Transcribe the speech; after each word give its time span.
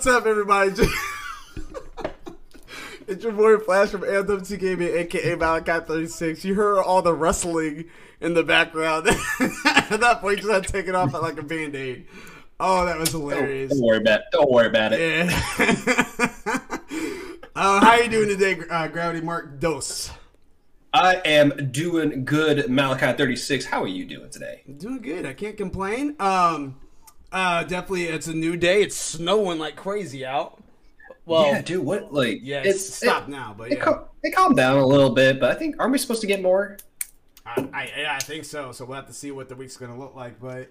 What's 0.00 0.16
up, 0.16 0.24
everybody? 0.24 0.70
it's 3.06 3.22
your 3.22 3.32
boy 3.32 3.58
Flash 3.58 3.90
from 3.90 4.02
Anthem 4.02 4.38
AWT 4.38 4.58
Gaming, 4.58 4.96
aka 4.96 5.36
Malachai36. 5.36 6.42
You 6.42 6.54
heard 6.54 6.80
all 6.80 7.02
the 7.02 7.12
rustling 7.12 7.84
in 8.18 8.32
the 8.32 8.42
background. 8.42 9.08
At 9.66 10.00
that 10.00 10.22
point, 10.22 10.38
you 10.38 10.44
just 10.44 10.54
had 10.54 10.66
to 10.66 10.72
take 10.72 10.88
it 10.88 10.94
off 10.94 11.12
like 11.12 11.38
a 11.38 11.42
band 11.42 11.76
aid. 11.76 12.06
Oh, 12.58 12.86
that 12.86 12.98
was 12.98 13.10
hilarious. 13.10 13.68
Don't, 13.68 13.80
don't 13.80 13.86
worry 13.86 13.98
about. 13.98 14.20
It. 14.20 14.26
Don't 14.32 14.50
worry 14.50 14.68
about 14.68 14.92
it. 14.94 15.00
Yeah. 15.00 15.38
uh, 17.54 17.80
how 17.80 17.90
are 17.90 18.02
you 18.02 18.08
doing 18.08 18.28
today, 18.28 18.58
uh, 18.70 18.88
Gravity 18.88 19.20
Mark 19.20 19.60
Dos? 19.60 20.10
I 20.94 21.16
am 21.26 21.70
doing 21.70 22.24
good, 22.24 22.68
Malachai 22.68 23.18
thirty 23.18 23.36
six. 23.36 23.66
How 23.66 23.82
are 23.82 23.86
you 23.86 24.06
doing 24.06 24.30
today? 24.30 24.62
Doing 24.78 25.02
good. 25.02 25.26
I 25.26 25.34
can't 25.34 25.58
complain. 25.58 26.16
Um, 26.18 26.76
uh, 27.32 27.64
definitely, 27.64 28.04
it's 28.04 28.26
a 28.26 28.34
new 28.34 28.56
day. 28.56 28.82
It's 28.82 28.96
snowing 28.96 29.58
like 29.58 29.76
crazy 29.76 30.24
out. 30.24 30.62
Well, 31.26 31.46
yeah, 31.46 31.62
dude. 31.62 31.84
What 31.84 32.12
like? 32.12 32.40
yeah, 32.42 32.62
it's 32.64 32.94
stopped 32.94 33.28
it, 33.28 33.32
now, 33.32 33.54
but 33.56 33.70
It, 33.70 33.78
yeah, 33.78 33.84
cal- 33.84 34.08
it 34.22 34.34
calmed 34.34 34.56
down 34.56 34.78
a 34.78 34.86
little 34.86 35.10
bit, 35.10 35.38
but 35.38 35.50
I 35.50 35.54
think 35.54 35.76
aren't 35.78 35.92
we 35.92 35.98
supposed 35.98 36.22
to 36.22 36.26
get 36.26 36.42
more? 36.42 36.78
I, 37.46 37.68
I, 37.72 38.06
I 38.16 38.18
think 38.18 38.44
so. 38.44 38.72
So 38.72 38.84
we'll 38.84 38.96
have 38.96 39.06
to 39.06 39.12
see 39.12 39.30
what 39.30 39.48
the 39.48 39.56
week's 39.56 39.76
gonna 39.76 39.98
look 39.98 40.14
like, 40.14 40.40
but. 40.40 40.68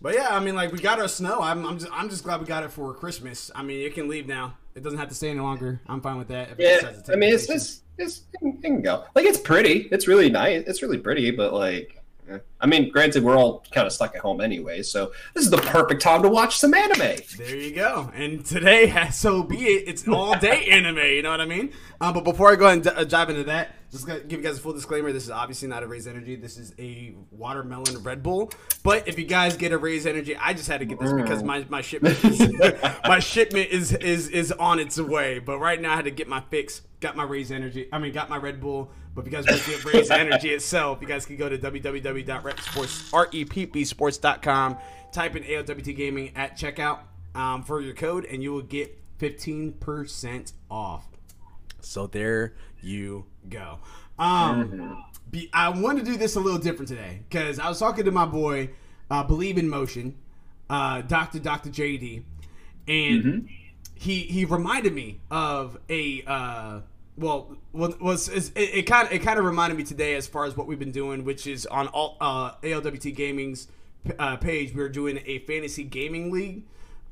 But 0.00 0.14
yeah, 0.14 0.28
I 0.30 0.40
mean, 0.40 0.54
like 0.54 0.72
we 0.72 0.78
got 0.78 0.98
our 0.98 1.08
snow. 1.08 1.40
I'm, 1.40 1.64
I'm 1.64 1.78
just, 1.78 1.92
I'm 1.92 2.08
just 2.10 2.24
glad 2.24 2.40
we 2.40 2.46
got 2.46 2.64
it 2.64 2.70
for 2.70 2.92
Christmas. 2.92 3.50
I 3.54 3.62
mean, 3.62 3.86
it 3.86 3.94
can 3.94 4.08
leave 4.08 4.26
now. 4.26 4.56
It 4.74 4.82
doesn't 4.82 4.98
have 4.98 5.08
to 5.08 5.14
stay 5.14 5.30
any 5.30 5.40
longer. 5.40 5.80
I'm 5.86 6.00
fine 6.02 6.18
with 6.18 6.28
that. 6.28 6.50
Yeah, 6.58 6.76
decides 6.76 6.98
to 6.98 7.06
take 7.06 7.16
I 7.16 7.18
mean, 7.18 7.32
it's 7.32 7.48
it's, 7.48 7.82
it's 7.96 8.22
it 8.42 8.62
can 8.62 8.82
go. 8.82 9.04
Like 9.14 9.24
it's 9.24 9.38
pretty. 9.38 9.88
It's 9.90 10.06
really 10.06 10.28
nice. 10.28 10.64
It's 10.66 10.82
really 10.82 10.98
pretty, 10.98 11.30
but 11.30 11.54
like. 11.54 12.02
I 12.60 12.66
mean, 12.66 12.90
granted, 12.90 13.22
we're 13.22 13.36
all 13.36 13.64
kind 13.70 13.86
of 13.86 13.92
stuck 13.92 14.14
at 14.14 14.20
home 14.20 14.40
anyway, 14.40 14.82
so 14.82 15.12
this 15.34 15.44
is 15.44 15.50
the 15.50 15.58
perfect 15.58 16.02
time 16.02 16.22
to 16.22 16.28
watch 16.28 16.58
some 16.58 16.74
anime. 16.74 17.18
There 17.36 17.56
you 17.56 17.74
go. 17.74 18.10
And 18.14 18.44
today, 18.44 19.08
so 19.12 19.42
be 19.42 19.56
it, 19.64 19.84
it's 19.88 20.08
all 20.08 20.38
day 20.38 20.64
anime. 20.70 20.98
You 20.98 21.22
know 21.22 21.30
what 21.30 21.40
I 21.40 21.46
mean? 21.46 21.72
Um, 22.00 22.14
but 22.14 22.24
before 22.24 22.52
I 22.52 22.56
go 22.56 22.66
ahead 22.66 22.74
and 22.78 22.84
d- 22.84 22.90
uh, 22.90 23.04
dive 23.04 23.30
into 23.30 23.44
that, 23.44 23.74
just 23.92 24.06
gonna 24.06 24.20
give 24.20 24.40
you 24.40 24.46
guys 24.46 24.58
a 24.58 24.60
full 24.60 24.72
disclaimer. 24.72 25.12
This 25.12 25.24
is 25.24 25.30
obviously 25.30 25.68
not 25.68 25.82
a 25.82 25.86
Raze 25.86 26.06
Energy. 26.06 26.36
This 26.36 26.58
is 26.58 26.74
a 26.78 27.14
watermelon 27.30 28.02
Red 28.02 28.22
Bull. 28.22 28.50
But 28.82 29.06
if 29.06 29.18
you 29.18 29.24
guys 29.24 29.56
get 29.56 29.72
a 29.72 29.78
Raze 29.78 30.06
Energy, 30.06 30.36
I 30.36 30.52
just 30.52 30.68
had 30.68 30.80
to 30.80 30.86
get 30.86 30.98
this 30.98 31.12
because 31.12 31.42
my, 31.42 31.64
my 31.68 31.80
shipment 31.80 32.22
is, 32.24 32.52
my 33.04 33.20
shipment 33.20 33.70
is 33.70 33.92
is 33.94 34.28
is 34.28 34.52
on 34.52 34.80
its 34.80 34.98
way. 35.00 35.38
But 35.38 35.58
right 35.58 35.80
now, 35.80 35.92
I 35.92 35.96
had 35.96 36.04
to 36.06 36.10
get 36.10 36.28
my 36.28 36.42
fix. 36.50 36.82
Got 37.00 37.16
my 37.16 37.22
Raze 37.24 37.52
Energy. 37.52 37.88
I 37.92 37.98
mean, 37.98 38.12
got 38.12 38.28
my 38.28 38.38
Red 38.38 38.60
Bull. 38.60 38.90
But 39.16 39.26
if 39.26 39.32
you 39.32 39.38
guys 39.38 39.46
want 39.46 39.62
to 39.62 39.70
get 39.70 39.84
Raze 39.86 40.10
Energy 40.10 40.50
itself, 40.50 40.98
you 41.00 41.08
guys 41.08 41.24
can 41.24 41.36
go 41.36 41.48
to 41.48 41.56
www.reppsports, 41.56 43.10
reppsports.com, 43.10 44.76
type 45.10 45.34
in 45.36 45.42
ALWT 45.42 45.96
Gaming 45.96 46.32
at 46.36 46.58
checkout 46.58 46.98
um, 47.34 47.62
for 47.62 47.80
your 47.80 47.94
code, 47.94 48.26
and 48.26 48.42
you 48.42 48.52
will 48.52 48.60
get 48.60 48.94
15% 49.18 50.52
off. 50.70 51.06
So 51.80 52.06
there 52.06 52.56
you 52.82 53.24
go. 53.48 53.78
Um, 54.18 55.02
be, 55.30 55.48
I 55.50 55.70
want 55.70 55.98
to 55.98 56.04
do 56.04 56.18
this 56.18 56.36
a 56.36 56.40
little 56.40 56.58
different 56.58 56.88
today 56.88 57.20
because 57.26 57.58
I 57.58 57.70
was 57.70 57.78
talking 57.78 58.04
to 58.04 58.10
my 58.10 58.26
boy, 58.26 58.68
uh, 59.10 59.22
Believe 59.22 59.56
in 59.56 59.66
Motion, 59.66 60.14
uh, 60.68 61.00
Doctor 61.00 61.38
Doctor 61.38 61.70
JD, 61.70 62.22
and 62.86 63.48
he 63.94 64.20
he 64.20 64.44
reminded 64.44 64.92
me 64.92 65.20
of 65.30 65.78
a 65.88 66.22
uh, 66.26 66.80
well 67.16 67.56
was 67.72 67.98
was 68.00 68.28
is- 68.28 68.50
it, 68.54 68.74
it 68.74 68.82
kind 68.82 69.06
of 69.08 69.12
it 69.12 69.20
kind 69.22 69.38
of 69.38 69.44
reminded 69.44 69.76
me 69.76 69.84
today 69.84 70.14
as 70.14 70.26
far 70.26 70.44
as 70.44 70.56
what 70.56 70.66
we've 70.66 70.78
been 70.78 70.92
doing, 70.92 71.24
which 71.24 71.46
is 71.46 71.66
on 71.66 71.88
all 71.88 72.16
uh, 72.20 72.52
ALWT 72.62 73.14
Gaming's 73.14 73.68
uh, 74.18 74.36
page. 74.36 74.74
We're 74.74 74.88
doing 74.88 75.20
a 75.26 75.38
fantasy 75.40 75.84
gaming 75.84 76.30
league. 76.30 76.62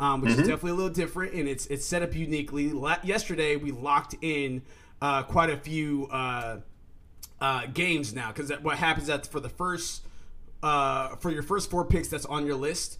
Um, 0.01 0.23
which 0.23 0.33
is 0.33 0.39
definitely 0.39 0.73
a 0.73 0.75
little 0.75 0.91
different, 0.93 1.35
and 1.35 1.49
it's 1.49 1.67
it's 1.67 1.87
set 1.87 2.03
up 2.03 2.17
uniquely. 2.17 2.71
La- 2.73 2.97
yesterday, 3.05 3.55
we 3.55 3.71
locked 3.71 4.17
in 4.23 4.63
uh, 5.01 5.23
quite 5.23 5.51
a 5.51 5.57
few 5.57 6.09
uh, 6.11 6.57
uh, 7.41 7.67
games 7.73 8.13
now 8.13 8.33
because 8.33 8.51
what 8.61 8.77
happens 8.77 9.07
that 9.07 9.25
for 9.29 9.39
the 9.39 9.49
first 9.49 10.05
uh, 10.65 11.15
for 11.17 11.31
your 11.31 11.45
first 11.45 11.71
four 11.71 11.85
picks 11.85 12.09
that's 12.09 12.27
on 12.27 12.45
your 12.45 12.57
list, 12.57 12.99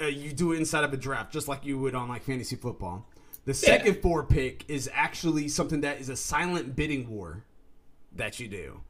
uh, 0.00 0.06
you 0.06 0.32
do 0.32 0.52
it 0.52 0.56
inside 0.56 0.84
of 0.84 0.92
a 0.94 0.96
draft 0.96 1.34
just 1.34 1.48
like 1.48 1.66
you 1.66 1.78
would 1.78 1.94
on 1.94 2.08
like 2.08 2.22
fantasy 2.22 2.56
football. 2.56 3.06
The 3.44 3.54
second 3.54 4.00
four 4.00 4.24
pick 4.24 4.64
is 4.68 4.88
actually 4.92 5.48
something 5.48 5.80
that 5.80 6.00
is 6.00 6.08
a 6.08 6.16
silent 6.16 6.76
bidding 6.76 7.08
war 7.10 7.44
that 8.14 8.38
you 8.38 8.48
do. 8.48 8.82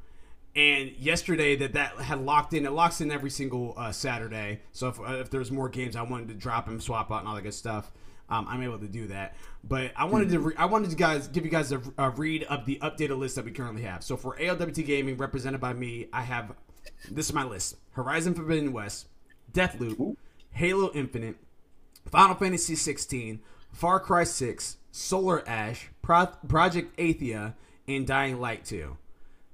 And 0.55 0.93
yesterday 0.99 1.57
that 1.57 1.73
that 1.73 1.97
had 1.97 2.21
locked 2.21 2.53
in. 2.53 2.67
It 2.67 2.73
locks 2.73 3.01
in 3.01 3.11
every 3.11 3.31
single 3.31 3.73
uh, 3.77 3.93
Saturday. 3.93 4.61
So 4.73 4.89
if, 4.89 5.01
uh, 5.01 5.15
if 5.15 5.31
there's 5.31 5.51
more 5.51 5.71
games 5.71 5.97
I 5.97 6.03
wanted 6.03 6.29
to 6.29 6.35
drop 6.35 6.67
them, 6.67 6.79
swap 6.81 7.11
out 7.11 7.21
and 7.21 7.29
all 7.29 7.35
that 7.35 7.43
good 7.43 7.55
stuff, 7.55 7.91
um, 8.29 8.47
I'm 8.49 8.63
able 8.63 8.79
to 8.79 8.89
do 8.89 9.07
that. 9.09 9.35
But 9.65 9.93
I 9.97 10.05
wanted 10.05 10.29
to 10.31 10.41
re- 10.41 10.55
I 10.59 10.67
wanted 10.67 10.91
to 10.91 10.97
guys 10.97 11.29
give 11.29 11.45
you 11.47 11.51
guys 11.51 11.73
a, 11.73 11.81
a 11.97 12.11
read 12.11 12.45
of 12.45 12.67
the 12.67 12.79
updated 12.83 13.19
list 13.19 13.37
that 13.37 13.47
we 13.47 13.51
currently 13.51 13.83
have. 13.83 14.05
So 14.05 14.17
for 14.17 14.37
ALWT 14.37 14.85
Gaming, 14.85 15.17
represented 15.17 15.61
by 15.61 15.73
me, 15.73 16.09
I 16.13 16.23
have 16.23 16.53
this 17.11 17.27
is 17.29 17.33
my 17.33 17.45
list: 17.45 17.77
Horizon 17.93 18.35
Forbidden 18.35 18.75
West, 18.75 19.07
Deathloop, 19.53 20.17
Halo 20.51 20.91
Infinite, 20.95 21.37
Final 22.11 22.35
Fantasy 22.35 22.75
16, 22.75 23.41
Far 23.73 23.99
Cry 23.99 24.25
6, 24.25 24.77
Solar 24.91 25.47
Ash, 25.49 25.91
Pro- 26.03 26.27
Project 26.49 26.97
Athia, 26.99 27.55
and 27.89 28.07
Dying 28.07 28.41
Light 28.41 28.65
2. 28.65 28.97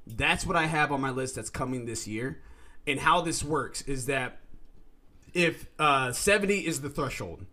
That's 0.07 0.45
what 0.45 0.57
I 0.57 0.67
have 0.67 0.93
on 0.93 1.01
my 1.01 1.11
list 1.11 1.35
that's 1.35 1.51
coming 1.51 1.87
this 1.87 2.07
year. 2.07 2.41
And 2.87 3.01
how 3.01 3.21
this 3.21 3.45
works 3.45 3.83
is 3.83 4.07
that 4.07 4.41
if 5.35 5.67
uh, 5.79 6.13
70 6.13 6.67
is 6.67 6.81
the 6.81 6.89
threshold, 6.89 7.45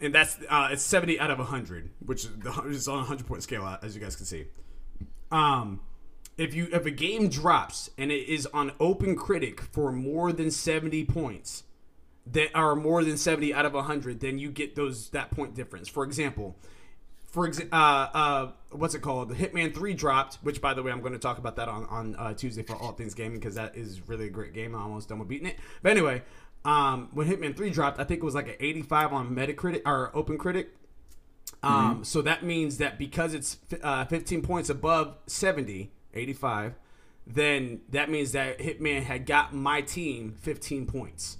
and 0.00 0.14
that's 0.14 0.38
uh, 0.48 0.68
it's 0.72 0.82
70 0.82 1.18
out 1.18 1.30
of 1.30 1.38
100, 1.38 1.90
which 2.04 2.26
is, 2.66 2.88
on 2.88 2.96
a 2.96 2.98
100 2.98 3.26
point 3.26 3.42
scale, 3.42 3.64
uh, 3.64 3.78
as 3.82 3.94
you 3.94 4.00
guys 4.00 4.16
can 4.16 4.26
see. 4.26 4.46
Um, 5.30 5.80
if 6.36 6.54
you 6.54 6.68
if 6.72 6.84
a 6.84 6.90
game 6.90 7.28
drops 7.28 7.90
and 7.96 8.10
it 8.10 8.28
is 8.28 8.46
on 8.46 8.72
Open 8.80 9.16
Critic 9.16 9.60
for 9.60 9.92
more 9.92 10.32
than 10.32 10.50
70 10.50 11.04
points, 11.06 11.64
that 12.26 12.50
are 12.54 12.74
more 12.74 13.04
than 13.04 13.16
70 13.16 13.52
out 13.52 13.66
of 13.66 13.74
100 13.74 14.20
then 14.20 14.38
you 14.38 14.50
get 14.50 14.74
those 14.74 15.10
that 15.10 15.30
point 15.30 15.54
difference. 15.54 15.88
For 15.88 16.04
example 16.04 16.56
for 17.34 17.48
exa- 17.48 17.68
uh, 17.72 18.08
uh, 18.16 18.52
what's 18.70 18.94
it 18.94 19.00
called? 19.00 19.28
The 19.28 19.34
hitman 19.34 19.74
3 19.74 19.92
dropped 19.94 20.36
which 20.36 20.60
by 20.60 20.72
the 20.72 20.82
way 20.82 20.92
i'm 20.92 21.00
going 21.00 21.12
to 21.12 21.18
talk 21.18 21.38
about 21.38 21.56
that 21.56 21.68
on, 21.68 21.84
on 21.86 22.14
uh, 22.16 22.34
tuesday 22.34 22.62
for 22.62 22.76
all 22.76 22.92
things 22.92 23.14
gaming 23.14 23.40
because 23.40 23.56
that 23.56 23.76
is 23.76 24.08
really 24.08 24.26
a 24.26 24.30
great 24.30 24.52
game. 24.54 24.74
I'm 24.74 24.82
almost 24.82 25.08
done 25.08 25.18
with 25.18 25.28
beating 25.28 25.48
it. 25.48 25.58
But 25.82 25.92
anyway 25.92 26.22
um, 26.64 27.10
when 27.12 27.28
hitman 27.28 27.56
3 27.56 27.70
dropped 27.70 27.98
i 28.00 28.04
think 28.04 28.22
it 28.22 28.24
was 28.24 28.34
like 28.34 28.48
an 28.48 28.56
85 28.58 29.12
on 29.12 29.34
metacritic 29.34 29.82
or 29.84 30.10
open 30.14 30.38
critic 30.38 30.70
um, 31.62 32.04
so 32.04 32.20
that 32.22 32.42
means 32.42 32.78
that 32.78 32.98
because 32.98 33.32
it's 33.32 33.58
uh, 33.82 34.04
15 34.04 34.42
points 34.42 34.68
above 34.70 35.16
70 35.26 35.90
85 36.12 36.74
then 37.26 37.80
that 37.90 38.10
means 38.10 38.32
that 38.32 38.58
hitman 38.58 39.02
had 39.02 39.26
got 39.26 39.54
my 39.54 39.80
team 39.80 40.34
15 40.40 40.86
points 40.86 41.38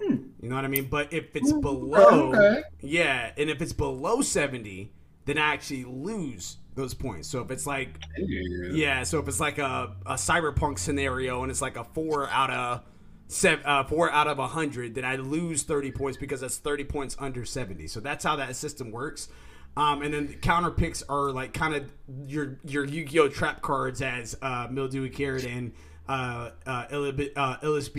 you 0.00 0.48
know 0.50 0.56
what 0.56 0.64
I 0.64 0.68
mean? 0.68 0.88
But 0.88 1.12
if 1.12 1.34
it's 1.34 1.52
below, 1.52 2.34
okay. 2.34 2.62
yeah, 2.80 3.32
and 3.36 3.48
if 3.50 3.62
it's 3.62 3.72
below 3.72 4.20
70, 4.22 4.92
then 5.24 5.38
I 5.38 5.52
actually 5.54 5.84
lose 5.84 6.58
those 6.74 6.94
points. 6.94 7.28
So 7.28 7.40
if 7.40 7.50
it's 7.50 7.66
like, 7.66 7.88
yeah, 8.18 9.04
so 9.04 9.18
if 9.20 9.28
it's 9.28 9.40
like 9.40 9.58
a, 9.58 9.94
a 10.06 10.14
cyberpunk 10.14 10.78
scenario 10.78 11.42
and 11.42 11.50
it's 11.50 11.62
like 11.62 11.76
a 11.76 11.84
four 11.84 12.28
out 12.28 12.50
of 12.50 12.82
seven, 13.28 13.64
uh, 13.64 13.84
four 13.84 14.10
out 14.10 14.26
of 14.26 14.38
a 14.38 14.48
hundred, 14.48 14.94
then 14.94 15.04
I 15.04 15.16
lose 15.16 15.62
30 15.62 15.92
points 15.92 16.18
because 16.18 16.40
that's 16.40 16.58
30 16.58 16.84
points 16.84 17.16
under 17.18 17.44
70. 17.44 17.86
So 17.86 18.00
that's 18.00 18.24
how 18.24 18.36
that 18.36 18.54
system 18.56 18.90
works. 18.90 19.28
Um, 19.76 20.02
and 20.02 20.14
then 20.14 20.26
the 20.28 20.34
counter 20.34 20.70
picks 20.70 21.02
are 21.02 21.32
like 21.32 21.52
kind 21.52 21.74
of 21.74 21.90
your 22.26 22.60
your 22.64 22.84
Yu-Gi-Oh 22.84 23.28
trap 23.28 23.60
cards 23.60 24.02
as 24.02 24.36
uh, 24.40 24.68
Mildewy 24.70 25.10
Carrot 25.10 25.44
and 25.44 25.72
uh, 26.08 26.50
uh, 26.64 26.86
Illi- 26.92 27.32
uh, 27.34 27.56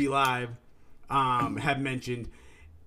Live 0.09 0.49
um, 1.09 1.57
have 1.57 1.79
mentioned. 1.79 2.29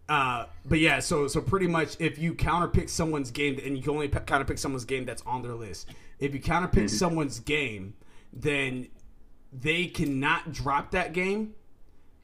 Uh, 0.09 0.47
but 0.65 0.79
yeah, 0.79 1.01
so 1.01 1.29
so 1.29 1.41
pretty 1.41 1.67
much 1.67 1.97
if 1.99 2.19
you 2.19 2.35
counterpick 2.35 2.89
someone's 2.89 3.31
game, 3.31 3.61
and 3.65 3.77
you 3.77 3.83
can 3.83 3.93
only 3.93 4.09
p- 4.09 4.19
counterpick 4.21 4.59
someone's 4.59 4.87
game 4.87 5.05
that's 5.05 5.23
on 5.27 5.43
their 5.43 5.55
list. 5.55 5.89
If 6.19 6.33
you 6.33 6.41
counterpick 6.41 6.89
someone's 6.89 7.41
game, 7.41 7.95
then 8.33 8.89
they 9.53 9.87
cannot 9.87 10.53
drop 10.53 10.93
that 10.93 11.13
game, 11.13 11.55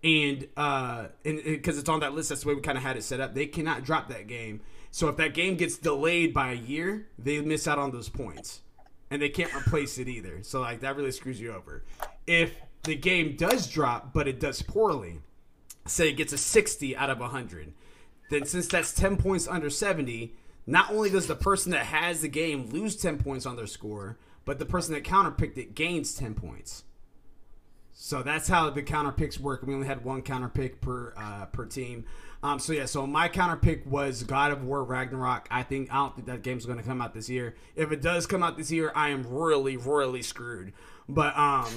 and 0.02 0.48
uh, 0.56 1.06
and 1.24 1.42
because 1.44 1.78
it's 1.78 1.88
on 1.88 2.00
that 2.00 2.14
list, 2.14 2.30
that's 2.30 2.42
the 2.42 2.48
way 2.48 2.54
we 2.54 2.62
kind 2.62 2.78
of 2.78 2.84
had 2.84 2.96
it 2.96 3.02
set 3.02 3.20
up. 3.20 3.34
They 3.34 3.46
cannot 3.46 3.84
drop 3.84 4.08
that 4.08 4.26
game. 4.26 4.60
So 4.90 5.08
if 5.08 5.16
that 5.16 5.34
game 5.34 5.56
gets 5.56 5.76
delayed 5.76 6.32
by 6.32 6.52
a 6.52 6.56
year, 6.56 7.08
they 7.18 7.40
miss 7.40 7.66
out 7.66 7.78
on 7.78 7.90
those 7.90 8.08
points, 8.08 8.62
and 9.10 9.20
they 9.20 9.28
can't 9.28 9.54
replace 9.54 9.98
it 9.98 10.08
either. 10.08 10.42
So 10.42 10.60
like 10.60 10.80
that 10.80 10.96
really 10.96 11.12
screws 11.12 11.40
you 11.40 11.52
over. 11.52 11.84
If 12.26 12.54
the 12.84 12.94
game 12.94 13.36
does 13.36 13.66
drop, 13.66 14.14
but 14.14 14.28
it 14.28 14.40
does 14.40 14.62
poorly, 14.62 15.20
say 15.86 16.08
it 16.08 16.16
gets 16.16 16.32
a 16.32 16.38
60 16.38 16.96
out 16.96 17.10
of 17.10 17.18
100 17.20 17.72
then 18.30 18.44
since 18.46 18.66
that's 18.68 18.92
10 18.92 19.16
points 19.16 19.46
under 19.48 19.70
70 19.70 20.34
not 20.66 20.90
only 20.90 21.10
does 21.10 21.26
the 21.26 21.36
person 21.36 21.72
that 21.72 21.86
has 21.86 22.22
the 22.22 22.28
game 22.28 22.70
lose 22.70 22.96
10 22.96 23.18
points 23.18 23.46
on 23.46 23.56
their 23.56 23.66
score 23.66 24.18
but 24.44 24.58
the 24.58 24.66
person 24.66 24.94
that 24.94 25.04
counterpicked 25.04 25.58
it 25.58 25.74
gains 25.74 26.14
10 26.14 26.34
points 26.34 26.84
So 27.92 28.22
that's 28.22 28.48
how 28.48 28.70
the 28.70 28.82
counter 28.82 29.12
picks 29.12 29.38
work. 29.38 29.62
We 29.62 29.72
only 29.74 29.86
had 29.86 30.04
one 30.04 30.22
counter 30.22 30.48
pick 30.48 30.80
per 30.80 31.14
uh, 31.16 31.46
per 31.46 31.64
team. 31.66 32.04
Um, 32.42 32.58
so 32.58 32.72
yeah, 32.72 32.86
so 32.86 33.06
my 33.06 33.28
counter 33.28 33.56
pick 33.56 33.86
was 33.86 34.24
God 34.24 34.50
of 34.50 34.64
War 34.64 34.84
Ragnarok. 34.84 35.46
I 35.50 35.62
think 35.62 35.90
I 35.92 35.96
don't 35.96 36.14
think 36.14 36.26
that 36.26 36.42
game's 36.42 36.66
going 36.66 36.78
to 36.78 36.84
come 36.84 37.00
out 37.00 37.14
this 37.14 37.30
year. 37.30 37.54
If 37.76 37.92
it 37.92 38.02
does 38.02 38.26
come 38.26 38.42
out 38.42 38.56
this 38.56 38.70
year, 38.70 38.92
I 38.94 39.10
am 39.10 39.22
royally 39.22 39.76
royally 39.76 40.22
screwed. 40.22 40.72
But 41.08 41.36
um, 41.36 41.68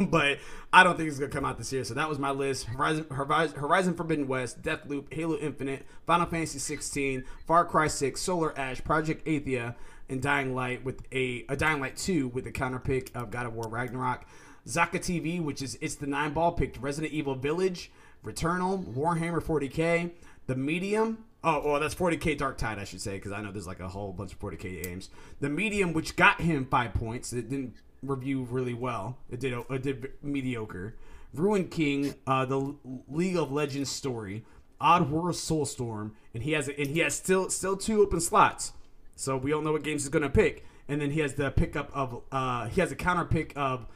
but 0.10 0.38
I 0.72 0.82
don't 0.82 0.96
think 0.96 1.08
it's 1.08 1.18
gonna 1.18 1.30
come 1.30 1.44
out 1.44 1.58
this 1.58 1.72
year. 1.72 1.84
So 1.84 1.94
that 1.94 2.08
was 2.08 2.18
my 2.18 2.30
list: 2.30 2.64
Horizon, 2.64 3.06
Horizon, 3.10 3.58
Horizon 3.58 3.94
Forbidden 3.94 4.28
West, 4.28 4.62
Deathloop, 4.62 5.12
Halo 5.12 5.36
Infinite, 5.36 5.84
Final 6.06 6.26
Fantasy 6.26 6.58
16, 6.58 7.24
Far 7.46 7.64
Cry 7.64 7.86
6, 7.86 8.20
Solar 8.20 8.58
Ash, 8.58 8.82
Project 8.82 9.26
Athia, 9.26 9.74
and 10.08 10.22
Dying 10.22 10.54
Light 10.54 10.84
with 10.84 11.02
a, 11.12 11.44
a 11.48 11.56
Dying 11.56 11.80
Light 11.80 11.96
2 11.96 12.28
with 12.28 12.44
the 12.44 12.50
counter 12.50 12.78
pick 12.78 13.10
of 13.14 13.30
God 13.30 13.46
of 13.46 13.54
War 13.54 13.68
Ragnarok. 13.68 14.24
Zaka 14.66 14.98
TV, 14.98 15.42
which 15.42 15.62
is 15.62 15.78
it's 15.80 15.94
the 15.96 16.06
nine 16.06 16.32
ball 16.32 16.52
picked 16.52 16.78
Resident 16.78 17.12
Evil 17.12 17.34
Village, 17.34 17.90
Returnal, 18.24 18.84
Warhammer 18.84 19.42
40k, 19.42 20.10
The 20.46 20.56
Medium. 20.56 21.24
Oh, 21.44 21.62
well, 21.64 21.78
that's 21.80 21.94
40k 21.94 22.36
Dark 22.36 22.58
Tide, 22.58 22.78
I 22.78 22.84
should 22.84 23.00
say, 23.00 23.14
because 23.14 23.30
I 23.30 23.40
know 23.40 23.52
there's 23.52 23.68
like 23.68 23.78
a 23.78 23.88
whole 23.88 24.12
bunch 24.12 24.32
of 24.32 24.40
40k 24.40 24.82
games. 24.82 25.10
The 25.38 25.48
Medium, 25.48 25.92
which 25.92 26.16
got 26.16 26.40
him 26.40 26.66
five 26.66 26.94
points, 26.94 27.32
it 27.32 27.48
didn't 27.48 27.74
review 28.06 28.42
really 28.50 28.74
well. 28.74 29.18
It 29.30 29.40
did 29.40 29.52
it 29.70 29.82
did 29.82 30.12
mediocre. 30.22 30.94
Ruined 31.34 31.70
King, 31.70 32.14
uh, 32.26 32.44
the 32.46 32.74
League 33.08 33.36
of 33.36 33.52
Legends 33.52 33.90
story, 33.90 34.44
Oddworld 34.80 35.34
Soulstorm, 35.34 36.12
and 36.32 36.42
he 36.42 36.52
has 36.52 36.68
and 36.68 36.86
he 36.88 37.00
has 37.00 37.14
still 37.14 37.50
still 37.50 37.76
two 37.76 38.00
open 38.02 38.20
slots. 38.20 38.72
So 39.16 39.36
we 39.36 39.50
don't 39.50 39.64
know 39.64 39.72
what 39.72 39.82
games 39.82 40.02
he's 40.02 40.08
gonna 40.10 40.30
pick. 40.30 40.64
And 40.88 41.00
then 41.00 41.10
he 41.10 41.20
has 41.20 41.34
the 41.34 41.50
pickup 41.50 41.90
of 41.94 42.22
uh, 42.32 42.66
he 42.68 42.80
has 42.80 42.92
a 42.92 42.96
counter 42.96 43.24
pick 43.24 43.52
of 43.56 43.86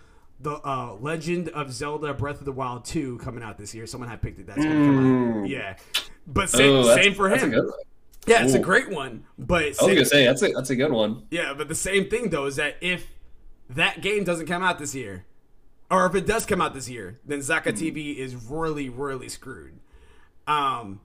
the 0.41 0.55
uh, 0.67 0.95
Legend 1.01 1.51
of 1.51 1.73
Zelda 1.73 2.13
Breath 2.15 2.41
of 2.41 2.47
the 2.47 2.53
Wild 2.53 2.85
2 2.87 3.19
coming 3.19 3.43
out 3.45 3.59
this 3.59 3.75
year. 3.75 3.87
Someone 3.87 4.09
had 4.09 4.21
picked 4.23 4.41
it. 4.41 4.47
That's 4.47 4.59
gonna 4.63 4.75
come 4.87 5.43
out. 5.43 5.49
Yeah, 5.49 5.77
but 6.27 6.51
same, 6.51 6.77
Oh, 6.77 6.95
same 6.97 7.15
for 7.15 7.29
him. 7.29 7.53
Yeah, 8.27 8.45
it's 8.45 8.55
a 8.55 8.59
great 8.59 8.91
one. 8.91 9.25
But 9.39 9.63
I 9.63 9.67
was 9.69 9.79
gonna 9.79 10.05
say 10.05 10.25
that's 10.27 10.43
a 10.43 10.53
that's 10.53 10.71
a 10.71 10.77
good 10.77 10.93
one. 10.93 11.23
yeah, 11.31 11.55
but 11.57 11.69
the 11.69 11.75
same 11.75 12.09
thing 12.11 12.31
though 12.31 12.47
is 12.47 12.57
that 12.57 12.77
if 12.81 13.07
that 13.75 14.01
game 14.01 14.25
doesn't 14.25 14.47
come 14.47 14.63
out 14.63 14.79
this 14.79 14.95
year, 14.95 15.25
or 15.91 16.07
if 16.07 16.15
it 16.15 16.27
does 16.27 16.47
come 16.47 16.61
out 16.61 16.75
this 16.75 16.89
year, 16.89 17.19
then 17.25 17.41
Zaka 17.41 17.73
TV 17.73 18.17
is 18.17 18.35
really, 18.35 18.89
really 18.89 19.29
screwed. 19.29 19.75
Um, 20.47 21.01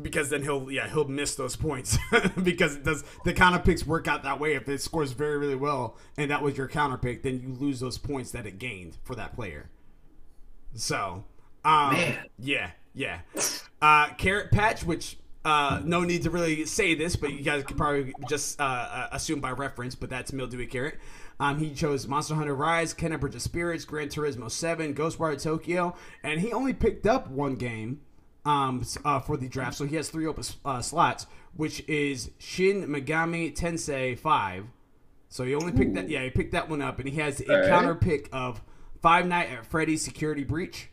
because 0.00 0.28
then 0.28 0.42
he'll 0.42 0.70
yeah 0.70 0.88
he'll 0.88 1.06
miss 1.06 1.36
those 1.36 1.54
points 1.54 1.98
because 2.42 2.74
it 2.74 2.84
does 2.84 3.04
the 3.24 3.32
counter 3.32 3.60
picks 3.60 3.86
work 3.86 4.08
out 4.08 4.24
that 4.24 4.40
way. 4.40 4.54
If 4.54 4.68
it 4.68 4.80
scores 4.80 5.12
very 5.12 5.38
really 5.38 5.54
well 5.54 5.96
and 6.16 6.30
that 6.30 6.42
was 6.42 6.56
your 6.56 6.68
counter 6.68 6.96
pick, 6.96 7.22
then 7.22 7.40
you 7.40 7.48
lose 7.48 7.80
those 7.80 7.98
points 7.98 8.32
that 8.32 8.46
it 8.46 8.58
gained 8.58 8.96
for 9.04 9.14
that 9.14 9.34
player. 9.34 9.70
So, 10.74 11.24
um, 11.64 11.96
yeah, 12.38 12.70
yeah. 12.94 13.20
Uh, 13.80 14.08
Carrot 14.18 14.50
Patch, 14.50 14.84
which 14.84 15.16
uh, 15.44 15.80
no 15.84 16.00
need 16.00 16.22
to 16.24 16.30
really 16.30 16.64
say 16.64 16.94
this, 16.94 17.16
but 17.16 17.32
you 17.32 17.42
guys 17.42 17.62
could 17.64 17.76
probably 17.76 18.12
just 18.28 18.60
uh, 18.60 18.64
uh, 18.64 19.08
assume 19.12 19.40
by 19.40 19.52
reference. 19.52 19.94
But 19.94 20.10
that's 20.10 20.32
Mildewy 20.32 20.66
Carrot. 20.66 20.98
Um, 21.40 21.58
he 21.58 21.74
chose 21.74 22.06
Monster 22.06 22.34
Hunter 22.34 22.54
Rise, 22.54 22.94
Kena 22.94 23.18
Bridge 23.18 23.34
of 23.34 23.42
Spirits, 23.42 23.84
Gran 23.84 24.08
Turismo 24.08 24.50
7, 24.50 24.94
Ghostwire 24.94 25.40
Tokyo, 25.40 25.96
and 26.22 26.40
he 26.40 26.52
only 26.52 26.72
picked 26.72 27.06
up 27.06 27.28
one 27.28 27.56
game 27.56 28.00
um, 28.44 28.84
uh, 29.04 29.20
for 29.20 29.36
the 29.36 29.48
draft. 29.48 29.76
So 29.76 29.84
he 29.84 29.96
has 29.96 30.08
three 30.08 30.26
open 30.26 30.44
uh, 30.64 30.80
slots, 30.80 31.26
which 31.54 31.86
is 31.88 32.30
Shin 32.38 32.86
Megami 32.86 33.54
Tensei 33.54 34.18
5. 34.18 34.66
So 35.28 35.44
he 35.44 35.54
only 35.56 35.72
picked 35.72 35.94
that. 35.94 36.08
Yeah, 36.08 36.22
he 36.22 36.30
picked 36.30 36.52
that 36.52 36.68
one 36.68 36.80
up, 36.80 37.00
and 37.00 37.08
he 37.08 37.16
has 37.16 37.40
a 37.40 37.50
Alright. 37.50 37.68
counter 37.68 37.94
pick 37.96 38.28
of 38.32 38.62
Five 39.02 39.26
Night 39.26 39.50
at 39.50 39.66
Freddy's 39.66 40.02
Security 40.02 40.44
Breach. 40.44 40.90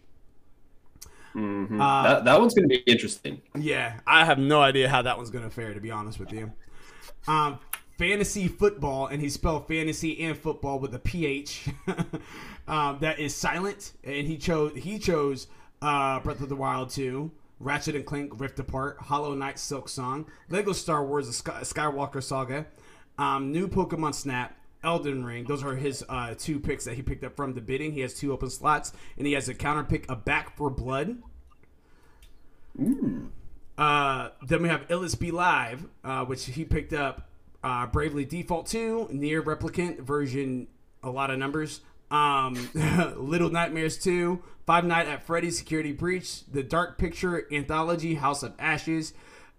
Uh, 1.35 2.03
that 2.03 2.25
that 2.25 2.39
one's 2.39 2.53
gonna 2.53 2.67
be 2.67 2.83
interesting. 2.87 3.41
Yeah, 3.55 3.99
I 4.05 4.25
have 4.25 4.37
no 4.37 4.61
idea 4.61 4.89
how 4.89 5.03
that 5.03 5.15
one's 5.15 5.29
gonna 5.29 5.49
fare. 5.49 5.73
To 5.73 5.79
be 5.79 5.91
honest 5.91 6.19
with 6.19 6.33
you, 6.33 6.51
um, 7.27 7.59
fantasy 8.01 8.47
football, 8.47 9.05
and 9.05 9.21
he 9.21 9.29
spelled 9.29 9.67
fantasy 9.67 10.23
and 10.23 10.35
football 10.35 10.79
with 10.79 10.95
a 10.95 10.99
ph. 10.99 11.69
um, 12.67 12.97
that 12.99 13.19
is 13.19 13.35
silent, 13.35 13.91
and 14.03 14.27
he 14.27 14.37
chose 14.37 14.75
he 14.75 14.97
chose 14.97 15.45
uh, 15.83 16.19
Breath 16.19 16.41
of 16.41 16.49
the 16.49 16.55
Wild 16.55 16.89
2, 16.89 17.29
Ratchet 17.59 17.95
and 17.95 18.03
Clank 18.03 18.39
Rift 18.39 18.57
Apart, 18.57 18.97
Hollow 19.01 19.35
Knight 19.35 19.57
Silksong, 19.57 20.25
Lego 20.49 20.73
Star 20.73 21.05
Wars: 21.05 21.27
A 21.27 21.33
Sky- 21.33 21.61
Skywalker 21.61 22.23
Saga, 22.23 22.65
um, 23.19 23.51
new 23.51 23.67
Pokemon 23.67 24.15
Snap. 24.15 24.57
Elden 24.83 25.23
Ring. 25.23 25.45
Those 25.45 25.63
are 25.63 25.75
his 25.75 26.03
uh, 26.09 26.33
two 26.35 26.59
picks 26.59 26.85
that 26.85 26.95
he 26.95 27.03
picked 27.03 27.23
up 27.23 27.35
from 27.35 27.53
the 27.53 27.61
bidding. 27.61 27.91
He 27.91 27.99
has 27.99 28.15
two 28.15 28.33
open 28.33 28.49
slots, 28.49 28.93
and 29.15 29.27
he 29.27 29.33
has 29.33 29.47
a 29.47 29.53
counter 29.53 29.83
pick, 29.83 30.09
a 30.09 30.15
Back 30.15 30.57
for 30.57 30.71
Blood. 30.71 31.21
Uh, 33.77 34.29
then 34.47 34.63
we 34.63 34.69
have 34.69 34.89
Illis 34.89 35.13
Be 35.13 35.29
Live, 35.29 35.85
uh, 36.03 36.25
which 36.25 36.45
he 36.45 36.65
picked 36.65 36.93
up 36.93 37.29
uh, 37.63 37.85
Bravely 37.87 38.25
Default 38.25 38.67
2, 38.67 39.09
NieR 39.11 39.43
Replicant 39.43 39.99
version, 40.01 40.67
a 41.03 41.09
lot 41.09 41.29
of 41.31 41.39
numbers. 41.39 41.81
Um, 42.09 42.69
Little 43.17 43.49
Nightmares 43.49 43.97
2, 43.97 44.41
Five 44.65 44.85
Night 44.85 45.07
at 45.07 45.25
Freddy's 45.25 45.57
Security 45.57 45.93
Breach, 45.93 46.45
The 46.45 46.63
Dark 46.63 46.97
Picture 46.97 47.47
Anthology 47.51 48.15
House 48.15 48.43
of 48.43 48.53
Ashes, 48.59 49.13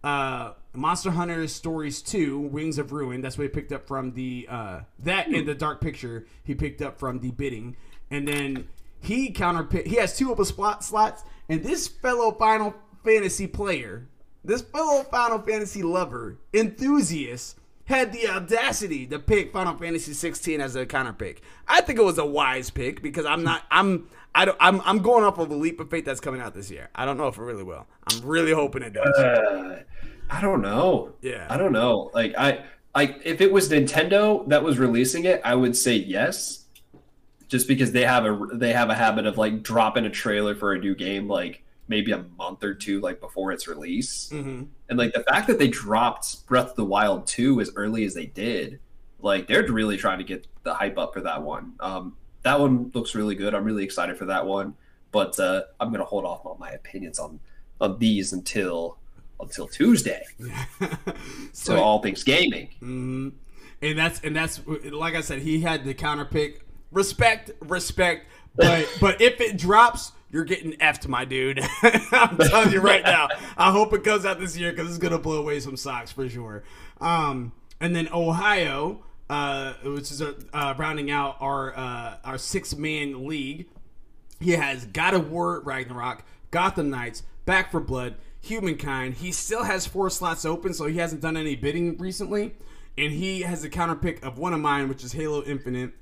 uh, 0.04 0.52
Monster 0.74 1.12
Hunter 1.12 1.46
Stories 1.48 2.02
2, 2.02 2.38
Wings 2.38 2.78
of 2.78 2.92
Ruin. 2.92 3.20
That's 3.20 3.38
what 3.38 3.44
he 3.44 3.48
picked 3.48 3.72
up 3.72 3.86
from 3.86 4.12
the 4.12 4.46
uh, 4.50 4.80
that 5.00 5.28
and 5.28 5.46
the 5.46 5.54
Dark 5.54 5.80
Picture 5.80 6.26
he 6.44 6.54
picked 6.54 6.82
up 6.82 6.98
from 6.98 7.20
the 7.20 7.30
bidding, 7.30 7.76
and 8.10 8.26
then 8.26 8.68
he 9.00 9.30
counter 9.30 9.66
he 9.84 9.96
has 9.96 10.16
two 10.16 10.30
open 10.30 10.44
slot 10.44 10.82
slots, 10.82 11.24
and 11.48 11.62
this 11.62 11.88
fellow 11.88 12.32
Final 12.32 12.74
Fantasy 13.04 13.46
player, 13.46 14.08
this 14.44 14.62
fellow 14.62 15.02
Final 15.04 15.38
Fantasy 15.38 15.82
lover, 15.82 16.38
enthusiast, 16.52 17.58
had 17.84 18.12
the 18.12 18.28
audacity 18.28 19.06
to 19.06 19.18
pick 19.18 19.52
Final 19.52 19.76
Fantasy 19.76 20.12
16 20.12 20.60
as 20.60 20.76
a 20.76 20.86
counter 20.86 21.12
pick. 21.12 21.42
I 21.66 21.80
think 21.80 21.98
it 21.98 22.04
was 22.04 22.18
a 22.18 22.26
wise 22.26 22.70
pick 22.70 23.02
because 23.02 23.26
I'm 23.26 23.42
not 23.42 23.64
I'm 23.70 24.08
I 24.34 24.44
don't 24.44 24.56
I'm 24.60 24.80
I'm 24.82 24.98
going 24.98 25.24
off 25.24 25.38
of 25.38 25.50
a 25.50 25.54
leap 25.54 25.80
of 25.80 25.90
faith 25.90 26.04
that's 26.04 26.20
coming 26.20 26.40
out 26.40 26.54
this 26.54 26.70
year. 26.70 26.88
I 26.94 27.04
don't 27.04 27.16
know 27.16 27.28
if 27.28 27.36
it 27.36 27.42
really 27.42 27.64
will. 27.64 27.86
I'm 28.06 28.20
really 28.26 28.52
hoping 28.52 28.82
it 28.82 28.92
does. 28.92 29.18
Uh, 29.18 29.82
I 30.30 30.40
don't 30.40 30.62
know. 30.62 31.12
Yeah. 31.20 31.46
I 31.50 31.56
don't 31.56 31.72
know. 31.72 32.10
Like 32.14 32.34
I 32.38 32.64
like 32.94 33.20
if 33.24 33.40
it 33.40 33.52
was 33.52 33.68
Nintendo 33.68 34.48
that 34.48 34.62
was 34.62 34.78
releasing 34.78 35.24
it, 35.24 35.40
I 35.44 35.54
would 35.54 35.76
say 35.76 35.96
yes. 35.96 36.64
Just 37.48 37.68
because 37.68 37.92
they 37.92 38.04
have 38.04 38.24
a 38.24 38.46
they 38.54 38.72
have 38.72 38.88
a 38.88 38.94
habit 38.94 39.26
of 39.26 39.36
like 39.36 39.62
dropping 39.62 40.06
a 40.06 40.10
trailer 40.10 40.54
for 40.54 40.72
a 40.72 40.78
new 40.78 40.94
game 40.94 41.28
like 41.28 41.62
maybe 41.88 42.12
a 42.12 42.24
month 42.38 42.62
or 42.64 42.74
two 42.74 43.00
like 43.00 43.20
before 43.20 43.52
its 43.52 43.66
release. 43.68 44.28
hmm 44.30 44.64
And 44.88 44.98
like 44.98 45.12
the 45.12 45.24
fact 45.24 45.46
that 45.48 45.58
they 45.58 45.68
dropped 45.68 46.46
Breath 46.46 46.70
of 46.70 46.76
the 46.76 46.84
Wild 46.84 47.26
2 47.26 47.60
as 47.60 47.70
early 47.76 48.04
as 48.04 48.14
they 48.14 48.26
did, 48.26 48.80
like 49.20 49.46
they're 49.46 49.66
really 49.70 49.96
trying 49.96 50.18
to 50.18 50.24
get 50.24 50.46
the 50.62 50.74
hype 50.74 50.98
up 50.98 51.12
for 51.12 51.20
that 51.22 51.42
one. 51.42 51.74
Um, 51.80 52.16
that 52.42 52.58
one 52.58 52.90
looks 52.94 53.14
really 53.14 53.34
good. 53.34 53.54
I'm 53.54 53.64
really 53.64 53.84
excited 53.84 54.16
for 54.16 54.24
that 54.26 54.46
one, 54.46 54.74
but 55.12 55.38
uh, 55.38 55.62
I'm 55.80 55.92
gonna 55.92 56.04
hold 56.04 56.24
off 56.24 56.44
on 56.46 56.58
my 56.58 56.70
opinions 56.70 57.18
on 57.18 57.38
on 57.80 57.98
these 57.98 58.32
until 58.32 58.98
until 59.40 59.66
Tuesday. 59.66 60.24
So 61.52 61.76
all 61.76 62.00
things 62.00 62.24
gaming. 62.24 62.70
Mhm. 62.80 63.32
And 63.82 63.98
that's 63.98 64.20
and 64.20 64.34
that's 64.34 64.60
like 64.66 65.14
I 65.14 65.20
said, 65.20 65.40
he 65.40 65.60
had 65.60 65.84
the 65.84 65.94
counter 65.94 66.24
pick. 66.24 66.66
Respect, 66.90 67.50
respect, 67.60 68.26
but 68.54 68.88
but 69.00 69.20
if 69.20 69.40
it 69.40 69.56
drops, 69.56 70.12
you're 70.32 70.44
getting 70.44 70.72
effed, 70.72 71.06
my 71.06 71.24
dude. 71.24 71.60
I'm 72.12 72.38
telling 72.38 72.72
you 72.72 72.80
right 72.80 73.04
now. 73.04 73.28
I 73.56 73.70
hope 73.70 73.92
it 73.92 74.02
comes 74.02 74.24
out 74.24 74.40
this 74.40 74.56
year 74.56 74.72
because 74.72 74.88
it's 74.88 74.98
gonna 74.98 75.18
blow 75.18 75.38
away 75.38 75.60
some 75.60 75.76
socks 75.76 76.10
for 76.10 76.28
sure. 76.28 76.64
Um, 77.00 77.52
and 77.80 77.94
then 77.94 78.08
Ohio, 78.12 79.04
uh, 79.28 79.74
which 79.84 80.10
is 80.10 80.22
uh, 80.22 80.74
rounding 80.78 81.10
out 81.10 81.36
our 81.40 81.76
uh, 81.76 82.16
our 82.24 82.38
six 82.38 82.74
man 82.74 83.26
league. 83.26 83.68
He 84.40 84.52
has 84.52 84.86
God 84.86 85.14
of 85.14 85.30
War 85.30 85.60
Ragnarok, 85.60 86.24
Gotham 86.50 86.90
Knights, 86.90 87.22
Back 87.44 87.70
for 87.70 87.78
Blood, 87.78 88.16
Humankind. 88.40 89.14
He 89.14 89.30
still 89.30 89.62
has 89.64 89.86
four 89.86 90.10
slots 90.10 90.44
open, 90.44 90.74
so 90.74 90.86
he 90.86 90.96
hasn't 90.96 91.20
done 91.20 91.36
any 91.36 91.54
bidding 91.54 91.96
recently. 91.98 92.54
And 92.98 93.12
he 93.12 93.42
has 93.42 93.64
a 93.64 93.70
counter 93.70 93.94
pick 93.94 94.24
of 94.24 94.38
one 94.38 94.52
of 94.52 94.60
mine, 94.60 94.88
which 94.88 95.04
is 95.04 95.12
Halo 95.12 95.42
Infinite. 95.44 95.92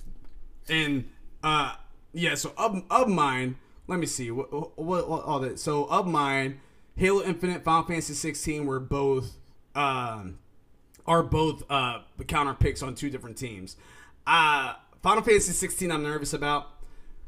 And 0.69 1.11
uh 1.43 1.75
yeah, 2.13 2.35
so 2.35 2.53
of, 2.57 2.83
of 2.91 3.09
mine, 3.09 3.57
let 3.91 3.99
me 3.99 4.07
see 4.07 4.31
what, 4.31 4.53
what, 4.79 5.09
what 5.09 5.25
all 5.25 5.41
that. 5.41 5.59
So 5.59 5.85
of 5.87 6.07
mine, 6.07 6.61
Halo 6.95 7.23
Infinite, 7.25 7.65
Final 7.65 7.83
Fantasy 7.83 8.15
16 8.15 8.65
were 8.65 8.81
both 8.81 9.37
um 9.75 10.39
are 11.07 11.23
both 11.23 11.65
uh 11.69 12.01
counter 12.27 12.55
picks 12.55 12.83
on 12.83 12.95
two 12.95 13.11
different 13.11 13.37
teams. 13.37 13.77
Uh 14.27 14.75
Final 15.03 15.23
Fantasy 15.23 15.53
16 15.53 15.91
I'm 15.91 16.05
nervous 16.05 16.33
about. 16.33 16.71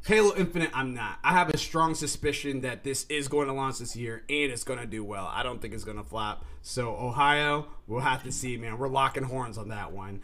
Halo 0.05 0.35
Infinite, 0.37 0.71
I'm 0.75 0.95
not. 0.95 1.21
I 1.23 1.31
have 1.31 1.51
a 1.51 1.57
strong 1.57 1.95
suspicion 1.95 2.63
that 2.63 2.83
this 2.83 3.07
is 3.09 3.29
going 3.29 3.47
to 3.47 3.53
launch 3.53 3.79
this 3.79 3.95
year 3.95 4.25
and 4.29 4.51
it's 4.51 4.65
going 4.65 4.81
to 4.81 4.87
do 4.87 5.05
well. 5.05 5.31
I 5.33 5.45
don't 5.45 5.63
think 5.63 5.73
it's 5.75 5.85
going 5.85 5.97
to 5.97 6.03
flop. 6.03 6.45
So 6.61 6.97
Ohio, 6.97 7.69
we'll 7.87 8.01
have 8.01 8.25
to 8.25 8.33
see, 8.33 8.57
man. 8.57 8.79
We're 8.79 8.89
locking 8.89 9.23
horns 9.23 9.57
on 9.59 9.69
that 9.69 9.93
one. 9.93 10.23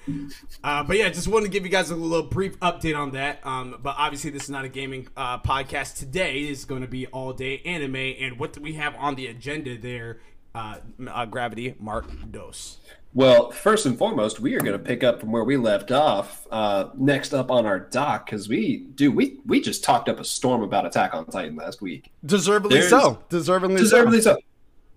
Uh, 0.64 0.82
but 0.82 0.96
yeah, 0.96 1.08
just 1.10 1.28
wanted 1.28 1.46
to 1.46 1.52
give 1.52 1.62
you 1.62 1.70
guys 1.70 1.90
a 1.90 1.96
little 1.96 2.26
brief 2.26 2.58
update 2.58 2.98
on 2.98 3.12
that. 3.12 3.38
Um, 3.46 3.78
but 3.80 3.94
obviously, 3.96 4.30
this 4.30 4.42
is 4.44 4.50
not 4.50 4.64
a 4.64 4.68
gaming 4.68 5.06
uh, 5.16 5.38
podcast 5.38 5.96
today. 5.96 6.40
It's 6.40 6.64
going 6.64 6.82
to 6.82 6.88
be 6.88 7.06
all 7.06 7.32
day 7.32 7.62
anime. 7.64 7.94
And 7.94 8.36
what 8.36 8.52
do 8.52 8.60
we 8.60 8.72
have 8.72 8.96
on 8.96 9.14
the 9.14 9.28
agenda 9.28 9.78
there? 9.78 10.18
Uh, 10.56 10.78
uh 11.08 11.24
Gravity 11.26 11.76
Mark 11.78 12.10
Dos. 12.32 12.78
Well, 13.14 13.50
first 13.50 13.86
and 13.86 13.96
foremost, 13.96 14.38
we 14.38 14.54
are 14.54 14.60
going 14.60 14.72
to 14.72 14.78
pick 14.78 15.02
up 15.02 15.20
from 15.20 15.32
where 15.32 15.44
we 15.44 15.56
left 15.56 15.90
off. 15.90 16.46
Uh, 16.50 16.90
next 16.94 17.32
up 17.32 17.50
on 17.50 17.64
our 17.64 17.80
dock, 17.80 18.26
because 18.26 18.48
we 18.48 18.78
do 18.94 19.10
we 19.10 19.38
we 19.46 19.60
just 19.60 19.82
talked 19.82 20.08
up 20.08 20.20
a 20.20 20.24
storm 20.24 20.62
about 20.62 20.86
Attack 20.86 21.14
on 21.14 21.26
Titan 21.26 21.56
last 21.56 21.80
week. 21.80 22.12
Deservedly 22.24 22.80
There's, 22.80 22.90
so. 22.90 23.22
Deservedly, 23.28 23.76
deservedly 23.76 24.20
so. 24.20 24.34
so. 24.34 24.40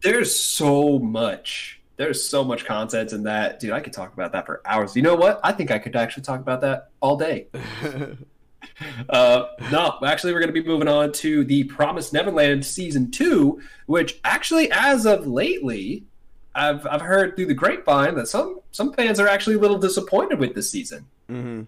There's 0.02 0.36
so 0.36 1.00
much. 1.00 1.82
There's 1.98 2.24
so 2.24 2.44
much 2.44 2.66
content 2.66 3.14
in 3.14 3.24
that, 3.24 3.60
dude. 3.60 3.72
I 3.72 3.80
could 3.80 3.94
talk 3.94 4.14
about 4.14 4.32
that 4.34 4.46
for 4.46 4.62
hours. 4.66 4.96
You 4.96 5.04
know 5.04 5.16
what? 5.16 5.40
I 5.44 5.52
think 5.52 5.72
I 5.72 5.80
could 5.80 5.96
actually 5.96 6.24
talk 6.24 6.40
about 6.40 6.62
that 6.62 6.90
all 7.00 7.16
day. 7.16 7.48
uh, 9.10 9.46
no, 9.72 9.98
actually, 10.04 10.34
we're 10.34 10.40
going 10.40 10.54
to 10.54 10.62
be 10.62 10.68
moving 10.68 10.88
on 10.88 11.12
to 11.14 11.44
the 11.44 11.64
Promised 11.66 12.14
Neverland 12.14 12.66
season 12.66 13.12
two, 13.12 13.62
which 13.86 14.20
actually, 14.24 14.72
as 14.72 15.06
of 15.06 15.28
lately, 15.28 16.06
I've 16.54 16.86
I've 16.86 17.02
heard 17.02 17.36
through 17.36 17.48
the 17.48 17.54
grapevine 17.54 18.16
that 18.16 18.28
some 18.28 18.60
some 18.72 18.94
fans 18.94 19.20
are 19.20 19.28
actually 19.28 19.56
a 19.56 19.60
little 19.60 19.78
disappointed 19.78 20.40
with 20.40 20.54
this 20.54 20.70
season. 20.70 21.06
Mm-hmm. 21.30 21.64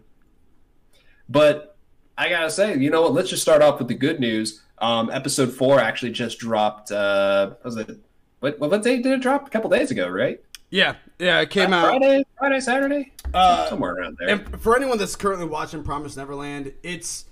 But 1.29 1.77
I 2.17 2.29
gotta 2.29 2.49
say, 2.49 2.77
you 2.77 2.89
know 2.89 3.01
what? 3.01 3.13
Let's 3.13 3.29
just 3.29 3.41
start 3.41 3.61
off 3.61 3.79
with 3.79 3.87
the 3.87 3.95
good 3.95 4.19
news. 4.19 4.61
Um, 4.79 5.09
episode 5.09 5.53
four 5.53 5.79
actually 5.79 6.11
just 6.11 6.39
dropped. 6.39 6.91
Uh, 6.91 7.51
was 7.63 7.77
it? 7.77 7.97
What 8.39 8.59
what 8.59 8.83
day 8.83 9.01
did 9.01 9.13
it 9.13 9.21
drop? 9.21 9.47
A 9.47 9.49
couple 9.49 9.69
days 9.69 9.91
ago, 9.91 10.09
right? 10.09 10.41
Yeah, 10.69 10.95
yeah, 11.19 11.39
it 11.39 11.51
came 11.51 11.71
uh, 11.71 11.77
out 11.77 11.87
Friday, 11.89 12.25
Friday, 12.37 12.59
Saturday, 12.59 13.11
uh, 13.33 13.69
somewhere 13.69 13.93
around 13.93 14.17
there. 14.19 14.29
And 14.29 14.61
for 14.61 14.75
anyone 14.75 14.97
that's 14.97 15.15
currently 15.15 15.45
watching 15.45 15.83
Promise 15.83 16.17
Neverland, 16.17 16.73
it's 16.81 17.25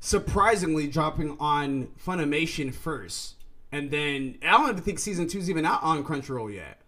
surprisingly 0.00 0.86
dropping 0.86 1.36
on 1.38 1.88
Funimation 2.04 2.72
first, 2.74 3.34
and 3.70 3.90
then 3.90 4.38
I 4.42 4.52
don't 4.52 4.70
even 4.70 4.82
think 4.82 4.98
season 4.98 5.28
two's 5.28 5.50
even 5.50 5.66
out 5.66 5.82
on 5.82 6.02
Crunchyroll 6.02 6.52
yet. 6.52 6.80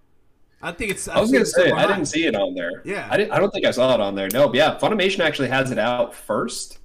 I 0.63 0.73
think 0.73 0.91
it's. 0.91 1.09
I, 1.09 1.17
I 1.17 1.21
was 1.21 1.33
gonna 1.33 1.47
say 1.47 1.71
I 1.71 1.87
didn't 1.87 2.07
see 2.07 2.27
it 2.27 2.37
on 2.37 2.55
there. 2.55 2.83
Yeah, 2.85 3.09
I 3.11 3.17
didn't. 3.17 3.33
I 3.33 3.39
don't 3.39 3.51
think 3.51 3.65
I 3.65 3.71
saw 3.71 3.95
it 3.95 4.01
on 4.01 4.15
there. 4.15 4.29
No, 4.33 4.49
but 4.49 4.57
yeah, 4.57 4.79
Funimation 4.79 5.21
actually 5.21 5.49
has 5.49 5.71
it 5.71 5.79
out 5.79 6.15
first, 6.15 6.79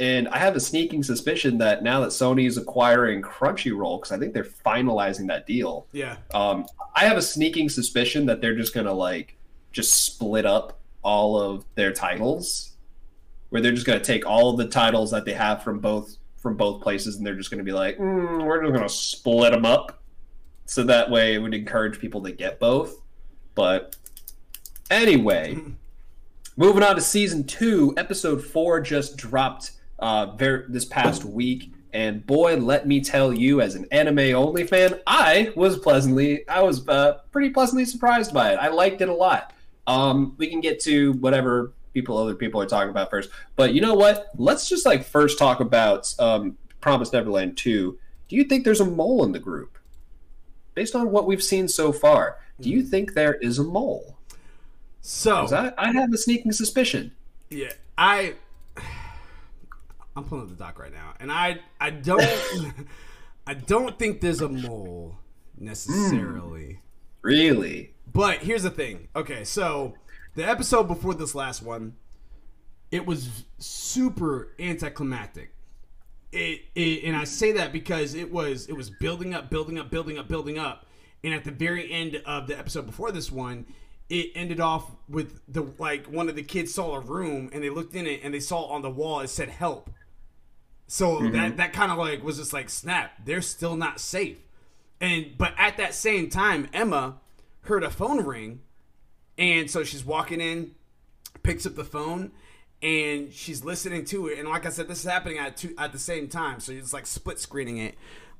and 0.00 0.26
I 0.28 0.38
have 0.38 0.56
a 0.56 0.60
sneaking 0.60 1.04
suspicion 1.04 1.58
that 1.58 1.84
now 1.84 2.00
that 2.00 2.08
Sony 2.08 2.48
is 2.48 2.56
acquiring 2.56 3.22
Crunchyroll, 3.22 4.00
because 4.00 4.10
I 4.10 4.18
think 4.18 4.34
they're 4.34 4.44
finalizing 4.44 5.28
that 5.28 5.46
deal. 5.46 5.86
Yeah. 5.92 6.16
Um, 6.34 6.66
I 6.96 7.04
have 7.04 7.16
a 7.16 7.22
sneaking 7.22 7.68
suspicion 7.68 8.26
that 8.26 8.40
they're 8.40 8.56
just 8.56 8.74
gonna 8.74 8.92
like 8.92 9.36
just 9.70 10.04
split 10.04 10.44
up 10.44 10.80
all 11.02 11.38
of 11.40 11.64
their 11.76 11.92
titles, 11.92 12.72
where 13.50 13.62
they're 13.62 13.72
just 13.72 13.86
gonna 13.86 14.00
take 14.00 14.26
all 14.26 14.50
of 14.50 14.56
the 14.56 14.66
titles 14.66 15.12
that 15.12 15.24
they 15.24 15.34
have 15.34 15.62
from 15.62 15.78
both 15.78 16.16
from 16.38 16.56
both 16.56 16.82
places, 16.82 17.18
and 17.18 17.26
they're 17.26 17.36
just 17.36 17.52
gonna 17.52 17.62
be 17.62 17.72
like, 17.72 17.98
mm, 17.98 18.44
we're 18.44 18.60
just 18.62 18.72
gonna 18.72 18.88
split 18.88 19.52
them 19.52 19.64
up, 19.64 20.02
so 20.64 20.82
that 20.82 21.08
way 21.08 21.34
it 21.34 21.38
would 21.38 21.54
encourage 21.54 22.00
people 22.00 22.20
to 22.20 22.32
get 22.32 22.58
both 22.58 23.01
but 23.54 23.96
anyway, 24.90 25.58
moving 26.56 26.82
on 26.82 26.94
to 26.94 27.00
season 27.00 27.44
two, 27.44 27.94
episode 27.96 28.44
four 28.44 28.80
just 28.80 29.16
dropped 29.16 29.72
uh, 29.98 30.26
very, 30.36 30.64
this 30.68 30.84
past 30.84 31.24
week. 31.24 31.72
And 31.94 32.26
boy, 32.26 32.56
let 32.56 32.86
me 32.86 33.02
tell 33.02 33.32
you, 33.32 33.60
as 33.60 33.74
an 33.74 33.86
anime 33.92 34.34
only 34.34 34.66
fan, 34.66 34.98
I 35.06 35.52
was 35.56 35.78
pleasantly, 35.78 36.48
I 36.48 36.62
was 36.62 36.86
uh, 36.88 37.18
pretty 37.30 37.50
pleasantly 37.50 37.84
surprised 37.84 38.32
by 38.32 38.52
it. 38.52 38.56
I 38.56 38.68
liked 38.68 39.02
it 39.02 39.08
a 39.08 39.14
lot. 39.14 39.52
Um, 39.86 40.34
we 40.38 40.46
can 40.46 40.60
get 40.60 40.80
to 40.84 41.12
whatever 41.14 41.72
people, 41.92 42.16
other 42.16 42.34
people 42.34 42.60
are 42.60 42.66
talking 42.66 42.90
about 42.90 43.10
first. 43.10 43.30
But 43.56 43.74
you 43.74 43.80
know 43.80 43.94
what? 43.94 44.30
Let's 44.36 44.68
just 44.68 44.86
like 44.86 45.04
first 45.04 45.38
talk 45.38 45.60
about 45.60 46.12
um, 46.18 46.56
Promise 46.80 47.12
Neverland 47.12 47.56
2. 47.58 47.98
Do 48.28 48.36
you 48.36 48.44
think 48.44 48.64
there's 48.64 48.80
a 48.80 48.86
mole 48.86 49.24
in 49.24 49.32
the 49.32 49.38
group? 49.38 49.78
Based 50.74 50.96
on 50.96 51.10
what 51.10 51.26
we've 51.26 51.42
seen 51.42 51.68
so 51.68 51.92
far, 51.92 52.38
do 52.60 52.70
you 52.70 52.82
think 52.82 53.14
there 53.14 53.34
is 53.34 53.58
a 53.58 53.64
mole? 53.64 54.16
So 55.00 55.46
I, 55.52 55.72
I 55.76 55.92
have 55.92 56.12
a 56.12 56.16
sneaking 56.16 56.52
suspicion. 56.52 57.12
Yeah, 57.50 57.72
I 57.98 58.34
I'm 60.16 60.24
pulling 60.24 60.44
up 60.44 60.50
the 60.50 60.56
doc 60.56 60.78
right 60.78 60.92
now, 60.92 61.14
and 61.18 61.30
I 61.30 61.60
I 61.80 61.90
don't 61.90 62.24
I 63.46 63.54
don't 63.54 63.98
think 63.98 64.20
there's 64.20 64.40
a 64.40 64.48
mole 64.48 65.16
necessarily. 65.58 66.74
Mm, 66.74 66.78
really? 67.22 67.94
But 68.12 68.38
here's 68.38 68.62
the 68.62 68.70
thing. 68.70 69.08
Okay, 69.16 69.44
so 69.44 69.94
the 70.34 70.48
episode 70.48 70.84
before 70.84 71.14
this 71.14 71.34
last 71.34 71.62
one, 71.62 71.96
it 72.90 73.06
was 73.06 73.44
super 73.58 74.54
anticlimactic. 74.58 75.52
It, 76.30 76.62
it 76.74 77.04
and 77.04 77.16
I 77.16 77.24
say 77.24 77.52
that 77.52 77.72
because 77.72 78.14
it 78.14 78.30
was 78.32 78.68
it 78.68 78.76
was 78.76 78.90
building 78.90 79.34
up, 79.34 79.50
building 79.50 79.78
up, 79.78 79.90
building 79.90 80.18
up, 80.18 80.28
building 80.28 80.58
up, 80.58 80.86
and 81.24 81.34
at 81.34 81.44
the 81.44 81.50
very 81.50 81.90
end 81.90 82.20
of 82.26 82.46
the 82.46 82.58
episode 82.58 82.86
before 82.86 83.12
this 83.12 83.30
one, 83.30 83.66
it 84.08 84.32
ended 84.34 84.60
off 84.60 84.90
with 85.08 85.40
the 85.48 85.62
like 85.78 86.06
one 86.06 86.28
of 86.28 86.36
the 86.36 86.42
kids 86.42 86.74
saw 86.74 86.94
a 86.94 87.00
room 87.00 87.48
and 87.52 87.62
they 87.62 87.70
looked 87.70 87.94
in 87.94 88.06
it 88.06 88.20
and 88.22 88.34
they 88.34 88.40
saw 88.40 88.64
on 88.64 88.82
the 88.82 88.90
wall 88.90 89.20
it 89.20 89.28
said 89.28 89.48
help. 89.48 89.90
So 90.86 91.16
mm-hmm. 91.16 91.32
that 91.32 91.56
that 91.56 91.72
kind 91.72 91.92
of 91.92 91.98
like 91.98 92.22
was 92.22 92.36
just 92.36 92.52
like 92.52 92.68
snap. 92.68 93.12
They're 93.24 93.42
still 93.42 93.76
not 93.76 94.00
safe. 94.00 94.38
And 95.00 95.36
but 95.38 95.54
at 95.56 95.76
that 95.78 95.94
same 95.94 96.28
time, 96.28 96.68
Emma 96.72 97.20
heard 97.62 97.84
a 97.84 97.90
phone 97.90 98.24
ring, 98.24 98.60
and 99.38 99.70
so 99.70 99.84
she's 99.84 100.04
walking 100.04 100.40
in, 100.40 100.72
picks 101.42 101.64
up 101.66 101.74
the 101.74 101.84
phone, 101.84 102.32
and 102.82 103.32
she's 103.32 103.64
listening 103.64 104.04
to 104.06 104.28
it. 104.28 104.38
And 104.38 104.48
like 104.48 104.66
I 104.66 104.68
said, 104.68 104.88
this 104.88 105.04
is 105.04 105.10
happening 105.10 105.38
at 105.38 105.56
two, 105.56 105.74
at 105.78 105.92
the 105.92 105.98
same 105.98 106.28
time, 106.28 106.60
so 106.60 106.72
it's 106.72 106.92
like 106.92 107.06
split 107.06 107.40
screening 107.40 107.78
it 107.78 107.94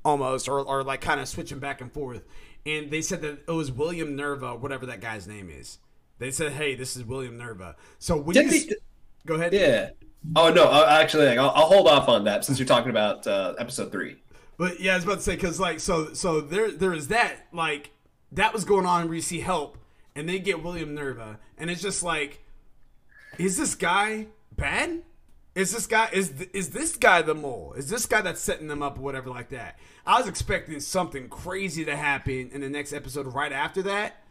almost, 0.05 0.47
or 0.47 0.59
or 0.59 0.83
like 0.83 1.01
kind 1.01 1.19
of 1.19 1.27
switching 1.27 1.59
back 1.59 1.81
and 1.81 1.91
forth 1.91 2.23
and 2.65 2.91
they 2.91 3.01
said 3.01 3.21
that 3.21 3.43
it 3.47 3.51
was 3.51 3.71
William 3.71 4.15
Minerva, 4.15 4.55
whatever 4.55 4.85
that 4.85 5.01
guy's 5.01 5.27
name 5.27 5.49
is. 5.49 5.79
They 6.19 6.31
said, 6.31 6.53
"Hey, 6.53 6.75
this 6.75 6.95
is 6.95 7.03
William 7.03 7.37
Minerva." 7.37 7.75
So 7.99 8.17
we 8.17 8.33
Did 8.33 8.51
you 8.51 8.75
go 9.25 9.35
ahead, 9.35 9.53
yeah. 9.53 9.89
Oh 10.35 10.51
no, 10.51 10.85
actually, 10.85 11.27
I'll, 11.37 11.49
I'll, 11.49 11.67
hold 11.67 11.87
off 11.87 12.07
on 12.07 12.23
that 12.25 12.45
since 12.45 12.57
you're 12.57 12.67
talking 12.67 12.89
about 12.89 13.27
uh, 13.27 13.55
episode 13.59 13.91
three. 13.91 14.17
But 14.57 14.79
yeah, 14.79 14.93
I 14.93 14.95
was 14.95 15.03
about 15.03 15.15
to 15.15 15.21
say 15.21 15.35
because 15.35 15.59
like 15.59 15.79
so 15.79 16.13
so 16.13 16.39
there 16.39 16.71
there 16.71 16.93
is 16.93 17.09
that 17.09 17.47
like 17.51 17.91
that 18.31 18.53
was 18.53 18.63
going 18.63 18.85
on 18.85 19.05
where 19.05 19.15
you 19.15 19.21
see 19.21 19.41
help 19.41 19.77
and 20.15 20.27
they 20.29 20.39
get 20.39 20.63
William 20.63 20.93
Minerva 20.93 21.39
and 21.57 21.69
it's 21.69 21.81
just 21.81 22.03
like, 22.03 22.43
is 23.37 23.57
this 23.57 23.75
guy 23.75 24.27
bad? 24.55 25.01
Is 25.55 25.71
this 25.71 25.85
guy 25.85 26.09
is 26.11 26.31
is 26.53 26.69
this 26.69 26.97
guy 26.97 27.21
the 27.21 27.35
mole? 27.35 27.73
Is 27.77 27.89
this 27.89 28.07
guy 28.07 28.21
that's 28.21 28.41
setting 28.41 28.67
them 28.67 28.81
up 28.81 28.97
or 28.97 29.01
whatever 29.01 29.29
like 29.29 29.49
that? 29.49 29.77
I 30.05 30.17
was 30.17 30.27
expecting 30.27 30.79
something 30.79 31.29
crazy 31.29 31.85
to 31.85 31.95
happen 31.95 32.49
in 32.51 32.61
the 32.61 32.69
next 32.69 32.91
episode 32.91 33.27
right 33.27 33.51
after 33.51 33.83
that, 33.83 34.23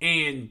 and 0.00 0.50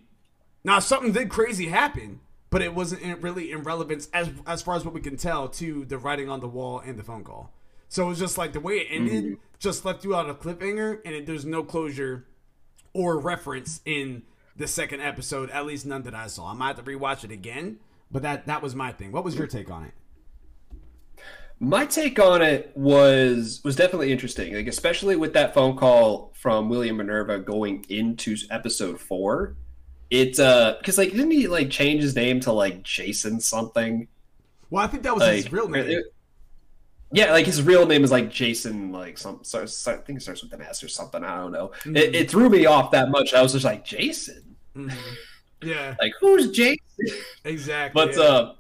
now 0.66 0.80
something 0.80 1.14
did 1.14 1.30
crazy 1.30 1.68
happen, 1.68 2.20
but 2.50 2.62
it 2.62 2.76
wasn't 2.76 3.22
really 3.22 3.54
in 3.54 3.64
relevance 3.64 4.10
as 4.14 4.30
as 4.46 4.62
far 4.62 4.76
as 4.76 4.84
what 4.84 4.94
we 4.94 5.00
can 5.00 5.16
tell 5.16 5.48
to 5.48 5.86
the 5.86 5.98
writing 5.98 6.30
on 6.30 6.42
the 6.42 6.48
wall 6.48 6.80
and 6.80 7.00
the 7.00 7.04
phone 7.04 7.24
call. 7.24 7.54
So 7.88 8.06
it 8.06 8.10
was 8.10 8.20
just 8.20 8.38
like 8.38 8.52
the 8.52 8.60
way 8.60 8.80
it 8.80 8.88
ended 8.90 9.24
mm-hmm. 9.24 9.34
just 9.60 9.86
left 9.86 10.04
you 10.04 10.14
out 10.14 10.30
a 10.30 10.34
cliffhanger, 10.34 11.00
and 11.06 11.16
it, 11.16 11.26
there's 11.26 11.46
no 11.46 11.64
closure 11.64 12.26
or 12.92 13.18
reference 13.18 13.80
in 13.86 14.24
the 14.58 14.68
second 14.68 15.00
episode, 15.00 15.50
at 15.52 15.66
least 15.66 15.86
none 15.86 16.04
that 16.04 16.16
I 16.16 16.28
saw. 16.28 16.52
I 16.52 16.54
might 16.54 16.76
have 16.76 16.84
to 16.84 16.92
rewatch 16.92 17.24
it 17.24 17.32
again, 17.32 17.80
but 18.12 18.24
that 18.24 18.48
that 18.48 18.62
was 18.62 18.76
my 18.76 18.92
thing. 18.92 19.14
What 19.14 19.24
was 19.24 19.36
your 19.36 19.48
take 19.48 19.72
on 19.72 19.86
it? 19.86 19.94
My 21.60 21.86
take 21.86 22.20
on 22.20 22.42
it 22.42 22.72
was 22.76 23.62
was 23.64 23.76
definitely 23.76 24.12
interesting, 24.12 24.54
like 24.54 24.68
especially 24.68 25.16
with 25.16 25.34
that 25.34 25.54
phone 25.54 25.76
call 25.76 26.34
from 26.36 26.70
William 26.70 26.98
Minerva 26.98 27.40
going 27.40 27.86
into 27.90 28.36
episode 28.52 29.00
four. 29.00 29.56
It 30.10 30.40
uh 30.40 30.76
because 30.78 30.98
like 30.98 31.12
didn't 31.12 31.32
he 31.32 31.48
like 31.48 31.70
change 31.70 32.04
his 32.04 32.16
name 32.16 32.40
to 32.42 32.52
like 32.52 32.84
Jason 32.84 33.40
something? 33.40 34.08
Well, 34.70 34.84
I 34.84 34.88
think 34.88 35.04
that 35.04 35.16
was 35.16 35.24
like, 35.24 35.36
his 35.36 35.52
real 35.52 35.68
name. 35.68 35.90
It, 35.90 36.14
yeah, 37.12 37.32
like 37.32 37.46
his 37.46 37.64
real 37.64 37.86
name 37.86 38.04
is 38.04 38.12
like 38.12 38.30
Jason, 38.30 38.92
like 38.92 39.18
some. 39.18 39.42
I 39.54 39.66
think 39.66 40.18
it 40.18 40.22
starts 40.22 40.44
with 40.44 40.52
an 40.54 40.62
S 40.62 40.84
or 40.84 40.90
something. 40.90 41.24
I 41.24 41.38
don't 41.38 41.54
know. 41.54 41.70
Mm-hmm. 41.80 41.96
It, 41.96 42.16
it, 42.16 42.30
threw 42.30 42.50
me 42.50 42.66
off 42.66 42.92
that 42.92 43.10
much. 43.10 43.34
I 43.34 43.42
was 43.42 43.54
just 43.54 43.64
like 43.64 43.86
Jason. 43.86 44.56
Mm-hmm. 44.76 45.14
Yeah. 45.64 45.96
like 46.00 46.14
who's 46.20 46.52
Jason? 46.52 46.78
Exactly. 47.46 48.06
but 48.06 48.16
yeah. 48.16 48.24
uh, 48.24 48.56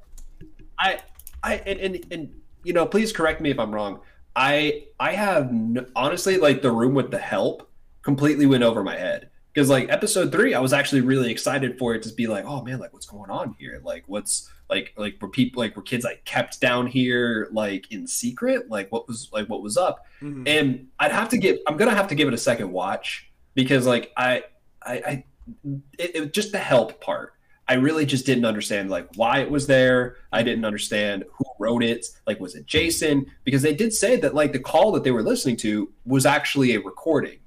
I, 0.80 1.00
I 1.44 1.56
and, 1.56 1.80
and 1.80 2.08
and 2.12 2.42
you 2.64 2.74
know, 2.74 2.86
please 2.86 3.12
correct 3.12 3.42
me 3.42 3.52
if 3.52 3.60
I'm 3.60 3.74
wrong. 3.74 4.02
I 4.36 4.86
I 5.00 5.14
have 5.14 5.52
honestly 5.96 6.38
like 6.38 6.62
the 6.62 6.72
room 6.72 6.94
with 6.94 7.12
the 7.12 7.18
help 7.18 7.70
completely 8.02 8.46
went 8.46 8.64
over 8.64 8.84
my 8.84 8.96
head 8.96 9.30
because 9.54 9.70
like 9.70 9.90
episode 9.90 10.32
three, 10.32 10.54
I 10.54 10.60
was 10.60 10.72
actually 10.72 11.02
really 11.02 11.32
excited 11.32 11.80
for 11.80 11.96
it 11.96 12.04
to 12.04 12.14
be 12.14 12.28
like, 12.28 12.46
oh 12.46 12.62
man, 12.62 12.78
like 12.78 12.94
what's 12.94 13.08
going 13.08 13.32
on 13.32 13.56
here? 13.58 13.82
Like 13.84 14.04
what's 14.06 14.50
like 14.70 14.94
like 14.98 15.18
were 15.20 15.30
people 15.30 15.64
like 15.64 15.76
were 15.76 15.82
kids 15.82 16.06
like 16.06 16.24
kept 16.26 16.62
down 16.62 16.86
here 16.86 17.48
like 17.52 17.92
in 17.92 18.06
secret? 18.06 18.70
Like 18.70 18.92
what 18.92 19.08
was 19.08 19.30
like 19.34 19.48
what 19.50 19.64
was 19.64 19.76
up? 19.76 20.06
Mm-hmm. 20.22 20.44
And 20.46 20.88
I'd 21.00 21.12
have 21.12 21.30
to 21.30 21.40
give 21.40 21.58
I'm 21.68 21.76
gonna 21.76 21.96
have 21.96 22.08
to 22.10 22.16
give 22.16 22.28
it 22.28 22.36
a 22.36 22.38
second 22.38 22.72
watch 22.72 23.32
because 23.56 23.88
like 23.88 24.12
I 24.16 24.44
I, 24.84 24.94
I 24.94 25.24
it, 25.98 26.16
it 26.16 26.34
just 26.34 26.52
the 26.52 26.60
help 26.60 27.02
part. 27.02 27.34
I 27.70 27.74
really 27.74 28.06
just 28.06 28.26
didn't 28.26 28.46
understand 28.46 28.90
like 28.90 29.08
why 29.16 29.40
it 29.40 29.52
was 29.52 29.68
there. 29.68 30.18
I 30.32 30.42
didn't 30.44 30.66
understand 30.66 31.26
who 31.34 31.46
wrote 31.60 31.84
it. 31.84 32.06
Like, 32.26 32.40
was 32.40 32.56
it 32.56 32.66
Jason? 32.66 33.26
Because 33.44 33.62
they 33.62 33.74
did 33.74 33.94
say 33.94 34.16
that 34.18 34.34
like 34.34 34.54
the 34.54 34.60
call 34.60 34.92
that 34.94 35.04
they 35.04 35.12
were 35.12 35.24
listening 35.24 35.58
to 35.58 35.92
was 36.06 36.26
actually 36.26 36.76
a 36.76 36.80
recording. 36.80 37.40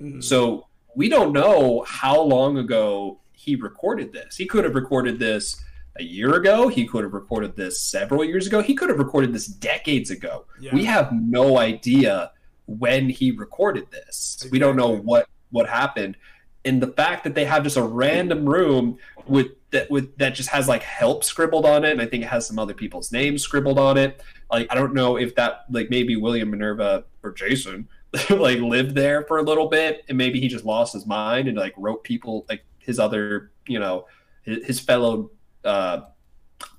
Mm-hmm. 0.00 0.20
So 0.20 0.66
we 0.94 1.08
don't 1.08 1.32
know 1.32 1.84
how 1.86 2.20
long 2.20 2.58
ago 2.58 3.20
he 3.32 3.54
recorded 3.54 4.12
this. 4.12 4.36
He 4.36 4.46
could 4.46 4.64
have 4.64 4.74
recorded 4.74 5.18
this 5.18 5.62
a 5.96 6.02
year 6.02 6.34
ago. 6.34 6.68
He 6.68 6.86
could 6.86 7.04
have 7.04 7.12
recorded 7.12 7.54
this 7.56 7.80
several 7.80 8.24
years 8.24 8.46
ago. 8.46 8.62
He 8.62 8.74
could 8.74 8.88
have 8.88 8.98
recorded 8.98 9.32
this 9.32 9.46
decades 9.46 10.10
ago. 10.10 10.46
Yeah. 10.60 10.74
We 10.74 10.84
have 10.86 11.12
no 11.12 11.58
idea 11.58 12.32
when 12.66 13.08
he 13.08 13.30
recorded 13.30 13.90
this. 13.90 14.36
Exactly. 14.36 14.50
We 14.50 14.58
don't 14.58 14.76
know 14.76 14.90
what 14.90 15.28
what 15.50 15.68
happened. 15.68 16.16
And 16.64 16.82
the 16.82 16.88
fact 16.88 17.24
that 17.24 17.34
they 17.34 17.44
have 17.44 17.62
just 17.62 17.76
a 17.76 17.82
random 17.82 18.48
room 18.48 18.98
with 19.26 19.48
that 19.70 19.90
with 19.90 20.16
that 20.18 20.30
just 20.34 20.48
has 20.50 20.68
like 20.68 20.82
help 20.82 21.24
scribbled 21.24 21.64
on 21.64 21.84
it, 21.84 21.92
and 21.92 22.02
I 22.02 22.06
think 22.06 22.24
it 22.24 22.28
has 22.28 22.46
some 22.46 22.58
other 22.58 22.74
people's 22.74 23.12
names 23.12 23.42
scribbled 23.42 23.78
on 23.78 23.96
it. 23.96 24.22
Like 24.50 24.66
I 24.70 24.74
don't 24.74 24.94
know 24.94 25.16
if 25.16 25.34
that 25.36 25.64
like 25.70 25.90
maybe 25.90 26.16
William 26.16 26.50
Minerva 26.50 27.04
or 27.22 27.32
Jason 27.32 27.88
like 28.30 28.58
lived 28.58 28.94
there 28.94 29.22
for 29.24 29.38
a 29.38 29.42
little 29.42 29.68
bit 29.68 30.04
and 30.08 30.16
maybe 30.16 30.40
he 30.40 30.48
just 30.48 30.64
lost 30.64 30.94
his 30.94 31.06
mind 31.06 31.46
and 31.46 31.56
like 31.56 31.74
wrote 31.76 32.02
people 32.04 32.46
like 32.48 32.64
his 32.78 32.98
other 32.98 33.50
you 33.66 33.78
know 33.78 34.06
his, 34.42 34.80
fellow 34.80 35.30
uh 35.64 36.00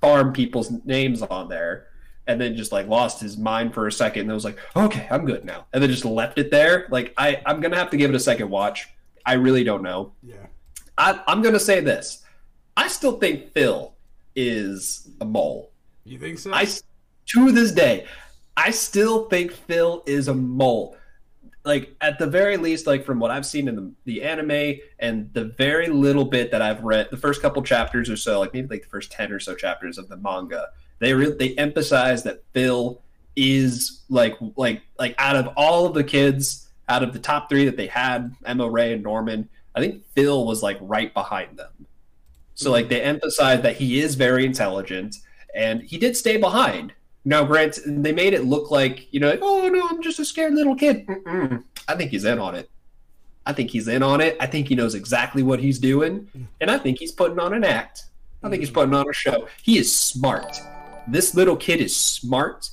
farm 0.00 0.32
people's 0.32 0.72
names 0.84 1.22
on 1.22 1.48
there 1.48 1.86
and 2.26 2.40
then 2.40 2.56
just 2.56 2.72
like 2.72 2.88
lost 2.88 3.20
his 3.20 3.38
mind 3.38 3.72
for 3.72 3.86
a 3.86 3.92
second 3.92 4.22
and 4.22 4.32
was 4.32 4.44
like 4.44 4.58
okay 4.74 5.06
i'm 5.10 5.24
good 5.24 5.44
now 5.44 5.66
and 5.72 5.82
then 5.82 5.88
just 5.88 6.04
left 6.04 6.36
it 6.36 6.50
there 6.50 6.88
like 6.90 7.14
i 7.16 7.40
i'm 7.46 7.60
gonna 7.60 7.76
have 7.76 7.90
to 7.90 7.96
give 7.96 8.10
it 8.10 8.16
a 8.16 8.20
second 8.20 8.50
watch 8.50 8.88
i 9.30 9.34
really 9.34 9.62
don't 9.62 9.82
know. 9.82 10.12
Yeah. 10.22 10.46
I, 10.98 11.22
i'm 11.28 11.40
gonna 11.40 11.60
say 11.60 11.80
this. 11.80 12.24
I 12.76 12.88
still 12.88 13.18
think 13.18 13.52
phil 13.52 13.94
is 14.34 15.10
a 15.20 15.24
mole. 15.24 15.70
You 16.04 16.18
think 16.18 16.38
so? 16.38 16.52
I 16.52 16.66
to 17.26 17.52
this 17.52 17.70
day 17.70 18.06
i 18.56 18.70
still 18.70 19.28
think 19.28 19.52
phil 19.52 20.02
is 20.06 20.28
a 20.28 20.34
mole. 20.34 20.96
Like 21.64 21.94
at 22.00 22.18
the 22.18 22.26
very 22.26 22.56
least 22.56 22.86
like 22.86 23.04
from 23.04 23.20
what 23.20 23.30
i've 23.30 23.46
seen 23.46 23.68
in 23.68 23.76
the, 23.76 23.92
the 24.04 24.22
anime 24.22 24.80
and 24.98 25.32
the 25.32 25.44
very 25.56 25.88
little 25.88 26.24
bit 26.24 26.50
that 26.50 26.62
i've 26.62 26.82
read 26.82 27.08
the 27.10 27.16
first 27.16 27.40
couple 27.42 27.62
chapters 27.62 28.10
or 28.10 28.16
so 28.16 28.40
like 28.40 28.52
maybe 28.52 28.68
like 28.68 28.82
the 28.82 28.88
first 28.88 29.12
10 29.12 29.30
or 29.30 29.38
so 29.38 29.54
chapters 29.54 29.98
of 29.98 30.08
the 30.08 30.16
manga 30.16 30.68
they 30.98 31.12
really 31.14 31.36
they 31.36 31.54
emphasize 31.56 32.22
that 32.22 32.42
phil 32.54 33.02
is 33.36 34.04
like 34.08 34.36
like 34.56 34.82
like 34.98 35.14
out 35.18 35.36
of 35.36 35.48
all 35.54 35.86
of 35.86 35.94
the 35.94 36.02
kids 36.02 36.69
out 36.90 37.02
of 37.02 37.12
the 37.12 37.18
top 37.18 37.48
three 37.48 37.64
that 37.64 37.76
they 37.76 37.86
had 37.86 38.34
emma 38.44 38.68
ray 38.68 38.92
and 38.92 39.02
norman 39.02 39.48
i 39.74 39.80
think 39.80 40.04
phil 40.14 40.46
was 40.46 40.62
like 40.62 40.76
right 40.80 41.14
behind 41.14 41.56
them 41.56 41.72
so 42.54 42.70
like 42.70 42.88
they 42.90 43.00
emphasized 43.00 43.62
that 43.62 43.76
he 43.76 44.00
is 44.00 44.14
very 44.14 44.44
intelligent 44.44 45.16
and 45.54 45.82
he 45.82 45.96
did 45.96 46.16
stay 46.16 46.36
behind 46.36 46.92
now, 47.24 47.44
Grant, 47.44 47.78
they 47.86 48.12
made 48.12 48.32
it 48.32 48.44
look 48.44 48.70
like 48.70 49.12
you 49.12 49.20
know, 49.20 49.30
like, 49.30 49.40
oh 49.42 49.68
no, 49.68 49.86
I'm 49.88 50.02
just 50.02 50.18
a 50.18 50.24
scared 50.24 50.54
little 50.54 50.74
kid. 50.74 51.06
Mm-mm. 51.06 51.62
I 51.86 51.94
think 51.96 52.10
he's 52.10 52.24
in 52.24 52.38
on 52.38 52.54
it. 52.54 52.70
I 53.44 53.52
think 53.52 53.70
he's 53.70 53.88
in 53.88 54.02
on 54.02 54.20
it. 54.20 54.36
I 54.40 54.46
think 54.46 54.68
he 54.68 54.74
knows 54.74 54.94
exactly 54.94 55.42
what 55.42 55.60
he's 55.60 55.78
doing, 55.78 56.28
and 56.60 56.70
I 56.70 56.78
think 56.78 56.98
he's 56.98 57.12
putting 57.12 57.38
on 57.38 57.52
an 57.52 57.64
act. 57.64 58.04
I 58.42 58.48
think 58.48 58.60
he's 58.60 58.70
putting 58.70 58.94
on 58.94 59.08
a 59.08 59.12
show. 59.12 59.48
He 59.62 59.76
is 59.76 59.94
smart. 59.94 60.56
This 61.06 61.34
little 61.34 61.56
kid 61.56 61.80
is 61.80 61.94
smart, 61.94 62.70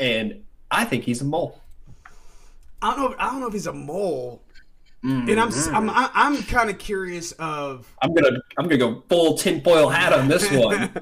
and 0.00 0.42
I 0.70 0.84
think 0.84 1.04
he's 1.04 1.20
a 1.20 1.24
mole. 1.24 1.60
I 2.82 2.94
don't 2.94 3.10
know. 3.12 3.16
I 3.18 3.30
don't 3.30 3.40
know 3.40 3.46
if 3.46 3.52
he's 3.52 3.66
a 3.66 3.72
mole, 3.72 4.44
Mm-hmm. 5.04 5.30
And 5.30 5.40
I'm 5.40 5.90
I'm 5.90 6.10
I'm 6.14 6.42
kind 6.44 6.70
of 6.70 6.78
curious 6.78 7.32
of 7.32 7.92
I'm 8.02 8.14
gonna 8.14 8.38
I'm 8.56 8.66
gonna 8.66 8.78
go 8.78 9.02
full 9.08 9.36
tinfoil 9.36 9.88
hat 9.88 10.12
on 10.12 10.28
this 10.28 10.48
one. 10.52 10.92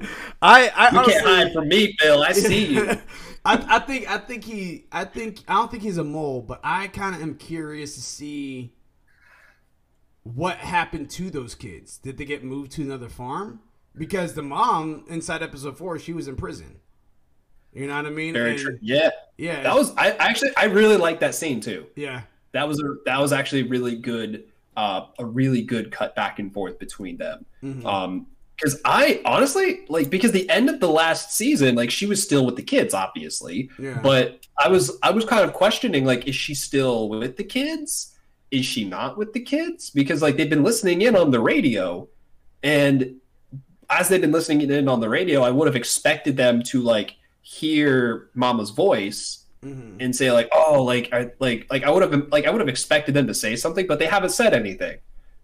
I 0.41 0.69
I 0.69 0.91
you 0.91 0.97
honestly, 0.97 1.13
can't 1.13 1.25
hide 1.25 1.53
from 1.53 1.67
me, 1.67 1.95
Phil. 1.99 2.23
I 2.23 2.31
see 2.31 2.73
you. 2.73 2.89
I, 3.45 3.63
I 3.75 3.79
think 3.79 4.09
I 4.09 4.17
think 4.17 4.43
he 4.43 4.85
I 4.91 5.05
think 5.05 5.41
I 5.47 5.53
don't 5.53 5.69
think 5.69 5.83
he's 5.83 5.99
a 5.99 6.03
mole, 6.03 6.41
but 6.41 6.59
I 6.63 6.87
kind 6.87 7.15
of 7.15 7.21
am 7.21 7.35
curious 7.35 7.93
to 7.93 8.01
see 8.01 8.73
what 10.23 10.57
happened 10.57 11.11
to 11.11 11.29
those 11.29 11.53
kids. 11.53 11.99
Did 11.99 12.17
they 12.17 12.25
get 12.25 12.43
moved 12.43 12.71
to 12.73 12.81
another 12.81 13.09
farm? 13.09 13.61
Because 13.95 14.33
the 14.33 14.41
mom 14.41 15.05
inside 15.09 15.43
episode 15.43 15.77
four, 15.77 15.99
she 15.99 16.13
was 16.13 16.27
in 16.27 16.37
prison. 16.37 16.79
You 17.73 17.87
know 17.87 17.95
what 17.95 18.05
I 18.05 18.09
mean? 18.09 18.33
Very 18.33 18.57
true. 18.57 18.77
Yeah, 18.81 19.09
yeah. 19.37 19.63
That 19.63 19.75
was 19.75 19.95
I 19.95 20.11
actually 20.11 20.51
I 20.57 20.65
really 20.65 20.97
like 20.97 21.19
that 21.21 21.35
scene 21.35 21.61
too. 21.61 21.85
Yeah, 21.95 22.21
that 22.51 22.67
was 22.67 22.79
a 22.81 22.95
that 23.05 23.19
was 23.19 23.31
actually 23.31 23.63
really 23.63 23.95
good 23.95 24.45
uh, 24.75 25.05
a 25.19 25.25
really 25.25 25.61
good 25.61 25.91
cut 25.91 26.15
back 26.15 26.39
and 26.39 26.53
forth 26.53 26.79
between 26.79 27.17
them. 27.17 27.45
Mm-hmm. 27.63 27.85
Um, 27.85 28.27
because 28.61 28.79
I 28.85 29.21
honestly 29.25 29.85
like 29.89 30.11
because 30.11 30.31
the 30.31 30.47
end 30.49 30.69
of 30.69 30.79
the 30.79 30.89
last 30.89 31.33
season, 31.33 31.75
like 31.75 31.89
she 31.89 32.05
was 32.05 32.21
still 32.21 32.45
with 32.45 32.55
the 32.55 32.61
kids, 32.61 32.93
obviously. 32.93 33.69
Yeah. 33.79 33.99
But 34.03 34.45
I 34.59 34.67
was 34.67 34.97
I 35.01 35.09
was 35.09 35.25
kind 35.25 35.43
of 35.43 35.53
questioning 35.53 36.05
like, 36.05 36.27
is 36.27 36.35
she 36.35 36.53
still 36.53 37.09
with 37.09 37.37
the 37.37 37.43
kids? 37.43 38.15
Is 38.51 38.65
she 38.65 38.83
not 38.83 39.17
with 39.17 39.33
the 39.33 39.39
kids? 39.39 39.89
Because 39.89 40.21
like 40.21 40.37
they've 40.37 40.49
been 40.49 40.63
listening 40.63 41.01
in 41.01 41.15
on 41.15 41.31
the 41.31 41.39
radio, 41.39 42.07
and 42.61 43.15
as 43.89 44.09
they've 44.09 44.21
been 44.21 44.31
listening 44.31 44.69
in 44.69 44.87
on 44.87 44.99
the 44.99 45.09
radio, 45.09 45.41
I 45.41 45.49
would 45.49 45.67
have 45.67 45.75
expected 45.75 46.37
them 46.37 46.61
to 46.63 46.81
like 46.81 47.15
hear 47.41 48.29
Mama's 48.33 48.69
voice 48.69 49.45
mm-hmm. 49.63 49.97
and 49.99 50.15
say 50.15 50.31
like, 50.31 50.49
oh, 50.51 50.83
like 50.83 51.09
I 51.11 51.31
like 51.39 51.67
like 51.69 51.83
I 51.83 51.89
would 51.89 52.01
have 52.01 52.29
like 52.31 52.45
I 52.45 52.49
would 52.49 52.61
have 52.61 52.69
expected 52.69 53.13
them 53.13 53.27
to 53.27 53.33
say 53.33 53.55
something, 53.55 53.87
but 53.87 53.99
they 53.99 54.05
haven't 54.05 54.31
said 54.31 54.53
anything, 54.53 54.97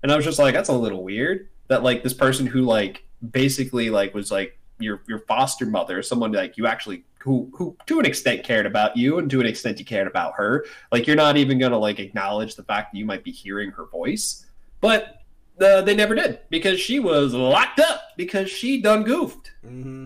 and 0.03 0.11
I 0.11 0.15
was 0.15 0.25
just 0.25 0.39
like, 0.39 0.53
that's 0.53 0.69
a 0.69 0.73
little 0.73 1.03
weird 1.03 1.49
that 1.67 1.83
like 1.83 2.03
this 2.03 2.13
person 2.13 2.47
who 2.47 2.61
like 2.61 3.03
basically 3.31 3.89
like 3.89 4.13
was 4.13 4.31
like 4.31 4.57
your 4.79 5.01
your 5.07 5.19
foster 5.19 5.65
mother, 5.65 6.01
someone 6.01 6.31
like 6.31 6.57
you 6.57 6.67
actually 6.67 7.03
who 7.19 7.49
who 7.53 7.75
to 7.87 7.99
an 7.99 8.05
extent 8.05 8.43
cared 8.43 8.65
about 8.65 8.95
you 8.95 9.19
and 9.19 9.29
to 9.29 9.39
an 9.39 9.45
extent 9.45 9.79
you 9.79 9.85
cared 9.85 10.07
about 10.07 10.33
her, 10.35 10.65
like 10.91 11.07
you're 11.07 11.15
not 11.15 11.37
even 11.37 11.59
gonna 11.59 11.77
like 11.77 11.99
acknowledge 11.99 12.55
the 12.55 12.63
fact 12.63 12.93
that 12.93 12.97
you 12.97 13.05
might 13.05 13.23
be 13.23 13.31
hearing 13.31 13.71
her 13.71 13.85
voice, 13.85 14.45
but. 14.81 15.13
Uh, 15.59 15.81
they 15.81 15.95
never 15.95 16.13
did 16.13 16.39
because 16.51 16.79
she 16.79 16.99
was 16.99 17.33
locked 17.33 17.79
up 17.79 17.99
because 18.15 18.47
she 18.47 18.79
done 18.79 19.01
goofed. 19.01 19.49
Mm-hmm. 19.65 20.05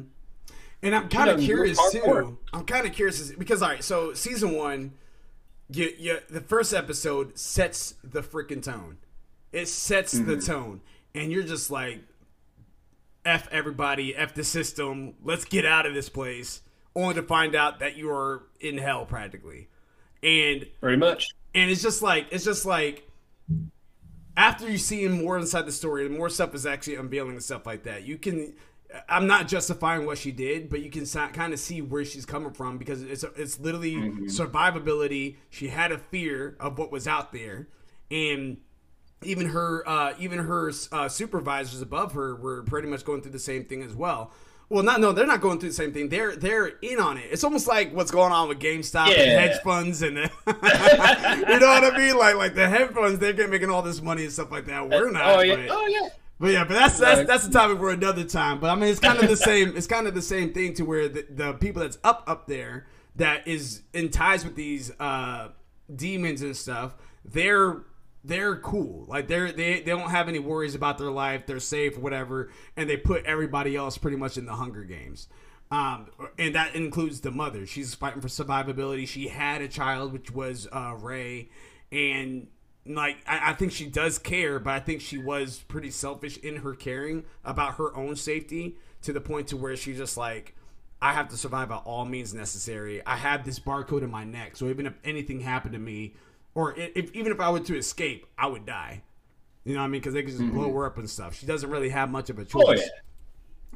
And 0.83 0.95
I'm 0.95 1.09
kind 1.09 1.29
of 1.29 1.39
curious 1.39 1.79
too. 1.91 2.37
I'm 2.53 2.65
kind 2.65 2.87
of 2.87 2.93
curious 2.93 3.31
because 3.31 3.61
all 3.61 3.69
right, 3.69 3.83
so 3.83 4.13
season 4.13 4.53
one, 4.53 4.93
you, 5.69 5.91
you, 5.97 6.17
the 6.29 6.41
first 6.41 6.73
episode 6.73 7.37
sets 7.37 7.95
the 8.03 8.21
freaking 8.21 8.63
tone. 8.63 8.97
It 9.51 9.67
sets 9.67 10.15
mm-hmm. 10.15 10.29
the 10.29 10.41
tone, 10.41 10.81
and 11.13 11.31
you're 11.31 11.43
just 11.43 11.69
like, 11.69 12.01
"F 13.25 13.47
everybody, 13.51 14.15
f 14.15 14.33
the 14.33 14.43
system. 14.43 15.13
Let's 15.23 15.45
get 15.45 15.65
out 15.65 15.85
of 15.85 15.93
this 15.93 16.09
place." 16.09 16.61
Only 16.93 17.13
to 17.15 17.23
find 17.23 17.55
out 17.55 17.79
that 17.79 17.95
you 17.95 18.09
are 18.11 18.43
in 18.59 18.77
hell 18.77 19.05
practically, 19.05 19.69
and 20.23 20.65
very 20.81 20.97
much. 20.97 21.29
And 21.53 21.69
it's 21.69 21.81
just 21.81 22.01
like 22.01 22.27
it's 22.31 22.43
just 22.43 22.65
like 22.65 23.07
after 24.35 24.69
you 24.69 24.77
see 24.77 25.07
more 25.07 25.37
inside 25.37 25.65
the 25.65 25.71
story, 25.71 26.05
and 26.05 26.17
more 26.17 26.29
stuff 26.29 26.55
is 26.55 26.65
actually 26.65 26.95
unveiling 26.95 27.31
and 27.31 27.43
stuff 27.43 27.65
like 27.65 27.83
that. 27.83 28.03
You 28.03 28.17
can 28.17 28.53
I'm 29.07 29.27
not 29.27 29.47
justifying 29.47 30.05
what 30.05 30.17
she 30.17 30.31
did, 30.31 30.69
but 30.69 30.81
you 30.81 30.89
can 30.89 31.05
kind 31.31 31.53
of 31.53 31.59
see 31.59 31.81
where 31.81 32.03
she's 32.03 32.25
coming 32.25 32.51
from 32.51 32.77
because 32.77 33.01
it's 33.01 33.23
it's 33.35 33.59
literally 33.59 33.95
mm-hmm. 33.95 34.25
survivability. 34.25 35.37
She 35.49 35.69
had 35.69 35.91
a 35.91 35.97
fear 35.97 36.57
of 36.59 36.77
what 36.77 36.91
was 36.91 37.07
out 37.07 37.31
there, 37.31 37.67
and 38.09 38.57
even 39.23 39.47
her 39.47 39.87
uh, 39.87 40.13
even 40.19 40.39
her 40.39 40.71
uh, 40.91 41.07
supervisors 41.07 41.81
above 41.81 42.13
her 42.13 42.35
were 42.35 42.63
pretty 42.63 42.87
much 42.87 43.05
going 43.05 43.21
through 43.21 43.31
the 43.31 43.39
same 43.39 43.65
thing 43.65 43.81
as 43.81 43.93
well. 43.93 44.31
Well, 44.69 44.83
not 44.83 45.01
no, 45.01 45.11
they're 45.11 45.27
not 45.27 45.41
going 45.41 45.59
through 45.59 45.69
the 45.69 45.75
same 45.75 45.91
thing. 45.91 46.09
They're 46.09 46.35
they're 46.35 46.67
in 46.81 46.99
on 46.99 47.17
it. 47.17 47.25
It's 47.29 47.43
almost 47.43 47.67
like 47.67 47.93
what's 47.93 48.11
going 48.11 48.31
on 48.31 48.47
with 48.47 48.59
GameStop 48.59 49.07
yeah. 49.07 49.23
and 49.23 49.31
hedge 49.31 49.61
funds, 49.63 50.01
and 50.01 50.15
the, 50.15 50.21
you 51.49 51.59
know 51.59 51.67
what 51.67 51.93
I 51.93 51.97
mean. 51.97 52.17
Like 52.17 52.35
like 52.35 52.55
the 52.55 52.69
hedge 52.69 52.91
funds, 52.91 53.19
they're 53.19 53.47
making 53.47 53.69
all 53.69 53.81
this 53.81 54.01
money 54.01 54.23
and 54.23 54.31
stuff 54.31 54.51
like 54.51 54.65
that. 54.65 54.89
We're 54.89 55.11
not. 55.11 55.23
Oh 55.25 55.41
yeah. 55.41 55.55
But, 55.55 55.67
oh 55.71 55.87
yeah. 55.87 56.09
But 56.41 56.53
yeah, 56.53 56.63
but 56.63 56.73
that's 56.73 56.97
that's 56.97 57.27
that's 57.27 57.45
a 57.45 57.51
topic 57.51 57.77
for 57.77 57.91
another 57.91 58.23
time. 58.23 58.59
But 58.59 58.71
I 58.71 58.75
mean, 58.75 58.89
it's 58.89 58.99
kind 58.99 59.19
of 59.19 59.29
the 59.29 59.37
same. 59.37 59.77
It's 59.77 59.85
kind 59.85 60.07
of 60.07 60.15
the 60.15 60.23
same 60.23 60.53
thing 60.53 60.73
to 60.73 60.83
where 60.83 61.07
the, 61.07 61.23
the 61.29 61.53
people 61.53 61.83
that's 61.83 61.99
up 62.03 62.23
up 62.25 62.47
there 62.47 62.87
that 63.17 63.47
is 63.47 63.83
in 63.93 64.09
ties 64.09 64.43
with 64.43 64.55
these 64.55 64.91
uh, 64.99 65.49
demons 65.95 66.41
and 66.41 66.57
stuff. 66.57 66.95
They're 67.23 67.83
they're 68.23 68.55
cool. 68.55 69.05
Like 69.07 69.27
they're 69.27 69.51
they 69.51 69.81
they 69.81 69.91
don't 69.91 70.09
have 70.09 70.27
any 70.27 70.39
worries 70.39 70.73
about 70.73 70.97
their 70.97 71.11
life. 71.11 71.45
They're 71.45 71.59
safe, 71.59 71.95
whatever. 71.95 72.49
And 72.75 72.89
they 72.89 72.97
put 72.97 73.23
everybody 73.25 73.75
else 73.75 73.99
pretty 73.99 74.17
much 74.17 74.35
in 74.35 74.47
the 74.47 74.55
Hunger 74.55 74.83
Games. 74.83 75.27
Um, 75.69 76.07
and 76.39 76.55
that 76.55 76.73
includes 76.73 77.21
the 77.21 77.29
mother. 77.29 77.67
She's 77.67 77.93
fighting 77.93 78.19
for 78.19 78.29
survivability. 78.29 79.07
She 79.07 79.27
had 79.27 79.61
a 79.61 79.67
child, 79.67 80.11
which 80.11 80.31
was 80.31 80.67
uh, 80.71 80.95
Ray, 80.99 81.49
and 81.91 82.47
like 82.95 83.17
I, 83.27 83.51
I 83.51 83.53
think 83.53 83.71
she 83.71 83.87
does 83.87 84.17
care, 84.17 84.59
but 84.59 84.73
I 84.73 84.79
think 84.79 85.01
she 85.01 85.17
was 85.17 85.63
pretty 85.67 85.91
selfish 85.91 86.37
in 86.37 86.57
her 86.57 86.73
caring 86.73 87.25
about 87.43 87.75
her 87.75 87.95
own 87.95 88.15
safety 88.15 88.77
to 89.03 89.13
the 89.13 89.21
point 89.21 89.47
to 89.47 89.57
where 89.57 89.75
she 89.75 89.93
just 89.93 90.17
like 90.17 90.55
I 91.01 91.13
have 91.13 91.29
to 91.29 91.37
survive 91.37 91.69
by 91.69 91.77
all 91.77 92.05
means 92.05 92.33
necessary. 92.33 93.05
I 93.05 93.15
have 93.15 93.43
this 93.43 93.59
barcode 93.59 94.03
in 94.03 94.11
my 94.11 94.23
neck, 94.23 94.55
so 94.55 94.67
even 94.67 94.85
if 94.85 94.93
anything 95.03 95.39
happened 95.39 95.73
to 95.73 95.79
me, 95.79 96.15
or 96.53 96.75
if, 96.77 97.11
even 97.13 97.31
if 97.31 97.39
I 97.39 97.49
were 97.49 97.59
to 97.59 97.77
escape, 97.77 98.27
I 98.37 98.47
would 98.47 98.65
die. 98.65 99.01
You 99.63 99.73
know 99.73 99.79
what 99.79 99.85
I 99.85 99.89
mean? 99.89 100.01
Because 100.01 100.13
they 100.13 100.21
could 100.21 100.31
just 100.31 100.43
mm-hmm. 100.43 100.57
blow 100.57 100.73
her 100.73 100.85
up 100.85 100.97
and 100.97 101.09
stuff. 101.09 101.35
She 101.35 101.45
doesn't 101.45 101.69
really 101.69 101.89
have 101.89 102.09
much 102.09 102.29
of 102.29 102.39
a 102.39 102.45
choice. 102.45 102.63
Oh, 102.65 102.73
yeah. 102.73 102.81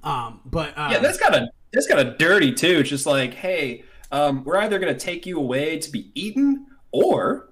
Um, 0.04 0.42
but 0.46 0.78
uh, 0.78 0.90
yeah, 0.92 1.00
that's 1.00 1.18
kind 1.18 1.36
of 1.36 1.50
that's 1.74 1.88
kind 1.88 2.08
of 2.08 2.18
dirty 2.18 2.54
too. 2.54 2.80
It's 2.80 2.90
just 2.90 3.06
like, 3.06 3.34
hey, 3.34 3.84
um, 4.12 4.44
we're 4.44 4.58
either 4.58 4.78
going 4.78 4.94
to 4.94 5.00
take 5.00 5.26
you 5.26 5.38
away 5.38 5.80
to 5.80 5.92
be 5.92 6.12
eaten, 6.14 6.68
or 6.92 7.50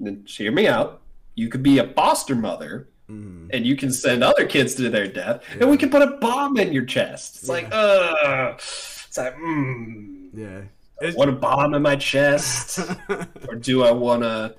then 0.00 0.24
hear 0.26 0.52
me 0.52 0.66
out. 0.66 1.02
You 1.34 1.48
could 1.48 1.62
be 1.62 1.78
a 1.78 1.88
foster 1.88 2.34
mother, 2.34 2.88
mm. 3.10 3.50
and 3.52 3.66
you 3.66 3.76
can 3.76 3.92
send 3.92 4.22
other 4.22 4.46
kids 4.46 4.74
to 4.76 4.88
their 4.90 5.08
death, 5.08 5.42
yeah. 5.50 5.62
and 5.62 5.70
we 5.70 5.76
can 5.76 5.90
put 5.90 6.02
a 6.02 6.16
bomb 6.18 6.56
in 6.58 6.72
your 6.72 6.84
chest. 6.84 7.36
It's 7.36 7.48
yeah. 7.48 7.54
like, 7.54 7.68
uh, 7.72 8.52
it's 8.54 9.16
like, 9.16 9.36
mm, 9.36 10.28
yeah. 10.32 10.62
I 11.02 11.12
want 11.16 11.30
a 11.30 11.34
bomb 11.34 11.74
in 11.74 11.82
my 11.82 11.96
chest, 11.96 12.78
or 13.48 13.56
do 13.56 13.82
I 13.82 13.90
want 13.90 14.22
to 14.22 14.54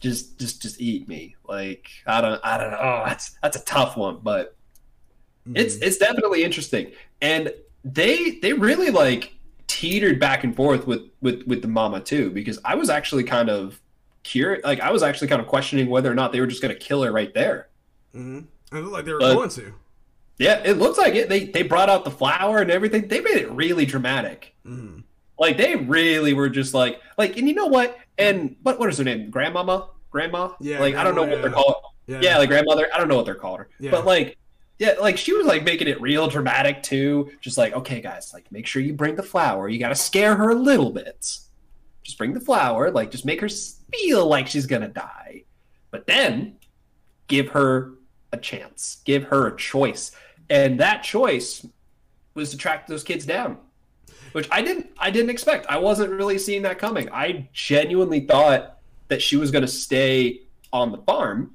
just 0.00 0.38
just 0.38 0.62
just 0.62 0.80
eat 0.80 1.08
me? 1.08 1.36
Like 1.46 1.88
I 2.06 2.20
don't 2.20 2.40
I 2.44 2.58
don't 2.58 2.70
know. 2.70 2.78
Oh, 2.80 3.02
that's 3.06 3.36
that's 3.42 3.56
a 3.56 3.64
tough 3.64 3.96
one, 3.96 4.20
but 4.22 4.56
mm-hmm. 5.46 5.56
it's 5.56 5.76
it's 5.76 5.98
definitely 5.98 6.42
interesting, 6.42 6.92
and 7.20 7.52
they 7.84 8.38
they 8.42 8.52
really 8.52 8.90
like 8.90 9.34
teetered 9.66 10.18
back 10.18 10.44
and 10.44 10.54
forth 10.56 10.86
with 10.86 11.02
with 11.20 11.42
with 11.46 11.62
the 11.62 11.68
mama 11.68 12.00
too, 12.00 12.30
because 12.30 12.58
I 12.64 12.74
was 12.74 12.90
actually 12.90 13.24
kind 13.24 13.50
of 13.50 13.80
curious. 14.24 14.64
Like 14.64 14.80
I 14.80 14.90
was 14.90 15.02
actually 15.02 15.28
kind 15.28 15.40
of 15.40 15.46
questioning 15.46 15.88
whether 15.88 16.10
or 16.10 16.14
not 16.14 16.32
they 16.32 16.40
were 16.40 16.46
just 16.46 16.60
going 16.60 16.74
to 16.74 16.80
kill 16.80 17.02
her 17.02 17.12
right 17.12 17.32
there. 17.32 17.68
Mm-hmm. 18.14 18.76
It 18.76 18.80
looked 18.80 18.92
like 18.92 19.04
they 19.04 19.12
were 19.12 19.20
but, 19.20 19.34
going 19.34 19.50
to. 19.50 19.74
Yeah, 20.38 20.60
it 20.64 20.78
looks 20.78 20.98
like 20.98 21.14
it. 21.14 21.28
They 21.28 21.44
they 21.44 21.62
brought 21.62 21.88
out 21.88 22.04
the 22.04 22.10
flower 22.10 22.58
and 22.58 22.70
everything. 22.70 23.06
They 23.06 23.20
made 23.20 23.36
it 23.36 23.50
really 23.52 23.86
dramatic. 23.86 24.54
Mm-hmm. 24.66 25.00
Like 25.38 25.56
they 25.56 25.76
really 25.76 26.32
were 26.32 26.48
just 26.48 26.74
like 26.74 27.00
like, 27.16 27.36
and 27.36 27.48
you 27.48 27.54
know 27.54 27.66
what? 27.66 27.96
And 28.18 28.56
what 28.62 28.80
what 28.80 28.88
is 28.88 28.98
her 28.98 29.04
name? 29.04 29.30
Grandmama, 29.30 29.90
grandma. 30.10 30.50
Yeah. 30.60 30.80
Like 30.80 30.96
I 30.96 31.04
don't 31.04 31.14
know 31.14 31.22
what 31.22 31.40
they're 31.40 31.50
called. 31.50 31.76
Yeah. 32.06 32.20
yeah, 32.20 32.38
like 32.38 32.48
grandmother. 32.48 32.88
I 32.92 32.98
don't 32.98 33.08
know 33.08 33.16
what 33.16 33.24
they're 33.24 33.34
called 33.34 33.60
her. 33.60 33.68
Yeah. 33.78 33.90
But 33.90 34.04
like, 34.04 34.36
yeah, 34.78 34.94
like 35.00 35.16
she 35.16 35.32
was 35.32 35.46
like 35.46 35.64
making 35.64 35.88
it 35.88 36.00
real 36.00 36.28
dramatic 36.28 36.82
too. 36.82 37.30
Just 37.40 37.56
like, 37.56 37.72
okay, 37.72 38.00
guys, 38.00 38.32
like 38.34 38.50
make 38.52 38.66
sure 38.66 38.82
you 38.82 38.92
bring 38.92 39.14
the 39.14 39.22
flower. 39.22 39.68
You 39.68 39.78
got 39.78 39.90
to 39.90 39.94
scare 39.94 40.34
her 40.34 40.50
a 40.50 40.54
little 40.54 40.90
bit. 40.90 41.38
Just 42.04 42.16
bring 42.16 42.32
the 42.32 42.40
flower. 42.40 42.90
Like, 42.90 43.10
just 43.10 43.24
make 43.24 43.40
her 43.40 43.48
feel 43.48 44.26
like 44.26 44.46
she's 44.46 44.66
gonna 44.66 44.88
die. 44.88 45.44
But 45.90 46.06
then 46.06 46.56
give 47.26 47.48
her 47.48 47.94
a 48.32 48.36
chance. 48.36 49.02
Give 49.04 49.24
her 49.24 49.48
a 49.48 49.56
choice. 49.56 50.12
And 50.48 50.78
that 50.78 51.02
choice 51.02 51.66
was 52.34 52.50
to 52.50 52.56
track 52.56 52.86
those 52.86 53.02
kids 53.02 53.26
down 53.26 53.58
which 54.34 54.48
I 54.50 54.62
didn't 54.62 54.90
I 54.98 55.10
didn't 55.10 55.30
expect. 55.30 55.66
I 55.68 55.78
wasn't 55.78 56.10
really 56.10 56.38
seeing 56.38 56.62
that 56.62 56.76
coming. 56.78 57.08
I 57.12 57.48
genuinely 57.52 58.20
thought 58.20 58.78
that 59.06 59.22
she 59.22 59.36
was 59.36 59.52
to 59.62 59.68
stay 59.68 60.40
on 60.72 60.90
the 60.90 60.98
farm 60.98 61.54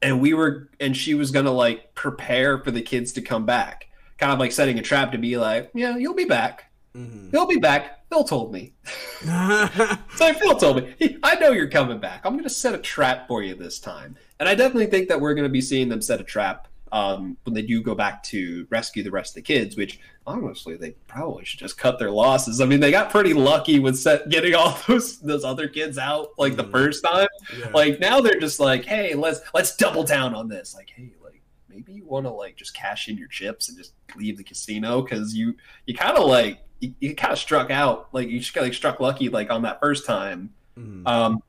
and 0.00 0.22
we 0.22 0.32
were 0.32 0.70
and 0.80 0.96
she 0.96 1.14
was 1.14 1.30
to 1.44 1.50
like 1.50 1.94
prepare 1.94 2.58
for 2.58 2.70
the 2.70 2.80
kids 2.80 3.12
to 3.12 3.20
come 3.20 3.44
back. 3.44 3.88
Kind 4.16 4.32
of 4.32 4.38
like 4.38 4.52
setting 4.52 4.78
a 4.78 4.82
trap 4.82 5.12
to 5.12 5.18
be 5.18 5.36
like, 5.36 5.70
"Yeah, 5.74 5.98
you'll 5.98 6.14
be 6.14 6.24
back. 6.24 6.72
Mm-hmm. 6.96 7.30
He'll 7.30 7.46
be 7.46 7.58
back." 7.58 7.96
Phil 8.08 8.24
told 8.24 8.52
me. 8.52 8.72
so 9.24 10.32
Phil 10.34 10.56
told 10.56 10.76
me, 10.76 11.18
I 11.22 11.34
know 11.40 11.50
you're 11.50 11.68
coming 11.68 11.98
back. 11.98 12.20
I'm 12.24 12.34
going 12.34 12.44
to 12.44 12.50
set 12.50 12.74
a 12.74 12.78
trap 12.78 13.26
for 13.26 13.42
you 13.42 13.54
this 13.54 13.80
time. 13.80 14.16
And 14.38 14.48
I 14.48 14.54
definitely 14.54 14.86
think 14.86 15.08
that 15.08 15.20
we're 15.20 15.34
going 15.34 15.46
to 15.46 15.52
be 15.52 15.60
seeing 15.60 15.88
them 15.88 16.00
set 16.00 16.20
a 16.20 16.24
trap 16.24 16.68
um, 16.92 17.36
when 17.42 17.54
they 17.54 17.62
do 17.62 17.82
go 17.82 17.94
back 17.94 18.22
to 18.24 18.66
rescue 18.70 19.02
the 19.02 19.10
rest 19.10 19.32
of 19.32 19.34
the 19.36 19.42
kids, 19.42 19.76
which 19.76 19.98
honestly 20.26 20.76
they 20.76 20.92
probably 21.08 21.44
should 21.44 21.58
just 21.58 21.76
cut 21.76 21.98
their 21.98 22.12
losses. 22.12 22.60
I 22.60 22.66
mean, 22.66 22.78
they 22.78 22.92
got 22.92 23.10
pretty 23.10 23.34
lucky 23.34 23.80
with 23.80 23.98
set, 23.98 24.28
getting 24.28 24.54
all 24.54 24.78
those 24.88 25.18
those 25.18 25.44
other 25.44 25.68
kids 25.68 25.98
out 25.98 26.28
like 26.38 26.52
mm-hmm. 26.52 26.62
the 26.62 26.68
first 26.68 27.04
time. 27.04 27.28
Yeah. 27.58 27.70
Like 27.74 27.98
now 27.98 28.20
they're 28.20 28.38
just 28.38 28.60
like, 28.60 28.84
hey, 28.84 29.14
let's 29.14 29.40
let's 29.52 29.74
double 29.76 30.04
down 30.04 30.34
on 30.34 30.48
this. 30.48 30.76
Like, 30.76 30.90
hey, 30.94 31.10
like 31.24 31.42
maybe 31.68 31.92
you 31.92 32.04
want 32.04 32.24
to 32.26 32.30
like 32.30 32.56
just 32.56 32.74
cash 32.74 33.08
in 33.08 33.18
your 33.18 33.28
chips 33.28 33.68
and 33.68 33.76
just 33.76 33.94
leave 34.14 34.36
the 34.36 34.44
casino 34.44 35.02
because 35.02 35.34
you 35.34 35.56
you 35.86 35.94
kind 35.94 36.16
of 36.16 36.28
like 36.28 36.60
you, 36.80 36.94
you 37.00 37.14
kind 37.14 37.32
of 37.32 37.38
struck 37.38 37.70
out 37.70 38.08
like 38.12 38.28
you 38.28 38.38
just 38.38 38.54
got 38.54 38.62
like 38.62 38.74
struck 38.74 39.00
lucky 39.00 39.28
like 39.28 39.50
on 39.50 39.62
that 39.62 39.80
first 39.80 40.06
time. 40.06 40.50
Mm-hmm. 40.78 41.06
Um, 41.06 41.42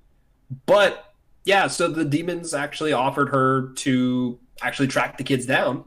but 0.66 1.14
yeah, 1.46 1.68
so 1.68 1.88
the 1.88 2.06
demons 2.06 2.54
actually 2.54 2.94
offered 2.94 3.30
her 3.30 3.70
to 3.76 4.40
actually 4.62 4.88
track 4.88 5.18
the 5.18 5.24
kids 5.24 5.46
down 5.46 5.84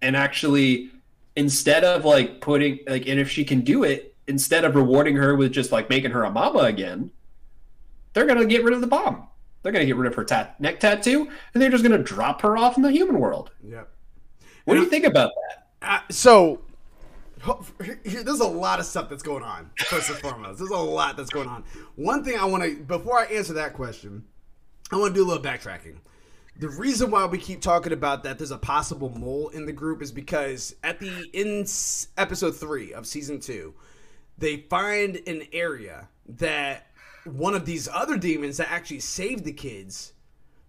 and 0.00 0.16
actually 0.16 0.90
instead 1.36 1.84
of 1.84 2.04
like 2.04 2.40
putting 2.40 2.78
like 2.86 3.06
and 3.06 3.18
if 3.18 3.30
she 3.30 3.44
can 3.44 3.60
do 3.60 3.84
it 3.84 4.14
instead 4.26 4.64
of 4.64 4.74
rewarding 4.74 5.16
her 5.16 5.34
with 5.34 5.52
just 5.52 5.72
like 5.72 5.88
making 5.88 6.10
her 6.10 6.24
a 6.24 6.30
mama 6.30 6.60
again 6.60 7.10
they're 8.12 8.26
gonna 8.26 8.44
get 8.44 8.62
rid 8.62 8.74
of 8.74 8.80
the 8.80 8.86
bomb 8.86 9.26
they're 9.62 9.72
gonna 9.72 9.86
get 9.86 9.96
rid 9.96 10.06
of 10.06 10.14
her 10.14 10.24
tat- 10.24 10.60
neck 10.60 10.78
tattoo 10.78 11.28
and 11.54 11.62
they're 11.62 11.70
just 11.70 11.82
gonna 11.82 11.98
drop 11.98 12.42
her 12.42 12.56
off 12.56 12.76
in 12.76 12.82
the 12.82 12.90
human 12.90 13.18
world 13.18 13.50
yep 13.64 13.88
what 14.64 14.76
and 14.76 14.82
do 14.82 14.84
you 14.84 14.90
think 14.90 15.04
about 15.04 15.30
that 15.40 15.66
uh, 15.82 16.00
so 16.10 16.60
there's 18.04 18.40
a 18.40 18.46
lot 18.46 18.78
of 18.78 18.86
stuff 18.86 19.08
that's 19.08 19.22
going 19.22 19.42
on 19.42 19.70
first 19.86 20.10
and 20.10 20.18
foremost. 20.18 20.58
There's 20.58 20.70
a 20.70 20.76
lot 20.76 21.16
that's 21.16 21.30
going 21.30 21.48
on. 21.48 21.64
One 21.96 22.24
thing 22.24 22.38
i 22.38 22.44
want 22.44 22.62
to 22.62 22.76
before 22.76 23.18
i 23.18 23.24
answer 23.24 23.54
that 23.54 23.74
question 23.74 24.24
i 24.92 24.96
want 24.96 25.14
to 25.14 25.20
do 25.20 25.24
a 25.24 25.28
little 25.28 25.42
backtracking. 25.42 25.96
The 26.58 26.68
reason 26.68 27.10
why 27.10 27.24
we 27.24 27.38
keep 27.38 27.60
talking 27.60 27.92
about 27.92 28.22
that 28.24 28.38
there's 28.38 28.50
a 28.50 28.58
possible 28.58 29.10
mole 29.10 29.48
in 29.48 29.66
the 29.66 29.72
group 29.72 30.02
is 30.02 30.12
because 30.12 30.76
at 30.84 31.00
the 31.00 31.28
in 31.32 31.66
episode 32.16 32.56
3 32.56 32.92
of 32.94 33.06
season 33.06 33.40
2 33.40 33.74
they 34.38 34.58
find 34.68 35.16
an 35.26 35.42
area 35.52 36.08
that 36.28 36.86
one 37.24 37.54
of 37.54 37.66
these 37.66 37.88
other 37.92 38.16
demons 38.16 38.56
that 38.58 38.70
actually 38.70 39.00
saved 39.00 39.44
the 39.44 39.52
kids 39.52 40.12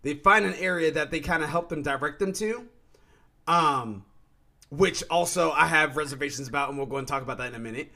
they 0.01 0.15
find 0.15 0.45
an 0.45 0.55
area 0.55 0.91
that 0.91 1.11
they 1.11 1.19
kind 1.19 1.43
of 1.43 1.49
help 1.49 1.69
them 1.69 1.81
direct 1.81 2.19
them 2.19 2.33
to. 2.33 2.67
Um 3.47 4.05
which 4.77 5.03
also 5.09 5.51
I 5.51 5.67
have 5.67 5.97
reservations 5.97 6.47
about 6.47 6.69
and 6.69 6.77
we'll 6.77 6.87
go 6.87 6.97
and 6.97 7.07
talk 7.07 7.21
about 7.21 7.37
that 7.37 7.47
in 7.47 7.55
a 7.55 7.59
minute 7.59 7.91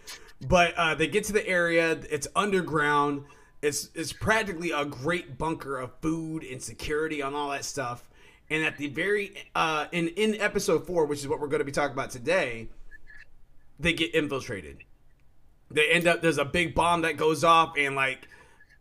but 0.48 0.74
uh, 0.76 0.96
they 0.96 1.08
get 1.08 1.24
to 1.26 1.34
the 1.34 1.48
area 1.48 1.92
it's 2.10 2.28
underground 2.36 3.24
it's 3.62 3.90
it's 3.96 4.14
practically 4.14 4.72
a 4.72 4.86
great 4.86 5.38
bunker 5.38 5.78
of 5.78 5.92
food 6.02 6.44
and 6.44 6.62
security 6.62 7.22
and 7.22 7.36
all 7.36 7.50
that 7.50 7.66
stuff. 7.66 8.08
And 8.50 8.64
at 8.64 8.78
the 8.78 8.88
very 8.88 9.36
uh, 9.56 9.88
in 9.92 10.10
in 10.10 10.40
episode 10.40 10.86
four, 10.86 11.06
which 11.06 11.20
is 11.20 11.28
what 11.28 11.40
we're 11.40 11.48
going 11.48 11.60
to 11.60 11.66
be 11.66 11.72
talking 11.72 11.94
about 11.94 12.12
today, 12.12 12.70
they 13.80 13.94
get 13.94 14.14
infiltrated. 14.14 14.84
They 15.70 15.90
end 15.90 16.08
up 16.08 16.22
there's 16.22 16.38
a 16.38 16.46
big 16.46 16.76
bomb 16.76 17.02
that 17.02 17.18
goes 17.18 17.44
off, 17.44 17.74
and 17.78 17.96
like 17.96 18.28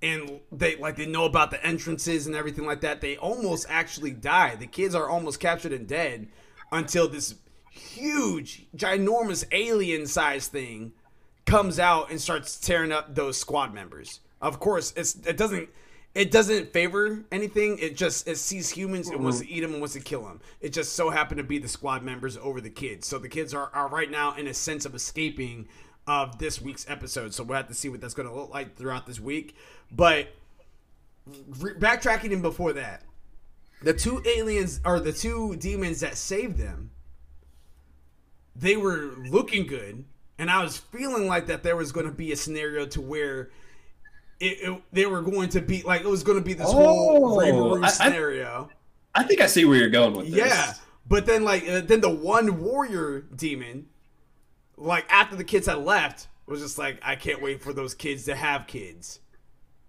and 0.02 0.40
they 0.52 0.76
like 0.76 0.96
they 0.96 1.06
know 1.06 1.24
about 1.24 1.50
the 1.50 1.64
entrances 1.66 2.26
and 2.26 2.36
everything 2.36 2.66
like 2.66 2.82
that. 2.82 3.00
They 3.00 3.16
almost 3.16 3.66
actually 3.68 4.12
die. 4.12 4.56
The 4.56 4.66
kids 4.66 4.94
are 4.94 5.08
almost 5.08 5.40
captured 5.40 5.72
and 5.72 5.88
dead 5.88 6.28
until 6.70 7.08
this 7.08 7.34
huge, 7.96 8.66
ginormous 8.76 9.44
alien 9.52 10.06
sized 10.06 10.52
thing 10.52 10.92
comes 11.44 11.78
out 11.78 12.10
and 12.10 12.20
starts 12.20 12.58
tearing 12.58 12.92
up 12.92 13.14
those 13.14 13.36
squad 13.36 13.72
members. 13.72 14.20
Of 14.40 14.60
course, 14.60 14.92
it's 14.96 15.14
it 15.26 15.36
doesn't 15.36 15.68
it 16.14 16.30
doesn't 16.30 16.72
favor 16.72 17.24
anything. 17.30 17.78
It 17.78 17.96
just 17.96 18.26
it 18.26 18.36
sees 18.36 18.70
humans 18.70 19.08
and 19.08 19.22
wants 19.22 19.40
to 19.40 19.48
eat 19.48 19.60
them 19.60 19.72
and 19.72 19.80
wants 19.80 19.94
to 19.94 20.00
kill 20.00 20.24
them. 20.24 20.40
It 20.60 20.72
just 20.72 20.94
so 20.94 21.10
happened 21.10 21.38
to 21.38 21.44
be 21.44 21.58
the 21.58 21.68
squad 21.68 22.02
members 22.02 22.36
over 22.38 22.60
the 22.60 22.70
kids. 22.70 23.06
So 23.06 23.18
the 23.18 23.28
kids 23.28 23.52
are, 23.52 23.70
are 23.74 23.88
right 23.88 24.10
now 24.10 24.34
in 24.34 24.46
a 24.46 24.54
sense 24.54 24.86
of 24.86 24.94
escaping 24.94 25.68
of 26.06 26.38
this 26.38 26.60
week's 26.60 26.88
episode. 26.88 27.34
So 27.34 27.44
we'll 27.44 27.56
have 27.56 27.68
to 27.68 27.74
see 27.74 27.88
what 27.88 28.00
that's 28.00 28.14
going 28.14 28.28
to 28.28 28.34
look 28.34 28.52
like 28.52 28.76
throughout 28.76 29.06
this 29.06 29.20
week. 29.20 29.56
But 29.90 30.28
re- 31.58 31.74
backtracking 31.74 32.30
in 32.30 32.42
before 32.42 32.72
that, 32.74 33.02
the 33.82 33.92
two 33.92 34.22
aliens 34.24 34.80
or 34.84 35.00
the 35.00 35.12
two 35.12 35.56
demons 35.56 36.00
that 36.00 36.16
saved 36.16 36.56
them, 36.56 36.90
they 38.58 38.76
were 38.76 39.14
looking 39.30 39.66
good, 39.66 40.04
and 40.38 40.50
I 40.50 40.62
was 40.62 40.78
feeling 40.78 41.26
like 41.26 41.46
that 41.46 41.62
there 41.62 41.76
was 41.76 41.92
going 41.92 42.06
to 42.06 42.12
be 42.12 42.32
a 42.32 42.36
scenario 42.36 42.86
to 42.86 43.00
where 43.00 43.50
it, 44.40 44.58
it, 44.62 44.82
they 44.92 45.06
were 45.06 45.22
going 45.22 45.48
to 45.50 45.60
be 45.60 45.82
like 45.82 46.02
it 46.02 46.08
was 46.08 46.22
going 46.22 46.38
to 46.38 46.44
be 46.44 46.52
this 46.52 46.66
oh, 46.68 46.72
whole 46.72 47.84
I, 47.84 47.88
scenario. 47.88 48.70
I, 49.14 49.20
I, 49.20 49.24
think 49.24 49.40
I 49.40 49.46
see 49.46 49.64
where 49.64 49.78
you're 49.78 49.88
going 49.88 50.14
with 50.14 50.26
this. 50.26 50.36
Yeah, 50.36 50.74
but 51.08 51.26
then 51.26 51.44
like 51.44 51.66
uh, 51.68 51.80
then 51.80 52.00
the 52.00 52.10
one 52.10 52.62
warrior 52.62 53.20
demon, 53.34 53.86
like 54.76 55.06
after 55.10 55.36
the 55.36 55.44
kids 55.44 55.66
had 55.66 55.78
left, 55.78 56.28
was 56.46 56.60
just 56.60 56.78
like 56.78 56.98
I 57.02 57.16
can't 57.16 57.42
wait 57.42 57.62
for 57.62 57.72
those 57.72 57.94
kids 57.94 58.24
to 58.24 58.36
have 58.36 58.66
kids, 58.66 59.20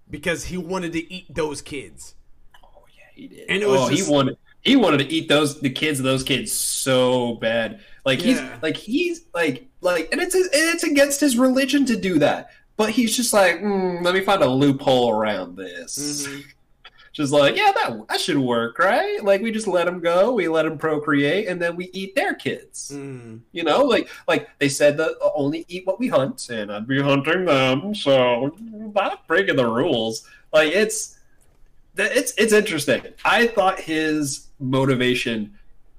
because 0.10 0.46
he 0.46 0.58
wanted 0.58 0.94
to 0.94 1.14
eat 1.14 1.34
those 1.34 1.62
kids. 1.62 2.16
Oh 2.64 2.86
yeah, 2.98 3.04
he 3.14 3.28
did. 3.28 3.50
And 3.50 3.62
it 3.62 3.68
was 3.68 3.82
oh, 3.82 3.90
just, 3.90 4.08
he 4.08 4.12
wanted 4.12 4.38
he 4.62 4.76
wanted 4.76 5.00
to 5.00 5.08
eat 5.08 5.28
those 5.30 5.60
the 5.60 5.70
kids 5.70 6.00
of 6.00 6.06
those 6.06 6.24
kids 6.24 6.52
so 6.52 7.36
bad. 7.36 7.82
Like 8.08 8.22
he's 8.22 8.40
yeah. 8.40 8.58
like 8.62 8.78
he's 8.78 9.26
like 9.34 9.68
like 9.82 10.08
and 10.14 10.22
it's 10.22 10.34
it's 10.34 10.84
against 10.86 11.20
his 11.20 11.38
religion 11.38 11.86
to 11.88 11.98
do 11.98 12.20
that. 12.20 12.52
But 12.78 12.92
he's 12.92 13.18
just 13.18 13.34
like, 13.34 13.60
mm, 13.60 14.02
let 14.02 14.14
me 14.14 14.22
find 14.22 14.42
a 14.42 14.48
loophole 14.48 15.12
around 15.12 15.58
this. 15.58 16.26
Mm-hmm. 16.26 16.42
Just 17.12 17.34
like, 17.34 17.58
yeah, 17.58 17.72
that 17.74 18.08
that 18.10 18.22
should 18.22 18.38
work, 18.38 18.78
right? 18.78 19.24
Like 19.24 19.42
we 19.42 19.52
just 19.52 19.66
let 19.66 19.88
them 19.88 20.02
go, 20.02 20.34
we 20.34 20.48
let 20.48 20.66
them 20.66 20.78
procreate, 20.78 21.48
and 21.48 21.60
then 21.60 21.76
we 21.76 21.90
eat 21.92 22.14
their 22.14 22.36
kids. 22.36 22.92
Mm. 22.94 23.40
You 23.54 23.64
know, 23.64 23.82
like 23.82 24.08
like 24.28 24.48
they 24.60 24.70
said 24.70 24.98
that 24.98 25.18
only 25.34 25.66
eat 25.68 25.88
what 25.88 26.00
we 26.00 26.10
hunt, 26.10 26.48
and 26.52 26.72
I'd 26.72 26.86
be 26.86 27.02
hunting 27.02 27.46
them, 27.46 27.96
so 27.96 28.56
not 28.62 29.26
breaking 29.26 29.56
the 29.56 29.66
rules. 29.66 30.30
Like 30.54 30.72
it's 30.72 31.18
it's 31.98 32.34
it's 32.38 32.54
interesting. 32.54 33.02
I 33.26 33.48
thought 33.48 33.80
his 33.80 34.50
motivation, 34.60 35.57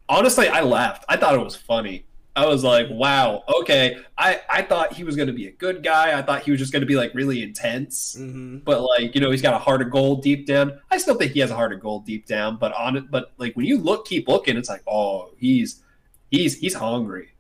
honestly, 0.09 0.49
I 0.49 0.63
laughed. 0.63 1.05
I 1.09 1.17
thought 1.17 1.35
it 1.35 1.45
was 1.45 1.57
funny. 1.57 2.05
I 2.39 2.47
was 2.47 2.63
like, 2.63 2.87
wow, 2.89 3.43
okay. 3.61 3.99
I, 4.17 4.41
I 4.49 4.63
thought 4.63 4.93
he 4.93 5.03
was 5.03 5.17
going 5.17 5.27
to 5.27 5.33
be 5.33 5.49
a 5.49 5.51
good 5.51 5.83
guy. 5.83 6.17
I 6.17 6.23
thought 6.23 6.43
he 6.43 6.53
was 6.53 6.61
just 6.61 6.73
going 6.73 6.83
to 6.83 6.87
be 6.87 6.95
like 6.95 7.13
really 7.13 7.43
intense. 7.43 8.17
Mm-hmm. 8.17 8.59
But 8.59 8.83
like, 8.83 9.15
you 9.17 9.21
know, 9.21 9.33
he's 9.33 9.43
got 9.43 9.55
a 9.55 9.59
heart 9.59 9.83
of 9.83 9.91
gold 9.91 10.23
deep 10.23 10.47
down. 10.47 10.79
I 10.89 10.99
still 10.99 11.17
think 11.17 11.33
he 11.33 11.41
has 11.41 11.51
a 11.51 11.57
heart 11.57 11.73
of 11.73 11.81
gold 11.81 12.07
deep 12.07 12.27
down. 12.27 12.57
But 12.57 12.73
on 12.75 12.97
it, 12.97 13.11
but 13.11 13.33
like 13.39 13.57
when 13.57 13.67
you 13.67 13.79
look, 13.79 14.07
keep 14.07 14.29
looking, 14.29 14.57
it's 14.57 14.69
like, 14.69 14.83
oh, 14.87 15.31
he's 15.37 15.83
he's 16.31 16.57
he's 16.57 16.75
hungry. 16.75 17.31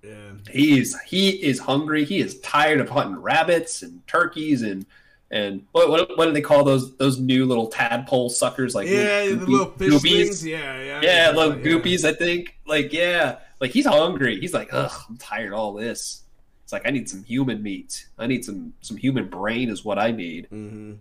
Yeah. 0.00 0.32
He's 0.48 0.98
he 1.00 1.30
is 1.30 1.58
hungry. 1.58 2.04
He 2.04 2.20
is 2.20 2.38
tired 2.38 2.80
of 2.80 2.88
hunting 2.88 3.20
rabbits 3.20 3.82
and 3.82 4.06
turkeys 4.06 4.62
and 4.62 4.86
and 5.30 5.64
what 5.72 5.88
what, 5.88 6.18
what 6.18 6.26
do 6.26 6.32
they 6.32 6.40
call 6.40 6.64
those 6.64 6.96
those 6.96 7.20
new 7.20 7.46
little 7.46 7.68
tadpole 7.68 8.30
suckers 8.30 8.74
like 8.74 8.88
yeah, 8.88 9.22
little 9.22 9.36
the 9.36 9.46
little 9.46 9.70
fish 9.70 9.92
goopies? 9.92 10.24
things. 10.24 10.46
Yeah, 10.46 10.82
yeah. 10.82 11.00
Yeah, 11.02 11.30
little 11.30 11.56
yeah. 11.56 11.64
goopies. 11.64 12.04
I 12.04 12.12
think 12.12 12.56
like 12.66 12.92
yeah, 12.92 13.38
like 13.60 13.70
he's 13.70 13.86
hungry. 13.86 14.40
He's 14.40 14.52
like, 14.52 14.70
ugh, 14.72 14.92
I'm 15.08 15.16
tired 15.18 15.52
of 15.52 15.58
all 15.58 15.72
this. 15.74 16.24
It's 16.64 16.72
like 16.72 16.82
I 16.86 16.90
need 16.90 17.08
some 17.08 17.22
human 17.22 17.62
meat. 17.62 18.06
I 18.18 18.26
need 18.26 18.44
some 18.44 18.72
some 18.80 18.96
human 18.96 19.28
brain 19.28 19.70
is 19.70 19.84
what 19.84 19.98
I 19.98 20.10
need. 20.10 20.46
Mm-hmm. 20.50 20.94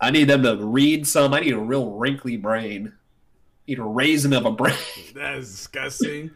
I 0.00 0.10
need 0.10 0.24
them 0.24 0.42
to 0.42 0.56
read 0.56 1.06
some. 1.06 1.32
I 1.32 1.40
need 1.40 1.52
a 1.52 1.58
real 1.58 1.90
wrinkly 1.92 2.36
brain. 2.36 2.88
I 2.88 3.60
need 3.68 3.78
a 3.78 3.84
raisin 3.84 4.32
of 4.32 4.44
a 4.44 4.52
brain. 4.52 4.76
That 5.14 5.38
is 5.38 5.50
disgusting. 5.50 6.30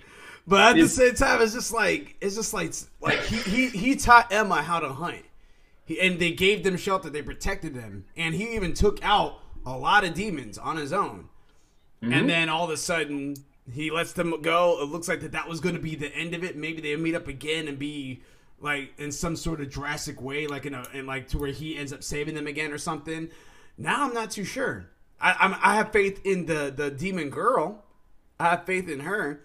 But 0.47 0.77
at 0.77 0.81
the 0.81 0.89
same 0.89 1.15
time, 1.15 1.41
it's 1.43 1.53
just 1.53 1.73
like 1.73 2.17
it's 2.21 2.35
just 2.35 2.55
like 2.55 2.73
like 3.01 3.21
he 3.21 3.37
he, 3.37 3.69
he 3.69 3.97
taught 3.97 4.33
Emma 4.33 4.63
how 4.63 4.81
to 4.81 4.89
hunt. 4.89 5.23
He, 5.85 6.01
and 6.01 6.19
they 6.19 6.33
gave 6.33 6.65
them 6.65 6.77
shelter. 6.77 7.11
They 7.11 7.23
protected 7.23 7.75
them, 7.75 8.05
and 8.17 8.35
he 8.35 8.55
even 8.55 8.75
took 8.75 9.03
out 9.05 9.39
a 9.65 9.77
lot 9.77 10.05
of 10.05 10.15
demons 10.15 10.59
on 10.59 10.77
his 10.77 10.93
own. 10.93 11.29
Mm-hmm. 12.03 12.13
And 12.13 12.31
then 12.31 12.49
all 12.49 12.65
of 12.65 12.71
a 12.71 12.77
sudden, 12.77 13.37
he 13.73 13.91
lets 13.91 14.13
them 14.13 14.41
go. 14.43 14.81
It 14.81 14.87
looks 14.87 15.09
like 15.09 15.21
that 15.21 15.33
that 15.33 15.49
was 15.49 15.61
going 15.61 15.75
to 15.75 15.81
be 15.81 15.95
the 15.95 16.15
end 16.15 16.35
of 16.35 16.43
it. 16.45 16.57
Maybe 16.57 16.81
they 16.81 16.97
meet 16.97 17.15
up 17.15 17.29
again 17.29 17.69
and 17.69 17.79
be 17.79 18.23
like 18.61 18.93
in 18.99 19.13
some 19.13 19.37
sort 19.37 19.61
of 19.61 19.71
drastic 19.71 20.21
way, 20.21 20.47
like 20.47 20.67
in 20.67 20.75
a 20.75 20.85
in 20.93 21.07
like 21.07 21.29
to 21.29 21.39
where 21.39 21.51
he 21.51 21.77
ends 21.77 21.93
up 21.93 22.03
saving 22.03 22.35
them 22.35 22.47
again 22.47 22.73
or 22.73 22.79
something. 22.79 23.29
Now 23.79 24.07
I'm 24.07 24.15
not 24.15 24.31
too 24.31 24.45
sure. 24.45 24.87
I 25.21 25.37
I'm, 25.39 25.55
I 25.63 25.77
have 25.77 25.93
faith 25.93 26.21
in 26.25 26.47
the 26.47 26.73
the 26.75 26.91
demon 26.91 27.31
girl. 27.31 27.85
I 28.39 28.51
have 28.51 28.67
faith 28.67 28.89
in 28.89 29.01
her. 29.01 29.43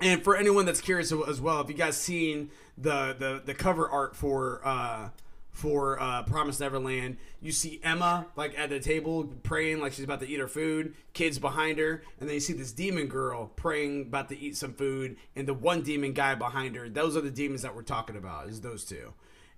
And 0.00 0.22
for 0.22 0.36
anyone 0.36 0.64
that's 0.64 0.80
curious 0.80 1.12
as 1.12 1.40
well, 1.40 1.60
if 1.60 1.68
you 1.68 1.74
guys 1.74 1.96
seen 1.96 2.50
the 2.76 3.14
the 3.18 3.42
the 3.44 3.54
cover 3.54 3.88
art 3.88 4.16
for 4.16 4.60
uh 4.64 5.10
for 5.52 6.00
uh 6.00 6.22
Promise 6.24 6.60
Neverland, 6.60 7.18
you 7.40 7.52
see 7.52 7.80
Emma 7.84 8.26
like 8.36 8.58
at 8.58 8.70
the 8.70 8.80
table 8.80 9.24
praying 9.42 9.80
like 9.80 9.92
she's 9.92 10.04
about 10.04 10.20
to 10.20 10.28
eat 10.28 10.40
her 10.40 10.48
food, 10.48 10.94
kids 11.12 11.38
behind 11.38 11.78
her, 11.78 12.02
and 12.18 12.28
then 12.28 12.34
you 12.34 12.40
see 12.40 12.54
this 12.54 12.72
demon 12.72 13.06
girl 13.06 13.52
praying 13.56 14.02
about 14.02 14.28
to 14.30 14.38
eat 14.38 14.56
some 14.56 14.72
food, 14.72 15.16
and 15.36 15.46
the 15.46 15.54
one 15.54 15.82
demon 15.82 16.12
guy 16.12 16.34
behind 16.34 16.74
her. 16.76 16.88
Those 16.88 17.16
are 17.16 17.20
the 17.20 17.30
demons 17.30 17.62
that 17.62 17.76
we're 17.76 17.82
talking 17.82 18.16
about. 18.16 18.48
Is 18.48 18.60
those 18.62 18.84
two, 18.84 19.12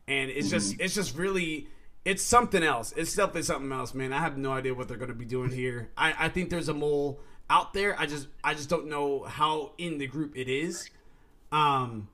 and 0.09 0.31
it's 0.31 0.51
just 0.51 0.79
it's 0.81 0.95
just 0.95 1.17
really 1.17 1.69
it's 2.05 2.23
something 2.23 2.63
else. 2.63 2.93
It's 2.97 3.15
definitely 3.15 3.43
something 3.43 3.73
else, 3.73 3.95
man. 3.95 4.13
I 4.13 4.19
have 4.19 4.37
no 4.37 4.53
idea 4.53 4.75
what 4.75 4.89
they're 4.89 4.99
going 4.99 5.09
to 5.09 5.15
be 5.15 5.25
doing 5.25 5.51
here. 5.51 5.91
I, 5.97 6.15
I 6.19 6.29
think 6.29 6.51
there's 6.51 6.69
a 6.69 6.75
mole 6.75 7.21
out 7.49 7.73
there. 7.73 7.99
I 7.99 8.07
just 8.07 8.29
I 8.43 8.55
just 8.55 8.69
don't 8.69 8.89
know 8.89 9.25
how 9.25 9.73
in 9.79 9.99
the 9.99 10.07
group 10.07 10.37
it 10.37 10.49
is. 10.49 10.91
Um, 11.51 12.09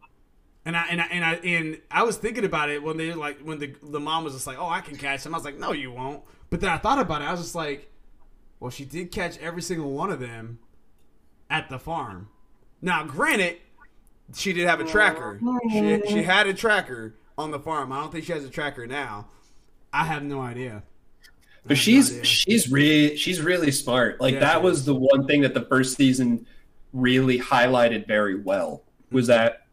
and 0.64 0.76
I 0.76 0.86
and 0.90 1.00
I 1.00 1.04
and 1.06 1.24
I 1.24 1.34
and 1.34 1.80
I 1.90 2.02
was 2.02 2.16
thinking 2.16 2.44
about 2.44 2.70
it 2.70 2.82
when 2.82 2.96
they 2.96 3.12
like 3.14 3.40
when 3.40 3.58
the 3.58 3.74
the 3.82 4.00
mom 4.00 4.24
was 4.24 4.34
just 4.34 4.46
like, 4.46 4.58
"Oh, 4.58 4.68
I 4.68 4.80
can 4.80 4.96
catch 4.96 5.24
them." 5.24 5.34
I 5.34 5.38
was 5.38 5.44
like, 5.44 5.58
"No, 5.58 5.72
you 5.72 5.90
won't." 5.92 6.22
But 6.50 6.60
then 6.60 6.70
I 6.70 6.78
thought 6.78 6.98
about 6.98 7.22
it. 7.22 7.26
I 7.26 7.30
was 7.32 7.40
just 7.40 7.54
like, 7.54 7.90
"Well, 8.58 8.70
she 8.70 8.84
did 8.84 9.10
catch 9.12 9.38
every 9.38 9.62
single 9.62 9.90
one 9.92 10.10
of 10.10 10.20
them 10.20 10.58
at 11.48 11.68
the 11.68 11.78
farm." 11.78 12.28
Now, 12.82 13.04
granted, 13.04 13.58
she 14.34 14.52
did 14.52 14.66
have 14.66 14.80
a 14.80 14.84
tracker. 14.84 15.40
She 15.70 16.02
she 16.08 16.22
had 16.22 16.46
a 16.46 16.54
tracker 16.54 17.14
on 17.38 17.50
the 17.50 17.58
farm. 17.58 17.92
I 17.92 18.00
don't 18.00 18.12
think 18.12 18.24
she 18.24 18.32
has 18.32 18.44
a 18.44 18.50
tracker 18.50 18.86
now. 18.86 19.28
I 19.92 20.04
have 20.04 20.22
no 20.22 20.40
idea. 20.40 20.82
But 21.66 21.76
she's 21.76 22.18
she's 22.26 22.70
really 22.70 23.16
she's 23.16 23.40
really 23.40 23.70
smart. 23.70 24.20
Like 24.20 24.34
Yeah, 24.34 24.40
that 24.40 24.58
she 24.58 24.62
was 24.62 24.84
the 24.84 24.94
one 24.94 25.26
thing 25.26 25.42
that 25.42 25.52
the 25.54 25.62
first 25.62 25.96
season 25.96 26.46
really 26.92 27.38
highlighted 27.38 28.06
very 28.06 28.40
well 28.40 28.82
was 29.10 29.28
Mm-hmm. 29.28 29.36
that 29.38 29.66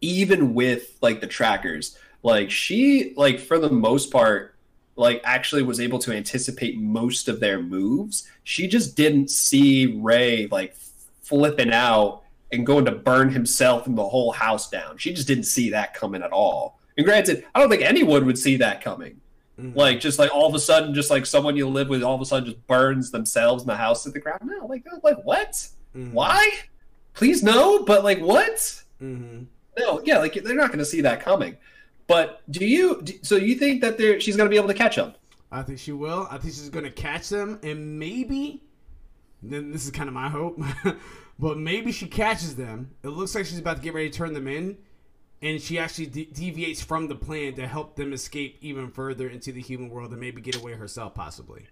even 0.00 0.54
with 0.54 0.96
like 1.00 1.20
the 1.20 1.26
trackers, 1.26 1.96
like 2.22 2.50
she 2.50 3.12
like 3.16 3.38
for 3.40 3.58
the 3.58 3.70
most 3.70 4.10
part 4.10 4.54
like 4.98 5.20
actually 5.24 5.62
was 5.62 5.78
able 5.78 5.98
to 5.98 6.12
anticipate 6.12 6.78
most 6.78 7.28
of 7.28 7.38
their 7.40 7.60
moves. 7.60 8.26
She 8.44 8.66
just 8.66 8.96
didn't 8.96 9.30
see 9.30 9.86
Ray 10.00 10.46
like 10.50 10.74
flipping 11.22 11.72
out 11.72 12.22
and 12.52 12.64
going 12.64 12.84
to 12.86 12.92
burn 12.92 13.28
himself 13.30 13.86
and 13.86 13.98
the 13.98 14.08
whole 14.08 14.32
house 14.32 14.70
down. 14.70 14.96
She 14.96 15.12
just 15.12 15.28
didn't 15.28 15.44
see 15.44 15.70
that 15.70 15.92
coming 15.94 16.22
at 16.22 16.32
all. 16.32 16.78
And 16.96 17.04
granted, 17.04 17.44
I 17.54 17.60
don't 17.60 17.68
think 17.68 17.82
anyone 17.82 18.24
would 18.24 18.38
see 18.38 18.56
that 18.58 18.82
coming. 18.82 19.20
Mhm. 19.60 19.74
Like 19.76 20.00
just 20.00 20.18
like 20.18 20.34
all 20.34 20.46
of 20.48 20.54
a 20.54 20.58
sudden, 20.58 20.94
just 20.94 21.10
like 21.10 21.26
someone 21.26 21.56
you 21.56 21.68
live 21.68 21.88
with, 21.88 22.02
all 22.02 22.14
of 22.14 22.20
a 22.20 22.24
sudden 22.24 22.46
just 22.50 22.66
burns 22.66 23.10
themselves 23.10 23.62
in 23.64 23.66
the 23.66 23.76
house 23.76 24.02
to 24.04 24.10
the 24.10 24.20
ground. 24.20 24.40
No, 24.44 24.66
like 24.66 24.84
like 25.02 25.22
what? 25.24 25.68
Mhm. 25.94 26.12
Why? 26.12 26.50
Please 27.14 27.42
no, 27.42 27.82
but 27.84 28.04
like 28.04 28.20
what? 28.20 28.82
Mhm. 29.02 29.46
No, 29.78 30.00
yeah, 30.04 30.18
like 30.18 30.34
they're 30.34 30.54
not 30.54 30.68
going 30.68 30.78
to 30.78 30.84
see 30.84 31.00
that 31.02 31.20
coming. 31.20 31.56
But 32.06 32.42
do 32.50 32.64
you? 32.64 33.02
Do, 33.02 33.12
so 33.22 33.36
you 33.36 33.56
think 33.56 33.80
that 33.82 33.98
they're 33.98 34.20
she's 34.20 34.36
going 34.36 34.48
to 34.48 34.50
be 34.50 34.56
able 34.56 34.68
to 34.68 34.74
catch 34.74 34.96
them? 34.96 35.14
I 35.50 35.62
think 35.62 35.78
she 35.78 35.92
will. 35.92 36.26
I 36.30 36.38
think 36.38 36.54
she's 36.54 36.68
going 36.68 36.84
to 36.84 36.90
catch 36.90 37.28
them, 37.28 37.58
and 37.62 37.98
maybe. 37.98 38.62
Then 39.42 39.70
this 39.70 39.84
is 39.84 39.90
kind 39.90 40.08
of 40.08 40.14
my 40.14 40.28
hope, 40.28 40.60
but 41.38 41.58
maybe 41.58 41.92
she 41.92 42.06
catches 42.06 42.56
them. 42.56 42.90
It 43.02 43.08
looks 43.08 43.34
like 43.34 43.44
she's 43.44 43.58
about 43.58 43.76
to 43.76 43.82
get 43.82 43.94
ready 43.94 44.10
to 44.10 44.16
turn 44.16 44.32
them 44.32 44.48
in, 44.48 44.78
and 45.42 45.60
she 45.60 45.78
actually 45.78 46.06
de- 46.06 46.24
deviates 46.32 46.82
from 46.82 47.06
the 47.06 47.14
plan 47.14 47.54
to 47.54 47.66
help 47.68 47.96
them 47.96 48.12
escape 48.12 48.56
even 48.62 48.90
further 48.90 49.28
into 49.28 49.52
the 49.52 49.60
human 49.60 49.90
world 49.90 50.10
and 50.10 50.20
maybe 50.20 50.40
get 50.40 50.56
away 50.56 50.72
herself, 50.72 51.14
possibly. 51.14 51.66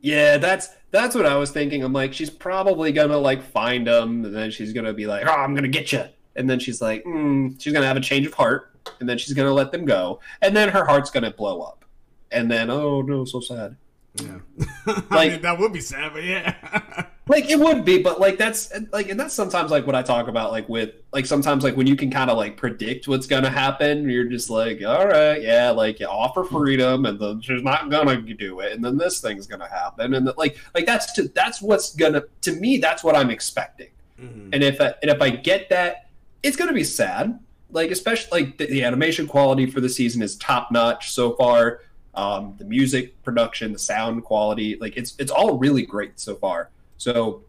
Yeah, 0.00 0.38
that's 0.38 0.70
that's 0.90 1.14
what 1.14 1.26
I 1.26 1.36
was 1.36 1.50
thinking. 1.50 1.84
I'm 1.84 1.92
like, 1.92 2.14
she's 2.14 2.30
probably 2.30 2.90
gonna 2.90 3.18
like 3.18 3.42
find 3.42 3.86
them, 3.86 4.24
and 4.24 4.34
then 4.34 4.50
she's 4.50 4.72
gonna 4.72 4.92
be 4.92 5.06
like, 5.06 5.26
"Oh, 5.26 5.32
I'm 5.32 5.54
gonna 5.54 5.68
get 5.68 5.92
you," 5.92 6.04
and 6.36 6.48
then 6.48 6.58
she's 6.58 6.80
like, 6.82 7.04
mm, 7.04 7.60
she's 7.60 7.72
gonna 7.72 7.86
have 7.86 7.96
a 7.96 8.00
change 8.00 8.26
of 8.26 8.34
heart, 8.34 8.70
and 9.00 9.08
then 9.08 9.18
she's 9.18 9.32
gonna 9.34 9.52
let 9.52 9.72
them 9.72 9.84
go, 9.84 10.20
and 10.42 10.56
then 10.56 10.68
her 10.68 10.84
heart's 10.84 11.10
gonna 11.10 11.30
blow 11.30 11.60
up, 11.60 11.84
and 12.32 12.50
then 12.50 12.70
oh 12.70 13.02
no, 13.02 13.24
so 13.24 13.40
sad. 13.40 13.76
Yeah, 14.22 14.38
I 14.86 15.02
Like- 15.10 15.32
mean, 15.32 15.42
that 15.42 15.58
would 15.58 15.72
be 15.72 15.80
sad, 15.80 16.12
but 16.12 16.24
yeah. 16.24 17.06
Like 17.26 17.48
it 17.48 17.58
would 17.58 17.86
be, 17.86 18.02
but 18.02 18.20
like 18.20 18.36
that's 18.36 18.70
like, 18.92 19.08
and 19.08 19.18
that's 19.18 19.32
sometimes 19.32 19.70
like 19.70 19.86
what 19.86 19.94
I 19.96 20.02
talk 20.02 20.28
about, 20.28 20.50
like 20.50 20.68
with 20.68 20.90
like 21.10 21.24
sometimes 21.24 21.64
like 21.64 21.74
when 21.74 21.86
you 21.86 21.96
can 21.96 22.10
kind 22.10 22.28
of 22.28 22.36
like 22.36 22.58
predict 22.58 23.08
what's 23.08 23.26
gonna 23.26 23.48
happen, 23.48 24.10
you're 24.10 24.26
just 24.26 24.50
like, 24.50 24.82
all 24.84 25.06
right, 25.06 25.40
yeah, 25.40 25.70
like 25.70 26.00
you 26.00 26.06
offer 26.06 26.44
freedom, 26.44 27.06
and 27.06 27.18
then 27.18 27.40
she's 27.40 27.62
not 27.62 27.88
gonna 27.88 28.20
do 28.20 28.60
it, 28.60 28.72
and 28.72 28.84
then 28.84 28.98
this 28.98 29.22
thing's 29.22 29.46
gonna 29.46 29.66
happen, 29.70 30.12
and 30.12 30.30
like 30.36 30.58
like 30.74 30.84
that's 30.84 31.12
to, 31.14 31.28
that's 31.28 31.62
what's 31.62 31.96
gonna 31.96 32.24
to 32.42 32.52
me 32.56 32.76
that's 32.76 33.02
what 33.02 33.16
I'm 33.16 33.30
expecting. 33.30 33.88
Mhm. 34.20 34.50
and 34.52 34.62
if 34.62 34.78
I, 34.78 34.92
and 35.00 35.10
if 35.10 35.22
I 35.22 35.30
get 35.30 35.70
that, 35.70 36.03
it's 36.44 36.56
gonna 36.56 36.72
be 36.72 36.84
sad. 36.84 37.38
Like 37.70 37.90
especially 37.90 38.40
like 38.42 38.58
the, 38.58 38.66
the 38.66 38.84
animation 38.84 39.26
quality 39.26 39.66
for 39.68 39.80
the 39.80 39.88
season 39.88 40.22
is 40.22 40.36
top 40.36 40.70
notch 40.70 41.10
so 41.10 41.32
far. 41.32 41.80
Um, 42.14 42.54
the 42.58 42.64
music 42.64 43.20
production, 43.24 43.72
the 43.72 43.78
sound 43.78 44.22
quality, 44.22 44.76
like 44.80 44.96
it's 44.96 45.14
it's 45.18 45.32
all 45.32 45.58
really 45.58 45.82
great 45.84 46.20
so 46.20 46.36
far. 46.36 46.70
So, 46.98 47.42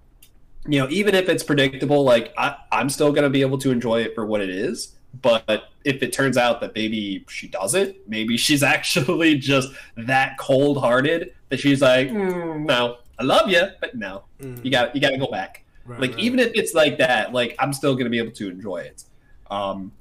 you 0.67 0.79
know, 0.79 0.87
even 0.89 1.13
if 1.13 1.29
it's 1.29 1.43
predictable, 1.43 2.03
like 2.03 2.33
I, 2.37 2.55
I'm 2.71 2.89
still 2.89 3.11
gonna 3.11 3.29
be 3.29 3.41
able 3.41 3.59
to 3.59 3.69
enjoy 3.69 4.01
it 4.01 4.15
for 4.15 4.25
what 4.25 4.41
it 4.41 4.49
is. 4.49 4.93
But 5.21 5.65
if 5.85 6.01
it 6.03 6.11
turns 6.11 6.35
out 6.37 6.59
that 6.61 6.73
maybe 6.75 7.23
she 7.29 7.47
doesn't, 7.47 7.95
maybe 8.07 8.37
she's 8.45 8.63
actually 8.63 9.37
just 9.37 9.69
that 9.95 10.37
cold 10.39 10.79
hearted 10.79 11.33
that 11.49 11.59
she's 11.59 11.81
like, 11.81 12.09
"Mm, 12.09 12.65
no, 12.65 12.97
I 13.19 13.23
love 13.23 13.49
you, 13.49 13.67
but 13.79 13.93
no, 13.95 14.23
Mhm. 14.41 14.65
you 14.65 14.71
got 14.71 14.95
you 14.95 15.01
got 15.01 15.11
to 15.11 15.17
go 15.17 15.27
back 15.27 15.63
Right, 15.85 15.99
like 16.01 16.11
right. 16.11 16.19
even 16.19 16.39
if 16.39 16.51
it's 16.55 16.73
like 16.73 16.97
that 16.97 17.31
like 17.31 17.55
i'm 17.59 17.71
still 17.71 17.95
gonna 17.95 18.09
be 18.09 18.17
able 18.17 18.31
to 18.31 18.49
enjoy 18.49 18.77
it 18.77 19.03
um 19.51 19.91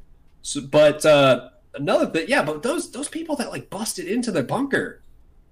so, 0.43 0.63
but 0.63 1.05
uh 1.05 1.51
another 1.75 2.07
thing 2.07 2.25
yeah 2.29 2.43
but 2.43 2.63
those 2.63 2.91
those 2.91 3.09
people 3.09 3.37
that 3.37 3.51
like 3.51 3.69
busted 3.69 4.07
into 4.07 4.33
the 4.33 4.43
bunker 4.43 5.03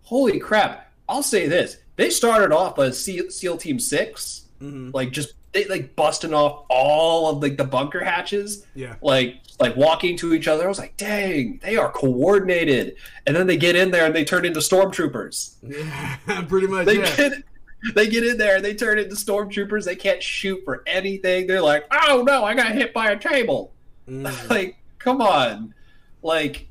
holy 0.04 0.38
crap 0.38 0.90
i'll 1.08 1.22
say 1.22 1.46
this 1.48 1.78
they 1.96 2.08
started 2.08 2.50
off 2.52 2.78
as 2.78 3.02
seal, 3.02 3.30
seal 3.30 3.56
team 3.56 3.78
6 3.78 4.38
Mm-hmm. 4.62 4.90
like 4.94 5.10
just 5.10 5.32
they 5.52 5.64
like 5.64 5.96
busting 5.96 6.32
off 6.32 6.64
all 6.70 7.28
of 7.28 7.42
like 7.42 7.56
the 7.56 7.64
bunker 7.64 8.02
hatches 8.04 8.64
Yeah. 8.76 8.94
like 9.02 9.40
like 9.58 9.74
walking 9.76 10.16
to 10.18 10.34
each 10.34 10.46
other 10.46 10.64
i 10.64 10.68
was 10.68 10.78
like 10.78 10.96
dang 10.96 11.58
they 11.64 11.76
are 11.76 11.90
coordinated 11.90 12.94
and 13.26 13.34
then 13.34 13.48
they 13.48 13.56
get 13.56 13.74
in 13.74 13.90
there 13.90 14.06
and 14.06 14.14
they 14.14 14.24
turn 14.24 14.44
into 14.44 14.60
stormtroopers 14.60 15.56
Yeah. 16.28 16.42
Pretty 16.42 16.68
much. 16.68 16.86
they 16.86 16.98
yeah. 17.00 17.16
get 17.16 17.32
they 17.94 18.06
get 18.08 18.24
in 18.24 18.36
there 18.38 18.56
and 18.56 18.64
they 18.64 18.74
turn 18.74 18.98
into 18.98 19.14
stormtroopers 19.14 19.84
they 19.84 19.96
can't 19.96 20.22
shoot 20.22 20.60
for 20.64 20.82
anything 20.86 21.46
they're 21.46 21.60
like 21.62 21.84
oh 21.90 22.22
no 22.26 22.44
i 22.44 22.54
got 22.54 22.72
hit 22.72 22.92
by 22.94 23.10
a 23.10 23.18
table 23.18 23.72
Mm. 24.08 24.48
like 24.50 24.76
come 24.98 25.20
on 25.20 25.72
like 26.22 26.66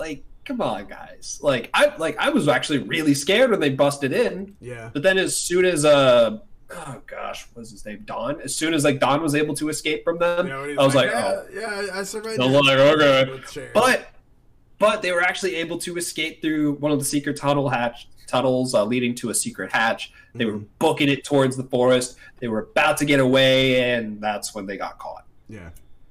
like 0.00 0.24
come 0.44 0.60
on 0.60 0.86
guys 0.86 1.38
like 1.40 1.70
i 1.72 1.94
like 1.98 2.16
i 2.18 2.28
was 2.30 2.48
actually 2.48 2.78
really 2.78 3.14
scared 3.14 3.50
when 3.50 3.60
they 3.60 3.70
busted 3.70 4.12
in 4.12 4.56
yeah. 4.60 4.90
but 4.92 5.02
then 5.04 5.16
as 5.16 5.36
soon 5.36 5.64
as 5.64 5.84
uh 5.84 6.36
oh 6.70 7.00
gosh 7.06 7.46
what 7.52 7.60
was 7.60 7.70
his 7.70 7.86
name 7.86 8.02
don 8.04 8.40
as 8.40 8.54
soon 8.56 8.74
as 8.74 8.82
like 8.84 8.98
don 8.98 9.22
was 9.22 9.36
able 9.36 9.54
to 9.54 9.68
escape 9.68 10.02
from 10.02 10.18
them 10.18 10.48
Yeah, 10.48 10.74
i 10.78 10.84
was 10.84 10.96
like, 10.96 11.10
yeah, 11.10 11.42
oh 11.42 11.46
yeah, 11.52 11.86
I 11.94 12.02
survived. 12.02 12.40
I 12.40 12.48
that. 12.48 12.52
was 12.52 12.66
like, 12.66 13.56
okay. 13.56 13.70
But 13.72 14.08
but 14.80 15.00
they 15.00 15.12
were 15.12 15.22
actually 15.22 15.54
able 15.54 15.78
to 15.78 15.96
escape 15.96 16.42
through 16.42 16.72
one 16.74 16.90
of 16.90 16.98
the 16.98 17.04
secret 17.04 17.36
tunnel 17.36 17.68
hatch 17.68 18.08
tunnels 18.26 18.74
uh, 18.74 18.84
leading 18.84 19.14
to 19.14 19.30
a 19.30 19.34
secret 19.34 19.72
hatch 19.72 20.12
they 20.34 20.44
were 20.44 20.54
Mhm. 20.54 20.66
booking 20.78 21.08
it 21.08 21.24
towards 21.24 21.56
the 21.56 21.64
forest 21.64 22.16
they 22.40 22.48
were 22.48 22.60
about 22.70 22.96
to 22.98 23.04
get 23.04 23.20
away 23.20 23.92
and 23.94 24.20
that's 24.20 24.54
when 24.54 24.66
they 24.66 24.76
got 24.76 24.98
caught 24.98 25.24
yeah, 25.48 25.70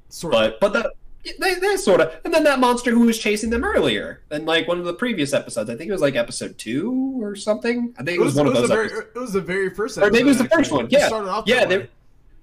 sort 0.10 0.34
of. 0.36 0.54
but 0.60 0.60
but 0.60 0.74
the 0.74 0.92
they, 1.40 1.54
they 1.56 1.78
sort 1.78 2.02
of 2.02 2.14
and 2.26 2.34
then 2.34 2.44
that 2.44 2.60
monster 2.60 2.92
who 2.92 3.02
was 3.02 3.18
chasing 3.18 3.50
them 3.50 3.64
earlier 3.64 4.22
and 4.32 4.46
like 4.46 4.68
one 4.68 4.78
of 4.78 4.86
the 4.86 4.94
previous 4.94 5.34
episodes 5.34 5.70
i 5.70 5.76
think 5.76 5.90
it 5.90 5.92
was 5.94 6.02
like 6.02 6.16
episode 6.16 6.58
two 6.58 7.18
or 7.22 7.36
something 7.36 7.94
i 7.98 8.04
think 8.04 8.18
it 8.18 8.22
was, 8.22 8.36
one 8.36 8.46
of 8.48 8.54
those 8.54 8.68
the 8.70 8.76
very, 8.76 8.86
episodes. 8.88 9.08
it 9.16 9.20
was 9.20 9.34
the 9.34 9.42
very 9.42 9.70
first. 9.70 9.98
Or 9.98 10.10
maybe 10.12 10.20
it 10.20 10.26
was 10.26 10.38
the 10.38 10.44
episode, 10.44 10.58
first 10.58 10.68
actually. 10.72 10.78
one, 10.84 10.86
It 10.88 10.92
yeah. 10.92 11.08
started 11.08 11.30
off 11.30 11.44
Yeah, 11.48 11.66
they- 11.66 11.90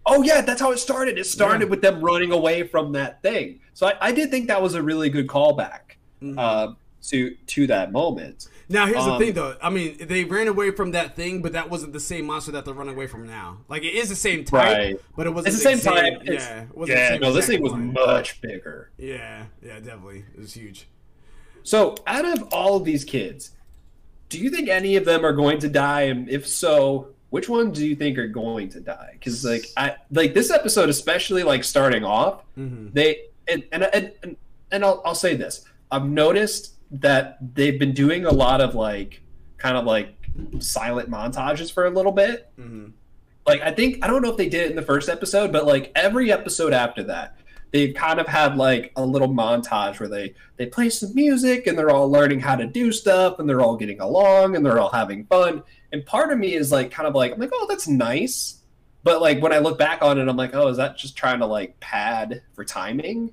oh 0.07 0.23
yeah 0.23 0.41
that's 0.41 0.61
how 0.61 0.73
it 0.73 0.79
started 0.79 1.18
it 1.18 1.27
started 1.27 1.64
Yeah. 1.66 1.71
with 1.71 1.83
them 1.83 2.01
running 2.01 2.33
away 2.33 2.62
from 2.66 2.93
that 2.93 3.21
thing 3.23 3.61
so 3.75 3.87
i, 3.87 3.95
I 4.01 4.12
did 4.12 4.31
think 4.31 4.49
that 4.49 4.61
was 4.62 4.75
a 4.75 4.83
really 4.83 5.11
good 5.11 5.27
callback 5.27 5.97
Mhm. 6.23 6.39
uh, 6.39 6.75
to 7.09 7.35
to 7.47 7.66
that 7.66 7.93
moment 7.93 8.49
Now 8.71 8.87
here's 8.87 9.05
the 9.05 9.12
Um, 9.12 9.18
thing, 9.21 9.33
though. 9.35 9.57
I 9.61 9.68
mean, 9.68 9.97
they 10.01 10.25
ran 10.25 10.47
away 10.49 10.71
from 10.71 10.93
that 10.93 11.16
thing, 11.16 11.43
but 11.43 11.53
that 11.55 11.68
wasn't 11.68 11.93
the 11.93 12.01
same 12.01 12.25
monster 12.27 12.53
that 12.53 12.64
they're 12.64 12.73
running 12.73 12.95
away 12.95 13.07
from 13.09 13.27
now. 13.27 13.59
Like 13.68 13.83
it 13.83 13.95
is 13.95 14.09
the 14.09 14.14
same 14.14 14.45
type, 14.45 14.77
Right. 14.77 15.01
but 15.16 15.27
it 15.27 15.31
wasn't 15.31 15.55
It's 15.55 15.62
the 15.62 15.68
same 15.77 15.79
exact- 15.79 15.97
type. 15.99 16.21
Yeah, 16.25 16.62
it 16.62 16.77
wasn't 16.77 16.97
the 16.97 17.03
yeah 17.03 17.09
same 17.09 17.21
no 17.21 17.33
this 17.33 17.47
thing 17.47 17.62
was 17.62 17.73
one. 17.73 17.93
much 17.93 18.41
bigger 18.41 18.91
Yeah, 18.97 19.45
yeah, 19.62 19.81
definitely. 19.81 20.25
It 20.35 20.41
was 20.41 20.55
huge. 20.55 20.87
so 21.62 21.95
out 22.07 22.25
of 22.25 22.45
all 22.53 22.77
of 22.77 22.85
these 22.85 23.05
kids 23.05 23.51
do 24.31 24.39
you 24.39 24.49
think 24.51 24.68
any 24.68 24.95
of 24.97 25.05
them 25.05 25.27
are 25.27 25.33
going 25.33 25.59
to 25.59 25.68
die 25.68 26.03
and 26.03 26.29
if 26.31 26.47
so 26.49 27.09
which 27.31 27.49
ones 27.51 27.77
do 27.77 27.87
you 27.87 27.95
think 27.97 28.16
are 28.16 28.29
going 28.29 28.68
to 28.71 28.81
die 28.81 29.11
because 29.12 29.45
like 29.45 29.64
i 29.77 29.95
like 30.11 30.33
this 30.33 30.51
episode 30.51 30.89
especially 30.89 31.43
like 31.43 31.62
starting 31.64 32.03
off 32.05 32.45
Mm-hmm. 32.57 32.89
they 32.95 33.25
and 33.49 33.62
and 33.73 33.83
and, 33.93 34.12
and, 34.23 34.37
and 34.71 34.85
I'll, 34.85 35.03
I'll 35.05 35.14
say 35.14 35.35
this 35.35 35.64
i've 35.91 36.07
noticed 36.07 36.75
that 36.91 37.38
they've 37.55 37.78
been 37.78 37.93
doing 37.93 38.24
a 38.24 38.32
lot 38.32 38.61
of 38.61 38.74
like 38.74 39.22
kind 39.59 39.76
of 39.76 39.84
like 39.84 40.16
silent 40.59 41.11
montages 41.11 41.72
for 41.72 41.86
a 41.86 41.91
little 41.91 42.12
bit. 42.12 42.51
Mm-hmm. 42.59 42.88
like 43.47 43.61
i 43.62 43.70
think 43.70 44.05
i 44.05 44.07
don't 44.07 44.22
know 44.22 44.30
if 44.30 44.36
they 44.36 44.49
did 44.49 44.66
it 44.66 44.70
in 44.70 44.76
the 44.76 44.82
first 44.82 45.09
episode 45.09 45.53
but 45.53 45.66
like 45.66 45.93
every 45.95 46.30
episode 46.32 46.72
after 46.72 47.03
that 47.05 47.36
they 47.72 47.93
kind 47.93 48.18
of 48.18 48.26
had 48.26 48.57
like 48.57 48.93
a 48.97 49.05
little 49.05 49.28
montage 49.28 50.01
where 50.01 50.09
they 50.09 50.34
they 50.57 50.66
play 50.66 50.91
some 50.91 51.14
music 51.14 51.66
and 51.66 51.78
they're 51.78 51.91
all 51.91 52.11
learning 52.11 52.41
how 52.41 52.57
to 52.57 52.66
do 52.66 52.91
stuff 52.93 53.38
and 53.38 53.49
they're 53.49 53.61
all 53.61 53.76
getting 53.76 54.01
along 54.01 54.57
and 54.57 54.66
they're 54.66 54.80
all 54.80 54.91
having 54.91 55.24
fun. 55.26 55.62
And 55.93 56.05
part 56.05 56.32
of 56.32 56.38
me 56.38 56.55
is 56.55 56.72
like 56.72 56.91
kind 56.91 57.07
of 57.07 57.14
like 57.14 57.32
i'm 57.32 57.38
like 57.38 57.51
oh 57.53 57.66
that's 57.68 57.88
nice. 57.88 58.57
But 59.03 59.20
like 59.22 59.41
when 59.41 59.53
i 59.53 59.59
look 59.59 59.78
back 59.78 60.03
on 60.03 60.18
it 60.18 60.28
i'm 60.28 60.36
like 60.36 60.55
oh 60.55 60.68
is 60.68 60.76
that 60.76 60.99
just 60.99 61.16
trying 61.16 61.38
to 61.41 61.47
like 61.47 61.78
pad 61.80 62.43
for 62.55 62.64
timing 62.64 63.32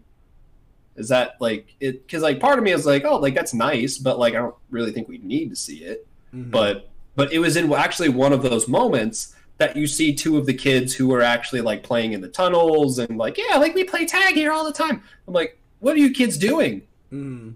is 0.98 1.10
that 1.10 1.36
like 1.40 1.76
it 1.80 2.06
because 2.06 2.24
like 2.24 2.40
part 2.40 2.58
of 2.58 2.64
me 2.64 2.72
is 2.72 2.86
like 2.86 3.06
oh 3.06 3.18
like 3.18 3.36
that's 3.36 3.54
nice 3.54 3.98
but 3.98 4.20
like 4.20 4.34
i 4.34 4.38
don't 4.38 4.56
really 4.70 4.92
think 4.92 5.08
we 5.08 5.20
need 5.20 5.50
to 5.50 5.56
see 5.56 5.78
it. 5.84 6.08
Mm-hmm. 6.34 6.50
but 6.50 6.90
but 7.16 7.32
it 7.32 7.40
was 7.40 7.56
in 7.56 7.72
actually 7.72 8.10
one 8.10 8.34
of 8.34 8.42
those 8.42 8.68
moments 8.68 9.34
that 9.60 9.76
you 9.76 9.88
see 9.88 10.14
two 10.14 10.38
of 10.38 10.46
the 10.46 10.54
kids 10.54 10.94
who 10.94 11.14
are 11.14 11.22
actually 11.22 11.62
like 11.62 11.82
playing 11.82 12.14
in 12.14 12.22
the 12.22 12.28
tunnels 12.28 13.00
and 13.00 13.18
like 13.18 13.38
yeah 13.38 13.58
like 13.58 13.74
we 13.76 13.84
play 13.84 14.06
tag 14.06 14.36
here 14.36 14.52
all 14.52 14.66
the 14.66 14.74
time. 14.74 15.02
I'm 15.28 15.34
like 15.34 15.60
what 15.80 15.96
are 15.96 16.00
you 16.00 16.12
kids 16.12 16.38
doing? 16.38 16.82
Mm-hmm. 17.14 17.52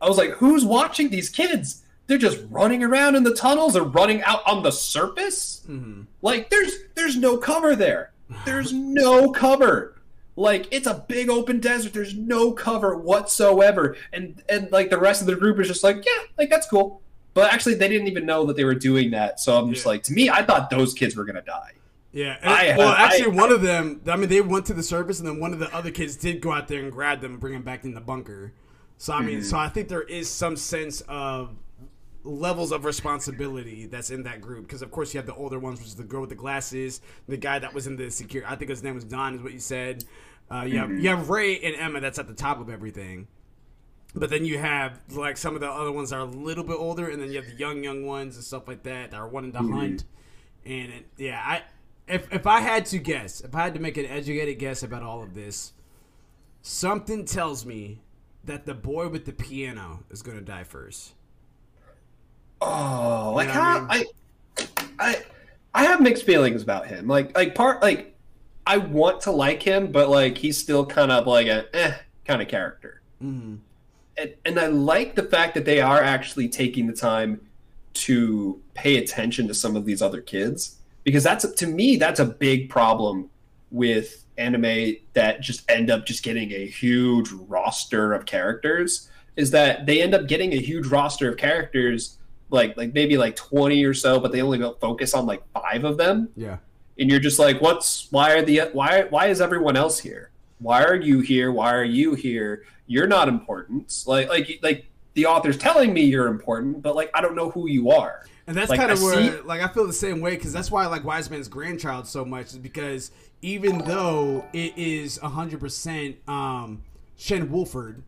i 0.00 0.08
was 0.08 0.16
like 0.16 0.30
who's 0.30 0.64
watching 0.64 1.10
these 1.10 1.28
kids? 1.28 1.82
They're 2.06 2.18
just 2.18 2.42
running 2.50 2.82
around 2.82 3.14
in 3.16 3.22
the 3.22 3.34
tunnels 3.34 3.76
or 3.76 3.84
running 3.84 4.22
out 4.22 4.46
on 4.46 4.62
the 4.62 4.70
surface? 4.70 5.64
Mm-hmm. 5.68 6.02
like 6.22 6.50
there's 6.50 6.72
there's 6.94 7.16
no 7.16 7.36
cover 7.36 7.76
there. 7.76 8.12
There's 8.46 8.72
no 8.72 9.30
cover 9.30 9.93
like 10.36 10.66
it's 10.72 10.86
a 10.86 11.04
big 11.08 11.28
open 11.30 11.60
desert 11.60 11.92
there's 11.92 12.14
no 12.14 12.52
cover 12.52 12.96
whatsoever 12.96 13.96
and 14.12 14.42
and 14.48 14.70
like 14.72 14.90
the 14.90 14.98
rest 14.98 15.20
of 15.20 15.26
the 15.26 15.36
group 15.36 15.58
is 15.60 15.68
just 15.68 15.84
like 15.84 15.96
yeah 16.04 16.22
like 16.38 16.50
that's 16.50 16.66
cool 16.68 17.00
but 17.34 17.52
actually 17.52 17.74
they 17.74 17.88
didn't 17.88 18.06
even 18.08 18.26
know 18.26 18.44
that 18.44 18.56
they 18.56 18.64
were 18.64 18.74
doing 18.74 19.10
that 19.12 19.38
so 19.40 19.56
i'm 19.58 19.70
just 19.72 19.84
Yeah. 19.84 19.90
like 19.92 20.02
to 20.04 20.12
me 20.12 20.28
i 20.30 20.42
thought 20.42 20.70
those 20.70 20.92
kids 20.94 21.14
were 21.16 21.24
gonna 21.24 21.42
die 21.42 21.72
Yeah. 22.12 22.36
and- 22.42 22.50
I- 22.52 22.76
well, 22.76 22.88
I- 22.88 23.02
actually, 23.06 23.36
one 23.36 23.50
of 23.50 23.60
them. 23.60 24.00
I 24.06 24.14
mean, 24.16 24.28
they 24.28 24.40
went 24.40 24.66
to 24.66 24.72
the 24.74 24.84
surface, 24.84 25.18
and 25.18 25.26
then 25.26 25.40
one 25.40 25.52
of 25.52 25.58
the 25.58 25.68
other 25.74 25.90
kids 25.90 26.14
did 26.16 26.40
go 26.40 26.52
out 26.52 26.68
there 26.68 26.80
and 26.80 26.92
grab 26.92 27.20
them 27.20 27.32
and 27.32 27.40
bring 27.40 27.54
them 27.54 27.62
back 27.62 27.82
in 27.84 27.92
the 27.92 28.00
bunker. 28.00 28.52
So 28.98 29.12
I 29.12 29.20
mean, 29.20 29.38
Mm-hmm. 29.40 29.48
so 29.48 29.56
I 29.58 29.68
think 29.68 29.88
there 29.88 30.02
is 30.02 30.30
some 30.30 30.56
sense 30.56 31.00
of 31.08 31.56
levels 32.24 32.72
of 32.72 32.84
responsibility 32.84 33.86
that's 33.86 34.10
in 34.10 34.22
that 34.24 34.40
group. 34.40 34.66
Because 34.66 34.82
of 34.82 34.90
course 34.90 35.14
you 35.14 35.18
have 35.18 35.26
the 35.26 35.34
older 35.34 35.58
ones 35.58 35.78
which 35.78 35.88
is 35.88 35.94
the 35.94 36.04
girl 36.04 36.22
with 36.22 36.30
the 36.30 36.36
glasses 36.36 37.00
the 37.28 37.36
guy 37.36 37.58
that 37.58 37.72
was 37.74 37.86
in 37.86 37.96
the 37.96 38.10
security 38.10 38.50
i 38.50 38.56
think 38.56 38.70
his 38.70 38.82
name 38.82 38.94
was 38.94 39.04
don 39.04 39.34
is 39.34 39.42
what 39.42 39.52
you 39.52 39.60
said. 39.60 40.04
Uh, 40.50 40.62
you 40.62 40.78
have 40.78 40.90
you 40.90 41.08
have 41.08 41.30
ray 41.30 41.58
and 41.60 41.74
emma 41.76 42.00
that's 42.00 42.18
at 42.18 42.26
the 42.26 42.34
top 42.34 42.60
of 42.60 42.68
everything. 42.68 43.26
But 44.16 44.30
then 44.30 44.44
you 44.44 44.58
have 44.58 45.00
like 45.10 45.36
some 45.36 45.54
of 45.54 45.60
the 45.60 45.70
other 45.70 45.90
ones 45.90 46.10
that 46.10 46.16
are 46.16 46.20
a 46.20 46.24
little 46.24 46.64
bit 46.64 46.76
older 46.76 47.08
and 47.08 47.20
then 47.20 47.30
you 47.30 47.36
have 47.36 47.46
the 47.46 47.56
young 47.56 47.82
young 47.82 48.06
ones 48.06 48.36
and 48.36 48.44
stuff 48.44 48.68
like 48.68 48.82
that 48.84 49.10
that 49.10 49.16
are 49.16 49.28
wanting 49.28 49.52
to 49.52 49.58
hunt. 49.58 50.04
And 50.64 50.92
it, 50.92 51.06
yeah 51.18 51.42
i 51.44 51.62
if, 52.06 52.32
if 52.32 52.46
i 52.46 52.60
had 52.60 52.86
to 52.86 52.98
guess 52.98 53.40
if 53.40 53.54
i 53.54 53.62
had 53.62 53.74
to 53.74 53.80
make 53.80 53.96
an 53.96 54.06
educated 54.06 54.58
guess 54.58 54.82
about 54.82 55.02
all 55.02 55.22
of 55.22 55.34
this 55.34 55.72
something 56.62 57.24
tells 57.24 57.66
me 57.66 58.00
that 58.44 58.66
the 58.66 58.74
boy 58.74 59.08
with 59.08 59.24
the 59.24 59.32
piano 59.32 60.00
is 60.10 60.22
going 60.22 60.38
to 60.38 60.44
die 60.44 60.64
first 60.64 61.12
oh 62.64 63.32
like 63.34 63.48
You 63.48 63.54
know 63.54 63.60
how 63.60 63.86
I 63.90 64.04
I, 64.58 64.66
I 64.98 65.22
i 65.74 65.84
have 65.84 66.00
mixed 66.00 66.24
feelings 66.24 66.62
about 66.62 66.86
him. 66.86 67.06
Like 67.06 67.36
like 67.36 67.54
part 67.54 67.82
like 67.82 68.16
i 68.66 68.78
want 68.78 69.20
to 69.22 69.30
like 69.30 69.62
him 69.62 69.92
but 69.92 70.08
like 70.08 70.38
he's 70.38 70.56
still 70.56 70.86
kind 70.86 71.12
of 71.12 71.26
like 71.26 71.46
a 71.46 71.66
eh 71.76 71.94
kind 72.24 72.40
of 72.40 72.48
character. 72.48 73.02
Mm-hmm. 73.22 73.56
and, 74.18 74.34
and 74.44 74.58
I 74.58 74.66
like 74.66 75.14
the 75.14 75.22
fact 75.22 75.54
that 75.54 75.64
they 75.64 75.80
are 75.80 76.02
actually 76.02 76.48
taking 76.48 76.86
the 76.86 76.92
time 76.92 77.40
to 77.94 78.60
pay 78.74 78.96
attention 78.96 79.46
to 79.48 79.54
some 79.54 79.76
of 79.76 79.84
these 79.84 80.02
other 80.02 80.20
kids 80.20 80.78
because 81.04 81.22
that's 81.22 81.46
to 81.48 81.66
me 81.66 81.96
that's 81.96 82.20
a 82.20 82.24
big 82.24 82.68
problem 82.68 83.30
with 83.70 84.24
anime 84.36 84.96
that 85.12 85.40
just 85.40 85.68
end 85.70 85.90
up 85.90 86.04
just 86.06 86.22
getting 86.22 86.52
a 86.52 86.66
huge 86.66 87.30
roster 87.32 88.12
of 88.12 88.26
characters 88.26 89.08
is 89.36 89.50
that 89.50 89.86
they 89.86 90.02
end 90.02 90.14
up 90.14 90.26
getting 90.26 90.52
a 90.52 90.60
huge 90.60 90.86
roster 90.86 91.30
of 91.30 91.36
characters 91.36 92.18
like 92.50 92.76
like 92.76 92.92
maybe 92.94 93.16
like 93.16 93.36
20 93.36 93.84
or 93.84 93.94
so 93.94 94.20
but 94.20 94.32
they 94.32 94.42
only 94.42 94.58
focus 94.80 95.14
on 95.14 95.26
like 95.26 95.42
five 95.52 95.84
of 95.84 95.96
them. 95.96 96.28
Yeah. 96.36 96.58
And 96.98 97.10
you're 97.10 97.20
just 97.20 97.38
like 97.38 97.60
what's 97.60 98.08
why 98.10 98.32
are 98.32 98.42
the 98.42 98.62
why 98.72 99.02
why 99.10 99.26
is 99.26 99.40
everyone 99.40 99.76
else 99.76 99.98
here? 99.98 100.30
Why 100.58 100.84
are 100.84 100.94
you 100.96 101.20
here? 101.20 101.50
Why 101.52 101.74
are 101.74 101.84
you 101.84 102.14
here? 102.14 102.64
You're 102.86 103.06
not 103.08 103.28
important. 103.28 104.04
Like 104.06 104.28
like 104.28 104.58
like 104.62 104.86
the 105.14 105.26
author's 105.26 105.56
telling 105.58 105.92
me 105.94 106.02
you're 106.02 106.26
important 106.26 106.82
but 106.82 106.96
like 106.96 107.08
i 107.14 107.20
don't 107.20 107.34
know 107.36 107.50
who 107.50 107.68
you 107.68 107.90
are. 107.90 108.26
And 108.46 108.54
that's 108.54 108.68
Like, 108.68 108.78
kind 108.78 108.90
of 108.92 109.00
where, 109.00 109.14
see- 109.16 109.40
like, 109.40 109.62
I 109.62 109.68
feel 109.68 109.86
the 109.86 109.92
same 109.94 110.20
way 110.20 110.32
because 110.36 110.52
that's 110.52 110.70
why 110.70 110.84
I 110.84 110.86
like 110.86 111.02
Wise 111.02 111.30
Man's 111.30 111.48
Grandchild 111.48 112.06
so 112.06 112.26
much 112.26 112.48
is 112.48 112.58
because 112.58 113.10
even 113.40 113.78
though 113.78 114.44
it 114.52 114.76
is 114.76 115.18
100% 115.20 116.28
um, 116.28 116.82
Shen 117.16 117.50
Wolford, 117.50 118.02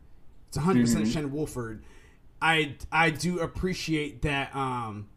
it's 0.49 0.59
100% 0.59 0.82
Mm-hmm. 0.82 1.05
Shen 1.11 1.32
Wolford, 1.32 1.82
I, 2.41 2.76
I 2.93 3.11
do 3.11 3.41
appreciate 3.41 4.22
that. 4.22 4.55
Um, 4.55 5.09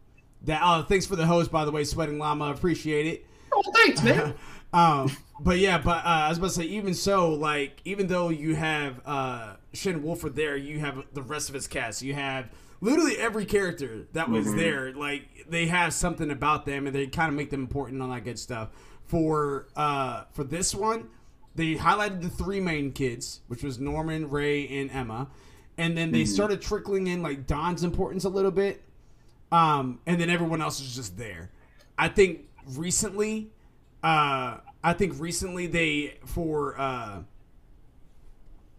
that 0.44 0.60
oh, 0.64 0.82
thanks 0.82 1.06
for 1.06 1.16
the 1.16 1.26
host, 1.26 1.50
by 1.50 1.64
the 1.64 1.70
way, 1.70 1.84
Sweating 1.84 2.18
Llama. 2.18 2.50
Appreciate 2.50 3.06
it. 3.06 3.26
oh 3.52 3.62
thanks 3.74 4.02
man 4.02 4.34
um, 4.72 5.10
but 5.42 5.58
yeah, 5.58 5.78
but 5.78 6.04
uh, 6.04 6.08
I 6.08 6.28
was 6.28 6.38
about 6.38 6.48
to 6.48 6.52
say, 6.54 6.64
even 6.64 6.94
so, 6.94 7.32
like, 7.32 7.80
even 7.84 8.06
though 8.06 8.28
you 8.28 8.54
have 8.54 9.00
uh, 9.06 9.56
Shin 9.72 10.02
Wolford 10.02 10.36
there, 10.36 10.56
you 10.56 10.80
have 10.80 11.02
the 11.12 11.22
rest 11.22 11.48
of 11.48 11.54
his 11.54 11.66
cast. 11.66 12.02
You 12.02 12.14
have 12.14 12.50
literally 12.80 13.16
every 13.16 13.46
character 13.46 14.06
that 14.12 14.28
was 14.28 14.54
there. 14.54 14.92
Like, 14.92 15.46
they 15.48 15.66
have 15.66 15.94
something 15.94 16.30
about 16.30 16.66
them, 16.66 16.86
and 16.86 16.94
they 16.94 17.06
kind 17.06 17.30
of 17.30 17.34
make 17.34 17.50
them 17.50 17.60
important 17.60 18.00
and 18.00 18.10
all 18.10 18.14
that 18.14 18.24
good 18.24 18.38
stuff. 18.38 18.68
For 19.06 19.66
uh, 19.74 20.24
for 20.32 20.44
this 20.44 20.74
one, 20.74 21.08
they 21.54 21.74
highlighted 21.74 22.22
the 22.22 22.28
three 22.28 22.60
main 22.60 22.92
kids, 22.92 23.40
which 23.48 23.62
was 23.62 23.78
Norman, 23.78 24.28
Ray, 24.30 24.68
and 24.68 24.90
Emma, 24.90 25.28
and 25.80 25.96
then 25.96 26.12
they 26.12 26.24
started 26.24 26.60
trickling 26.60 27.06
in 27.06 27.22
like 27.22 27.46
Don's 27.46 27.82
importance 27.82 28.24
a 28.24 28.28
little 28.28 28.50
bit, 28.50 28.82
um, 29.50 29.98
and 30.06 30.20
then 30.20 30.30
everyone 30.30 30.60
else 30.60 30.80
is 30.80 30.94
just 30.94 31.16
there. 31.16 31.50
I 31.98 32.08
think 32.08 32.42
recently 32.66 33.50
uh, 34.02 34.58
I 34.82 34.92
think 34.94 35.18
recently 35.18 35.66
they 35.66 36.18
for 36.24 36.78
uh, 36.78 37.22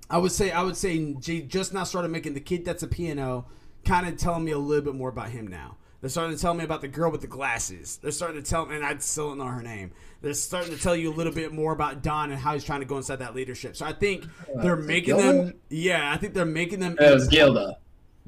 I 0.09 0.17
would 0.17 0.31
say 0.31 0.51
I 0.51 0.63
would 0.63 0.77
say 0.77 1.13
Jay 1.15 1.41
just 1.41 1.73
now 1.73 1.83
started 1.83 2.09
making 2.09 2.33
the 2.33 2.39
kid 2.39 2.65
that's 2.65 2.83
a 2.83 2.87
piano 2.87 3.45
kind 3.85 4.07
of 4.07 4.17
telling 4.17 4.43
me 4.43 4.51
a 4.51 4.57
little 4.57 4.83
bit 4.83 4.95
more 4.95 5.09
about 5.09 5.29
him 5.29 5.47
now. 5.47 5.77
They're 6.01 6.09
starting 6.09 6.35
to 6.35 6.41
tell 6.41 6.55
me 6.55 6.63
about 6.63 6.81
the 6.81 6.87
girl 6.87 7.11
with 7.11 7.21
the 7.21 7.27
glasses. 7.27 7.99
They're 8.01 8.11
starting 8.11 8.41
to 8.41 8.49
tell 8.49 8.65
me, 8.65 8.75
and 8.75 8.83
I 8.83 8.97
still 8.97 9.29
don't 9.29 9.37
know 9.37 9.45
her 9.45 9.61
name. 9.61 9.91
They're 10.21 10.33
starting 10.33 10.75
to 10.75 10.81
tell 10.81 10.95
you 10.95 11.13
a 11.13 11.15
little 11.15 11.31
bit 11.33 11.53
more 11.53 11.73
about 11.73 12.01
Don 12.01 12.31
and 12.31 12.39
how 12.39 12.53
he's 12.53 12.63
trying 12.63 12.79
to 12.79 12.87
go 12.87 12.97
inside 12.97 13.17
that 13.17 13.35
leadership. 13.35 13.75
So 13.77 13.85
I 13.85 13.93
think 13.93 14.25
they're 14.61 14.73
uh, 14.73 14.81
making 14.81 15.17
Gilda? 15.17 15.43
them. 15.43 15.53
Yeah, 15.69 16.11
I 16.11 16.17
think 16.17 16.33
they're 16.33 16.45
making 16.45 16.79
them. 16.79 16.97
It 16.99 17.13
was 17.13 17.27
Gilda. 17.27 17.77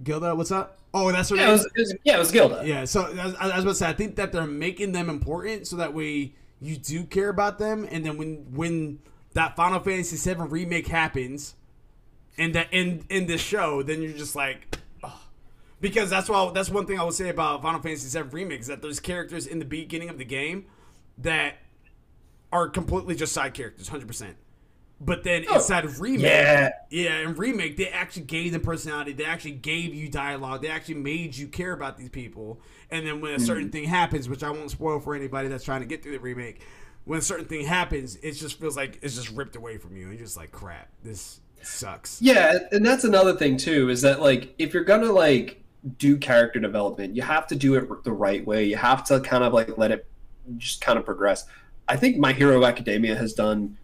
Gilda, 0.03 0.36
what's 0.36 0.51
up? 0.51 0.78
Oh, 0.93 1.11
that's 1.11 1.32
what 1.32 1.39
Yeah, 1.39 1.49
it 1.49 1.51
was, 1.53 1.65
it 1.65 1.71
was, 1.80 1.95
yeah, 2.03 2.15
it 2.15 2.19
was 2.19 2.32
Gilda. 2.32 2.61
yeah, 2.65 2.86
so 2.86 3.07
as, 3.07 3.34
as 3.34 3.36
I 3.36 3.55
was 3.55 3.63
about 3.63 3.69
to 3.71 3.76
say, 3.76 3.89
I 3.89 3.93
think 3.93 4.15
that 4.17 4.32
they're 4.32 4.45
making 4.45 4.91
them 4.91 5.09
important 5.09 5.65
so 5.65 5.76
that 5.78 5.93
way 5.95 6.34
you 6.61 6.78
do 6.78 7.03
care 7.05 7.30
about 7.30 7.57
them, 7.57 7.88
and 7.89 8.05
then 8.05 8.17
when 8.17 8.36
when 8.53 8.99
that 9.34 9.55
Final 9.55 9.80
Fantasy 9.80 10.15
VII 10.17 10.41
remake 10.43 10.88
happens, 10.88 11.55
and 12.38 12.53
that 12.53 12.67
in 12.71 13.03
in 13.09 13.26
this 13.26 13.41
show, 13.41 13.82
then 13.82 14.03
you're 14.03 14.13
just 14.13 14.36
like. 14.36 14.78
Because 15.84 16.09
that's 16.09 16.29
why 16.29 16.49
that's 16.53 16.69
one 16.69 16.86
thing 16.86 16.97
I 16.97 17.03
would 17.03 17.13
say 17.13 17.27
about 17.27 17.61
Final 17.61 17.81
Fantasy 17.81 18.17
VII 18.17 18.29
remake 18.29 18.61
is 18.61 18.67
that 18.67 18.81
there's 18.81 19.01
characters 19.01 19.45
in 19.45 19.59
the 19.59 19.65
beginning 19.65 20.09
of 20.09 20.17
the 20.17 20.23
game 20.23 20.65
that 21.17 21.57
are 22.53 22.69
completely 22.69 23.15
just 23.15 23.34
side 23.34 23.53
characters, 23.53 23.89
hundred 23.89 24.07
percent. 24.07 24.38
But 25.01 25.25
then 25.25 25.43
oh, 25.49 25.55
inside 25.55 25.84
of 25.84 25.99
remake, 25.99 26.21
Yeah. 26.21 26.71
yeah, 26.89 27.19
in 27.19 27.36
remake, 27.36 27.75
they 27.75 27.89
actually 27.89 28.23
gave 28.23 28.53
them 28.53 28.61
personality. 28.61 29.11
They 29.11 29.25
actually 29.25 29.51
gave 29.51 29.93
you 29.93 30.07
dialogue. 30.07 30.61
They 30.61 30.69
actually 30.69 30.95
made 30.95 31.36
you 31.36 31.47
care 31.47 31.73
about 31.73 31.97
these 31.97 32.07
people. 32.07 32.61
And 32.89 33.05
then 33.05 33.19
when 33.19 33.34
a 33.34 33.38
hmm. 33.38 33.43
certain 33.43 33.69
thing 33.69 33.84
happens, 33.84 34.29
which 34.29 34.41
I 34.41 34.51
won't 34.51 34.71
spoil 34.71 35.01
for 35.01 35.13
anybody 35.15 35.49
that's 35.49 35.65
trying 35.65 35.81
to 35.81 35.86
get 35.86 36.01
through 36.01 36.13
the 36.13 36.19
remake, 36.19 36.61
when 37.03 37.19
a 37.19 37.21
certain 37.21 37.45
thing 37.45 37.65
happens, 37.65 38.15
it 38.23 38.31
just 38.34 38.57
feels 38.57 38.77
like 38.77 38.99
it's 39.01 39.15
just 39.15 39.31
ripped 39.31 39.57
away 39.57 39.77
from 39.77 39.97
you. 39.97 40.03
And 40.03 40.13
you're 40.13 40.25
just 40.25 40.38
like, 40.38 40.53
crap, 40.53 40.88
this 41.03 41.41
sucks. 41.61 42.21
Yeah, 42.21 42.59
and 42.71 42.86
that's 42.86 43.03
another 43.03 43.34
thing 43.34 43.57
too 43.57 43.89
is 43.89 44.01
that 44.03 44.21
like 44.21 44.53
if 44.57 44.73
you're 44.73 44.86
gonna 44.86 45.11
like 45.11 45.62
do 45.97 46.17
character 46.17 46.59
development, 46.59 47.15
you 47.15 47.21
have 47.21 47.47
to 47.47 47.55
do 47.55 47.75
it 47.75 48.03
the 48.03 48.11
right 48.11 48.45
way. 48.45 48.65
You 48.65 48.77
have 48.77 49.03
to 49.05 49.19
kind 49.19 49.43
of 49.43 49.53
like 49.53 49.77
let 49.77 49.91
it 49.91 50.07
just 50.57 50.81
kind 50.81 50.97
of 50.97 51.05
progress. 51.05 51.45
I 51.88 51.97
think 51.97 52.17
My 52.17 52.34
Hero 52.34 52.63
Academia 52.65 53.15
has 53.15 53.34
done 53.34 53.77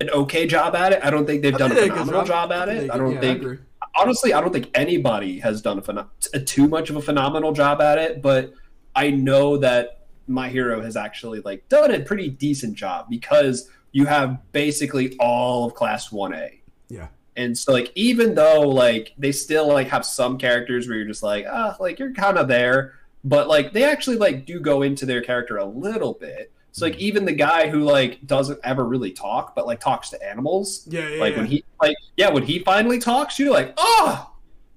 an 0.00 0.10
okay 0.10 0.46
job 0.46 0.74
at 0.74 0.92
it. 0.92 1.00
I 1.02 1.10
don't 1.10 1.26
think 1.26 1.42
they've 1.42 1.54
I 1.54 1.58
done 1.58 1.72
a 1.72 1.74
think 1.74 1.92
a 1.92 1.96
phenomenal 1.96 2.24
job 2.24 2.52
at 2.52 2.68
I 2.68 2.72
it. 2.72 2.90
I 2.90 2.98
don't 2.98 3.12
yeah, 3.12 3.20
think 3.20 3.40
agree. 3.40 3.58
honestly, 3.96 4.34
I 4.34 4.40
don't 4.40 4.52
think 4.52 4.70
anybody 4.74 5.38
has 5.40 5.62
done 5.62 5.82
a, 5.86 6.06
a 6.34 6.40
too 6.40 6.68
much 6.68 6.90
of 6.90 6.96
a 6.96 7.02
phenomenal 7.02 7.52
job 7.52 7.80
at 7.80 7.98
it, 7.98 8.20
but 8.20 8.52
I 8.94 9.10
know 9.10 9.56
that 9.58 10.06
my 10.26 10.48
hero 10.48 10.82
has 10.82 10.96
actually 10.96 11.40
like 11.40 11.68
done 11.68 11.90
a 11.92 12.00
pretty 12.00 12.28
decent 12.28 12.74
job 12.74 13.06
because 13.08 13.70
you 13.92 14.06
have 14.06 14.38
basically 14.52 15.16
all 15.18 15.66
of 15.66 15.74
class 15.74 16.08
1A. 16.10 16.60
Yeah. 16.88 17.08
And 17.36 17.56
so 17.56 17.72
like 17.72 17.90
even 17.94 18.34
though 18.34 18.60
like 18.60 19.14
they 19.18 19.32
still 19.32 19.68
like 19.68 19.88
have 19.88 20.04
some 20.04 20.36
characters 20.38 20.86
where 20.88 20.98
you're 20.98 21.06
just 21.06 21.22
like, 21.22 21.46
ah, 21.48 21.76
like 21.80 21.98
you're 21.98 22.12
kind 22.12 22.36
of 22.38 22.48
there, 22.48 22.94
but 23.24 23.48
like 23.48 23.72
they 23.72 23.84
actually 23.84 24.16
like 24.16 24.44
do 24.46 24.60
go 24.60 24.82
into 24.82 25.06
their 25.06 25.22
character 25.22 25.56
a 25.58 25.64
little 25.64 26.14
bit. 26.14 26.52
So 26.72 26.86
like 26.86 26.98
even 26.98 27.24
the 27.24 27.32
guy 27.32 27.68
who 27.68 27.80
like 27.84 28.26
doesn't 28.26 28.58
ever 28.64 28.84
really 28.84 29.12
talk, 29.12 29.54
but 29.54 29.66
like 29.66 29.80
talks 29.80 30.10
to 30.10 30.22
animals, 30.28 30.86
Yeah, 30.90 31.08
yeah, 31.08 31.20
like 31.20 31.32
yeah. 31.34 31.38
when 31.40 31.46
he 31.46 31.64
like 31.80 31.96
yeah 32.16 32.30
when 32.30 32.42
he 32.42 32.58
finally 32.60 32.98
talks 32.98 33.38
you're 33.38 33.52
like 33.52 33.74
oh 33.76 34.28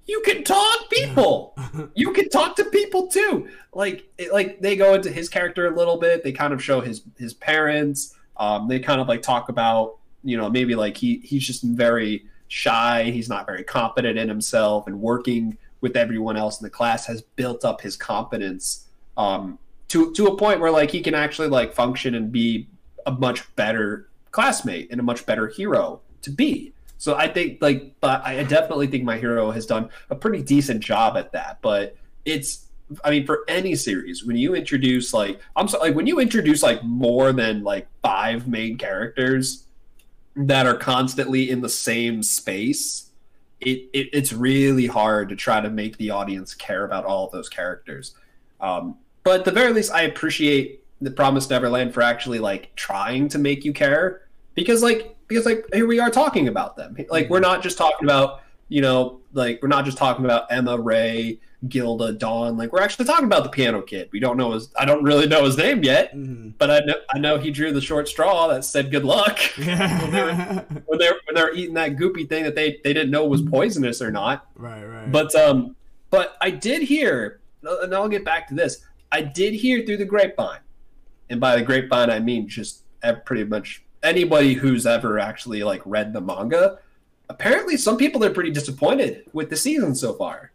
you 0.06 0.22
can 0.24 0.44
talk 0.44 0.88
people. 0.90 1.54
You 1.94 2.12
can 2.12 2.28
talk 2.30 2.56
to 2.56 2.64
people 2.66 3.08
too. 3.08 3.48
Like 3.74 4.08
it, 4.18 4.32
like 4.32 4.60
they 4.60 4.76
go 4.76 4.94
into 4.94 5.10
his 5.10 5.28
character 5.28 5.66
a 5.66 5.76
little 5.76 5.98
bit. 5.98 6.22
They 6.24 6.32
kind 6.32 6.52
of 6.54 6.62
show 6.62 6.80
his 6.80 7.02
his 7.18 7.34
parents. 7.34 8.14
Um 8.38 8.66
they 8.68 8.78
kind 8.80 9.00
of 9.00 9.08
like 9.08 9.20
talk 9.22 9.48
about 9.50 9.96
you 10.24 10.36
know 10.38 10.48
maybe 10.48 10.74
like 10.74 10.96
he 10.96 11.18
he's 11.18 11.46
just 11.46 11.62
very 11.62 12.26
shy 12.48 13.04
he's 13.04 13.28
not 13.28 13.46
very 13.46 13.64
confident 13.64 14.18
in 14.18 14.28
himself 14.28 14.86
and 14.86 15.00
working 15.00 15.56
with 15.80 15.96
everyone 15.96 16.36
else 16.36 16.60
in 16.60 16.64
the 16.64 16.70
class 16.70 17.06
has 17.06 17.22
built 17.22 17.64
up 17.64 17.80
his 17.80 17.96
confidence 17.96 18.86
um 19.16 19.58
to 19.88 20.12
to 20.14 20.26
a 20.26 20.36
point 20.36 20.60
where 20.60 20.70
like 20.70 20.90
he 20.90 21.00
can 21.00 21.14
actually 21.14 21.48
like 21.48 21.72
function 21.72 22.14
and 22.14 22.32
be 22.32 22.66
a 23.06 23.10
much 23.12 23.54
better 23.56 24.08
classmate 24.30 24.90
and 24.90 25.00
a 25.00 25.02
much 25.02 25.24
better 25.26 25.48
hero 25.48 26.00
to 26.22 26.30
be. 26.30 26.72
So 26.98 27.14
I 27.14 27.28
think 27.28 27.62
like 27.62 27.94
but 28.00 28.24
I 28.24 28.42
definitely 28.44 28.86
think 28.88 29.04
my 29.04 29.18
hero 29.18 29.50
has 29.50 29.66
done 29.66 29.90
a 30.10 30.16
pretty 30.16 30.42
decent 30.42 30.80
job 30.80 31.16
at 31.16 31.32
that. 31.32 31.58
But 31.62 31.96
it's 32.24 32.66
I 33.04 33.10
mean 33.10 33.26
for 33.26 33.44
any 33.48 33.74
series 33.74 34.24
when 34.24 34.36
you 34.36 34.54
introduce 34.54 35.12
like 35.12 35.40
I'm 35.54 35.68
sorry 35.68 35.88
like 35.88 35.96
when 35.96 36.06
you 36.06 36.20
introduce 36.20 36.62
like 36.62 36.82
more 36.82 37.32
than 37.32 37.62
like 37.62 37.86
five 38.02 38.48
main 38.48 38.76
characters 38.76 39.65
that 40.36 40.66
are 40.66 40.76
constantly 40.76 41.50
in 41.50 41.62
the 41.62 41.68
same 41.68 42.22
space, 42.22 43.10
it, 43.60 43.88
it 43.92 44.08
it's 44.12 44.32
really 44.32 44.86
hard 44.86 45.30
to 45.30 45.36
try 45.36 45.60
to 45.60 45.70
make 45.70 45.96
the 45.96 46.10
audience 46.10 46.54
care 46.54 46.84
about 46.84 47.04
all 47.04 47.26
of 47.26 47.32
those 47.32 47.48
characters. 47.48 48.14
Um, 48.60 48.98
but 49.24 49.40
at 49.40 49.44
the 49.44 49.52
very 49.52 49.72
least, 49.72 49.92
I 49.92 50.02
appreciate 50.02 50.84
the 51.00 51.10
Promised 51.10 51.50
Neverland 51.50 51.92
for 51.92 52.02
actually 52.02 52.38
like 52.38 52.74
trying 52.76 53.28
to 53.28 53.38
make 53.38 53.64
you 53.64 53.72
care 53.72 54.22
because 54.54 54.82
like 54.82 55.16
because 55.26 55.46
like 55.46 55.64
here 55.72 55.86
we 55.86 55.98
are 55.98 56.10
talking 56.10 56.48
about 56.48 56.76
them. 56.76 56.96
Like 57.10 57.30
we're 57.30 57.40
not 57.40 57.62
just 57.62 57.78
talking 57.78 58.06
about 58.06 58.42
you 58.68 58.82
know 58.82 59.20
like 59.36 59.60
we're 59.62 59.68
not 59.68 59.84
just 59.84 59.98
talking 59.98 60.24
about 60.24 60.50
Emma, 60.50 60.78
Ray, 60.78 61.38
Gilda, 61.68 62.12
Don. 62.12 62.56
Like 62.56 62.72
we're 62.72 62.82
actually 62.82 63.04
talking 63.04 63.26
about 63.26 63.42
the 63.44 63.48
Piano 63.50 63.82
Kid. 63.82 64.08
We 64.12 64.18
don't 64.20 64.36
know 64.36 64.52
his 64.52 64.68
I 64.78 64.84
don't 64.84 65.02
really 65.04 65.26
know 65.26 65.44
his 65.44 65.56
name 65.56 65.82
yet, 65.84 66.14
Mhm. 66.14 66.54
but 66.58 66.70
I 66.70 66.80
know 66.80 66.94
I 67.14 67.18
know 67.18 67.38
he 67.38 67.50
drew 67.50 67.72
the 67.72 67.80
short 67.80 68.08
straw 68.08 68.48
that 68.48 68.64
said 68.64 68.90
good 68.90 69.04
luck 69.04 69.38
Yeah. 69.58 70.62
when 70.86 70.98
they're 70.98 71.16
when 71.26 71.34
they're 71.34 71.54
eating 71.54 71.74
that 71.74 71.96
goopy 71.96 72.28
thing 72.28 72.44
that 72.44 72.54
they 72.54 72.80
they 72.82 72.92
didn't 72.92 73.10
know 73.10 73.24
was 73.26 73.42
poisonous 73.42 74.00
or 74.02 74.10
not. 74.10 74.46
right, 74.56 74.84
right. 74.84 75.12
But 75.12 75.34
um, 75.34 75.76
but 76.10 76.36
I 76.40 76.50
did 76.50 76.82
hear, 76.82 77.40
and 77.62 77.94
I'll 77.94 78.08
get 78.08 78.24
back 78.24 78.48
to 78.48 78.54
this. 78.54 78.78
I 79.12 79.22
did 79.22 79.54
hear 79.54 79.84
through 79.84 79.98
the 79.98 80.04
grapevine, 80.04 80.60
and 81.30 81.40
by 81.40 81.56
the 81.56 81.62
grapevine 81.62 82.10
I 82.10 82.18
mean 82.20 82.48
just 82.48 82.82
pretty 83.24 83.44
much 83.44 83.82
anybody 84.02 84.54
who's 84.54 84.84
ever 84.86 85.18
actually 85.18 85.62
like 85.62 85.82
read 85.84 86.12
the 86.12 86.20
manga. 86.20 86.78
Apparently, 87.28 87.76
some 87.76 87.96
people 87.96 88.24
are 88.24 88.30
pretty 88.30 88.50
disappointed 88.50 89.24
with 89.32 89.50
the 89.50 89.56
season 89.56 89.94
so 89.94 90.14
far. 90.14 90.52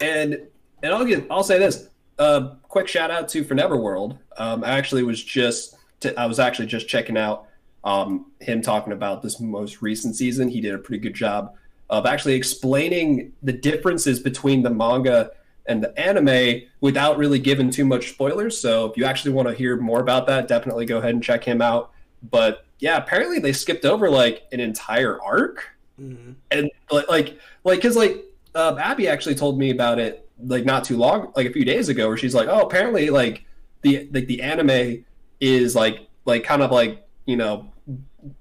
And 0.00 0.48
and 0.82 0.94
I'll 0.94 1.04
get 1.04 1.26
I'll 1.30 1.44
say 1.44 1.58
this. 1.58 1.88
Uh, 2.18 2.54
quick 2.62 2.88
shout 2.88 3.10
out 3.10 3.28
to 3.28 3.44
For 3.44 3.54
Neverworld. 3.54 4.18
Um, 4.38 4.64
I 4.64 4.70
actually 4.70 5.02
was 5.02 5.22
just 5.22 5.76
I 6.16 6.26
was 6.26 6.38
actually 6.38 6.66
just 6.66 6.88
checking 6.88 7.16
out 7.16 7.48
um, 7.84 8.26
him 8.40 8.62
talking 8.62 8.92
about 8.92 9.22
this 9.22 9.40
most 9.40 9.82
recent 9.82 10.16
season. 10.16 10.48
He 10.48 10.60
did 10.60 10.74
a 10.74 10.78
pretty 10.78 11.00
good 11.00 11.14
job 11.14 11.54
of 11.88 12.04
actually 12.04 12.34
explaining 12.34 13.32
the 13.42 13.52
differences 13.52 14.18
between 14.18 14.62
the 14.62 14.70
manga 14.70 15.30
and 15.66 15.82
the 15.82 15.98
anime 15.98 16.62
without 16.80 17.16
really 17.16 17.38
giving 17.38 17.70
too 17.70 17.84
much 17.84 18.10
spoilers. 18.10 18.58
So 18.58 18.86
if 18.86 18.96
you 18.96 19.04
actually 19.04 19.32
want 19.32 19.48
to 19.48 19.54
hear 19.54 19.76
more 19.76 20.00
about 20.00 20.26
that, 20.26 20.48
definitely 20.48 20.86
go 20.86 20.98
ahead 20.98 21.14
and 21.14 21.22
check 21.22 21.44
him 21.44 21.62
out. 21.62 21.92
But 22.28 22.65
yeah, 22.78 22.96
apparently 22.96 23.38
they 23.38 23.52
skipped 23.52 23.84
over 23.84 24.08
like 24.10 24.44
an 24.52 24.60
entire 24.60 25.20
arc. 25.22 25.70
Mhm. 26.00 26.34
and 26.50 26.70
like 26.90 27.08
like 27.08 27.38
like 27.64 27.78
because 27.78 27.96
like 27.96 28.22
um, 28.54 28.76
Abby 28.78 29.08
actually 29.08 29.34
told 29.34 29.58
me 29.58 29.70
about 29.70 29.98
it 29.98 30.28
like 30.44 30.66
not 30.66 30.84
too 30.84 30.98
long 30.98 31.32
like 31.34 31.46
a 31.46 31.50
few 31.50 31.64
days 31.64 31.88
ago 31.88 32.08
where 32.08 32.18
she's 32.18 32.34
like 32.34 32.48
oh 32.48 32.60
apparently 32.60 33.08
like 33.08 33.46
the 33.80 34.06
like 34.12 34.26
the 34.26 34.42
anime 34.42 35.02
is 35.40 35.74
like 35.74 36.06
like 36.26 36.44
kind 36.44 36.60
of 36.60 36.70
like 36.70 37.06
you 37.24 37.36
know 37.36 37.66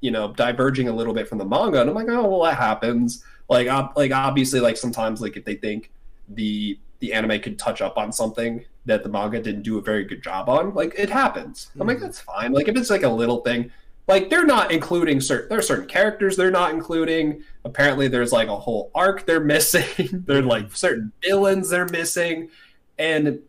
you 0.01 0.11
know 0.11 0.33
diverging 0.33 0.89
a 0.89 0.93
little 0.93 1.13
bit 1.13 1.29
from 1.29 1.37
the 1.37 1.45
manga. 1.45 1.79
And 1.79 1.89
I'm 1.89 1.95
like 1.95 2.09
oh 2.09 2.27
well 2.27 2.43
that 2.43 2.57
happens. 2.57 3.23
Like 3.47 3.67
ob- 3.69 3.93
like 3.95 4.11
obviously 4.11 4.59
like 4.59 4.75
sometimes 4.75 5.21
like 5.21 5.37
if 5.37 5.45
they 5.45 5.55
think 5.55 5.91
the 6.27 6.77
the 6.99 7.13
anime 7.13 7.39
could 7.39 7.57
touch 7.57 7.81
up 7.81 7.97
on 7.97 8.11
something 8.11 8.65
that 8.85 9.03
the 9.03 9.09
manga 9.09 9.39
didn't 9.41 9.61
do 9.61 9.77
a 9.77 9.81
very 9.81 10.03
good 10.03 10.21
job 10.21 10.49
on 10.49 10.73
like 10.73 10.93
it 10.97 11.09
happens. 11.09 11.71
I'm 11.79 11.87
like 11.87 11.97
Mhm. 11.99 12.01
that's 12.01 12.19
fine. 12.19 12.51
Like 12.51 12.67
if 12.67 12.75
it's 12.75 12.89
like 12.89 13.03
a 13.03 13.09
little 13.09 13.37
thing 13.41 13.71
like 14.07 14.29
they're 14.29 14.45
not 14.45 14.71
including 14.71 15.19
certain 15.19 15.49
there 15.49 15.59
are 15.59 15.63
certain 15.63 15.87
characters 15.87 16.35
they're 16.35 16.51
not 16.51 16.71
including. 16.71 17.43
Apparently 17.63 18.07
there's 18.07 18.31
like 18.31 18.47
a 18.47 18.55
whole 18.55 18.91
arc 18.93 19.25
they're 19.25 19.39
missing. 19.43 20.23
There 20.25 20.39
are 20.39 20.43
like 20.43 20.75
certain 20.75 21.11
villains 21.23 21.69
they're 21.69 21.87
missing. 21.87 22.49
And 22.97 23.39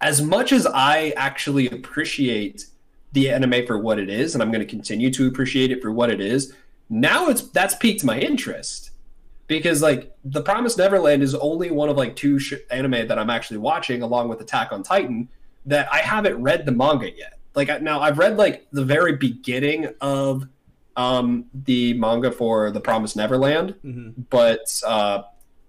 as 0.00 0.20
much 0.20 0.52
as 0.52 0.66
i 0.66 1.10
actually 1.16 1.70
appreciate 1.70 2.66
the 3.12 3.30
anime 3.30 3.64
for 3.64 3.78
what 3.78 4.00
it 4.00 4.10
is 4.10 4.34
and 4.34 4.42
i'm 4.42 4.50
going 4.50 4.60
to 4.60 4.66
continue 4.66 5.10
to 5.10 5.28
appreciate 5.28 5.70
it 5.70 5.80
for 5.80 5.92
what 5.92 6.10
it 6.10 6.20
is 6.20 6.52
now 6.92 7.28
it's 7.28 7.42
that's 7.48 7.74
piqued 7.76 8.04
my 8.04 8.18
interest. 8.18 8.90
Because 9.46 9.82
like 9.82 10.14
the 10.24 10.42
promised 10.42 10.78
neverland 10.78 11.22
is 11.22 11.34
only 11.34 11.70
one 11.70 11.88
of 11.88 11.96
like 11.96 12.16
two 12.16 12.38
sh- 12.38 12.54
anime 12.70 13.06
that 13.08 13.18
i'm 13.18 13.30
actually 13.30 13.58
watching 13.58 14.02
along 14.02 14.28
with 14.28 14.40
attack 14.40 14.72
on 14.72 14.82
titan 14.82 15.28
that 15.66 15.92
i 15.92 15.98
haven't 15.98 16.40
read 16.40 16.64
the 16.64 16.72
manga 16.72 17.10
yet 17.10 17.38
like 17.54 17.68
I- 17.70 17.78
now 17.78 18.00
i've 18.00 18.18
read 18.18 18.36
like 18.36 18.66
the 18.72 18.84
very 18.84 19.16
beginning 19.16 19.88
of 20.00 20.46
um 20.96 21.46
the 21.54 21.94
manga 21.94 22.30
for 22.32 22.70
the 22.70 22.80
promised 22.80 23.16
neverland 23.16 23.74
Mhm. 23.84 24.14
but 24.30 24.80
uh 24.86 25.22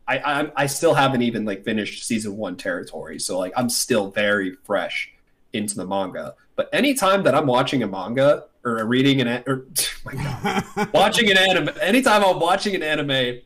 I, 0.07 0.17
I 0.19 0.51
i 0.63 0.65
still 0.65 0.93
haven't 0.93 1.21
even 1.21 1.45
like 1.45 1.63
finished 1.63 2.05
season 2.05 2.35
one 2.37 2.57
territory 2.57 3.19
so 3.19 3.39
like 3.39 3.53
i'm 3.55 3.69
still 3.69 4.09
very 4.11 4.55
fresh 4.63 5.09
into 5.53 5.75
the 5.75 5.85
manga. 5.85 6.33
But 6.55 6.67
anytime 6.73 7.21
that 7.23 7.35
I'm 7.35 7.45
watching 7.45 7.83
a 7.83 7.87
manga 7.87 8.45
or 8.65 8.83
reading 8.85 9.21
an 9.21 9.43
or 9.47 9.65
my 10.05 10.13
God, 10.13 10.89
watching 10.93 11.29
an 11.29 11.37
anime, 11.37 11.69
anytime 11.79 12.23
I'm 12.25 12.39
watching 12.39 12.73
an 12.73 12.81
anime 12.81 13.39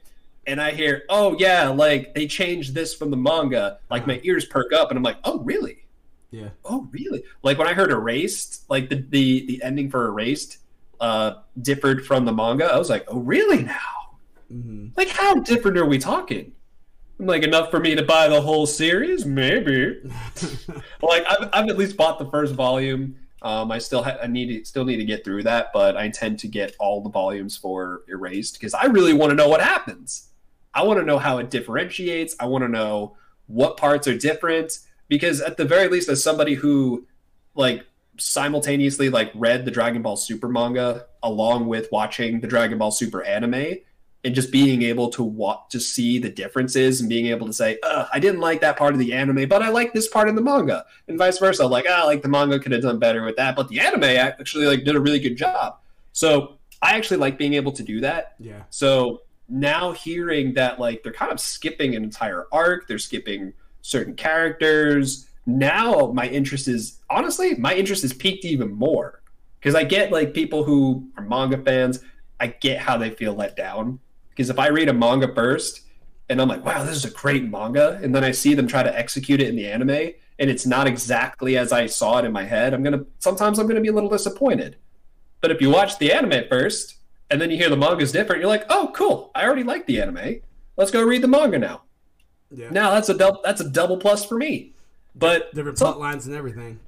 and 0.45 0.61
I 0.61 0.71
hear, 0.71 1.03
oh 1.09 1.35
yeah, 1.37 1.67
like 1.67 2.13
they 2.15 2.27
changed 2.27 2.73
this 2.73 2.93
from 2.93 3.11
the 3.11 3.17
manga, 3.17 3.79
like 3.91 4.07
my 4.07 4.21
ears 4.23 4.45
perk 4.45 4.71
up 4.71 4.89
and 4.89 4.97
I'm 4.97 5.03
like, 5.03 5.17
oh 5.25 5.39
really? 5.39 5.79
Yeah. 6.31 6.49
Oh 6.65 6.87
really? 6.91 7.23
Like 7.43 7.57
when 7.57 7.67
I 7.67 7.73
heard 7.73 7.91
Erased, 7.91 8.69
like 8.69 8.89
the 8.89 8.95
the, 8.95 9.45
the 9.45 9.63
ending 9.63 9.89
for 9.89 10.07
Erased 10.07 10.59
uh 10.99 11.35
differed 11.61 12.05
from 12.05 12.25
the 12.25 12.33
manga, 12.33 12.65
I 12.65 12.77
was 12.77 12.89
like, 12.89 13.05
oh 13.07 13.19
really 13.19 13.63
now? 13.63 14.17
Mm-hmm. 14.51 14.87
Like 14.95 15.09
how 15.09 15.35
different 15.35 15.77
are 15.77 15.85
we 15.85 15.97
talking? 15.97 16.53
Like 17.19 17.43
enough 17.43 17.71
for 17.71 17.79
me 17.79 17.95
to 17.95 18.03
buy 18.03 18.27
the 18.27 18.41
whole 18.41 18.65
series, 18.65 19.25
maybe. 19.25 20.01
like 21.01 21.25
I've, 21.29 21.49
I've 21.53 21.69
at 21.69 21.77
least 21.77 21.97
bought 21.97 22.19
the 22.19 22.29
first 22.29 22.53
volume. 22.53 23.15
Um, 23.41 23.71
I 23.71 23.77
still 23.77 24.03
ha- 24.03 24.17
I 24.21 24.27
need 24.27 24.47
to, 24.47 24.65
still 24.65 24.83
need 24.85 24.97
to 24.97 25.05
get 25.05 25.23
through 25.23 25.43
that, 25.43 25.71
but 25.73 25.95
I 25.95 26.05
intend 26.05 26.39
to 26.39 26.47
get 26.47 26.75
all 26.79 27.01
the 27.01 27.09
volumes 27.09 27.55
for 27.55 28.03
Erased 28.07 28.53
because 28.55 28.73
I 28.73 28.85
really 28.85 29.13
want 29.13 29.29
to 29.29 29.35
know 29.35 29.47
what 29.47 29.61
happens. 29.61 30.29
I 30.73 30.83
want 30.83 30.99
to 30.99 31.05
know 31.05 31.17
how 31.17 31.37
it 31.37 31.49
differentiates. 31.49 32.35
I 32.39 32.45
want 32.45 32.63
to 32.63 32.67
know 32.67 33.15
what 33.47 33.77
parts 33.77 34.07
are 34.07 34.17
different 34.17 34.79
because 35.07 35.41
at 35.41 35.57
the 35.57 35.65
very 35.65 35.87
least, 35.87 36.09
as 36.09 36.23
somebody 36.23 36.53
who 36.53 37.05
like 37.55 37.85
simultaneously 38.17 39.09
like 39.09 39.31
read 39.35 39.65
the 39.65 39.71
Dragon 39.71 40.01
Ball 40.01 40.17
Super 40.17 40.49
manga 40.49 41.05
along 41.23 41.67
with 41.67 41.91
watching 41.91 42.39
the 42.39 42.47
Dragon 42.47 42.77
Ball 42.77 42.91
Super 42.91 43.23
anime, 43.23 43.77
and 44.23 44.35
just 44.35 44.51
being 44.51 44.81
able 44.81 45.09
to 45.09 45.23
watch 45.23 45.69
to 45.69 45.79
see 45.79 46.19
the 46.19 46.29
differences 46.29 46.99
and 46.99 47.09
being 47.09 47.27
able 47.27 47.47
to 47.47 47.53
say 47.53 47.79
i 48.11 48.19
didn't 48.19 48.41
like 48.41 48.61
that 48.61 48.75
part 48.75 48.93
of 48.93 48.99
the 48.99 49.13
anime 49.13 49.47
but 49.47 49.61
i 49.61 49.69
like 49.69 49.93
this 49.93 50.07
part 50.07 50.27
in 50.27 50.35
the 50.35 50.41
manga 50.41 50.85
and 51.07 51.17
vice 51.17 51.37
versa. 51.37 51.65
Like 51.65 51.85
ah, 51.89 52.03
like 52.05 52.21
the 52.21 52.27
manga 52.27 52.59
could 52.59 52.71
have 52.71 52.81
done 52.81 52.99
better 52.99 53.23
with 53.23 53.37
that 53.37 53.55
but 53.55 53.69
the 53.69 53.79
anime 53.79 54.03
actually 54.03 54.65
like 54.65 54.83
did 54.83 54.95
a 54.95 54.99
really 54.99 55.19
good 55.19 55.37
job. 55.37 55.77
So 56.11 56.57
i 56.81 56.95
actually 56.95 57.17
like 57.17 57.37
being 57.37 57.53
able 57.53 57.71
to 57.71 57.83
do 57.83 58.01
that. 58.01 58.35
Yeah. 58.39 58.63
So 58.69 59.21
now 59.49 59.93
hearing 59.93 60.53
that 60.55 60.79
like 60.79 61.03
they're 61.03 61.13
kind 61.13 61.31
of 61.31 61.39
skipping 61.39 61.95
an 61.95 62.03
entire 62.03 62.47
arc 62.51 62.87
they're 62.87 62.99
skipping 62.99 63.53
certain 63.87 64.15
characters 64.15 65.27
now 65.45 66.11
my 66.13 66.27
interest 66.27 66.67
is 66.67 66.99
honestly 67.09 67.55
my 67.55 67.73
interest 67.73 68.03
is 68.03 68.13
peaked 68.13 68.45
even 68.45 68.71
more 68.73 69.21
because 69.59 69.75
i 69.75 69.83
get 69.83 70.11
like 70.11 70.33
people 70.33 70.63
who 70.63 71.07
are 71.17 71.23
manga 71.23 71.57
fans 71.57 71.99
i 72.39 72.47
get 72.47 72.79
how 72.79 72.97
they 72.97 73.09
feel 73.09 73.33
let 73.33 73.55
down 73.55 73.99
because 74.37 74.51
if 74.51 74.59
I 74.59 74.67
read 74.67 74.87
a 74.87 74.93
manga 74.93 75.33
first 75.33 75.81
and 76.29 76.39
I'm 76.39 76.47
like, 76.47 76.63
wow, 76.63 76.83
this 76.83 76.95
is 76.95 77.05
a 77.05 77.09
great 77.09 77.43
manga, 77.43 77.99
and 78.03 78.13
then 78.13 78.23
I 78.23 78.29
see 78.31 78.53
them 78.53 78.67
try 78.67 78.83
to 78.83 78.99
execute 78.99 79.41
it 79.41 79.49
in 79.49 79.55
the 79.55 79.67
anime 79.67 80.11
and 80.39 80.51
it's 80.51 80.67
not 80.67 80.85
exactly 80.85 81.57
as 81.57 81.71
I 81.71 81.87
saw 81.87 82.19
it 82.19 82.25
in 82.25 82.31
my 82.31 82.43
head, 82.43 82.75
I'm 82.75 82.83
gonna 82.83 83.03
sometimes 83.17 83.57
I'm 83.57 83.65
gonna 83.65 83.81
be 83.81 83.87
a 83.87 83.93
little 83.93 84.09
disappointed. 84.09 84.75
But 85.41 85.49
if 85.49 85.59
you 85.59 85.71
watch 85.71 85.97
the 85.97 86.13
anime 86.13 86.47
first 86.47 86.97
and 87.31 87.41
then 87.41 87.49
you 87.49 87.57
hear 87.57 87.69
the 87.69 87.77
manga 87.77 88.03
is 88.03 88.11
different, 88.11 88.39
you're 88.39 88.49
like, 88.49 88.65
oh, 88.69 88.91
cool, 88.93 89.31
I 89.33 89.43
already 89.43 89.63
like 89.63 89.87
the 89.87 89.99
anime. 89.99 90.41
Let's 90.75 90.91
go 90.91 91.01
read 91.01 91.23
the 91.23 91.27
manga 91.27 91.57
now. 91.57 91.81
Yeah. 92.51 92.69
Now 92.69 92.91
that's 92.91 93.09
a 93.09 93.13
double 93.13 93.41
that's 93.43 93.61
a 93.61 93.69
double 93.69 93.97
plus 93.97 94.25
for 94.25 94.37
me. 94.37 94.73
But 95.15 95.53
different 95.53 95.77
plot 95.77 95.99
lines 95.99 96.27
and 96.27 96.35
everything. 96.35 96.79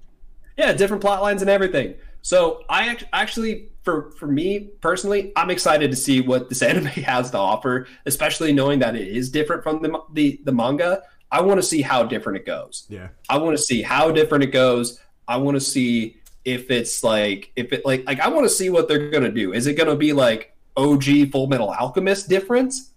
Yeah, 0.57 0.73
different 0.73 1.01
plot 1.01 1.21
lines 1.21 1.41
and 1.41 1.49
everything. 1.49 1.95
So 2.21 2.63
I 2.69 2.97
actually, 3.13 3.69
for 3.83 4.11
for 4.11 4.27
me 4.27 4.59
personally, 4.81 5.31
I'm 5.35 5.49
excited 5.49 5.89
to 5.91 5.97
see 5.97 6.21
what 6.21 6.49
this 6.49 6.61
anime 6.69 6.85
has 6.85 7.31
to 7.31 7.37
offer, 7.37 7.87
especially 8.05 8.53
knowing 8.53 8.79
that 8.79 8.95
it 8.95 9.07
is 9.07 9.29
different 9.29 9.63
from 9.63 9.81
the 9.81 9.99
the, 10.13 10.39
the 10.43 10.51
manga. 10.51 11.03
I 11.31 11.41
want 11.41 11.59
to 11.59 11.63
see 11.63 11.81
how 11.81 12.03
different 12.03 12.37
it 12.37 12.45
goes. 12.45 12.85
Yeah, 12.89 13.09
I 13.29 13.37
want 13.37 13.55
to 13.57 13.63
see 13.63 13.81
how 13.81 14.11
different 14.11 14.43
it 14.43 14.51
goes. 14.51 14.99
I 15.27 15.37
want 15.37 15.55
to 15.55 15.61
see 15.61 16.17
if 16.45 16.71
it's 16.71 17.03
like 17.03 17.51
if 17.55 17.71
it 17.71 17.85
like 17.85 18.05
like 18.05 18.19
I 18.19 18.29
want 18.29 18.45
to 18.45 18.49
see 18.49 18.69
what 18.69 18.87
they're 18.87 19.09
gonna 19.09 19.31
do. 19.31 19.53
Is 19.53 19.67
it 19.67 19.75
gonna 19.75 19.95
be 19.95 20.13
like 20.13 20.55
OG 20.75 21.31
Full 21.31 21.47
Metal 21.47 21.69
Alchemist 21.69 22.29
difference, 22.29 22.88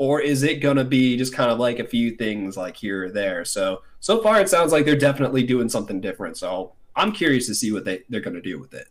or 0.00 0.18
is 0.18 0.42
it 0.44 0.62
gonna 0.62 0.82
be 0.82 1.14
just 1.18 1.34
kind 1.34 1.50
of 1.50 1.58
like 1.58 1.78
a 1.78 1.84
few 1.84 2.12
things 2.12 2.56
like 2.56 2.74
here 2.74 3.04
or 3.04 3.10
there? 3.10 3.44
So 3.44 3.82
so 4.00 4.22
far, 4.22 4.40
it 4.40 4.48
sounds 4.48 4.72
like 4.72 4.86
they're 4.86 4.96
definitely 4.96 5.42
doing 5.42 5.68
something 5.68 6.00
different. 6.00 6.38
So 6.38 6.72
I'm 6.96 7.12
curious 7.12 7.46
to 7.48 7.54
see 7.54 7.70
what 7.70 7.84
they 7.84 8.02
they're 8.08 8.22
going 8.22 8.34
to 8.34 8.40
do 8.40 8.58
with 8.58 8.72
it. 8.72 8.88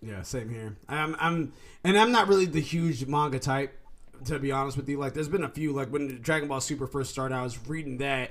Yeah, 0.00 0.22
same 0.22 0.48
here. 0.48 0.74
I'm 0.88 1.14
I'm 1.18 1.52
and 1.84 1.98
I'm 1.98 2.10
not 2.10 2.26
really 2.26 2.46
the 2.46 2.62
huge 2.62 3.04
manga 3.06 3.38
type 3.38 3.78
to 4.24 4.38
be 4.38 4.50
honest 4.50 4.78
with 4.78 4.88
you. 4.88 4.98
Like 4.98 5.12
there's 5.12 5.28
been 5.28 5.44
a 5.44 5.48
few 5.50 5.74
like 5.74 5.88
when 5.88 6.22
Dragon 6.22 6.48
Ball 6.48 6.62
Super 6.62 6.86
first 6.86 7.10
started, 7.10 7.34
I 7.34 7.42
was 7.42 7.58
reading 7.68 7.98
that 7.98 8.30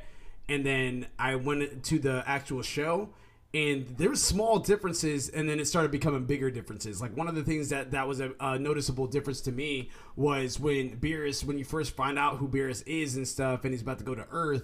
and 0.50 0.66
then 0.66 1.06
I 1.20 1.36
went 1.36 1.84
to 1.84 2.00
the 2.00 2.24
actual 2.26 2.64
show 2.64 3.10
and 3.56 3.88
there 3.98 4.10
were 4.10 4.16
small 4.16 4.60
differences 4.60 5.30
and 5.30 5.50
then 5.50 5.60
it 5.60 5.66
started 5.66 5.90
becoming 5.90 6.26
bigger 6.26 6.52
differences 6.52 7.02
like 7.02 7.16
one 7.16 7.28
of 7.28 7.36
the 7.36 7.44
things 7.44 7.70
that 7.70 7.92
that 7.92 8.08
was 8.08 8.20
a, 8.20 8.32
a, 8.40 8.60
noticeable 8.60 9.08
difference 9.08 9.42
to 9.42 9.52
me 9.52 9.90
was 10.16 10.60
when 10.60 10.98
Beerus 11.00 11.44
when 11.44 11.58
you 11.58 11.66
first 11.66 11.96
find 11.96 12.20
out 12.20 12.38
who 12.38 12.48
Beerus 12.48 12.84
is 12.86 13.16
and 13.16 13.28
stuff 13.28 13.64
and 13.64 13.74
he's 13.74 13.82
about 13.82 13.98
to 14.00 14.04
go 14.04 14.14
to 14.14 14.28
earth 14.32 14.64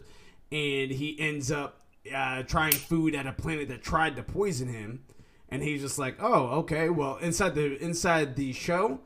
and 0.52 0.92
he 0.92 1.18
ends 1.20 1.52
up 1.52 1.82
uh, 2.14 2.44
trying 2.44 2.74
food 2.74 3.16
at 3.16 3.28
a 3.28 3.34
planet 3.34 3.68
that 3.70 3.84
tried 3.84 4.16
to 4.16 4.24
poison 4.24 4.68
him, 4.68 5.04
and 5.50 5.62
he's 5.62 5.82
just 5.82 6.00
like, 6.00 6.18
"Oh, 6.20 6.46
okay. 6.60 6.90
Well, 6.90 7.18
inside 7.18 7.56
the 7.56 7.82
inside 7.84 8.36
the 8.36 8.54
show, 8.54 9.00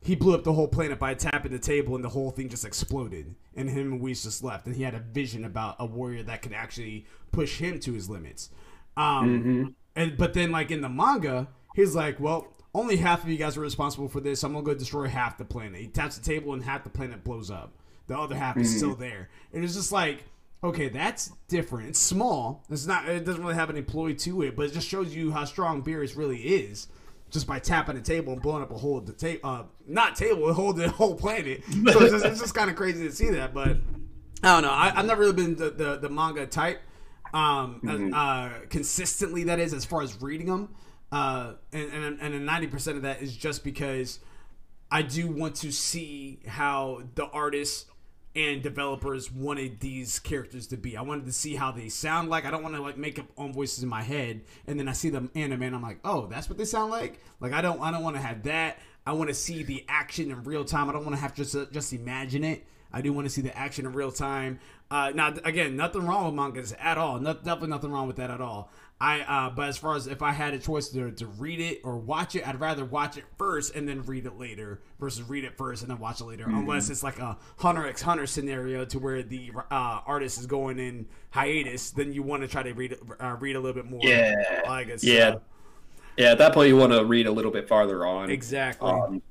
he 0.00 0.14
blew 0.14 0.34
up 0.34 0.44
the 0.44 0.52
whole 0.52 0.68
planet 0.68 0.98
by 0.98 1.14
tapping 1.14 1.52
the 1.52 1.58
table, 1.58 1.94
and 1.94 2.04
the 2.04 2.10
whole 2.10 2.30
thing 2.30 2.48
just 2.48 2.64
exploded, 2.64 3.34
and 3.54 3.68
him 3.68 3.92
and 3.92 4.00
Whis 4.00 4.22
just 4.22 4.42
left, 4.42 4.66
and 4.66 4.76
he 4.76 4.82
had 4.82 4.94
a 4.94 5.00
vision 5.00 5.44
about 5.44 5.76
a 5.78 5.86
warrior 5.86 6.22
that 6.24 6.42
could 6.42 6.52
actually 6.52 7.06
push 7.32 7.58
him 7.58 7.78
to 7.80 7.92
his 7.92 8.08
limits. 8.08 8.50
Um, 8.98 9.28
mm-hmm. 9.28 9.64
and 9.96 10.16
but 10.16 10.34
then 10.34 10.50
like 10.50 10.70
in 10.70 10.80
the 10.80 10.88
manga, 10.88 11.48
he's 11.74 11.94
like, 11.94 12.20
"Well." 12.20 12.54
Only 12.74 12.98
half 12.98 13.24
of 13.24 13.30
you 13.30 13.38
guys 13.38 13.56
are 13.56 13.62
responsible 13.62 14.08
for 14.08 14.20
this. 14.20 14.44
I'm 14.44 14.52
gonna 14.52 14.62
go 14.62 14.74
destroy 14.74 15.08
half 15.08 15.38
the 15.38 15.44
planet. 15.44 15.80
He 15.80 15.86
taps 15.88 16.18
the 16.18 16.24
table 16.24 16.52
and 16.52 16.62
half 16.62 16.84
the 16.84 16.90
planet 16.90 17.24
blows 17.24 17.50
up. 17.50 17.72
The 18.08 18.16
other 18.16 18.36
half 18.36 18.54
mm-hmm. 18.54 18.60
is 18.60 18.76
still 18.76 18.94
there. 18.94 19.30
And 19.54 19.64
it's 19.64 19.74
just 19.74 19.90
like 19.90 20.22
Okay, 20.62 20.88
that's 20.88 21.30
different. 21.46 21.90
It's 21.90 22.00
small. 22.00 22.64
It's 22.68 22.86
not. 22.86 23.08
It 23.08 23.24
doesn't 23.24 23.40
really 23.40 23.54
have 23.54 23.70
an 23.70 23.76
employee 23.76 24.14
to 24.16 24.42
it, 24.42 24.56
but 24.56 24.66
it 24.66 24.72
just 24.72 24.88
shows 24.88 25.14
you 25.14 25.30
how 25.30 25.44
strong 25.44 25.84
Beerus 25.84 26.16
really 26.16 26.40
is, 26.40 26.88
just 27.30 27.46
by 27.46 27.60
tapping 27.60 27.94
the 27.94 28.00
table 28.00 28.32
and 28.32 28.42
blowing 28.42 28.62
up 28.62 28.72
a 28.72 28.74
whole 28.76 29.00
the 29.00 29.12
table. 29.12 29.40
Uh, 29.44 29.62
not 29.86 30.16
table, 30.16 30.52
hold 30.52 30.76
the 30.76 30.88
whole 30.90 31.14
planet. 31.14 31.62
So 31.64 32.00
it's 32.02 32.22
just, 32.22 32.40
just 32.40 32.54
kind 32.54 32.70
of 32.70 32.74
crazy 32.74 33.06
to 33.06 33.14
see 33.14 33.30
that. 33.30 33.54
But 33.54 33.76
I 34.42 34.54
don't 34.54 34.62
know. 34.62 34.72
I, 34.72 34.90
have 34.90 35.06
never 35.06 35.20
really 35.20 35.32
been 35.32 35.54
the, 35.54 35.70
the, 35.70 35.96
the 35.96 36.08
manga 36.08 36.44
type, 36.44 36.80
um, 37.32 37.80
mm-hmm. 37.82 38.14
uh, 38.14 38.50
consistently. 38.68 39.44
That 39.44 39.58
is, 39.58 39.72
as 39.72 39.84
far 39.84 40.02
as 40.02 40.20
reading 40.20 40.46
them, 40.46 40.74
uh, 41.12 41.54
and 41.72 41.92
and 41.92 42.20
and 42.20 42.46
ninety 42.46 42.66
percent 42.66 42.96
of 42.96 43.02
that 43.04 43.22
is 43.22 43.36
just 43.36 43.64
because 43.64 44.20
I 44.90 45.02
do 45.02 45.28
want 45.28 45.56
to 45.56 45.72
see 45.72 46.40
how 46.46 47.02
the 47.14 47.26
artists 47.26 47.86
and 48.36 48.62
developers 48.62 49.32
wanted 49.32 49.80
these 49.80 50.18
characters 50.18 50.68
to 50.68 50.76
be. 50.76 50.96
I 50.96 51.02
wanted 51.02 51.26
to 51.26 51.32
see 51.32 51.56
how 51.56 51.72
they 51.72 51.88
sound 51.88 52.28
like. 52.28 52.44
I 52.44 52.50
don't 52.50 52.62
want 52.62 52.74
to 52.76 52.82
like 52.82 52.96
make 52.96 53.18
up 53.18 53.26
own 53.36 53.52
voices 53.52 53.82
in 53.82 53.88
my 53.88 54.02
head, 54.02 54.42
and 54.66 54.78
then 54.78 54.88
I 54.88 54.92
see 54.92 55.10
them 55.10 55.30
anime, 55.34 55.62
and 55.62 55.74
I'm 55.74 55.82
like, 55.82 55.98
oh, 56.04 56.26
that's 56.26 56.48
what 56.48 56.58
they 56.58 56.64
sound 56.64 56.90
like. 56.90 57.20
Like 57.40 57.52
I 57.52 57.60
don't, 57.60 57.80
I 57.80 57.90
don't 57.90 58.02
want 58.02 58.16
to 58.16 58.22
have 58.22 58.44
that. 58.44 58.78
I 59.06 59.12
want 59.12 59.28
to 59.28 59.34
see 59.34 59.62
the 59.62 59.84
action 59.88 60.30
in 60.30 60.44
real 60.44 60.64
time. 60.64 60.88
I 60.88 60.92
don't 60.92 61.04
want 61.04 61.16
to 61.16 61.20
have 61.20 61.34
to 61.34 61.42
just 61.42 61.56
uh, 61.56 61.66
just 61.72 61.92
imagine 61.92 62.44
it. 62.44 62.66
I 62.92 63.02
do 63.02 63.12
want 63.12 63.26
to 63.26 63.30
see 63.30 63.42
the 63.42 63.56
action 63.56 63.86
in 63.86 63.92
real 63.92 64.12
time. 64.12 64.60
Uh, 64.90 65.12
now, 65.14 65.34
again, 65.44 65.76
nothing 65.76 66.06
wrong 66.06 66.26
with 66.26 66.34
mangas 66.34 66.72
at 66.80 66.96
all. 66.96 67.20
No, 67.20 67.34
definitely 67.34 67.68
nothing 67.68 67.92
wrong 67.92 68.06
with 68.06 68.16
that 68.16 68.30
at 68.30 68.40
all. 68.40 68.70
I 69.00 69.20
uh, 69.20 69.50
but 69.50 69.68
as 69.68 69.78
far 69.78 69.94
as 69.94 70.08
if 70.08 70.22
I 70.22 70.32
had 70.32 70.54
a 70.54 70.58
choice 70.58 70.88
to, 70.88 71.12
to 71.12 71.26
read 71.26 71.60
it 71.60 71.82
or 71.84 71.96
watch 71.98 72.34
it, 72.34 72.46
I'd 72.46 72.58
rather 72.58 72.84
watch 72.84 73.16
it 73.16 73.24
first 73.36 73.76
and 73.76 73.88
then 73.88 74.02
read 74.04 74.26
it 74.26 74.36
later 74.38 74.80
versus 74.98 75.22
read 75.22 75.44
it 75.44 75.56
first 75.56 75.82
and 75.82 75.90
then 75.90 75.98
watch 75.98 76.20
it 76.20 76.24
later. 76.24 76.44
Mm-hmm. 76.44 76.58
Unless 76.58 76.90
it's 76.90 77.04
like 77.04 77.20
a 77.20 77.36
Hunter 77.58 77.86
x 77.86 78.02
Hunter 78.02 78.26
scenario 78.26 78.84
to 78.86 78.98
where 78.98 79.22
the 79.22 79.52
uh, 79.70 80.00
artist 80.04 80.40
is 80.40 80.46
going 80.46 80.80
in 80.80 81.06
hiatus, 81.30 81.90
then 81.90 82.12
you 82.12 82.24
want 82.24 82.42
to 82.42 82.48
try 82.48 82.64
to 82.64 82.72
read 82.72 82.96
uh, 83.20 83.36
read 83.38 83.54
a 83.54 83.60
little 83.60 83.80
bit 83.80 83.88
more. 83.88 84.00
Yeah, 84.02 84.62
I 84.68 84.82
guess. 84.82 85.04
Yeah, 85.04 85.36
yeah. 86.16 86.32
At 86.32 86.38
that 86.38 86.52
point, 86.52 86.68
you 86.68 86.76
want 86.76 86.92
to 86.92 87.04
read 87.04 87.28
a 87.28 87.32
little 87.32 87.52
bit 87.52 87.68
farther 87.68 88.04
on. 88.04 88.30
Exactly. 88.30 88.90
Um, 88.90 89.22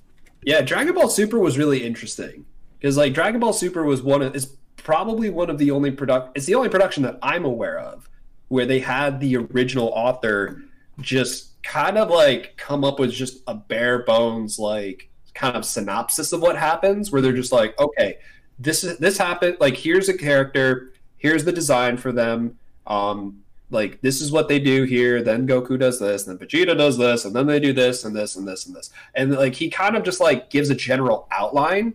yeah, 0.43 0.61
Dragon 0.61 0.95
Ball 0.95 1.09
Super 1.09 1.39
was 1.39 1.57
really 1.57 1.83
interesting 1.83 2.45
because 2.79 2.97
like 2.97 3.13
Dragon 3.13 3.39
Ball 3.39 3.53
Super 3.53 3.83
was 3.83 4.01
one 4.01 4.21
of 4.21 4.35
is 4.35 4.57
probably 4.77 5.29
one 5.29 5.49
of 5.49 5.57
the 5.57 5.71
only 5.71 5.91
product. 5.91 6.37
It's 6.37 6.45
the 6.45 6.55
only 6.55 6.69
production 6.69 7.03
that 7.03 7.19
I'm 7.21 7.45
aware 7.45 7.79
of 7.79 8.09
where 8.47 8.65
they 8.65 8.79
had 8.79 9.19
the 9.19 9.37
original 9.37 9.89
author 9.89 10.63
just 11.01 11.61
kind 11.63 11.97
of 11.97 12.09
like 12.09 12.55
come 12.57 12.83
up 12.83 12.99
with 12.99 13.11
just 13.11 13.43
a 13.47 13.53
bare 13.53 14.03
bones 14.03 14.57
like 14.57 15.09
kind 15.33 15.55
of 15.55 15.65
synopsis 15.65 16.31
of 16.31 16.41
what 16.41 16.57
happens 16.57 17.11
where 17.11 17.21
they're 17.21 17.33
just 17.33 17.51
like 17.51 17.77
okay 17.79 18.17
this 18.57 18.83
is 18.83 18.97
this 18.97 19.17
happened 19.17 19.57
like 19.59 19.75
here's 19.75 20.09
a 20.09 20.17
character 20.17 20.93
here's 21.17 21.43
the 21.43 21.51
design 21.51 21.97
for 21.97 22.11
them 22.11 22.57
um 22.87 23.43
like 23.69 23.99
this 24.01 24.21
is 24.21 24.31
what 24.31 24.47
they 24.47 24.59
do 24.59 24.83
here 24.83 25.21
then 25.21 25.45
goku 25.45 25.77
does 25.77 25.99
this 25.99 26.25
and 26.25 26.39
then 26.39 26.47
vegeta 26.47 26.75
does 26.75 26.97
this 26.97 27.25
and 27.25 27.35
then 27.35 27.45
they 27.45 27.59
do 27.59 27.73
this 27.73 28.05
and 28.05 28.15
this 28.15 28.35
and 28.37 28.47
this 28.47 28.65
and 28.65 28.75
this 28.75 28.89
and 29.13 29.33
like 29.33 29.53
he 29.53 29.69
kind 29.69 29.95
of 29.95 30.03
just 30.03 30.21
like 30.21 30.49
gives 30.49 30.69
a 30.69 30.75
general 30.75 31.27
outline 31.31 31.93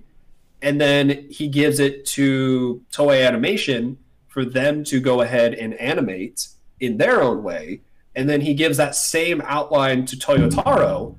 and 0.63 0.81
then 0.81 1.27
he 1.29 1.49
gives 1.49 1.79
it 1.81 2.07
to 2.07 2.83
toei 2.93 3.27
animation 3.27 3.99
for 4.29 4.45
them 4.45 4.85
to 4.85 5.01
go 5.01 5.21
ahead 5.21 5.53
and 5.55 5.75
animate 5.75 6.49
in 6.81 6.97
their 6.97 7.23
own 7.23 7.43
way. 7.43 7.81
and 8.15 8.29
then 8.29 8.41
he 8.41 8.55
gives 8.55 8.77
that 8.77 8.95
same 8.95 9.41
outline 9.47 10.05
to 10.05 10.17
Toyotaro 10.17 11.17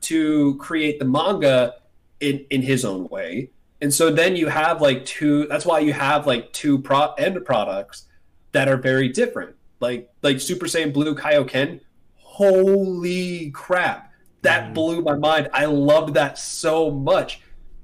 to 0.00 0.56
create 0.56 0.98
the 0.98 1.04
manga 1.04 1.74
in 2.20 2.46
in 2.50 2.62
his 2.62 2.84
own 2.84 3.08
way. 3.08 3.50
And 3.80 3.92
so 3.92 4.10
then 4.10 4.36
you 4.36 4.48
have 4.48 4.80
like 4.80 5.04
two. 5.04 5.46
That's 5.48 5.66
why 5.66 5.80
you 5.80 5.92
have 5.92 6.26
like 6.26 6.52
two 6.52 6.78
pro 6.78 7.12
end 7.14 7.44
products 7.44 8.06
that 8.52 8.68
are 8.68 8.76
very 8.76 9.08
different. 9.08 9.56
Like 9.80 10.08
like 10.22 10.40
Super 10.40 10.66
Saiyan 10.66 10.92
Blue 10.92 11.14
Kaioken. 11.14 11.80
Holy 12.16 13.50
crap! 13.50 14.12
That 14.42 14.70
mm. 14.70 14.74
blew 14.74 15.02
my 15.02 15.16
mind. 15.16 15.50
I 15.52 15.66
loved 15.66 16.14
that 16.14 16.38
so 16.38 16.90
much. 16.90 17.40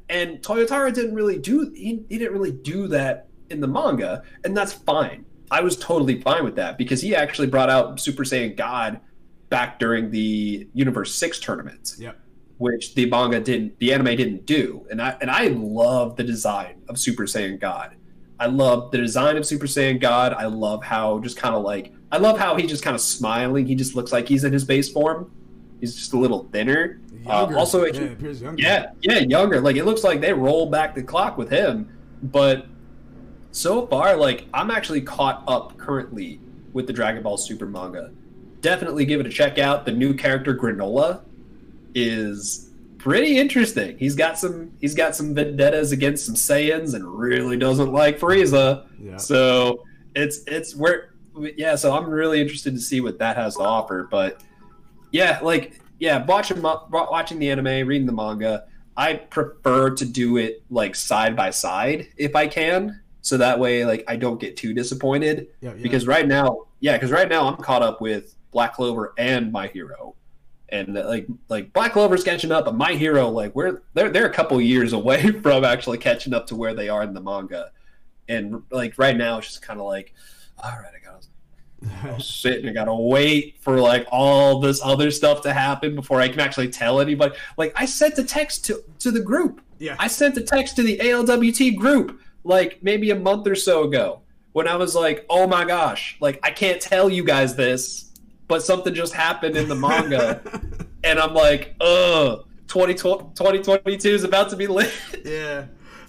And 0.09 0.41
Toyotaro 0.41 0.93
didn't 0.93 1.15
really 1.15 1.39
do 1.39 1.71
he, 1.75 2.03
he 2.09 2.19
didn't 2.19 2.33
really 2.33 2.53
do 2.53 2.89
that 2.89 3.29
in 3.51 3.61
the 3.61 3.69
manga, 3.69 4.23
and 4.45 4.57
that's 4.57 4.73
fine. 4.73 5.25
I 5.51 5.61
was 5.61 5.77
totally 5.77 6.21
fine 6.21 6.45
with 6.45 6.57
that 6.57 6.77
because 6.79 7.01
he 7.01 7.15
actually 7.15 7.47
brought 7.47 7.71
out 7.71 8.01
Super 8.01 8.25
Saiyan 8.25 8.57
God 8.57 9.01
back 9.49 9.79
during 9.79 10.11
the 10.11 10.69
Universe 10.75 11.15
Six 11.15 11.39
tournament. 11.39 11.95
Yep. 11.99 12.19
Which 12.59 12.95
the 12.95 13.07
manga 13.07 13.41
didn't, 13.41 13.79
the 13.79 13.93
anime 13.93 14.17
didn't 14.17 14.47
do, 14.47 14.87
and 14.91 15.01
I 15.01 15.17
and 15.21 15.31
I 15.31 15.49
love 15.49 16.17
the 16.17 16.25
design 16.25 16.83
of 16.89 16.99
Super 16.99 17.25
Saiyan 17.25 17.61
God. 17.61 17.95
I 18.41 18.47
love 18.47 18.91
the 18.91 18.99
design 18.99 19.37
of 19.37 19.47
Super 19.47 19.67
Saiyan 19.67 20.01
God. 20.01 20.33
I 20.33 20.47
love 20.47 20.83
how 20.83 21.19
just 21.21 21.37
kind 21.37 21.55
of 21.55 21.63
like 21.63 21.93
I 22.11 22.19
love 22.19 22.39
how 22.39 22.57
he 22.57 22.67
just 22.67 22.83
kind 22.83 22.95
of 22.95 23.01
smiling. 23.01 23.67
He 23.67 23.75
just 23.75 23.95
looks 23.95 24.13
like 24.13 24.27
he's 24.27 24.45
in 24.45 24.53
his 24.53 24.65
base 24.65 24.91
form. 24.91 25.31
He's 25.81 25.95
just 25.95 26.13
a 26.13 26.19
little 26.19 26.49
thinner. 26.51 27.01
Uh, 27.27 27.53
also, 27.57 27.85
yeah, 27.85 28.15
yeah, 28.57 28.91
yeah, 29.01 29.19
younger. 29.19 29.61
Like 29.61 29.77
it 29.77 29.85
looks 29.85 30.05
like 30.05 30.21
they 30.21 30.33
roll 30.33 30.71
back 30.71 30.95
the 30.95 31.03
clock 31.03 31.37
with 31.37 31.51
him. 31.51 31.89
But 32.23 32.67
so 33.53 33.87
far, 33.87 34.17
like 34.17 34.47
I'm 34.55 34.71
actually 34.71 35.03
caught 35.03 35.45
up 35.47 35.77
currently 35.77 36.41
with 36.73 36.87
the 36.87 36.93
Dragon 36.93 37.23
Ball 37.23 37.37
Super 37.37 37.67
manga. 37.67 38.13
Definitely 38.61 39.05
give 39.05 39.21
it 39.21 39.27
a 39.27 39.31
check 39.31 39.59
out. 39.59 39.85
The 39.85 39.93
new 39.93 40.15
character 40.15 40.57
Granola 40.57 41.23
is 41.95 42.71
pretty 42.99 43.39
interesting. 43.39 43.97
He's 43.99 44.15
got 44.15 44.39
some 44.39 44.73
he's 44.81 44.95
got 44.95 45.15
some 45.15 45.35
vendettas 45.35 45.93
against 45.93 46.27
some 46.27 46.35
Saiyans 46.35 46.95
and 46.95 47.07
really 47.07 47.57
doesn't 47.57 47.93
like 47.93 48.19
Frieza. 48.19 48.87
Yeah. 49.01 49.17
So 49.17 49.85
it's 50.15 50.43
it's 50.47 50.75
where 50.75 51.15
yeah, 51.57 51.77
so 51.77 51.97
I'm 51.97 52.11
really 52.11 52.41
interested 52.41 52.75
to 52.75 52.81
see 52.81 53.01
what 53.01 53.19
that 53.19 53.37
has 53.37 53.57
to 53.57 53.63
offer. 53.63 54.09
But 54.11 54.43
yeah, 55.13 55.39
like 55.43 55.81
yeah, 55.99 56.25
watching 56.25 56.63
watching 56.63 57.39
the 57.39 57.51
anime, 57.51 57.87
reading 57.87 58.07
the 58.07 58.13
manga, 58.13 58.65
I 58.97 59.15
prefer 59.15 59.91
to 59.91 60.05
do 60.05 60.37
it 60.37 60.63
like 60.71 60.95
side 60.95 61.37
by 61.37 61.51
side 61.51 62.09
if 62.17 62.37
I 62.37 62.47
can, 62.47 63.01
so 63.21 63.37
that 63.37 63.59
way 63.59 63.85
like 63.85 64.05
I 64.09 64.17
don't 64.17 64.41
get 64.41 64.57
too 64.57 64.73
disappointed. 64.73 65.49
Yeah, 65.61 65.75
yeah. 65.75 65.83
Because 65.83 66.07
right 66.07 66.27
now, 66.27 66.67
yeah, 66.81 66.95
because 66.95 67.11
right 67.11 67.29
now 67.29 67.47
I'm 67.49 67.57
caught 67.57 67.83
up 67.83 68.01
with 68.01 68.35
Black 68.51 68.75
Clover 68.75 69.15
and 69.19 69.53
My 69.53 69.67
Hero, 69.69 70.15
and 70.69 70.97
uh, 70.97 71.07
like 71.07 71.27
like 71.49 71.73
Black 71.73 71.93
Clover's 71.93 72.25
catching 72.25 72.53
up, 72.53 72.65
but 72.65 72.75
My 72.75 72.93
Hero 72.93 73.29
like 73.29 73.55
we're 73.55 73.83
they're 73.95 74.11
they're 74.11 74.27
a 74.27 74.33
couple 74.33 74.61
years 74.61 74.93
away 74.93 75.31
from 75.33 75.65
actually 75.65 75.99
catching 75.99 76.33
up 76.33 76.47
to 76.49 76.57
where 76.57 76.75
they 76.75 76.89
are 76.89 77.03
in 77.03 77.13
the 77.13 77.21
manga, 77.21 77.71
and 78.29 78.63
like 78.71 78.95
right 78.99 79.17
now 79.17 79.39
it's 79.39 79.49
just 79.49 79.63
kind 79.63 79.81
of 79.81 79.87
like, 79.87 80.15
all 80.63 80.71
right, 80.71 80.93
I 80.95 81.05
got 81.05 81.08
shit, 82.19 82.65
I 82.67 82.71
gotta 82.71 82.95
wait 82.95 83.57
for 83.61 83.81
like 83.81 84.07
all 84.11 84.61
this 84.61 84.81
other 84.83 85.11
stuff 85.11 85.43
to 85.43 85.53
happen 85.53 85.95
before 85.95 86.21
I 86.21 86.29
can 86.29 86.41
actually 86.41 86.69
tell 86.69 87.01
anybody. 87.01 87.37
Like 87.57 87.73
I 87.77 87.87
sent 87.87 88.19
a 88.19 88.25
text 88.25 88.65
to 88.67 88.83
to 89.01 89.11
the 89.11 89.21
group. 89.21 89.61
Yeah. 89.79 89.97
I 89.99 90.09
sent 90.09 90.37
a 90.37 90.43
text 90.43 90.77
to 90.77 90.83
the 90.83 90.99
ALWT 90.99 91.77
group 91.77 92.21
like 92.45 92.83
maybe 92.83 93.11
a 93.11 93.17
month 93.17 93.47
or 93.47 93.55
so 93.55 93.85
ago 93.85 94.23
when 94.53 94.67
I 94.67 94.75
was 94.75 94.95
like, 94.95 95.25
oh 95.31 95.47
my 95.47 95.65
gosh, 95.65 96.17
like 96.21 96.41
I 96.43 96.51
can't 96.51 96.81
tell 96.81 97.09
you 97.09 97.23
guys 97.23 97.55
this, 97.55 98.11
but 98.49 98.63
something 98.63 98.95
just 98.95 99.15
happened 99.15 99.57
in 99.57 99.69
the 99.69 99.75
manga. 99.77 100.43
and 101.05 101.19
I'm 101.19 101.35
like, 101.35 101.77
ugh, 101.81 102.45
2022 102.67 104.09
is 104.09 104.25
about 104.25 104.51
to 104.51 104.57
be 104.57 104.67
lit. 104.67 104.93
Yeah. 105.25 105.67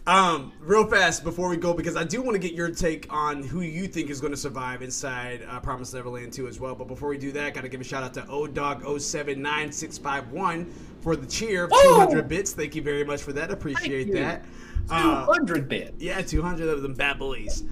Um, 0.10 0.52
real 0.60 0.86
fast 0.88 1.24
before 1.24 1.48
we 1.50 1.58
go, 1.58 1.72
because 1.72 1.96
I 1.96 2.04
do 2.04 2.24
want 2.24 2.34
to 2.34 2.40
get 2.40 2.54
your 2.54 2.72
take 2.72 3.06
on 3.14 3.44
who 3.44 3.62
you 3.62 3.86
think 3.86 4.10
is 4.10 4.20
going 4.20 4.34
to 4.34 4.38
survive 4.38 4.82
inside 4.82 5.46
uh, 5.48 5.60
Promise 5.60 5.94
Neverland 5.94 6.34
2 6.34 6.48
as 6.48 6.60
well. 6.60 6.74
But 6.74 6.88
before 6.88 7.10
we 7.10 7.20
do 7.20 7.32
that, 7.34 7.46
I 7.46 7.52
got 7.52 7.62
to 7.62 7.70
give 7.70 7.80
a 7.80 7.84
shout 7.84 8.02
out 8.02 8.16
to 8.16 8.24
ODog079651 8.24 10.72
for 11.02 11.16
the 11.16 11.28
cheer 11.28 11.66
of 11.66 11.72
200 11.72 12.28
bits. 12.28 12.54
Thank 12.54 12.74
you 12.74 12.82
very 12.82 13.04
much 13.04 13.22
for 13.22 13.34
that. 13.34 13.52
Appreciate 13.52 14.12
that. 14.14 14.46
200 14.88 15.30
uh, 15.30 15.62
bit. 15.68 15.94
Yeah, 16.00 16.24
200 16.24 16.68
of 16.68 16.82
them 16.82 16.96
bad 16.96 17.20
boys. 17.20 17.64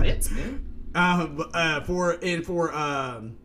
bits, 0.00 0.32
man. 0.32 0.70
Um, 0.96 1.44
uh, 1.54 1.80
for 1.80 2.18
and 2.22 2.46
for 2.46 2.72
um, 2.72 3.36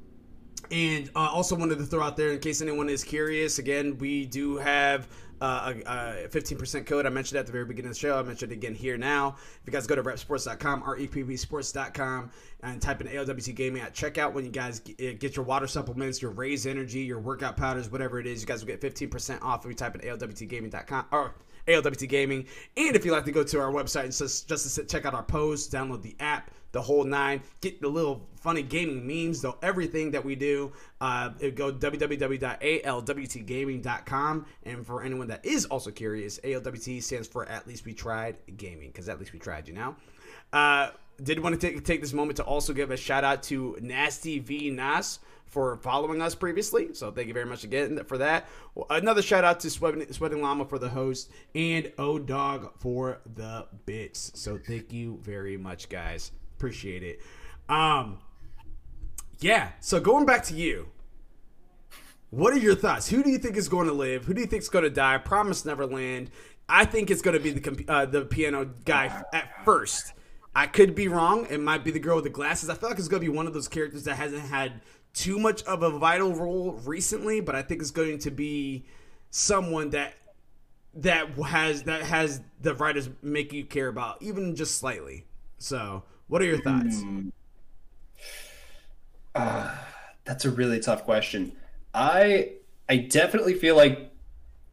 and 0.70 1.10
uh, 1.16 1.30
also 1.32 1.56
wanted 1.56 1.80
to 1.80 1.86
throw 1.86 2.04
out 2.04 2.16
there 2.16 2.32
in 2.32 2.38
case 2.38 2.62
anyone 2.62 2.90
is 2.90 3.04
curious. 3.04 3.58
Again, 3.58 3.98
we 3.98 4.28
do 4.28 4.58
have 4.58 5.08
uh, 5.42 5.74
a, 5.86 6.28
15% 6.28 6.86
code. 6.86 7.06
I 7.06 7.10
mentioned 7.10 7.40
at 7.40 7.46
the 7.46 7.52
very 7.52 7.66
beginning 7.66 7.90
of 7.90 7.96
the 7.96 8.00
show. 8.00 8.18
I 8.18 8.24
mentioned 8.24 8.52
it 8.52 8.56
again 8.56 8.76
here 8.76 8.98
now. 8.98 9.36
If 9.38 9.62
you 9.66 9.72
guys 9.74 9.88
go 9.88 9.96
to 9.96 10.04
reppsports.com, 10.04 10.84
reppsports.com, 10.84 12.32
and 12.64 12.82
type 12.82 13.02
in 13.02 13.08
ALWT 13.08 13.56
Gaming 13.56 13.82
at 13.82 13.94
checkout, 13.94 14.34
when 14.34 14.46
you 14.46 14.52
guys 14.52 14.80
get 14.80 15.36
your 15.36 15.46
water 15.46 15.68
supplements, 15.68 16.22
your 16.22 16.32
Raze 16.32 16.66
Energy, 16.66 17.00
your 17.00 17.20
workout 17.20 17.58
powders, 17.58 17.90
whatever 17.92 18.20
it 18.20 18.28
is, 18.28 18.42
you 18.42 18.48
guys 18.48 18.62
will 18.62 18.68
get 18.68 18.82
15% 18.82 19.42
off 19.42 19.66
if 19.66 19.70
you 19.70 19.76
type 19.76 19.96
in 19.96 20.02
ALWTgaming.com 20.02 21.06
or 21.12 21.36
ALWT 21.70 22.10
Gaming. 22.10 22.48
And 22.76 22.96
if 22.96 23.06
you'd 23.06 23.12
like 23.12 23.26
to 23.26 23.32
go 23.32 23.44
to 23.44 23.60
our 23.60 23.72
website 23.72 24.06
and 24.06 24.14
just, 24.14 24.50
just 24.50 24.76
to 24.76 24.84
check 24.86 25.06
out 25.06 25.14
our 25.14 25.22
posts, 25.24 25.72
download 25.74 26.02
the 26.02 26.16
app, 26.20 26.52
the 26.72 26.82
whole 26.82 27.04
nine, 27.04 27.42
get 27.62 27.82
the 27.82 27.88
little 27.88 28.28
funny 28.36 28.62
gaming 28.62 29.08
memes, 29.08 29.42
though 29.42 29.58
everything 29.62 30.12
that 30.12 30.24
we 30.24 30.36
do, 30.36 30.72
uh, 31.02 31.30
go 31.30 31.74
www.alwtgaming.com. 31.74 34.46
And 34.64 34.86
for 34.86 35.02
anyone 35.04 35.28
that 35.28 35.46
is 35.46 35.66
also 35.66 35.92
curious, 35.92 36.40
ALWT 36.44 37.02
stands 37.02 37.28
for 37.28 37.48
At 37.48 37.68
Least 37.68 37.86
We 37.86 37.94
Tried 37.94 38.38
Gaming, 38.58 38.90
because 38.90 39.10
at 39.10 39.20
least 39.20 39.34
we 39.34 39.40
tried, 39.40 39.68
you 39.68 39.74
know. 39.74 39.96
Uh, 40.54 40.92
did 41.22 41.40
want 41.40 41.60
to 41.60 41.68
take, 41.68 41.84
take 41.84 42.02
this 42.02 42.14
moment 42.14 42.38
to 42.38 42.44
also 42.44 42.74
give 42.74 42.92
a 42.92 42.98
shout 42.98 43.24
out 43.24 43.42
to 43.44 43.78
Nasty 43.82 44.40
V 44.40 44.70
Nas 44.70 45.20
for 45.50 45.78
following 45.78 46.22
us 46.22 46.36
previously. 46.36 46.94
So 46.94 47.12
thank 47.12 47.28
you 47.28 47.34
very 47.34 47.46
much 47.46 47.64
again 47.64 48.04
for 48.06 48.18
that. 48.20 48.48
Another 48.90 49.22
shout 49.22 49.44
out 49.44 49.60
to 49.62 49.70
Sweating, 49.70 50.42
Llama 50.42 50.66
for 50.66 50.80
the 50.80 50.90
host 50.90 51.32
and 51.56 51.92
O 51.98 52.20
Dog 52.20 52.72
for 52.78 53.20
the 53.36 53.68
bits. 53.86 54.32
So 54.36 54.58
thank 54.58 54.94
you 54.94 55.20
very 55.22 55.58
much, 55.58 55.90
guys. 55.90 56.32
Appreciate 56.58 57.04
it. 57.04 57.22
Um, 57.68 58.20
yeah. 59.40 59.72
So 59.80 60.00
going 60.00 60.26
back 60.26 60.44
to 60.46 60.56
you. 60.56 60.90
What 62.32 62.54
are 62.54 62.60
your 62.60 62.76
thoughts? 62.76 63.10
Who 63.10 63.24
do 63.24 63.32
you 63.32 63.40
think 63.40 63.58
is 63.58 63.68
going 63.68 63.88
to 63.88 63.94
live? 63.94 64.26
Who 64.26 64.36
do 64.36 64.42
you 64.42 64.46
think 64.46 64.62
is 64.62 64.70
going 64.70 64.84
to 64.84 64.92
die? 64.92 65.18
Promise 65.18 65.66
Neverland. 65.66 66.30
I 66.68 66.86
think 66.86 67.10
it's 67.10 67.24
going 67.24 67.36
to 67.36 67.40
be 67.40 67.50
the 67.50 67.86
uh, 67.88 68.06
the 68.06 68.22
piano 68.24 68.70
guy 68.86 69.24
at 69.34 69.66
first. 69.66 70.14
I 70.56 70.68
could 70.68 70.94
be 70.94 71.08
wrong. 71.08 71.48
It 71.50 71.60
might 71.60 71.84
be 71.84 71.90
the 71.90 72.00
girl 72.00 72.16
with 72.16 72.26
the 72.26 72.30
glasses. 72.30 72.70
I 72.70 72.76
feel 72.76 72.90
like 72.90 73.00
it's 73.00 73.08
going 73.08 73.24
to 73.24 73.32
be 73.32 73.36
one 73.36 73.48
of 73.48 73.54
those 73.54 73.68
characters 73.68 74.04
that 74.04 74.16
hasn't 74.16 74.44
had 74.44 74.82
too 75.14 75.40
much 75.40 75.64
of 75.64 75.84
a 75.84 75.90
vital 75.90 76.34
role 76.34 76.74
recently, 76.86 77.42
but 77.42 77.56
I 77.56 77.62
think 77.62 77.82
it's 77.82 77.92
going 77.92 78.20
to 78.20 78.32
be 78.32 78.86
someone 79.30 79.92
that 79.92 80.14
that 80.96 81.30
has 81.38 81.84
that 81.84 82.02
has 82.04 82.42
the 82.62 82.74
writers 82.76 83.10
make 83.22 83.54
you 83.54 83.66
care 83.66 83.88
about, 83.88 84.22
even 84.22 84.56
just 84.56 84.78
slightly. 84.78 85.26
So, 85.58 86.04
what 86.28 86.42
are 86.42 86.46
your 86.46 86.62
thoughts? 86.62 86.98
Mm. 86.98 87.32
Uh, 89.36 89.76
that's 90.26 90.46
a 90.46 90.50
really 90.50 90.80
tough 90.80 91.04
question. 91.04 91.54
I 91.94 92.54
I 92.88 92.98
definitely 92.98 93.54
feel 93.54 93.76
like 93.76 94.12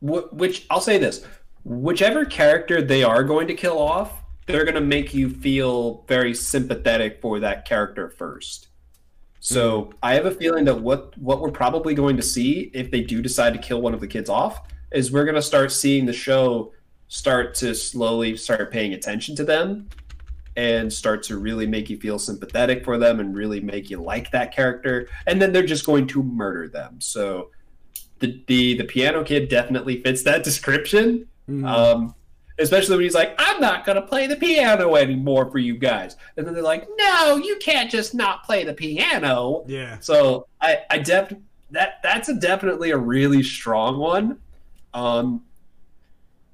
which 0.00 0.66
I'll 0.70 0.80
say 0.80 0.98
this, 0.98 1.24
whichever 1.64 2.24
character 2.24 2.82
they 2.82 3.02
are 3.02 3.24
going 3.24 3.48
to 3.48 3.54
kill 3.54 3.78
off, 3.78 4.22
they're 4.46 4.64
going 4.64 4.74
to 4.74 4.80
make 4.80 5.14
you 5.14 5.28
feel 5.28 6.04
very 6.06 6.34
sympathetic 6.34 7.20
for 7.20 7.40
that 7.40 7.66
character 7.66 8.08
first. 8.10 8.68
So 9.46 9.82
mm-hmm. 9.82 9.92
I 10.02 10.14
have 10.14 10.26
a 10.26 10.32
feeling 10.32 10.64
that 10.64 10.80
what 10.80 11.16
what 11.18 11.40
we're 11.40 11.52
probably 11.52 11.94
going 11.94 12.16
to 12.16 12.22
see 12.22 12.68
if 12.74 12.90
they 12.90 13.02
do 13.02 13.22
decide 13.22 13.52
to 13.52 13.60
kill 13.60 13.80
one 13.80 13.94
of 13.94 14.00
the 14.00 14.08
kids 14.08 14.28
off 14.28 14.60
is 14.90 15.12
we're 15.12 15.24
going 15.24 15.36
to 15.36 15.42
start 15.42 15.70
seeing 15.70 16.04
the 16.04 16.12
show 16.12 16.72
start 17.06 17.54
to 17.54 17.72
slowly 17.72 18.36
start 18.36 18.72
paying 18.72 18.92
attention 18.92 19.36
to 19.36 19.44
them 19.44 19.88
and 20.56 20.92
start 20.92 21.22
to 21.22 21.38
really 21.38 21.64
make 21.64 21.88
you 21.88 21.96
feel 21.96 22.18
sympathetic 22.18 22.84
for 22.84 22.98
them 22.98 23.20
and 23.20 23.36
really 23.36 23.60
make 23.60 23.88
you 23.88 24.02
like 24.02 24.32
that 24.32 24.52
character 24.52 25.08
and 25.28 25.40
then 25.40 25.52
they're 25.52 25.64
just 25.64 25.86
going 25.86 26.08
to 26.08 26.24
murder 26.24 26.66
them 26.66 27.00
so 27.00 27.50
the 28.18 28.42
the, 28.48 28.76
the 28.76 28.84
piano 28.84 29.22
kid 29.22 29.48
definitely 29.48 30.02
fits 30.02 30.24
that 30.24 30.42
description 30.50 31.24
mm-hmm. 31.48 31.64
um, 31.64 32.12
especially 32.58 32.96
when 32.96 33.04
he's 33.04 33.14
like, 33.14 33.34
I'm 33.38 33.60
not 33.60 33.84
going 33.84 33.96
to 33.96 34.06
play 34.06 34.26
the 34.26 34.36
piano 34.36 34.96
anymore 34.96 35.50
for 35.50 35.58
you 35.58 35.76
guys. 35.76 36.16
And 36.36 36.46
then 36.46 36.54
they're 36.54 36.62
like, 36.62 36.88
no, 36.96 37.36
you 37.36 37.56
can't 37.56 37.90
just 37.90 38.14
not 38.14 38.44
play 38.44 38.64
the 38.64 38.72
piano. 38.72 39.64
Yeah. 39.66 39.98
So 40.00 40.46
I, 40.60 40.78
I 40.90 40.98
def 40.98 41.32
that 41.70 42.00
that's 42.02 42.28
a 42.28 42.34
definitely 42.34 42.92
a 42.92 42.98
really 42.98 43.42
strong 43.42 43.98
one. 43.98 44.38
Um, 44.94 45.42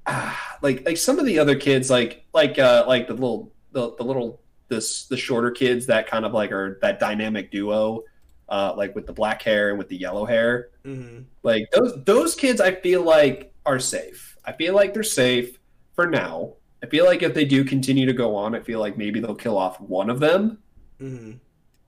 ah, 0.05 0.57
like 0.61 0.85
like 0.85 0.97
some 0.97 1.19
of 1.19 1.25
the 1.25 1.39
other 1.39 1.55
kids, 1.55 1.89
like 1.89 2.25
like 2.33 2.59
uh 2.59 2.83
like 2.87 3.07
the 3.07 3.13
little 3.13 3.51
the, 3.71 3.95
the 3.95 4.03
little 4.03 4.41
this 4.67 5.05
the 5.05 5.17
shorter 5.17 5.51
kids 5.51 5.85
that 5.85 6.07
kind 6.07 6.25
of 6.25 6.33
like 6.33 6.51
are 6.51 6.79
that 6.81 6.99
dynamic 6.99 7.51
duo. 7.51 8.03
uh, 8.49 8.73
like 8.75 8.93
with 8.95 9.05
the 9.07 9.13
black 9.13 9.41
hair 9.41 9.69
and 9.69 9.77
with 9.77 9.89
the 9.89 9.95
yellow 9.97 10.25
hair. 10.25 10.69
Mm-hmm. 10.85 11.23
Like 11.43 11.69
those 11.71 12.03
those 12.03 12.35
kids, 12.35 12.61
I 12.61 12.75
feel 12.75 13.03
like 13.03 13.53
are 13.65 13.79
safe. 13.79 14.37
I 14.45 14.51
feel 14.51 14.75
like 14.75 14.93
they're 14.93 15.03
safe 15.03 15.57
for 15.95 16.07
now. 16.07 16.53
I 16.83 16.87
feel 16.87 17.05
like 17.05 17.23
if 17.23 17.33
they 17.33 17.45
do 17.45 17.63
continue 17.63 18.05
to 18.05 18.13
go 18.13 18.35
on, 18.35 18.55
I 18.55 18.59
feel 18.59 18.79
like 18.79 18.97
maybe 18.97 19.19
they'll 19.19 19.35
kill 19.35 19.57
off 19.57 19.79
one 19.79 20.09
of 20.09 20.19
them, 20.19 20.57
Mm-hmm. 21.01 21.33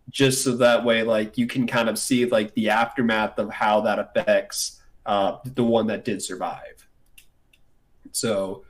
just 0.10 0.44
so 0.44 0.56
that 0.58 0.84
way, 0.86 1.04
like 1.04 1.38
you 1.38 1.48
can 1.48 1.68
kind 1.68 1.90
of 1.90 1.98
see 2.00 2.26
like 2.26 2.54
the 2.56 2.70
aftermath 2.70 3.38
of 3.40 3.50
how 3.50 3.82
that 3.82 4.00
affects 4.00 4.82
uh, 5.06 5.38
the 5.44 5.64
one 5.64 5.88
that 5.88 6.04
did 6.06 6.22
survive. 6.22 6.88
So, 8.12 8.64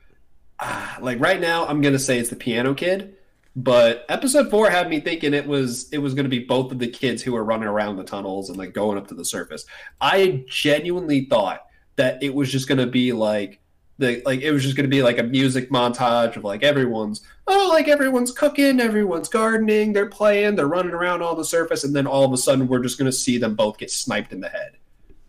ah, 0.59 0.97
like 1.01 1.19
right 1.19 1.39
now, 1.39 1.65
I'm 1.67 1.81
gonna 1.81 1.99
say 1.99 2.19
it's 2.19 2.29
the 2.29 2.35
piano 2.35 2.73
kid, 2.73 3.15
but 3.55 4.05
episode 4.09 4.49
four 4.49 4.69
had 4.69 4.89
me 4.89 4.99
thinking 4.99 5.33
it 5.33 5.47
was 5.47 5.89
it 5.91 5.99
was 5.99 6.13
gonna 6.13 6.29
be 6.29 6.39
both 6.39 6.71
of 6.71 6.79
the 6.79 6.87
kids 6.87 7.21
who 7.21 7.33
were 7.33 7.43
running 7.43 7.67
around 7.67 7.97
the 7.97 8.03
tunnels 8.03 8.49
and 8.49 8.57
like 8.57 8.73
going 8.73 8.97
up 8.97 9.07
to 9.09 9.13
the 9.15 9.25
surface. 9.25 9.65
I 10.01 10.43
genuinely 10.47 11.25
thought 11.25 11.65
that 11.95 12.21
it 12.23 12.33
was 12.33 12.51
just 12.51 12.67
gonna 12.67 12.87
be 12.87 13.13
like 13.13 13.59
the 13.97 14.21
like 14.25 14.41
it 14.41 14.51
was 14.51 14.63
just 14.63 14.75
gonna 14.75 14.87
be 14.89 15.01
like 15.03 15.17
a 15.19 15.23
music 15.23 15.69
montage 15.69 16.35
of 16.35 16.43
like 16.43 16.63
everyone's 16.63 17.21
oh 17.47 17.69
like 17.71 17.87
everyone's 17.87 18.31
cooking, 18.31 18.79
everyone's 18.79 19.29
gardening, 19.29 19.93
they're 19.93 20.05
playing, 20.09 20.55
they're 20.55 20.67
running 20.67 20.93
around 20.93 21.21
on 21.21 21.37
the 21.37 21.45
surface, 21.45 21.83
and 21.83 21.95
then 21.95 22.05
all 22.07 22.25
of 22.25 22.33
a 22.33 22.37
sudden 22.37 22.67
we're 22.67 22.83
just 22.83 22.97
gonna 22.97 23.11
see 23.11 23.37
them 23.37 23.55
both 23.55 23.77
get 23.77 23.89
sniped 23.91 24.33
in 24.33 24.41
the 24.41 24.49
head. 24.49 24.73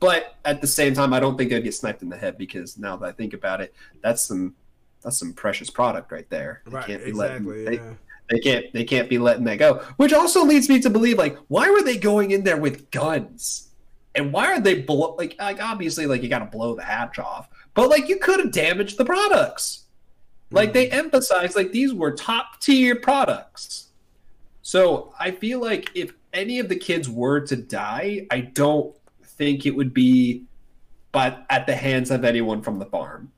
But 0.01 0.35
at 0.45 0.61
the 0.61 0.67
same 0.67 0.93
time, 0.95 1.13
I 1.15 1.21
don't 1.21 1.39
think 1.39 1.51
they'd 1.51 1.63
get 1.65 1.75
sniped 1.75 2.03
in 2.03 2.09
the 2.11 2.17
head 2.19 2.37
because 2.37 2.77
now 2.77 2.97
that 2.97 3.07
I 3.07 3.13
think 3.13 3.33
about 3.35 3.61
it, 3.61 3.75
that's 4.03 4.23
some 4.23 4.55
that's 5.03 5.19
some 5.19 5.33
precious 5.33 5.71
product 5.71 6.11
right 6.11 6.29
there. 6.29 6.63
They 6.67 6.73
Right. 6.73 6.87
can't 6.87 7.03
be 7.05 7.11
Exactly. 7.11 7.65
letting, 7.65 7.81
yeah. 7.85 7.95
they, 8.29 8.35
they 8.37 8.41
can't 8.41 8.73
they 8.73 8.85
can't 8.85 9.09
be 9.09 9.19
letting 9.19 9.45
that 9.45 9.59
go. 9.59 9.83
Which 9.97 10.13
also 10.13 10.45
leads 10.45 10.69
me 10.69 10.81
to 10.81 10.91
believe 10.91 11.19
like 11.19 11.39
why 11.49 11.71
were 11.71 11.83
they 11.83 11.97
going 11.99 12.33
in 12.33 12.43
there 12.43 12.57
with 12.57 12.91
guns? 12.91 13.69
And 14.17 14.33
why 14.33 14.47
are 14.53 14.61
they 14.61 14.81
blow 14.83 15.15
like 15.17 15.37
like 15.39 15.63
obviously 15.63 16.07
like 16.07 16.23
you 16.23 16.29
got 16.29 16.41
to 16.41 16.47
blow 16.47 16.75
the 16.75 16.83
hatch 16.83 17.19
off, 17.19 17.49
but 17.77 17.91
like 17.91 18.09
you 18.09 18.19
could 18.19 18.41
have 18.41 18.51
damaged 18.51 18.97
the 18.99 19.05
products. 19.05 19.85
Like 20.51 20.73
they 20.73 20.87
mm-hmm. 20.87 20.99
emphasized 20.99 21.55
like 21.55 21.73
these 21.73 21.93
were 21.93 22.13
top 22.13 22.59
tier 22.61 22.97
products. 22.97 23.89
So 24.63 25.13
I 25.21 25.31
feel 25.31 25.61
like 25.61 25.91
if 25.95 26.13
any 26.33 26.59
of 26.59 26.69
the 26.69 26.77
kids 26.77 27.09
were 27.09 27.41
to 27.41 27.55
die, 27.55 28.27
I 28.31 28.41
don't 28.41 28.97
think 29.23 29.67
it 29.67 29.77
would 29.77 29.93
be 29.93 30.45
but 31.13 31.47
at 31.49 31.67
the 31.67 31.75
hands 31.75 32.11
of 32.11 32.25
anyone 32.25 32.63
from 32.63 32.79
the 32.79 32.87
farm. 32.87 33.31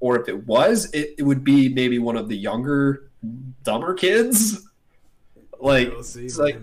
Or 0.00 0.20
if 0.20 0.28
it 0.28 0.46
was, 0.46 0.90
it, 0.92 1.14
it 1.18 1.22
would 1.22 1.42
be 1.42 1.68
maybe 1.68 1.98
one 1.98 2.16
of 2.16 2.28
the 2.28 2.36
younger, 2.36 3.10
dumber 3.62 3.94
kids. 3.94 4.64
Like 5.60 5.92
see, 6.02 6.26
it's 6.26 6.38
like 6.38 6.56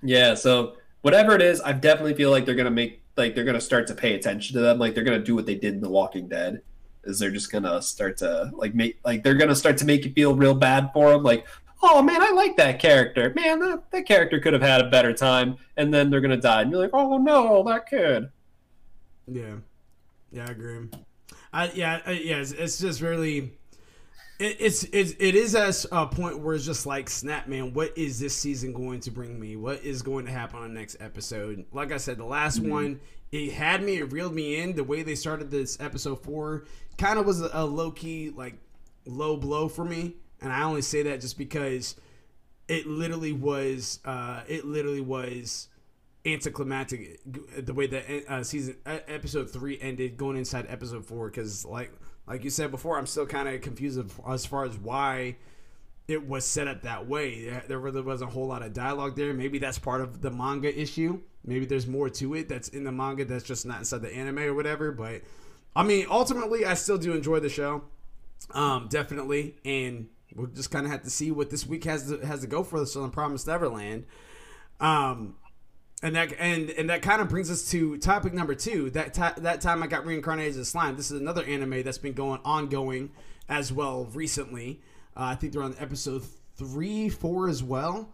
yeah, 0.00 0.34
so 0.34 0.76
whatever 1.00 1.34
it 1.34 1.42
is, 1.42 1.60
I 1.60 1.72
definitely 1.72 2.14
feel 2.14 2.30
like 2.30 2.46
they're 2.46 2.54
gonna 2.54 2.70
make 2.70 3.02
like 3.20 3.34
they're 3.34 3.44
gonna 3.44 3.60
start 3.60 3.86
to 3.86 3.94
pay 3.94 4.14
attention 4.14 4.54
to 4.56 4.60
them. 4.60 4.78
Like 4.78 4.94
they're 4.94 5.04
gonna 5.04 5.20
do 5.20 5.34
what 5.34 5.46
they 5.46 5.54
did 5.54 5.74
in 5.74 5.80
The 5.80 5.88
Walking 5.88 6.26
Dead. 6.26 6.62
Is 7.04 7.18
they're 7.18 7.30
just 7.30 7.52
gonna 7.52 7.80
start 7.80 8.16
to 8.18 8.50
like 8.54 8.74
make 8.74 8.98
like 9.04 9.22
they're 9.22 9.34
gonna 9.34 9.54
start 9.54 9.78
to 9.78 9.84
make 9.84 10.04
you 10.04 10.12
feel 10.12 10.34
real 10.34 10.54
bad 10.54 10.90
for 10.92 11.10
them. 11.10 11.22
Like, 11.22 11.46
oh 11.82 12.02
man, 12.02 12.20
I 12.20 12.30
like 12.30 12.56
that 12.56 12.80
character. 12.80 13.32
Man, 13.34 13.60
that, 13.60 13.90
that 13.90 14.06
character 14.06 14.40
could 14.40 14.52
have 14.52 14.62
had 14.62 14.80
a 14.80 14.90
better 14.90 15.12
time. 15.12 15.56
And 15.76 15.94
then 15.94 16.10
they're 16.10 16.20
gonna 16.20 16.36
die, 16.36 16.62
and 16.62 16.70
you're 16.70 16.80
like, 16.80 16.90
oh 16.92 17.18
no, 17.18 17.62
that 17.64 17.88
kid. 17.88 18.28
Yeah, 19.28 19.56
yeah, 20.32 20.46
I 20.48 20.50
agree. 20.50 20.88
I 21.52 21.70
yeah, 21.72 22.00
I, 22.04 22.10
yeah. 22.12 22.36
It's, 22.36 22.52
it's 22.52 22.78
just 22.78 23.00
really, 23.00 23.52
it, 24.40 24.56
it's 24.58 24.84
it's 24.84 25.12
it 25.18 25.34
is 25.34 25.54
at 25.54 25.84
a 25.92 26.06
point 26.06 26.40
where 26.40 26.54
it's 26.54 26.64
just 26.64 26.86
like, 26.86 27.10
snap, 27.10 27.46
man. 27.46 27.74
What 27.74 27.96
is 27.96 28.18
this 28.18 28.34
season 28.34 28.72
going 28.72 29.00
to 29.00 29.10
bring 29.10 29.38
me? 29.38 29.54
What 29.56 29.84
is 29.84 30.02
going 30.02 30.24
to 30.24 30.32
happen 30.32 30.60
on 30.60 30.74
the 30.74 30.80
next 30.80 30.96
episode? 30.98 31.66
Like 31.72 31.92
I 31.92 31.98
said, 31.98 32.16
the 32.16 32.24
last 32.24 32.58
one, 32.58 33.00
it 33.30 33.52
had 33.52 33.82
me, 33.82 33.98
it 33.98 34.12
reeled 34.12 34.34
me 34.34 34.60
in. 34.60 34.74
The 34.74 34.82
way 34.82 35.02
they 35.02 35.14
started 35.14 35.50
this 35.50 35.78
episode 35.78 36.24
four 36.24 36.64
kind 36.96 37.18
of 37.18 37.26
was 37.26 37.42
a, 37.42 37.50
a 37.52 37.64
low 37.64 37.90
key 37.90 38.30
like 38.30 38.54
low 39.04 39.36
blow 39.36 39.68
for 39.68 39.84
me, 39.84 40.14
and 40.40 40.50
I 40.50 40.62
only 40.62 40.82
say 40.82 41.02
that 41.02 41.20
just 41.20 41.36
because 41.36 41.96
it 42.66 42.86
literally 42.86 43.32
was, 43.32 44.00
uh, 44.06 44.40
it 44.48 44.64
literally 44.64 45.02
was 45.02 45.68
anticlimactic 46.24 47.18
the 47.64 47.72
way 47.72 47.86
that 47.86 48.30
uh, 48.30 48.42
season 48.42 48.76
uh, 48.84 48.98
episode 49.08 49.50
three 49.50 49.78
ended 49.80 50.18
going 50.18 50.36
inside 50.36 50.66
episode 50.68 51.04
four 51.04 51.28
because 51.28 51.64
like 51.64 51.90
like 52.30 52.44
you 52.44 52.50
said 52.50 52.70
before 52.70 52.96
i'm 52.96 53.06
still 53.06 53.26
kind 53.26 53.48
of 53.48 53.60
confused 53.60 54.00
as 54.26 54.46
far 54.46 54.64
as 54.64 54.78
why 54.78 55.36
it 56.08 56.26
was 56.26 56.44
set 56.44 56.66
up 56.66 56.82
that 56.82 57.06
way. 57.06 57.62
There- 57.68 57.78
really 57.78 58.00
wasn't 58.02 58.30
a 58.30 58.34
whole 58.34 58.48
lot 58.48 58.64
of 58.64 58.72
dialogue 58.72 59.14
there. 59.14 59.32
Maybe 59.32 59.60
that's 59.60 59.78
part 59.78 60.00
of 60.00 60.20
the 60.20 60.30
manga 60.30 60.76
issue. 60.76 61.20
Maybe 61.44 61.66
there's 61.66 61.86
more 61.86 62.10
to 62.10 62.34
it 62.34 62.48
that's 62.48 62.68
in 62.68 62.82
the 62.82 62.90
manga 62.90 63.24
that's 63.24 63.44
just 63.44 63.64
not 63.64 63.78
inside 63.78 64.02
the 64.02 64.12
anime 64.12 64.40
or 64.40 64.52
whatever 64.54 64.90
but 64.92 65.22
i 65.74 65.82
mean 65.82 66.06
ultimately 66.10 66.66
i 66.66 66.74
still 66.74 66.98
do 66.98 67.12
enjoy 67.14 67.38
the 67.40 67.48
show. 67.48 67.84
Um 68.50 68.88
definitely 68.88 69.54
and 69.64 70.08
we'll 70.34 70.48
just 70.48 70.70
kind 70.70 70.84
of 70.84 70.90
have 70.92 71.04
to 71.04 71.10
see 71.10 71.30
what 71.30 71.48
this 71.50 71.64
week 71.64 71.84
has 71.84 72.08
to 72.10 72.18
has 72.26 72.40
to 72.40 72.46
go 72.48 72.64
for 72.64 72.80
us 72.80 72.96
on 72.96 73.10
promised 73.10 73.46
neverland. 73.46 74.04
Um 74.80 75.36
and 76.02 76.16
that 76.16 76.32
and 76.38 76.70
and 76.70 76.88
that 76.90 77.02
kind 77.02 77.20
of 77.20 77.28
brings 77.28 77.50
us 77.50 77.70
to 77.70 77.98
topic 77.98 78.32
number 78.32 78.54
two. 78.54 78.90
That 78.90 79.14
that 79.38 79.60
time 79.60 79.82
I 79.82 79.86
got 79.86 80.06
reincarnated 80.06 80.50
as 80.50 80.56
a 80.56 80.64
slime. 80.64 80.96
This 80.96 81.10
is 81.10 81.20
another 81.20 81.44
anime 81.44 81.82
that's 81.82 81.98
been 81.98 82.14
going 82.14 82.40
ongoing 82.44 83.10
as 83.48 83.72
well 83.72 84.08
recently. 84.14 84.80
Uh, 85.16 85.24
I 85.24 85.34
think 85.34 85.52
they're 85.52 85.62
on 85.62 85.74
episode 85.78 86.24
three, 86.56 87.08
four 87.08 87.48
as 87.48 87.62
well. 87.62 88.12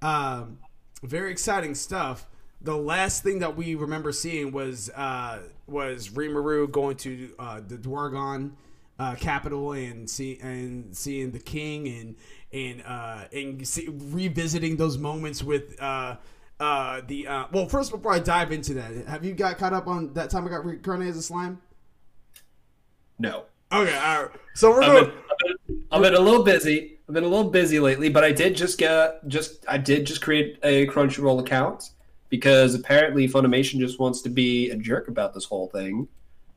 Um, 0.00 0.58
very 1.02 1.30
exciting 1.30 1.74
stuff. 1.74 2.26
The 2.60 2.76
last 2.76 3.22
thing 3.22 3.40
that 3.40 3.56
we 3.56 3.74
remember 3.74 4.12
seeing 4.12 4.52
was 4.52 4.90
uh, 4.90 5.40
was 5.66 6.08
Rimuru 6.08 6.70
going 6.70 6.96
to 6.98 7.30
uh, 7.38 7.60
the 7.66 7.76
Dwargon 7.76 8.52
uh, 8.98 9.14
capital 9.16 9.72
and 9.72 10.08
see 10.08 10.38
and 10.40 10.96
seeing 10.96 11.32
the 11.32 11.38
king 11.38 11.86
and 11.88 12.16
and 12.52 12.82
uh, 12.86 13.24
and 13.32 13.66
see, 13.68 13.88
revisiting 13.90 14.76
those 14.76 14.96
moments 14.96 15.42
with 15.42 15.80
uh, 15.82 16.16
uh, 16.58 17.02
the 17.06 17.26
uh, 17.26 17.44
well. 17.52 17.68
First, 17.68 17.90
before 17.90 18.12
I 18.12 18.18
dive 18.18 18.52
into 18.52 18.74
that, 18.74 19.06
have 19.06 19.24
you 19.24 19.32
got 19.32 19.58
caught 19.58 19.72
up 19.72 19.86
on 19.86 20.12
that 20.14 20.30
time 20.30 20.46
I 20.46 20.50
got 20.50 20.64
reincarnated 20.64 21.10
as 21.10 21.18
a 21.18 21.22
slime? 21.22 21.60
No. 23.18 23.44
Okay, 23.72 23.96
all 23.96 24.22
right. 24.22 24.30
So 24.54 24.70
we're 24.70 24.82
I've 24.82 24.92
going. 24.92 25.04
been, 25.04 25.14
I've, 25.14 25.38
been, 25.66 25.84
I've 25.92 26.02
been 26.02 26.14
a 26.14 26.20
little 26.20 26.44
busy. 26.44 26.98
I've 27.08 27.14
been 27.14 27.24
a 27.24 27.28
little 27.28 27.50
busy 27.50 27.78
lately, 27.78 28.08
but 28.08 28.24
I 28.24 28.32
did 28.32 28.56
just 28.56 28.78
get 28.78 29.26
just 29.28 29.64
I 29.68 29.78
did 29.78 30.06
just 30.06 30.22
create 30.22 30.58
a 30.62 30.86
Crunchyroll 30.86 31.40
account 31.40 31.90
because 32.28 32.74
apparently 32.74 33.28
Funimation 33.28 33.78
just 33.78 33.98
wants 33.98 34.22
to 34.22 34.28
be 34.28 34.70
a 34.70 34.76
jerk 34.76 35.08
about 35.08 35.34
this 35.34 35.44
whole 35.44 35.68
thing. 35.68 36.08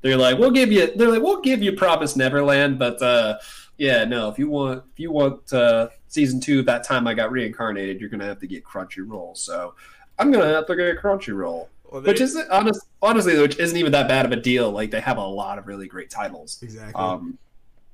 They're 0.01 0.17
like, 0.17 0.37
we'll 0.37 0.51
give 0.51 0.71
you. 0.71 0.95
They're 0.95 1.11
like, 1.11 1.21
we'll 1.21 1.41
give 1.41 1.61
you 1.61 1.73
Promise 1.73 2.15
Neverland, 2.15 2.79
but 2.79 3.01
uh, 3.01 3.37
yeah, 3.77 4.05
no. 4.05 4.29
If 4.29 4.39
you 4.39 4.49
want, 4.49 4.83
if 4.93 4.99
you 4.99 5.11
want 5.11 5.51
uh, 5.51 5.89
season 6.09 6.39
two, 6.41 6.61
that 6.63 6.83
time 6.83 7.07
I 7.07 7.13
got 7.13 7.31
reincarnated, 7.31 8.01
you're 8.01 8.09
gonna 8.09 8.25
have 8.25 8.39
to 8.39 8.47
get 8.47 8.63
Crunchyroll. 8.65 9.37
So 9.37 9.73
I'm 10.17 10.31
gonna 10.31 10.45
have 10.53 10.65
to 10.67 10.75
get 10.75 10.97
Crunchyroll, 10.97 11.67
Well, 11.91 12.01
they- 12.01 12.11
which 12.11 12.19
is 12.21 12.37
honest, 12.51 12.85
honestly, 13.01 13.39
which 13.39 13.57
isn't 13.57 13.77
even 13.77 13.91
that 13.93 14.07
bad 14.07 14.25
of 14.25 14.31
a 14.31 14.35
deal. 14.35 14.71
Like 14.71 14.91
they 14.91 14.99
have 14.99 15.17
a 15.17 15.25
lot 15.25 15.57
of 15.57 15.67
really 15.67 15.87
great 15.87 16.09
titles. 16.09 16.59
exactly. 16.61 17.01
Um, 17.01 17.37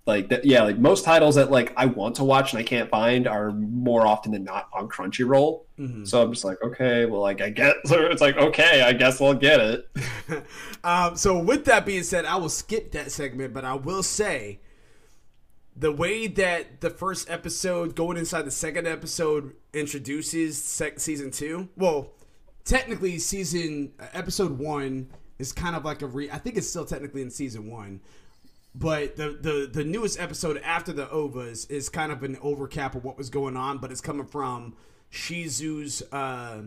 like 0.08 0.30
that, 0.30 0.46
yeah, 0.46 0.62
like 0.62 0.78
most 0.78 1.04
titles 1.04 1.34
that 1.34 1.50
like 1.50 1.74
I 1.76 1.88
want 1.88 2.16
to 2.18 2.24
watch 2.24 2.54
and 2.54 2.60
I 2.60 2.64
can't 2.64 2.92
find 2.92 3.28
are 3.28 3.52
more 3.52 4.06
often 4.06 4.32
than 4.32 4.44
not 4.44 4.70
on 4.72 4.88
Crunchyroll. 4.88 5.62
Mhm. 5.80 6.08
So 6.08 6.22
I'm 6.22 6.32
just 6.32 6.46
like, 6.46 6.62
okay, 6.64 7.06
well, 7.08 7.22
like 7.22 7.42
I 7.42 7.50
get, 7.50 7.76
so 7.86 8.00
it's 8.12 8.22
like, 8.22 8.38
okay, 8.38 8.84
I 8.84 8.94
guess 8.94 9.20
I'll 9.20 9.34
get 9.34 9.60
it. 9.60 9.90
um, 10.84 11.16
so 11.16 11.40
with 11.40 11.66
that 11.66 11.88
being 11.88 12.04
said, 12.04 12.26
I 12.26 12.36
will 12.36 12.50
skip 12.50 12.92
that 12.92 13.12
segment, 13.12 13.52
but 13.54 13.66
I 13.66 13.74
will 13.74 14.04
say 14.04 14.60
the 15.76 15.92
way 15.92 16.28
that 16.28 16.82
the 16.82 16.90
first 16.90 17.30
episode 17.30 17.96
going 17.96 18.18
inside 18.18 18.44
the 18.44 18.52
second 18.52 18.88
episode 18.88 19.54
introduces 19.74 20.62
sec- 20.62 21.00
season 21.00 21.32
two. 21.32 21.70
Well, 21.76 22.12
technically, 22.64 23.20
season 23.20 23.92
uh, 24.00 24.08
episode 24.14 24.58
one 24.58 25.10
is 25.38 25.52
kind 25.52 25.76
of 25.76 25.84
like 25.84 26.02
a 26.02 26.08
re. 26.08 26.32
I 26.32 26.38
think 26.38 26.58
it's 26.58 26.70
still 26.70 26.86
technically 26.86 27.22
in 27.22 27.30
season 27.30 27.70
one. 27.70 28.02
But 28.74 29.16
the, 29.16 29.38
the 29.42 29.70
the 29.72 29.84
newest 29.86 30.20
episode 30.20 30.58
after 30.64 30.92
the 30.92 31.06
ovas 31.08 31.70
is 31.72 31.88
kind 31.88 32.12
of 32.12 32.24
an 32.24 32.38
overcap 32.42 32.96
of 32.96 33.06
what 33.06 33.18
was 33.18 33.30
going 33.30 33.56
on, 33.56 33.78
but 33.78 33.92
it's 33.92 34.02
coming 34.02 34.26
from 34.26 34.76
Shizu's 35.12 36.04
uh, 36.12 36.64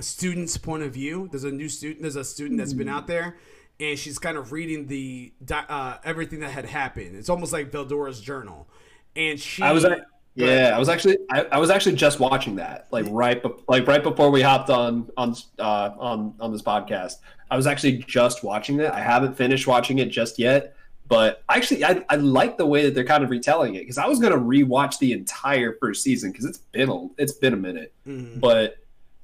student's 0.00 0.56
point 0.56 0.82
of 0.82 0.94
view. 0.94 1.28
There's 1.30 1.44
a 1.44 1.50
new 1.50 1.68
student. 1.68 2.02
There's 2.02 2.16
a 2.16 2.24
student 2.24 2.58
that's 2.58 2.72
been 2.72 2.88
out 2.88 3.06
there, 3.06 3.36
and 3.80 3.98
she's 3.98 4.18
kind 4.18 4.36
of 4.36 4.52
reading 4.52 4.86
the 4.86 5.32
uh, 5.50 5.96
everything 6.04 6.40
that 6.40 6.50
had 6.50 6.66
happened. 6.66 7.16
It's 7.16 7.28
almost 7.28 7.52
like 7.52 7.70
Veldora's 7.72 8.20
journal, 8.20 8.68
and 9.16 9.40
she. 9.40 9.62
I 9.62 9.72
was, 9.72 9.84
like, 9.84 10.02
yeah, 10.34 10.72
I 10.74 10.78
was 10.78 10.88
actually, 10.88 11.18
I, 11.30 11.46
I 11.52 11.58
was 11.58 11.70
actually 11.70 11.96
just 11.96 12.20
watching 12.20 12.56
that, 12.56 12.86
like 12.90 13.06
right, 13.08 13.42
be- 13.42 13.50
like 13.68 13.86
right 13.86 14.02
before 14.02 14.30
we 14.30 14.42
hopped 14.42 14.70
on 14.70 15.10
on 15.16 15.34
uh, 15.58 15.90
on 15.98 16.34
on 16.38 16.52
this 16.52 16.62
podcast. 16.62 17.14
I 17.50 17.56
was 17.56 17.66
actually 17.66 17.98
just 18.06 18.44
watching 18.44 18.76
that. 18.76 18.94
I 18.94 19.00
haven't 19.00 19.36
finished 19.36 19.66
watching 19.66 19.98
it 19.98 20.10
just 20.10 20.38
yet, 20.38 20.76
but 21.08 21.42
actually, 21.48 21.84
I, 21.84 22.04
I 22.08 22.16
like 22.16 22.58
the 22.58 22.66
way 22.66 22.84
that 22.84 22.94
they're 22.94 23.04
kind 23.04 23.24
of 23.24 23.30
retelling 23.30 23.74
it 23.74 23.80
because 23.80 23.98
I 23.98 24.06
was 24.06 24.20
gonna 24.20 24.38
rewatch 24.38 24.98
the 24.98 25.12
entire 25.12 25.76
first 25.80 26.02
season 26.02 26.30
because 26.30 26.44
it's 26.44 26.58
been 26.58 26.88
a 26.90 27.08
it's 27.18 27.32
been 27.32 27.54
a 27.54 27.56
minute. 27.56 27.92
Mhm. 28.06 28.38
but 28.40 28.76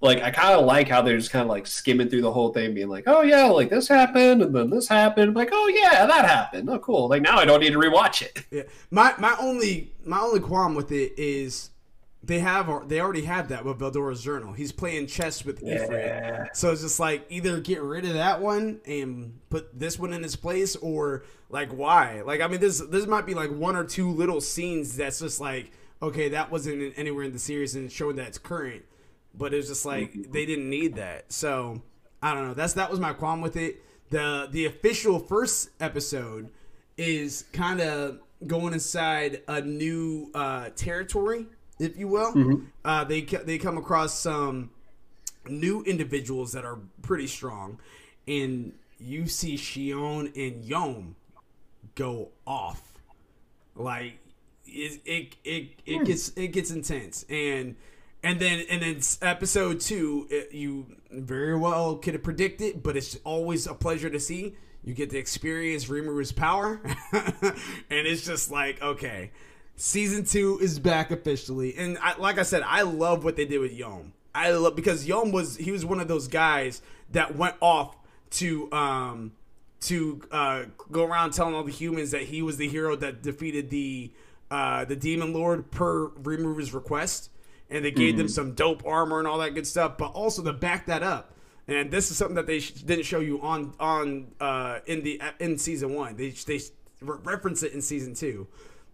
like 0.07 0.23
I 0.23 0.31
kind 0.31 0.59
of 0.59 0.65
like 0.65 0.89
how 0.89 1.03
they're 1.03 1.19
just 1.19 1.31
kind 1.31 1.43
of 1.43 1.49
like 1.49 1.67
skimming 1.67 2.09
through 2.09 2.23
the 2.23 2.33
whole 2.33 2.53
thing, 2.53 2.73
being 2.73 2.89
like, 2.89 3.05
"Oh 3.07 3.23
yeah, 3.23 3.45
like 3.47 3.69
this 3.69 3.89
happened, 3.89 4.41
and 4.43 4.55
then 4.55 4.71
this 4.71 4.89
happened." 4.89 5.35
like, 5.37 5.51
"Oh 5.53 5.69
yeah, 5.69 6.07
that 6.07 6.25
happened. 6.25 6.71
Oh 6.71 6.79
cool." 6.79 7.09
Like 7.09 7.23
now 7.23 7.37
I 7.37 7.45
don't 7.45 7.61
need 7.61 7.73
to 7.73 7.79
rewatch 7.79 8.23
it. 8.23 8.45
Yeah. 8.51 8.63
My 8.91 9.15
my 9.19 9.37
only 9.39 9.93
my 10.05 10.19
only 10.21 10.41
qualm 10.41 10.75
with 10.75 10.91
it 10.93 11.13
is 11.19 11.71
they 12.23 12.39
have 12.41 12.89
they 12.89 13.01
already 13.01 13.23
have 13.23 13.49
that 13.49 13.65
with 13.65 13.79
Veldora's 13.79 14.23
journal. 14.23 14.53
He's 14.53 14.73
playing 14.73 15.07
chess 15.09 15.45
with 15.45 15.61
Yeah. 15.63 15.77
Ifrit, 15.87 16.57
so 16.57 16.71
it's 16.73 16.81
just 16.83 16.99
like 16.99 17.27
either 17.29 17.61
get 17.61 17.83
rid 17.83 18.05
of 18.05 18.15
that 18.15 18.41
one 18.41 18.81
and 18.87 19.39
put 19.51 19.79
this 19.79 19.99
one 19.99 20.13
in 20.13 20.25
its 20.25 20.37
place, 20.37 20.75
or 20.77 21.25
like 21.51 21.71
why? 21.71 22.23
Like 22.23 22.41
I 22.41 22.49
mean, 22.49 22.61
this 22.61 22.81
this 22.81 23.07
might 23.07 23.27
be 23.27 23.35
like 23.35 23.51
one 23.51 23.77
or 23.77 23.85
two 23.85 24.11
little 24.11 24.41
scenes 24.41 24.97
that's 24.97 25.21
just 25.21 25.41
like 25.41 25.71
okay, 26.03 26.29
that 26.29 26.51
wasn't 26.51 26.93
anywhere 26.99 27.25
in 27.25 27.33
the 27.33 27.39
series 27.39 27.75
and 27.75 27.87
it's 27.87 27.95
showing 27.95 28.17
that 28.17 28.29
it's 28.29 28.39
current, 28.39 28.85
but 29.37 29.53
it's 29.55 29.69
just 29.69 29.85
like 29.85 30.13
they 30.33 30.47
didn't 30.47 30.69
need 30.71 30.95
that. 30.97 31.33
So 31.33 31.83
I 32.23 32.35
don't 32.35 32.49
know. 32.49 32.55
That's 32.55 32.75
that 32.75 32.91
was 32.91 33.01
my 33.01 33.13
qualm 33.13 33.41
with 33.41 33.57
it. 33.57 33.83
The 34.11 34.49
the 34.51 34.67
official 34.67 35.19
first 35.19 35.71
episode 35.81 36.51
is 36.97 37.45
kind 37.53 37.81
of 37.81 38.21
going 38.47 38.73
inside 38.73 39.43
a 39.49 39.61
new 39.61 40.31
uh, 40.35 40.71
territory, 40.77 41.47
if 41.79 41.97
you 41.97 42.09
will. 42.09 42.33
Uh, 42.85 43.05
they 43.05 43.23
they 43.23 43.59
come 43.59 43.79
across 43.79 44.19
some 44.19 44.71
new 45.49 45.83
individuals 45.83 46.53
that 46.53 46.65
are 46.65 46.79
pretty 47.03 47.27
strong, 47.27 47.79
and 48.27 48.73
you 48.99 49.27
see 49.27 49.57
Shion 49.57 50.33
and 50.37 50.65
Yom 50.65 51.17
go 51.95 52.29
off, 52.47 52.81
like 53.75 54.19
it 54.67 55.01
it 55.05 55.37
it, 55.45 55.69
it 55.85 56.05
gets 56.07 56.29
it 56.37 56.49
gets 56.49 56.71
intense 56.71 57.25
and. 57.29 57.77
And 58.27 58.41
then, 58.41 58.65
and 58.69 58.83
then 58.83 59.01
episode 59.23 59.79
two, 59.79 60.27
it, 60.31 60.53
you 60.53 60.87
very 61.13 61.57
well 61.57 61.95
could 61.95 62.15
have 62.15 62.25
predicted, 62.25 62.83
but 62.83 62.97
it's 62.97 63.17
always 63.23 63.69
a 63.69 63.75
pleasure 63.75 64.11
to 64.11 64.19
see. 64.19 64.57
You 64.83 64.95
get 64.95 65.11
to 65.11 65.17
experience 65.17 65.85
Rimuru's 65.85 66.33
power, 66.33 66.81
and 67.13 67.55
it's 67.89 68.27
just 68.27 68.51
like, 68.51 68.83
okay, 68.83 69.31
season 69.77 70.25
two 70.25 70.59
is 70.61 70.81
back 70.81 71.13
officially. 71.13 71.77
And 71.77 71.99
I, 72.03 72.19
like 72.19 72.39
I 72.39 72.43
said, 72.43 72.65
I 72.67 72.83
love 72.83 73.23
what 73.23 73.37
they 73.37 73.45
did 73.45 73.61
with 73.61 73.73
Yom. 73.73 74.13
I 74.35 74.51
love 74.51 74.75
because 74.75 75.07
Yom 75.07 75.31
was 75.31 75.57
he 75.57 75.71
was 75.71 75.85
one 75.85 76.01
of 76.01 76.09
those 76.09 76.27
guys 76.27 76.83
that 77.13 77.37
went 77.37 77.55
off 77.61 77.97
to 78.31 78.73
um 78.73 79.35
to 79.83 80.21
uh 80.33 80.65
go 80.91 81.05
around 81.05 81.33
telling 81.33 81.55
all 81.55 81.63
the 81.63 81.71
humans 81.71 82.11
that 82.11 82.23
he 82.23 82.43
was 82.43 82.57
the 82.57 82.67
hero 82.67 82.97
that 82.97 83.23
defeated 83.23 83.71
the 83.71 84.11
uh 84.51 84.85
the 84.85 84.97
demon 84.97 85.33
lord 85.33 85.71
per 85.71 86.09
Rimuru's 86.09 86.75
request 86.75 87.31
and 87.71 87.85
they 87.85 87.91
gave 87.91 88.17
them 88.17 88.27
mm-hmm. 88.27 88.33
some 88.33 88.55
dope 88.55 88.85
armor 88.87 89.19
and 89.19 89.29
all 89.29 89.39
that 89.39 89.55
good 89.55 89.67
stuff 89.67 89.97
but 89.99 90.07
also 90.13 90.43
to 90.43 90.53
back 90.53 90.87
that 90.87 91.03
up 91.03 91.33
and 91.69 91.91
this 91.91 92.11
is 92.11 92.17
something 92.17 92.37
that 92.37 92.47
they 92.47 92.61
sh- 92.61 92.73
didn't 92.73 93.05
show 93.05 93.21
you 93.21 93.41
on 93.41 93.75
on 93.81 94.29
uh 94.41 94.79
in 94.87 95.03
the 95.03 95.21
uh, 95.21 95.31
in 95.41 95.59
season 95.59 95.95
1 95.95 96.17
they 96.17 96.31
they 96.31 96.61
re- 97.01 97.19
reference 97.25 97.63
it 97.63 97.73
in 97.73 97.83
season 97.83 98.15
2 98.15 98.47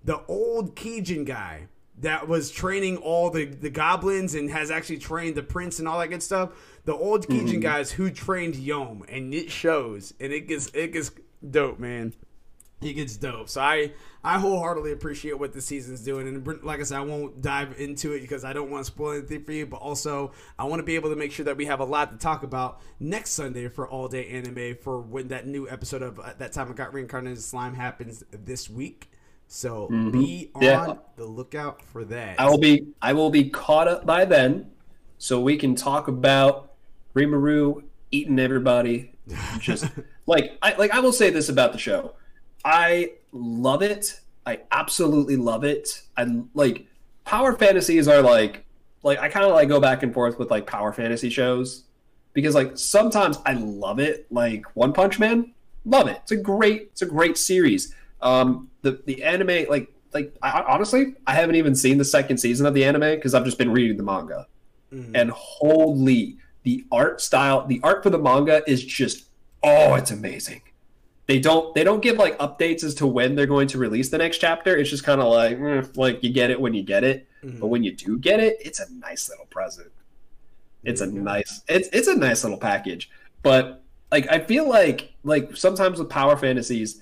the 0.04 0.20
old 0.26 0.74
Kijin 0.74 1.24
guy 1.24 1.68
that 1.98 2.26
was 2.26 2.50
training 2.50 2.96
all 2.96 3.30
the, 3.30 3.44
the 3.44 3.70
goblins 3.70 4.34
and 4.34 4.50
has 4.50 4.70
actually 4.70 4.98
trained 4.98 5.36
the 5.36 5.42
prince 5.42 5.78
and 5.78 5.86
all 5.86 5.98
that 5.98 6.08
good 6.08 6.22
stuff. 6.22 6.50
The 6.84 6.94
old 6.94 7.28
Kijin 7.28 7.48
mm-hmm. 7.48 7.60
guys 7.60 7.92
who 7.92 8.10
trained 8.10 8.56
Yom, 8.56 9.04
and 9.08 9.32
it 9.32 9.50
shows, 9.50 10.12
and 10.18 10.32
it 10.32 10.48
gets 10.48 10.68
it 10.74 10.92
gets 10.92 11.12
dope, 11.48 11.78
man. 11.78 12.12
It 12.80 12.94
gets 12.94 13.16
dope. 13.16 13.48
So 13.48 13.60
I 13.60 13.92
I 14.24 14.38
wholeheartedly 14.38 14.92
appreciate 14.92 15.38
what 15.38 15.52
the 15.52 15.60
season's 15.60 16.00
doing, 16.02 16.28
and 16.28 16.62
like 16.64 16.78
I 16.78 16.84
said, 16.84 16.98
I 16.98 17.00
won't 17.00 17.42
dive 17.42 17.74
into 17.80 18.12
it 18.12 18.20
because 18.20 18.44
I 18.44 18.52
don't 18.52 18.70
want 18.70 18.84
to 18.86 18.92
spoil 18.92 19.12
anything 19.18 19.42
for 19.42 19.50
you. 19.52 19.66
But 19.66 19.78
also, 19.78 20.30
I 20.58 20.64
want 20.64 20.78
to 20.78 20.84
be 20.84 20.94
able 20.94 21.10
to 21.10 21.16
make 21.16 21.32
sure 21.32 21.44
that 21.44 21.56
we 21.56 21.66
have 21.66 21.80
a 21.80 21.84
lot 21.84 22.12
to 22.12 22.18
talk 22.18 22.44
about 22.44 22.80
next 23.00 23.30
Sunday 23.30 23.66
for 23.68 23.88
All 23.88 24.06
Day 24.06 24.28
Anime 24.28 24.76
for 24.80 25.00
when 25.00 25.28
that 25.28 25.46
new 25.48 25.68
episode 25.68 26.02
of 26.02 26.20
uh, 26.20 26.34
that 26.38 26.52
time 26.52 26.70
I 26.70 26.74
got 26.74 26.94
reincarnated 26.94 27.42
slime 27.42 27.74
happens 27.74 28.22
this 28.30 28.70
week. 28.70 29.10
So 29.48 29.88
be 29.88 30.50
on 30.54 30.62
Yeah. 30.62 30.94
the 31.16 31.26
lookout 31.26 31.82
for 31.82 32.04
that. 32.04 32.40
I 32.40 32.48
will 32.48 32.58
be 32.58 32.86
I 33.02 33.12
will 33.12 33.28
be 33.30 33.50
caught 33.50 33.88
up 33.88 34.06
by 34.06 34.24
then, 34.24 34.70
so 35.18 35.40
we 35.40 35.56
can 35.56 35.74
talk 35.74 36.06
about 36.08 36.72
Rimuru 37.14 37.82
eating 38.12 38.38
everybody. 38.38 39.12
Just 39.58 39.84
like 40.26 40.56
I 40.62 40.74
like 40.76 40.92
I 40.92 41.00
will 41.00 41.12
say 41.12 41.30
this 41.30 41.48
about 41.48 41.72
the 41.72 41.78
show. 41.78 42.14
I 42.64 43.12
love 43.32 43.82
it. 43.82 44.20
I 44.46 44.60
absolutely 44.70 45.36
love 45.36 45.64
it. 45.64 46.02
I 46.16 46.26
like 46.54 46.86
power 47.24 47.52
fantasies 47.56 48.08
are 48.08 48.22
like 48.22 48.64
like 49.02 49.18
I 49.18 49.28
kind 49.28 49.44
of 49.46 49.52
like 49.52 49.68
go 49.68 49.80
back 49.80 50.02
and 50.02 50.12
forth 50.12 50.38
with 50.38 50.50
like 50.50 50.66
power 50.66 50.92
fantasy 50.92 51.30
shows 51.30 51.84
because 52.32 52.54
like 52.54 52.76
sometimes 52.76 53.38
I 53.46 53.54
love 53.54 53.98
it. 54.00 54.26
Like 54.30 54.64
One 54.74 54.92
Punch 54.92 55.18
Man, 55.18 55.52
love 55.84 56.08
it. 56.08 56.18
It's 56.22 56.32
a 56.32 56.36
great 56.36 56.82
it's 56.92 57.02
a 57.02 57.06
great 57.06 57.38
series. 57.38 57.94
Um, 58.20 58.68
the 58.82 59.00
the 59.06 59.22
anime 59.22 59.66
like 59.68 59.88
like 60.12 60.34
I, 60.42 60.62
honestly 60.68 61.14
I 61.26 61.34
haven't 61.34 61.54
even 61.56 61.74
seen 61.74 61.98
the 61.98 62.04
second 62.04 62.38
season 62.38 62.66
of 62.66 62.74
the 62.74 62.84
anime 62.84 63.00
because 63.16 63.34
I've 63.34 63.44
just 63.44 63.58
been 63.58 63.70
reading 63.72 63.96
the 63.96 64.02
manga, 64.02 64.46
Mhm. 64.92 65.12
and 65.14 65.30
holy 65.30 66.36
the 66.64 66.84
art 66.92 67.20
style 67.20 67.66
the 67.66 67.80
art 67.82 68.02
for 68.02 68.10
the 68.10 68.18
manga 68.18 68.62
is 68.68 68.84
just 68.84 69.24
oh 69.62 69.94
it's 69.94 70.10
amazing. 70.10 70.60
They 71.32 71.38
don't 71.40 71.74
they 71.74 71.82
don't 71.82 72.02
give 72.02 72.16
like 72.18 72.36
updates 72.40 72.84
as 72.84 72.94
to 72.96 73.06
when 73.06 73.34
they're 73.34 73.46
going 73.46 73.66
to 73.68 73.78
release 73.78 74.10
the 74.10 74.18
next 74.18 74.36
chapter. 74.36 74.76
It's 74.76 74.90
just 74.90 75.02
kind 75.02 75.18
of 75.18 75.32
like 75.32 75.58
mm, 75.58 75.96
like 75.96 76.22
you 76.22 76.30
get 76.30 76.50
it 76.50 76.60
when 76.60 76.74
you 76.74 76.82
get 76.82 77.04
it, 77.04 77.26
Mhm. 77.42 77.58
but 77.58 77.68
when 77.68 77.82
you 77.82 77.92
do 77.96 78.18
get 78.18 78.38
it, 78.38 78.58
it's 78.60 78.80
a 78.80 78.92
nice 78.92 79.30
little 79.30 79.46
present. 79.46 79.90
It's 80.84 81.00
a 81.00 81.06
nice 81.06 81.62
it's 81.68 81.88
it's 81.90 82.06
a 82.06 82.14
nice 82.14 82.44
little 82.44 82.58
package. 82.58 83.10
But 83.42 83.82
like 84.10 84.30
I 84.30 84.40
feel 84.40 84.68
like 84.68 85.14
like 85.24 85.56
sometimes 85.56 85.98
with 85.98 86.10
power 86.10 86.36
fantasies, 86.36 87.00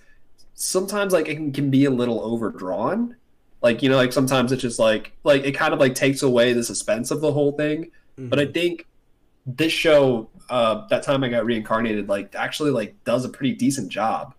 sometimes 0.54 1.12
like 1.12 1.26
it 1.28 1.34
can, 1.34 1.52
can 1.52 1.68
be 1.68 1.84
a 1.86 1.90
little 1.90 2.20
overdrawn. 2.20 3.16
Like 3.62 3.82
you 3.82 3.88
know, 3.88 3.96
like 3.96 4.12
sometimes 4.12 4.52
it's 4.52 4.62
just 4.62 4.78
like 4.78 5.10
like 5.24 5.42
it 5.42 5.56
kind 5.56 5.74
of 5.74 5.80
like 5.80 5.96
takes 5.96 6.22
away 6.22 6.52
the 6.52 6.62
suspense 6.62 7.10
of 7.10 7.20
the 7.20 7.32
whole 7.32 7.50
thing. 7.50 7.90
But 8.16 8.38
I 8.38 8.46
think 8.46 8.86
this 9.44 9.72
show, 9.72 10.28
uh, 10.51 10.86
that 10.88 11.03
time 11.03 11.24
I 11.24 11.28
got 11.28 11.44
reincarnated, 11.46 12.09
like 12.09 12.34
actually 12.34 12.70
like 12.72 13.03
does 13.05 13.24
a 13.24 13.28
pretty 13.28 13.55
decent 13.55 13.88
job 13.90 14.34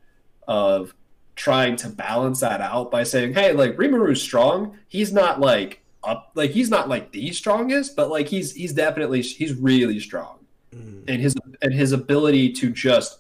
of 0.47 0.93
trying 1.35 1.75
to 1.77 1.89
balance 1.89 2.41
that 2.41 2.61
out 2.61 2.91
by 2.91 3.03
saying, 3.03 3.33
hey, 3.33 3.53
like 3.53 3.75
Rimuru's 3.77 4.21
strong. 4.21 4.77
He's 4.87 5.11
not 5.13 5.39
like 5.39 5.81
up, 6.03 6.31
like 6.35 6.51
he's 6.51 6.69
not 6.69 6.89
like 6.89 7.11
the 7.11 7.31
strongest, 7.31 7.95
but 7.95 8.09
like 8.09 8.27
he's 8.27 8.53
he's 8.53 8.73
definitely 8.73 9.21
he's 9.21 9.53
really 9.53 9.99
strong, 9.99 10.39
Mhm. 10.75 11.03
and 11.07 11.21
his 11.21 11.35
and 11.61 11.73
his 11.73 11.91
ability 11.91 12.51
to 12.53 12.69
just 12.71 13.19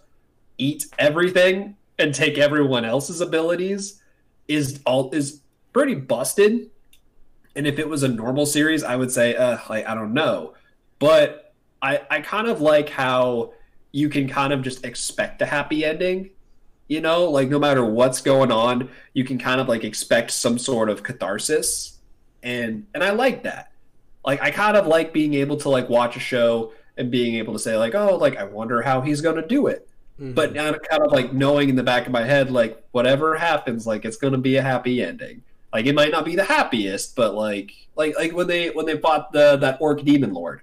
eat 0.57 0.85
everything 0.99 1.75
and 1.97 2.13
take 2.13 2.37
everyone 2.37 2.83
else's 2.85 3.21
abilities 3.21 4.01
is 4.47 4.79
all 4.85 5.09
is 5.11 5.41
pretty 5.73 5.95
busted. 5.95 6.69
And 7.55 7.67
if 7.67 7.79
it 7.79 7.87
was 7.87 8.03
a 8.03 8.07
normal 8.07 8.45
series, 8.45 8.83
I 8.83 8.95
would 8.95 9.11
say, 9.11 9.35
uh, 9.35 9.57
like 9.69 9.87
I 9.87 9.93
don't 9.95 10.13
know, 10.13 10.53
but 10.99 11.40
I 11.81 12.01
I 12.09 12.21
kind 12.21 12.47
of 12.47 12.61
like 12.61 12.89
how 12.89 13.53
you 13.91 14.09
can 14.09 14.27
kind 14.27 14.53
of 14.53 14.61
just 14.61 14.85
expect 14.85 15.41
a 15.41 15.45
happy 15.45 15.83
ending. 15.85 16.31
You 16.87 16.99
know, 17.01 17.29
like 17.29 17.49
no 17.49 17.57
matter 17.59 17.85
what's 17.85 18.21
going 18.21 18.51
on, 18.51 18.89
you 19.13 19.23
can 19.23 19.37
kind 19.37 19.61
of 19.61 19.67
like 19.69 19.83
expect 19.83 20.31
some 20.31 20.57
sort 20.57 20.89
of 20.89 21.03
catharsis, 21.03 21.97
and 22.43 22.85
and 22.93 23.03
I 23.03 23.11
like 23.11 23.43
that. 23.43 23.71
Like 24.25 24.41
I 24.41 24.51
kind 24.51 24.75
of 24.77 24.87
like 24.87 25.13
being 25.13 25.33
able 25.35 25.57
to 25.57 25.69
like 25.69 25.89
watch 25.89 26.15
a 26.15 26.19
show 26.19 26.73
and 26.97 27.09
being 27.09 27.35
able 27.35 27.53
to 27.53 27.59
say 27.59 27.77
like, 27.77 27.95
oh, 27.95 28.17
like 28.17 28.37
I 28.37 28.43
wonder 28.43 28.81
how 28.81 29.01
he's 29.01 29.21
gonna 29.21 29.47
do 29.47 29.67
it 29.67 29.87
Mhm. 30.19 30.35
but 30.35 30.53
now 30.53 30.71
kind 30.73 31.01
of 31.01 31.11
like 31.13 31.31
knowing 31.33 31.69
in 31.69 31.75
the 31.77 31.83
back 31.83 32.05
of 32.05 32.11
my 32.11 32.23
head 32.23 32.51
like 32.51 32.83
whatever 32.91 33.35
happens 33.37 33.87
like 33.87 34.03
it's 34.03 34.17
going 34.17 34.33
to 34.33 34.37
be 34.37 34.57
a 34.57 34.61
happy 34.61 35.01
ending 35.01 35.41
like 35.73 35.85
it 35.85 35.95
might 35.95 36.11
not 36.11 36.25
be 36.25 36.35
the 36.35 36.43
happiest 36.43 37.15
but 37.15 37.33
like 37.33 37.71
like 37.95 38.13
like 38.19 38.33
when 38.33 38.45
they 38.45 38.69
when 38.71 38.85
they 38.85 38.97
fought 38.97 39.31
the 39.31 39.55
that 39.57 39.77
orc 39.79 40.03
demon 40.03 40.33
lord 40.33 40.61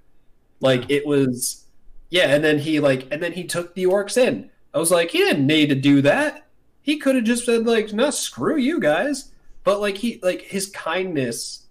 like 0.60 0.90
it 0.90 1.06
was 1.06 1.64
yeah 2.10 2.34
and 2.34 2.42
then 2.42 2.58
he 2.58 2.80
like 2.80 3.06
and 3.10 3.22
then 3.22 3.32
he 3.32 3.44
took 3.44 3.74
the 3.74 3.84
orcs 3.84 4.16
in. 4.16 4.50
I 4.74 4.78
was 4.78 4.90
like 4.90 5.10
he 5.10 5.18
didn't 5.18 5.46
need 5.46 5.68
to 5.68 5.74
do 5.74 6.02
that. 6.02 6.46
He 6.82 6.98
could 6.98 7.14
have 7.14 7.24
just 7.24 7.46
said 7.46 7.66
like 7.66 7.92
no 7.92 8.10
screw 8.10 8.56
you 8.56 8.80
guys. 8.80 9.30
But 9.64 9.80
like 9.80 9.98
he 9.98 10.20
like 10.22 10.42
his 10.42 10.68
kindness 10.68 11.66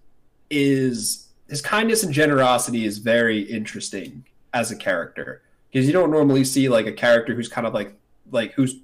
is 0.49 1.27
his 1.49 1.61
kindness 1.61 2.03
and 2.03 2.13
generosity 2.13 2.85
is 2.85 2.97
very 2.97 3.41
interesting 3.41 4.25
as 4.53 4.71
a 4.71 4.75
character. 4.75 5.41
Because 5.71 5.88
you 5.88 5.93
don't 5.93 6.11
normally 6.11 6.43
see 6.43 6.69
like 6.69 6.85
a 6.85 6.91
character 6.91 7.33
who's 7.33 7.49
kind 7.49 7.67
of 7.67 7.73
like 7.73 7.93
like 8.31 8.53
who's 8.53 8.75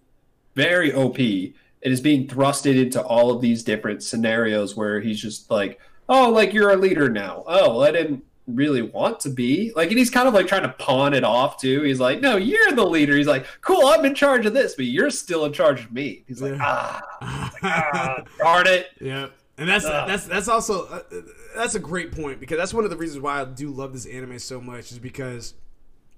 very 0.56 0.94
OP 0.94 1.18
and 1.18 1.54
is 1.92 2.02
being 2.02 2.28
thrusted 2.28 2.82
into 2.82 3.02
all 3.02 3.32
of 3.32 3.42
these 3.42 3.64
different 3.64 4.04
scenarios 4.04 4.76
where 4.76 5.02
he's 5.02 5.22
just 5.22 5.50
like, 5.52 5.80
oh, 6.08 6.30
like 6.30 6.54
you're 6.54 6.72
a 6.72 6.78
leader 6.78 7.10
now. 7.10 7.44
Oh, 7.46 7.82
I 7.82 7.92
didn't 7.92 8.24
really 8.48 8.82
want 8.82 9.20
to 9.22 9.30
be 9.30 9.72
like, 9.76 9.90
and 9.90 9.98
he's 9.98 10.10
kind 10.10 10.28
of 10.28 10.34
like 10.34 10.48
trying 10.48 10.64
to 10.64 10.70
pawn 10.70 11.14
it 11.14 11.24
off 11.24 11.60
too. 11.60 11.82
He's 11.84 12.00
like, 12.00 12.20
no, 12.22 12.36
you're 12.36 12.72
the 12.72 12.86
leader. 12.86 13.16
He's 13.16 13.28
like, 13.28 13.46
cool, 13.62 13.86
I'm 13.88 14.04
in 14.06 14.16
charge 14.16 14.46
of 14.46 14.54
this, 14.54 14.76
but 14.76 14.86
you're 14.86 15.10
still 15.10 15.46
in 15.46 15.54
charge 15.54 15.82
of 15.86 15.92
me. 15.92 16.24
He's 16.28 16.42
like, 16.42 16.54
Yeah. 16.54 16.60
ah, 16.62 17.52
ah 17.64 18.24
darn 18.40 18.68
it. 18.68 18.88
Yep. 19.02 19.32
And 19.58 19.70
that's 19.70 19.86
uh, 19.86 20.06
that's 20.08 20.26
that's 20.26 20.48
also 20.48 20.88
uh, 20.88 21.02
that's 21.56 21.76
a 21.76 21.80
great 21.80 22.12
point 22.12 22.40
because 22.40 22.58
that's 22.58 22.74
one 22.74 22.86
of 22.86 22.90
the 22.90 22.98
reasons 22.98 23.22
why 23.22 23.40
I 23.42 23.46
do 23.46 23.70
love 23.70 23.94
this 23.94 24.08
anime 24.08 24.40
so 24.40 24.60
much 24.60 24.92
is 24.92 24.98
because 24.98 25.54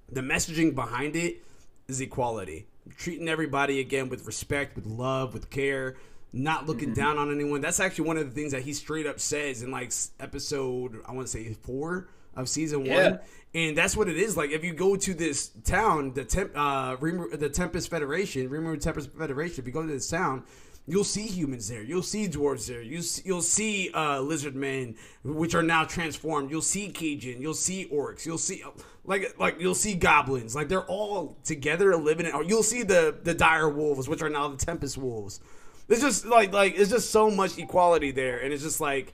the 0.09 0.21
messaging 0.21 0.73
behind 0.73 1.17
it 1.17 1.43
is 1.89 1.99
equality, 1.99 2.65
treating 2.97 3.27
everybody 3.27 3.81
again 3.81 4.07
with 4.07 4.25
respect, 4.25 4.77
with 4.77 4.85
love, 4.85 5.33
with 5.33 5.49
care, 5.49 5.97
not 6.35 6.67
looking 6.67 6.89
mm-hmm. 6.89 7.01
down 7.01 7.17
on 7.17 7.31
anyone. 7.31 7.61
That's 7.61 7.79
actually 7.79 8.07
one 8.07 8.17
of 8.17 8.25
the 8.25 8.35
things 8.35 8.51
that 8.51 8.61
he 8.61 8.73
straight 8.73 9.07
up 9.07 9.19
says 9.19 9.63
in 9.63 9.71
like 9.71 9.91
episode 10.19 11.01
I 11.07 11.13
want 11.13 11.25
to 11.27 11.31
say 11.31 11.53
four 11.53 12.09
of 12.35 12.49
season 12.49 12.85
yeah. 12.85 13.09
one, 13.09 13.19
and 13.53 13.77
that's 13.77 13.95
what 13.95 14.09
it 14.09 14.17
is. 14.17 14.35
Like 14.35 14.51
if 14.51 14.63
you 14.63 14.73
go 14.73 14.97
to 14.97 15.13
this 15.13 15.49
town, 15.63 16.13
the 16.13 16.25
temp, 16.25 16.51
uh, 16.53 16.97
the 16.97 17.49
Tempest 17.49 17.89
Federation, 17.89 18.49
Rimuru 18.49 18.79
Tempest 18.79 19.11
Federation. 19.13 19.61
If 19.61 19.67
you 19.67 19.71
go 19.71 19.81
to 19.81 19.87
this 19.87 20.09
town, 20.09 20.43
you'll 20.85 21.05
see 21.05 21.25
humans 21.25 21.69
there. 21.69 21.81
You'll 21.81 22.03
see 22.03 22.27
dwarves 22.27 22.67
there. 22.67 22.81
You 22.81 23.01
you'll 23.23 23.41
see 23.41 23.89
uh, 23.93 24.19
lizard 24.19 24.55
men, 24.55 24.95
which 25.23 25.55
are 25.55 25.63
now 25.63 25.85
transformed. 25.85 26.51
You'll 26.51 26.61
see 26.61 26.89
Kijin. 26.89 27.39
You'll 27.39 27.53
see 27.53 27.87
orcs. 27.87 28.25
You'll 28.25 28.37
see 28.37 28.61
like 29.05 29.39
like 29.39 29.61
you'll 29.61 29.73
see 29.73 29.93
goblins. 29.93 30.53
Like 30.53 30.67
they're 30.67 30.85
all 30.85 31.37
together 31.45 31.95
living. 31.95 32.25
In, 32.25 32.49
you'll 32.49 32.61
see 32.61 32.83
the 32.83 33.15
the 33.23 33.33
dire 33.33 33.69
wolves, 33.69 34.09
which 34.09 34.21
are 34.21 34.29
now 34.29 34.49
the 34.49 34.57
Tempest 34.57 34.97
wolves. 34.97 35.39
It's 35.87 36.01
just 36.01 36.25
like 36.25 36.53
like 36.53 36.75
it's 36.77 36.89
just 36.89 37.11
so 37.11 37.29
much 37.29 37.57
equality 37.57 38.11
there, 38.11 38.39
and 38.39 38.53
it's 38.53 38.63
just 38.63 38.81
like 38.81 39.13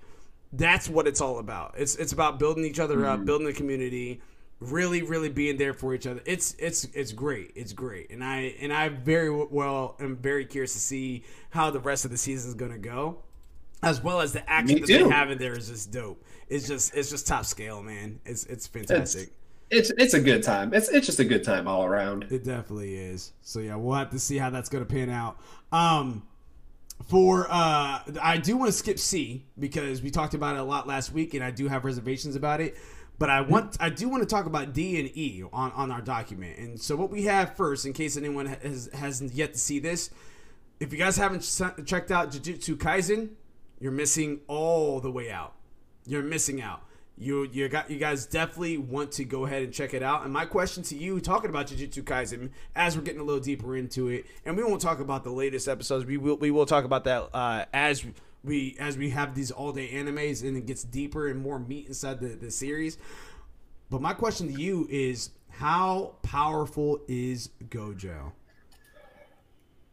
that's 0.53 0.89
what 0.89 1.07
it's 1.07 1.21
all 1.21 1.39
about. 1.39 1.75
It's 1.77 1.95
it's 1.95 2.13
about 2.13 2.39
building 2.39 2.65
each 2.65 2.79
other 2.79 2.97
mm-hmm. 2.97 3.05
up, 3.21 3.25
building 3.25 3.47
the 3.47 3.53
community, 3.53 4.21
really 4.59 5.01
really 5.01 5.29
being 5.29 5.57
there 5.57 5.73
for 5.73 5.93
each 5.93 6.07
other. 6.07 6.21
It's 6.25 6.55
it's 6.59 6.85
it's 6.93 7.11
great. 7.11 7.51
It's 7.55 7.73
great. 7.73 8.09
And 8.11 8.23
I 8.23 8.55
and 8.61 8.71
I 8.71 8.89
very 8.89 9.29
well 9.29 9.95
am 9.99 10.17
very 10.17 10.45
curious 10.45 10.73
to 10.73 10.79
see 10.79 11.23
how 11.49 11.71
the 11.71 11.79
rest 11.79 12.05
of 12.05 12.11
the 12.11 12.17
season 12.17 12.49
is 12.49 12.55
going 12.55 12.71
to 12.71 12.77
go. 12.77 13.19
As 13.83 13.99
well 13.99 14.21
as 14.21 14.31
the 14.31 14.47
action 14.47 14.79
that 14.81 14.87
they 14.87 15.09
have 15.09 15.31
in 15.31 15.39
there 15.39 15.57
is 15.57 15.67
just 15.67 15.91
dope. 15.91 16.23
It's 16.47 16.67
just 16.67 16.95
it's 16.95 17.09
just 17.09 17.27
top 17.27 17.45
scale, 17.45 17.81
man. 17.81 18.19
It's 18.25 18.45
it's 18.45 18.67
fantastic. 18.67 19.33
It's, 19.69 19.89
it's 19.89 20.03
it's 20.03 20.13
a 20.13 20.21
good 20.21 20.43
time. 20.43 20.73
It's 20.73 20.89
it's 20.89 21.05
just 21.05 21.19
a 21.19 21.25
good 21.25 21.43
time 21.43 21.67
all 21.67 21.83
around. 21.83 22.27
It 22.29 22.43
definitely 22.43 22.95
is. 22.95 23.33
So 23.41 23.59
yeah, 23.59 23.75
we'll 23.75 23.95
have 23.95 24.11
to 24.11 24.19
see 24.19 24.37
how 24.37 24.49
that's 24.49 24.69
going 24.69 24.85
to 24.85 24.89
pan 24.89 25.09
out. 25.09 25.39
Um 25.71 26.23
for 27.07 27.47
uh 27.49 27.99
I 28.21 28.37
do 28.37 28.57
want 28.57 28.69
to 28.69 28.77
skip 28.77 28.99
C 28.99 29.45
because 29.57 30.01
we 30.01 30.11
talked 30.11 30.33
about 30.33 30.55
it 30.55 30.59
a 30.59 30.63
lot 30.63 30.87
last 30.87 31.11
week 31.11 31.33
and 31.33 31.43
I 31.43 31.51
do 31.51 31.67
have 31.67 31.85
reservations 31.85 32.35
about 32.35 32.61
it. 32.61 32.77
But 33.17 33.29
I 33.29 33.41
want 33.41 33.77
I 33.79 33.89
do 33.89 34.09
want 34.09 34.23
to 34.23 34.27
talk 34.27 34.45
about 34.45 34.73
D 34.73 34.99
and 34.99 35.15
E 35.15 35.43
on, 35.53 35.71
on 35.73 35.91
our 35.91 36.01
document. 36.01 36.57
And 36.57 36.81
so 36.81 36.95
what 36.95 37.11
we 37.11 37.23
have 37.23 37.55
first, 37.55 37.85
in 37.85 37.93
case 37.93 38.17
anyone 38.17 38.47
has 38.47 38.89
hasn't 38.93 39.33
yet 39.33 39.53
to 39.53 39.59
see 39.59 39.79
this, 39.79 40.09
if 40.79 40.91
you 40.91 40.97
guys 40.97 41.17
haven't 41.17 41.41
checked 41.85 42.11
out 42.11 42.31
Jujutsu 42.31 42.75
Kaisen, 42.77 43.29
you're 43.79 43.91
missing 43.91 44.41
all 44.47 44.99
the 44.99 45.11
way 45.11 45.31
out. 45.31 45.53
You're 46.07 46.23
missing 46.23 46.61
out 46.61 46.83
you 47.21 47.47
you 47.51 47.69
got 47.69 47.89
you 47.91 47.99
guys 47.99 48.25
definitely 48.25 48.77
want 48.77 49.11
to 49.13 49.23
go 49.23 49.45
ahead 49.45 49.61
and 49.61 49.71
check 49.71 49.93
it 49.93 50.01
out. 50.01 50.23
And 50.23 50.33
my 50.33 50.45
question 50.45 50.81
to 50.83 50.95
you, 50.95 51.21
talking 51.21 51.49
about 51.51 51.67
Jujutsu 51.67 52.03
Kaisen, 52.03 52.49
as 52.75 52.97
we're 52.97 53.03
getting 53.03 53.21
a 53.21 53.23
little 53.23 53.41
deeper 53.41 53.77
into 53.77 54.09
it, 54.09 54.25
and 54.43 54.57
we 54.57 54.63
won't 54.63 54.81
talk 54.81 54.99
about 54.99 55.23
the 55.23 55.31
latest 55.31 55.67
episodes. 55.67 56.05
We 56.05 56.17
will 56.17 56.37
we 56.37 56.49
will 56.49 56.65
talk 56.65 56.83
about 56.83 57.03
that 57.03 57.29
uh, 57.33 57.65
as 57.73 58.03
we 58.43 58.75
as 58.79 58.97
we 58.97 59.11
have 59.11 59.35
these 59.35 59.51
all 59.51 59.71
day 59.71 59.89
animes 59.93 60.41
and 60.41 60.57
it 60.57 60.65
gets 60.65 60.83
deeper 60.83 61.27
and 61.27 61.39
more 61.39 61.59
meat 61.59 61.87
inside 61.87 62.19
the, 62.19 62.29
the 62.29 62.49
series. 62.49 62.97
But 63.91 64.01
my 64.01 64.13
question 64.13 64.51
to 64.51 64.59
you 64.59 64.87
is, 64.89 65.29
how 65.49 66.15
powerful 66.23 67.01
is 67.07 67.49
Gojo? 67.69 68.31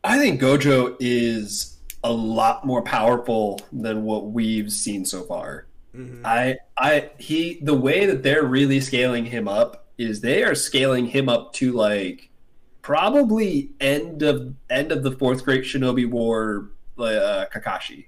I 0.02 0.18
think 0.18 0.40
Gojo 0.40 0.96
is 0.98 1.76
a 2.02 2.12
lot 2.12 2.64
more 2.64 2.80
powerful 2.80 3.60
than 3.72 4.04
what 4.04 4.26
we've 4.26 4.72
seen 4.72 5.04
so 5.04 5.24
far. 5.24 5.67
Mm-hmm. 5.99 6.24
I 6.24 6.57
I 6.76 7.11
he 7.18 7.59
the 7.61 7.74
way 7.74 8.07
that 8.07 8.22
they're 8.22 8.44
really 8.44 8.80
scaling 8.80 9.24
him 9.24 9.49
up 9.49 9.88
is 9.99 10.20
they 10.20 10.44
are 10.44 10.55
scaling 10.55 11.07
him 11.07 11.28
up 11.28 11.53
to 11.55 11.72
like 11.72 12.30
probably 12.82 13.70
end 13.80 14.22
of 14.22 14.55
end 14.70 14.92
of 14.92 15.03
the 15.03 15.11
fourth 15.11 15.44
great 15.44 15.64
shinobi 15.64 16.09
war 16.09 16.70
uh, 16.99 17.46
Kakashi. 17.53 18.07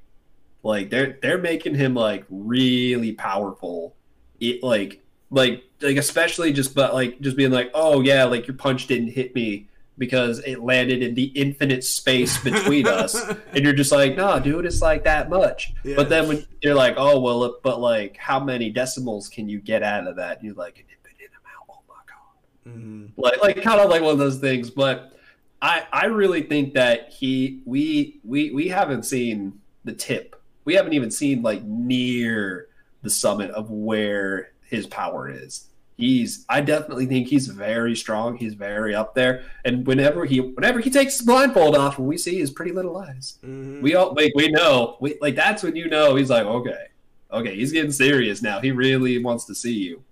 Like 0.62 0.90
they're 0.90 1.18
they're 1.20 1.38
making 1.38 1.74
him 1.74 1.94
like 1.94 2.24
really 2.30 3.12
powerful. 3.12 3.96
It 4.38 4.62
like 4.62 5.02
like 5.30 5.64
like 5.80 5.96
especially 5.96 6.52
just 6.52 6.74
but 6.74 6.94
like 6.94 7.20
just 7.20 7.36
being 7.36 7.50
like 7.50 7.70
oh 7.74 8.02
yeah 8.02 8.24
like 8.24 8.46
your 8.46 8.56
punch 8.56 8.86
didn't 8.86 9.08
hit 9.08 9.34
me 9.34 9.68
because 10.00 10.38
it 10.40 10.60
landed 10.60 11.02
in 11.02 11.14
the 11.14 11.24
infinite 11.24 11.84
space 11.84 12.42
between 12.42 12.88
us. 12.88 13.14
And 13.52 13.64
you're 13.64 13.74
just 13.74 13.92
like, 13.92 14.16
no, 14.16 14.40
dude, 14.40 14.64
it's 14.64 14.80
like 14.80 15.04
that 15.04 15.28
much. 15.28 15.72
Yeah. 15.84 15.96
But 15.96 16.08
then 16.08 16.28
when 16.28 16.46
you're 16.62 16.74
like, 16.74 16.94
oh, 16.96 17.20
well, 17.20 17.58
but 17.62 17.80
like, 17.80 18.16
how 18.16 18.40
many 18.40 18.70
decimals 18.70 19.28
can 19.28 19.48
you 19.48 19.60
get 19.60 19.82
out 19.82 20.06
of 20.06 20.16
that? 20.16 20.38
And 20.38 20.46
you're 20.46 20.54
like, 20.54 20.78
an 20.78 20.84
infinite 20.88 21.30
amount. 21.32 21.68
Oh 21.68 21.82
my 21.88 21.94
God. 22.06 22.78
Mm-hmm. 22.78 23.20
Like, 23.20 23.42
like 23.42 23.62
kind 23.62 23.80
of 23.80 23.90
like 23.90 24.02
one 24.02 24.12
of 24.12 24.18
those 24.18 24.38
things. 24.38 24.70
But 24.70 25.12
I, 25.60 25.86
I 25.92 26.06
really 26.06 26.42
think 26.42 26.74
that 26.74 27.10
he, 27.10 27.60
we, 27.66 28.20
we, 28.24 28.52
we 28.52 28.68
haven't 28.68 29.02
seen 29.02 29.60
the 29.84 29.92
tip. 29.92 30.40
We 30.64 30.74
haven't 30.74 30.94
even 30.94 31.10
seen 31.10 31.42
like 31.42 31.62
near 31.64 32.68
the 33.02 33.10
summit 33.10 33.50
of 33.50 33.70
where 33.70 34.52
his 34.62 34.86
power 34.86 35.28
is 35.28 35.66
he's 36.00 36.44
I 36.48 36.60
definitely 36.60 37.06
think 37.06 37.28
he's 37.28 37.46
very 37.46 37.94
strong. 37.94 38.36
He's 38.36 38.54
very 38.54 38.94
up 38.94 39.14
there. 39.14 39.44
And 39.64 39.86
whenever 39.86 40.24
he 40.24 40.40
whenever 40.40 40.80
he 40.80 40.90
takes 40.90 41.18
his 41.18 41.26
blindfold 41.26 41.76
off 41.76 41.98
and 41.98 42.06
we 42.06 42.18
see 42.18 42.38
his 42.38 42.50
pretty 42.50 42.72
little 42.72 42.96
eyes, 42.96 43.38
mm-hmm. 43.44 43.82
we 43.82 43.94
all 43.94 44.14
like 44.14 44.32
we 44.34 44.48
know 44.48 44.96
we 45.00 45.18
like 45.20 45.36
that's 45.36 45.62
when 45.62 45.76
you 45.76 45.88
know 45.88 46.16
he's 46.16 46.30
like 46.30 46.46
okay, 46.46 46.86
okay, 47.32 47.54
he's 47.54 47.72
getting 47.72 47.92
serious 47.92 48.42
now. 48.42 48.60
He 48.60 48.72
really 48.72 49.22
wants 49.22 49.44
to 49.46 49.54
see 49.54 49.74
you, 49.74 50.02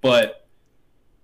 but 0.00 0.46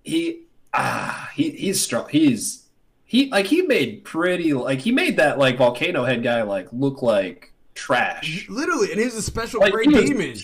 he 0.03 0.43
ah 0.73 1.29
he 1.33 1.51
he's 1.51 1.81
strong. 1.81 2.07
He's 2.09 2.67
he 3.03 3.29
like 3.29 3.47
he 3.47 3.63
made 3.63 4.03
pretty 4.03 4.53
like 4.53 4.79
he 4.79 4.91
made 4.91 5.17
that 5.17 5.37
like 5.37 5.57
volcano 5.57 6.05
head 6.05 6.23
guy 6.23 6.43
like 6.43 6.67
look 6.71 7.01
like 7.01 7.51
trash. 7.73 8.47
Literally, 8.49 8.91
and 8.91 9.01
he's 9.01 9.15
a 9.15 9.21
special 9.21 9.61
like, 9.61 9.73
great 9.73 9.89
demon. 9.89 10.35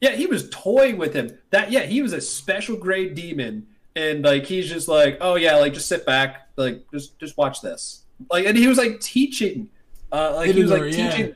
Yeah, 0.00 0.12
he 0.12 0.26
was 0.26 0.48
toying 0.50 0.96
with 0.96 1.12
him. 1.14 1.38
That 1.50 1.70
yeah, 1.70 1.82
he 1.82 2.02
was 2.02 2.12
a 2.12 2.20
special 2.20 2.76
grade 2.76 3.14
demon, 3.14 3.66
and 3.94 4.24
like 4.24 4.46
he's 4.46 4.68
just 4.68 4.88
like, 4.88 5.18
oh 5.20 5.34
yeah, 5.34 5.56
like 5.56 5.74
just 5.74 5.88
sit 5.88 6.06
back, 6.06 6.48
like 6.56 6.84
just 6.92 7.18
just 7.18 7.36
watch 7.36 7.60
this. 7.60 8.04
Like, 8.30 8.46
and 8.46 8.56
he 8.56 8.66
was 8.66 8.78
like 8.78 9.00
teaching, 9.00 9.68
uh, 10.12 10.34
like 10.36 10.54
he 10.54 10.62
was 10.62 10.70
like 10.70 10.84
teaching. 10.84 11.34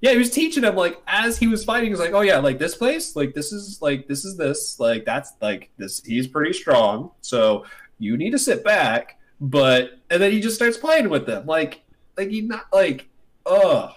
Yeah. 0.00 0.12
he 0.12 0.18
was 0.18 0.30
teaching 0.30 0.62
him 0.62 0.76
like 0.76 1.00
as 1.08 1.38
he 1.38 1.48
was 1.48 1.64
fighting. 1.64 1.86
He 1.86 1.90
was 1.90 2.00
like, 2.00 2.12
oh 2.12 2.20
yeah, 2.20 2.38
like 2.38 2.58
this 2.58 2.76
place, 2.76 3.16
like 3.16 3.34
this 3.34 3.52
is 3.52 3.82
like 3.82 4.06
this 4.06 4.24
is 4.24 4.36
this, 4.36 4.78
like 4.78 5.04
that's 5.04 5.32
like 5.42 5.70
this. 5.76 6.02
He's 6.04 6.28
pretty 6.28 6.52
strong, 6.52 7.10
so 7.22 7.64
you 7.98 8.16
need 8.16 8.30
to 8.30 8.38
sit 8.38 8.62
back. 8.62 9.18
But 9.40 9.98
and 10.10 10.22
then 10.22 10.30
he 10.30 10.40
just 10.40 10.56
starts 10.56 10.76
playing 10.76 11.08
with 11.08 11.26
them, 11.26 11.46
like 11.46 11.82
like 12.16 12.30
he 12.30 12.40
not 12.40 12.66
like, 12.72 13.08
ugh 13.44 13.94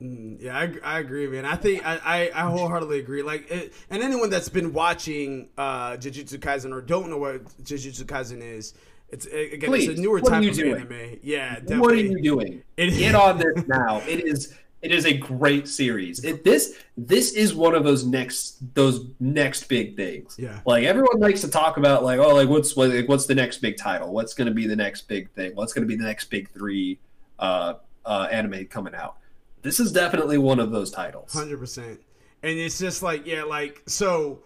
yeah, 0.00 0.56
I, 0.56 0.72
I 0.84 0.98
agree, 1.00 1.26
man. 1.26 1.44
I 1.44 1.56
think 1.56 1.84
I, 1.84 1.98
I, 2.04 2.30
I 2.34 2.50
wholeheartedly 2.50 3.00
agree. 3.00 3.22
Like, 3.22 3.50
it, 3.50 3.72
and 3.90 4.02
anyone 4.02 4.30
that's 4.30 4.48
been 4.48 4.72
watching 4.72 5.48
uh, 5.58 5.92
Jujutsu 5.92 6.38
Kaisen 6.38 6.72
or 6.72 6.80
don't 6.80 7.10
know 7.10 7.18
what 7.18 7.44
Jujutsu 7.64 8.04
Kaisen 8.04 8.40
is, 8.40 8.74
it's 9.10 9.26
again 9.26 9.70
Please, 9.70 9.88
it's 9.88 9.98
a 9.98 10.02
newer 10.02 10.20
type 10.20 10.44
of 10.44 10.54
doing? 10.54 10.76
anime. 10.76 11.18
Yeah, 11.22 11.54
definitely. 11.54 11.78
What 11.78 11.92
are 11.92 11.96
you 11.96 12.22
doing? 12.22 12.62
It, 12.76 12.96
Get 12.96 13.16
on 13.16 13.38
this 13.38 13.66
now. 13.66 13.98
It 14.06 14.24
is 14.24 14.54
it 14.82 14.92
is 14.92 15.04
a 15.06 15.16
great 15.16 15.66
series. 15.66 16.22
It, 16.22 16.44
this 16.44 16.76
this 16.96 17.32
is 17.32 17.52
one 17.54 17.74
of 17.74 17.82
those 17.82 18.06
next 18.06 18.58
those 18.74 19.06
next 19.18 19.64
big 19.64 19.96
things. 19.96 20.36
Yeah, 20.38 20.60
like 20.64 20.84
everyone 20.84 21.18
likes 21.18 21.40
to 21.40 21.48
talk 21.48 21.76
about 21.76 22.04
like 22.04 22.20
oh 22.20 22.34
like 22.34 22.48
what's 22.48 22.76
what, 22.76 22.90
like, 22.90 23.08
what's 23.08 23.26
the 23.26 23.34
next 23.34 23.58
big 23.58 23.76
title? 23.76 24.12
What's 24.12 24.34
going 24.34 24.46
to 24.46 24.54
be 24.54 24.68
the 24.68 24.76
next 24.76 25.08
big 25.08 25.30
thing? 25.32 25.56
What's 25.56 25.72
going 25.72 25.82
to 25.82 25.88
be 25.88 25.96
the 25.96 26.06
next 26.06 26.26
big 26.26 26.50
three 26.50 27.00
uh, 27.40 27.74
uh, 28.04 28.28
anime 28.30 28.66
coming 28.66 28.94
out? 28.94 29.16
This 29.62 29.80
is 29.80 29.92
definitely 29.92 30.38
one 30.38 30.60
of 30.60 30.70
those 30.70 30.90
titles. 30.90 31.32
Hundred 31.32 31.58
percent. 31.58 32.00
And 32.42 32.58
it's 32.58 32.78
just 32.78 33.02
like 33.02 33.26
yeah, 33.26 33.42
like 33.44 33.82
so 33.86 34.42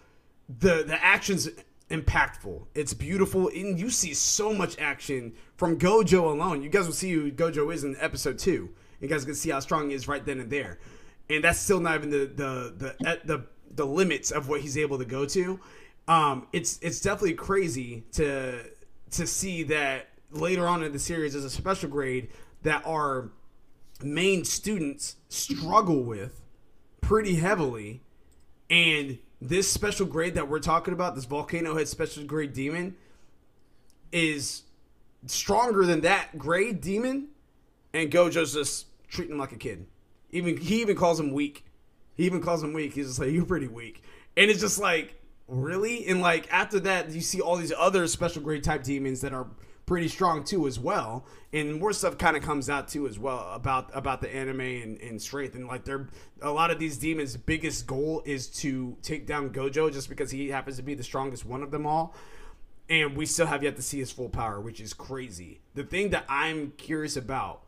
the 0.48 0.84
the 0.86 1.02
action's 1.02 1.48
impactful. 1.90 2.66
It's 2.74 2.94
beautiful, 2.94 3.48
and 3.48 3.78
you 3.78 3.90
see 3.90 4.14
so 4.14 4.52
much 4.52 4.78
action 4.78 5.34
from 5.56 5.78
Gojo 5.78 6.32
alone. 6.32 6.62
You 6.62 6.70
guys 6.70 6.86
will 6.86 6.94
see 6.94 7.12
who 7.12 7.30
Gojo 7.30 7.72
is 7.72 7.84
in 7.84 7.96
episode 8.00 8.38
two. 8.38 8.70
You 9.00 9.08
guys 9.08 9.24
can 9.24 9.34
see 9.34 9.50
how 9.50 9.60
strong 9.60 9.90
he 9.90 9.94
is 9.94 10.08
right 10.08 10.24
then 10.24 10.40
and 10.40 10.50
there, 10.50 10.78
and 11.28 11.44
that's 11.44 11.58
still 11.58 11.80
not 11.80 11.96
even 11.96 12.10
the 12.10 12.26
the 12.34 12.94
the 12.96 13.20
the, 13.24 13.46
the 13.74 13.86
limits 13.86 14.30
of 14.30 14.48
what 14.48 14.60
he's 14.60 14.78
able 14.78 14.98
to 14.98 15.04
go 15.04 15.26
to. 15.26 15.60
Um, 16.08 16.48
it's 16.52 16.78
it's 16.82 17.00
definitely 17.00 17.34
crazy 17.34 18.04
to 18.12 18.64
to 19.12 19.26
see 19.26 19.62
that 19.64 20.08
later 20.30 20.66
on 20.66 20.82
in 20.82 20.92
the 20.92 20.98
series 20.98 21.34
there's 21.34 21.44
a 21.44 21.50
special 21.50 21.90
grade 21.90 22.28
that 22.62 22.82
are 22.86 23.30
main 24.04 24.44
students 24.44 25.16
struggle 25.28 26.02
with 26.02 26.42
pretty 27.00 27.36
heavily. 27.36 28.02
And 28.70 29.18
this 29.40 29.70
special 29.70 30.06
grade 30.06 30.34
that 30.34 30.48
we're 30.48 30.60
talking 30.60 30.94
about, 30.94 31.14
this 31.14 31.24
volcano 31.24 31.76
head 31.76 31.88
special 31.88 32.24
grade 32.24 32.52
demon, 32.52 32.96
is 34.12 34.62
stronger 35.26 35.84
than 35.84 36.02
that 36.02 36.38
grade 36.38 36.80
demon. 36.80 37.28
And 37.92 38.10
Gojo's 38.10 38.54
just 38.54 38.86
treating 39.08 39.34
him 39.34 39.38
like 39.38 39.52
a 39.52 39.56
kid. 39.56 39.86
Even 40.30 40.56
he 40.56 40.80
even 40.80 40.96
calls 40.96 41.20
him 41.20 41.32
weak. 41.32 41.64
He 42.14 42.24
even 42.24 42.40
calls 42.40 42.62
him 42.62 42.72
weak. 42.72 42.94
He's 42.94 43.06
just 43.06 43.18
like, 43.18 43.30
you're 43.30 43.44
pretty 43.44 43.68
weak. 43.68 44.02
And 44.36 44.50
it's 44.50 44.60
just 44.60 44.78
like, 44.80 45.20
really? 45.48 46.06
And 46.06 46.22
like 46.22 46.50
after 46.50 46.80
that, 46.80 47.10
you 47.10 47.20
see 47.20 47.40
all 47.40 47.56
these 47.56 47.72
other 47.76 48.06
special 48.06 48.42
grade 48.42 48.64
type 48.64 48.82
demons 48.82 49.20
that 49.20 49.34
are 49.34 49.46
pretty 49.86 50.08
strong 50.08 50.44
too 50.44 50.66
as 50.66 50.78
well. 50.78 51.26
And 51.52 51.80
more 51.80 51.92
stuff 51.92 52.18
kind 52.18 52.36
of 52.36 52.42
comes 52.42 52.70
out 52.70 52.88
too 52.88 53.06
as 53.06 53.18
well 53.18 53.50
about 53.52 53.90
about 53.92 54.20
the 54.20 54.34
anime 54.34 54.60
and, 54.60 54.98
and 55.00 55.20
strength. 55.20 55.54
And 55.54 55.66
like 55.66 55.84
they're 55.84 56.08
a 56.40 56.50
lot 56.50 56.70
of 56.70 56.78
these 56.78 56.96
demons' 56.96 57.36
biggest 57.36 57.86
goal 57.86 58.22
is 58.24 58.48
to 58.60 58.96
take 59.02 59.26
down 59.26 59.50
Gojo 59.50 59.92
just 59.92 60.08
because 60.08 60.30
he 60.30 60.48
happens 60.48 60.76
to 60.76 60.82
be 60.82 60.94
the 60.94 61.02
strongest 61.02 61.44
one 61.44 61.62
of 61.62 61.70
them 61.70 61.86
all. 61.86 62.14
And 62.88 63.16
we 63.16 63.26
still 63.26 63.46
have 63.46 63.62
yet 63.62 63.76
to 63.76 63.82
see 63.82 63.98
his 63.98 64.10
full 64.10 64.28
power, 64.28 64.60
which 64.60 64.80
is 64.80 64.92
crazy. 64.92 65.60
The 65.74 65.84
thing 65.84 66.10
that 66.10 66.24
I'm 66.28 66.72
curious 66.72 67.16
about 67.16 67.62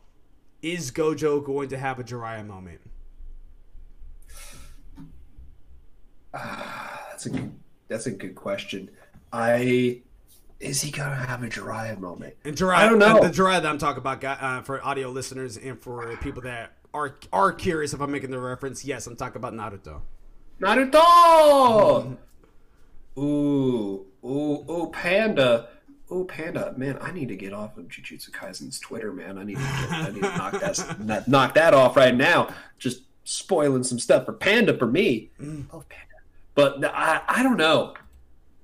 is 0.61 0.91
Gojo 0.91 1.43
going 1.43 1.69
to 1.69 1.77
have 1.77 1.99
a 1.99 2.03
Jiraiya 2.03 2.45
moment? 2.45 2.81
Uh, 6.33 6.87
that's 7.09 7.27
a 7.27 7.49
that's 7.87 8.07
a 8.07 8.11
good 8.11 8.35
question. 8.35 8.89
I 9.31 10.01
is 10.65 10.81
he 10.81 10.91
gonna 10.91 11.15
have 11.15 11.43
a 11.43 11.47
Jiraiya 11.47 11.99
moment? 11.99 12.35
And 12.43 12.55
Jiraiya, 12.55 12.75
I 12.75 12.89
don't 12.89 12.99
know. 12.99 13.21
The 13.21 13.29
Jiraiya 13.29 13.61
that 13.61 13.65
I'm 13.65 13.77
talking 13.77 13.99
about, 13.99 14.23
uh, 14.23 14.61
for 14.61 14.83
audio 14.85 15.09
listeners 15.09 15.57
and 15.57 15.79
for 15.79 16.15
people 16.17 16.41
that 16.43 16.73
are 16.93 17.15
are 17.31 17.51
curious 17.51 17.93
if 17.93 18.01
I'm 18.01 18.11
making 18.11 18.31
the 18.31 18.39
reference, 18.39 18.83
yes, 18.83 19.07
I'm 19.07 19.15
talking 19.15 19.37
about 19.37 19.53
Naruto. 19.53 20.01
Naruto. 20.59 22.17
Mm-hmm. 23.15 23.21
Ooh, 23.21 24.05
ooh, 24.23 24.65
ooh, 24.69 24.89
Panda. 24.91 25.69
Oh, 26.09 26.23
Panda, 26.23 26.73
man, 26.77 26.97
I 27.01 27.11
need 27.11 27.29
to 27.29 27.35
get 27.35 27.53
off 27.53 27.77
of 27.77 27.85
Jujutsu 27.85 28.31
Kaisen's 28.31 28.79
Twitter, 28.79 29.11
man. 29.11 29.37
I 29.37 29.43
need 29.43 29.57
to, 29.57 29.63
get, 29.63 29.91
I 29.91 30.09
need 30.11 30.21
to 30.21 30.37
knock 30.37 30.59
that 30.59 31.27
knock 31.27 31.53
that 31.55 31.73
off 31.73 31.95
right 31.95 32.15
now. 32.15 32.53
Just 32.77 33.03
spoiling 33.23 33.83
some 33.83 33.99
stuff 33.99 34.25
for 34.25 34.33
Panda 34.33 34.77
for 34.77 34.87
me. 34.87 35.31
Mm. 35.39 35.65
Oh, 35.73 35.83
Panda. 35.89 36.05
But 36.53 36.85
I, 36.85 37.21
I 37.27 37.43
don't 37.43 37.57
know. 37.57 37.95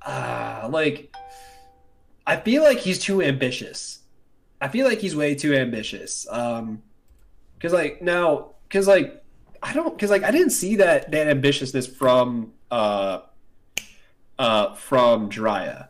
Uh, 0.01 0.69
like, 0.71 1.15
I 2.31 2.37
feel 2.37 2.63
like 2.63 2.79
he's 2.79 2.97
too 2.97 3.21
ambitious. 3.21 3.99
I 4.61 4.69
feel 4.69 4.87
like 4.87 4.99
he's 4.99 5.13
way 5.17 5.35
too 5.35 5.53
ambitious. 5.53 6.25
Um, 6.29 6.81
because 7.57 7.73
like 7.73 8.01
now, 8.01 8.51
because 8.69 8.87
like 8.87 9.21
I 9.61 9.73
don't, 9.73 9.93
because 9.93 10.09
like 10.09 10.23
I 10.23 10.31
didn't 10.31 10.51
see 10.51 10.77
that 10.77 11.11
that 11.11 11.27
ambitiousness 11.27 11.93
from 11.93 12.53
uh, 12.71 13.19
uh, 14.39 14.75
from 14.75 15.29
Jiraiya. 15.29 15.89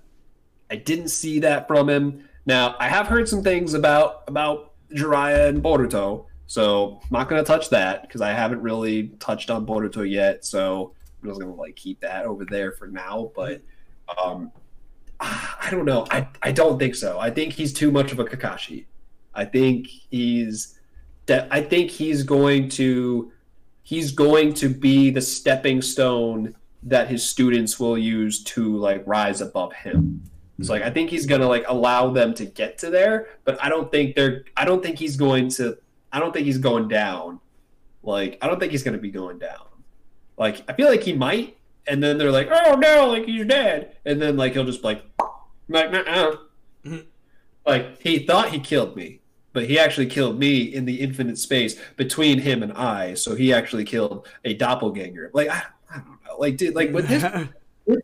I 0.71 0.77
didn't 0.77 1.09
see 1.09 1.41
that 1.41 1.67
from 1.67 1.87
him. 1.87 2.27
Now, 2.47 2.75
I 2.79 2.89
have 2.89 3.05
heard 3.05 3.29
some 3.29 3.43
things 3.43 3.75
about 3.75 4.23
about 4.27 4.71
Jiraiya 4.95 5.47
and 5.49 5.61
Boruto, 5.63 6.25
so 6.47 6.99
I'm 7.03 7.09
not 7.11 7.29
gonna 7.29 7.43
touch 7.43 7.69
that 7.69 8.01
because 8.01 8.21
I 8.21 8.31
haven't 8.31 8.63
really 8.63 9.09
touched 9.19 9.51
on 9.51 9.67
Boruto 9.67 10.09
yet. 10.09 10.43
So 10.43 10.95
I'm 11.21 11.29
just 11.29 11.39
gonna 11.39 11.53
like 11.53 11.75
keep 11.75 11.99
that 11.99 12.25
over 12.25 12.45
there 12.45 12.71
for 12.71 12.87
now. 12.87 13.31
But 13.35 13.61
um, 14.17 14.51
I 15.21 15.67
don't 15.69 15.85
know. 15.85 16.07
I 16.09 16.27
I 16.41 16.51
don't 16.51 16.79
think 16.79 16.95
so. 16.95 17.19
I 17.19 17.29
think 17.29 17.53
he's 17.53 17.71
too 17.71 17.91
much 17.91 18.11
of 18.11 18.19
a 18.19 18.25
Kakashi. 18.25 18.85
I 19.33 19.45
think 19.45 19.87
he's 19.87 20.79
that. 21.27 21.47
I 21.51 21.61
think 21.61 21.91
he's 21.91 22.23
going 22.23 22.69
to 22.69 23.31
he's 23.83 24.11
going 24.11 24.53
to 24.55 24.69
be 24.69 25.09
the 25.09 25.21
stepping 25.21 25.81
stone 25.81 26.55
that 26.83 27.07
his 27.07 27.27
students 27.27 27.79
will 27.79 27.97
use 27.97 28.43
to 28.43 28.75
like 28.77 29.03
rise 29.05 29.41
above 29.41 29.73
him. 29.73 30.23
So 30.61 30.73
like 30.73 30.83
I 30.83 30.89
think 30.89 31.09
he's 31.09 31.25
gonna 31.25 31.47
like 31.47 31.65
allow 31.67 32.09
them 32.11 32.33
to 32.35 32.45
get 32.45 32.77
to 32.79 32.89
there, 32.89 33.27
but 33.45 33.63
I 33.63 33.69
don't 33.69 33.91
think 33.91 34.15
they're 34.15 34.43
I 34.57 34.65
don't 34.65 34.83
think 34.83 34.97
he's 34.97 35.15
going 35.17 35.49
to 35.51 35.77
I 36.11 36.19
don't 36.19 36.33
think 36.33 36.45
he's 36.45 36.57
going 36.57 36.87
down. 36.87 37.39
Like 38.03 38.37
I 38.41 38.47
don't 38.47 38.59
think 38.59 38.71
he's 38.71 38.83
gonna 38.83 38.97
be 38.97 39.11
going 39.11 39.39
down. 39.39 39.65
Like 40.37 40.63
I 40.67 40.73
feel 40.73 40.87
like 40.87 41.01
he 41.01 41.13
might, 41.13 41.57
and 41.87 42.01
then 42.01 42.17
they're 42.17 42.31
like, 42.31 42.49
oh 42.51 42.75
no, 42.75 43.09
like 43.09 43.25
he's 43.25 43.45
dead, 43.45 43.95
and 44.05 44.21
then 44.21 44.37
like 44.37 44.53
he'll 44.53 44.65
just 44.65 44.83
like 44.83 45.03
like 45.67 45.91
nah. 45.91 46.35
Mm-hmm. 46.85 46.97
Like 47.65 48.01
he 48.01 48.19
thought 48.19 48.49
he 48.49 48.59
killed 48.59 48.95
me, 48.95 49.21
but 49.53 49.65
he 49.65 49.77
actually 49.77 50.07
killed 50.07 50.39
me 50.39 50.61
in 50.61 50.85
the 50.85 51.01
infinite 51.01 51.37
space 51.37 51.79
between 51.95 52.39
him 52.39 52.63
and 52.63 52.73
I. 52.73 53.13
So 53.13 53.35
he 53.35 53.53
actually 53.53 53.85
killed 53.85 54.27
a 54.45 54.53
doppelganger. 54.53 55.31
Like 55.33 55.49
I, 55.49 55.63
I 55.89 55.97
don't 55.97 56.19
know. 56.25 56.37
Like 56.39 56.57
dude, 56.57 56.75
like 56.75 56.91
with 56.91 57.07
this 57.07 57.23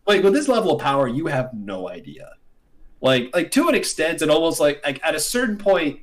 like 0.06 0.24
with 0.24 0.34
this 0.34 0.48
level 0.48 0.76
of 0.76 0.82
power, 0.82 1.08
you 1.08 1.28
have 1.28 1.54
no 1.54 1.90
idea. 1.90 2.30
Like 3.02 3.30
like 3.34 3.52
to 3.52 3.68
an 3.68 3.76
extent, 3.76 4.22
it 4.22 4.30
almost 4.30 4.60
like 4.60 4.84
like 4.86 5.00
at 5.04 5.16
a 5.16 5.20
certain 5.20 5.58
point, 5.58 6.00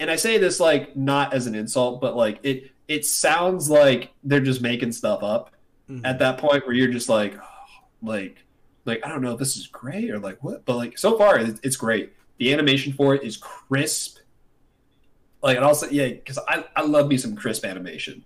and 0.00 0.10
I 0.10 0.16
say 0.16 0.38
this 0.38 0.60
like 0.60 0.96
not 0.96 1.32
as 1.32 1.46
an 1.46 1.54
insult, 1.54 2.00
but 2.00 2.16
like 2.16 2.40
it 2.42 2.70
it 2.86 3.06
sounds 3.06 3.70
like 3.70 4.12
they're 4.22 4.40
just 4.40 4.60
making 4.60 4.92
stuff 4.92 5.22
up 5.22 5.53
mm-hmm. 5.96 6.06
at 6.06 6.18
that 6.18 6.38
point 6.38 6.66
where 6.66 6.74
you're 6.74 6.92
just 6.92 7.08
like 7.08 7.36
oh, 7.36 7.86
like 8.02 8.38
like 8.84 9.04
I 9.04 9.08
don't 9.08 9.22
know 9.22 9.32
if 9.32 9.38
this 9.38 9.56
is 9.56 9.66
great 9.66 10.10
or 10.10 10.18
like 10.18 10.42
what, 10.42 10.64
but 10.64 10.76
like 10.76 10.98
so 10.98 11.16
far 11.16 11.38
it's 11.38 11.76
great. 11.76 12.12
The 12.38 12.52
animation 12.52 12.92
for 12.92 13.14
it 13.14 13.22
is 13.22 13.36
crisp. 13.36 14.18
Like 15.42 15.56
and 15.56 15.64
also 15.64 15.88
yeah, 15.88 16.08
because 16.08 16.38
I 16.48 16.64
I 16.76 16.82
love 16.82 17.08
me 17.08 17.16
some 17.16 17.36
crisp 17.36 17.64
animation. 17.64 18.24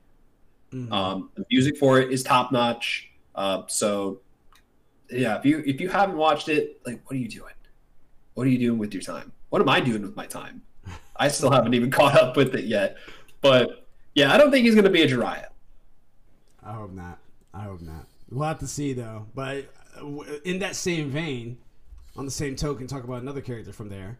Mm-hmm. 0.73 0.93
Um, 0.93 1.31
the 1.35 1.45
music 1.51 1.77
for 1.79 2.01
it 2.01 2.13
is 2.13 2.23
top 2.23 2.53
notch. 2.53 3.11
Uh, 3.35 3.63
so 3.69 4.21
yeah, 5.11 5.39
if 5.39 5.45
you 5.45 5.63
if 5.67 5.81
you 5.81 5.89
haven't 5.89 6.17
watched 6.17 6.49
it, 6.49 6.81
like 6.85 7.01
what 7.05 7.15
are 7.15 7.19
you 7.19 7.29
doing? 7.29 7.53
what 8.39 8.47
are 8.47 8.51
you 8.51 8.59
doing 8.59 8.79
with 8.79 8.95
your 8.95 9.03
time? 9.03 9.33
What 9.49 9.61
am 9.61 9.69
I 9.69 9.81
doing 9.81 10.03
with 10.03 10.15
my 10.15 10.25
time? 10.25 10.63
I 11.17 11.27
still 11.27 11.51
haven't 11.51 11.75
even 11.75 11.91
caught 11.91 12.15
up 12.15 12.37
with 12.37 12.55
it 12.55 12.67
yet. 12.67 12.97
But 13.41 13.85
yeah, 14.15 14.33
I 14.33 14.39
don't 14.39 14.53
think 14.53 14.65
he's 14.65 14.77
going 14.77 14.85
to 14.85 14.91
be 14.91 15.03
a 15.03 15.09
Jiraiya. 15.09 15.47
I 16.63 16.73
hope 16.73 16.93
not. 16.93 17.19
I 17.59 17.63
hope 17.63 17.81
not. 17.81 18.07
We'll 18.31 18.47
have 18.47 18.61
to 18.61 18.67
see 18.67 18.93
though. 18.93 19.27
But 19.35 19.67
uh, 20.01 20.23
in 20.45 20.61
that 20.61 20.77
same 20.77 21.11
vein, 21.11 21.59
on 22.17 22.25
the 22.25 22.31
same 22.31 22.57
token, 22.57 22.87
talk 22.87 23.05
about 23.05 23.23
another 23.23 23.41
character 23.41 23.73
from 23.73 23.89
there, 23.89 24.19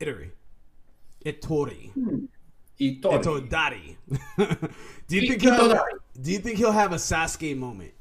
Itari, 0.00 0.30
Ittori. 1.24 1.90
Hmm. 1.92 2.24
Ittori. 2.80 3.48
Itodari. 3.50 3.96
do 5.08 5.16
you 5.16 5.28
think 5.28 5.42
he'll, 5.42 5.78
do 6.20 6.32
you 6.32 6.38
think 6.38 6.58
he'll 6.58 6.72
have 6.72 6.92
a 6.92 6.96
Sasuke 6.96 7.56
moment? 7.56 7.92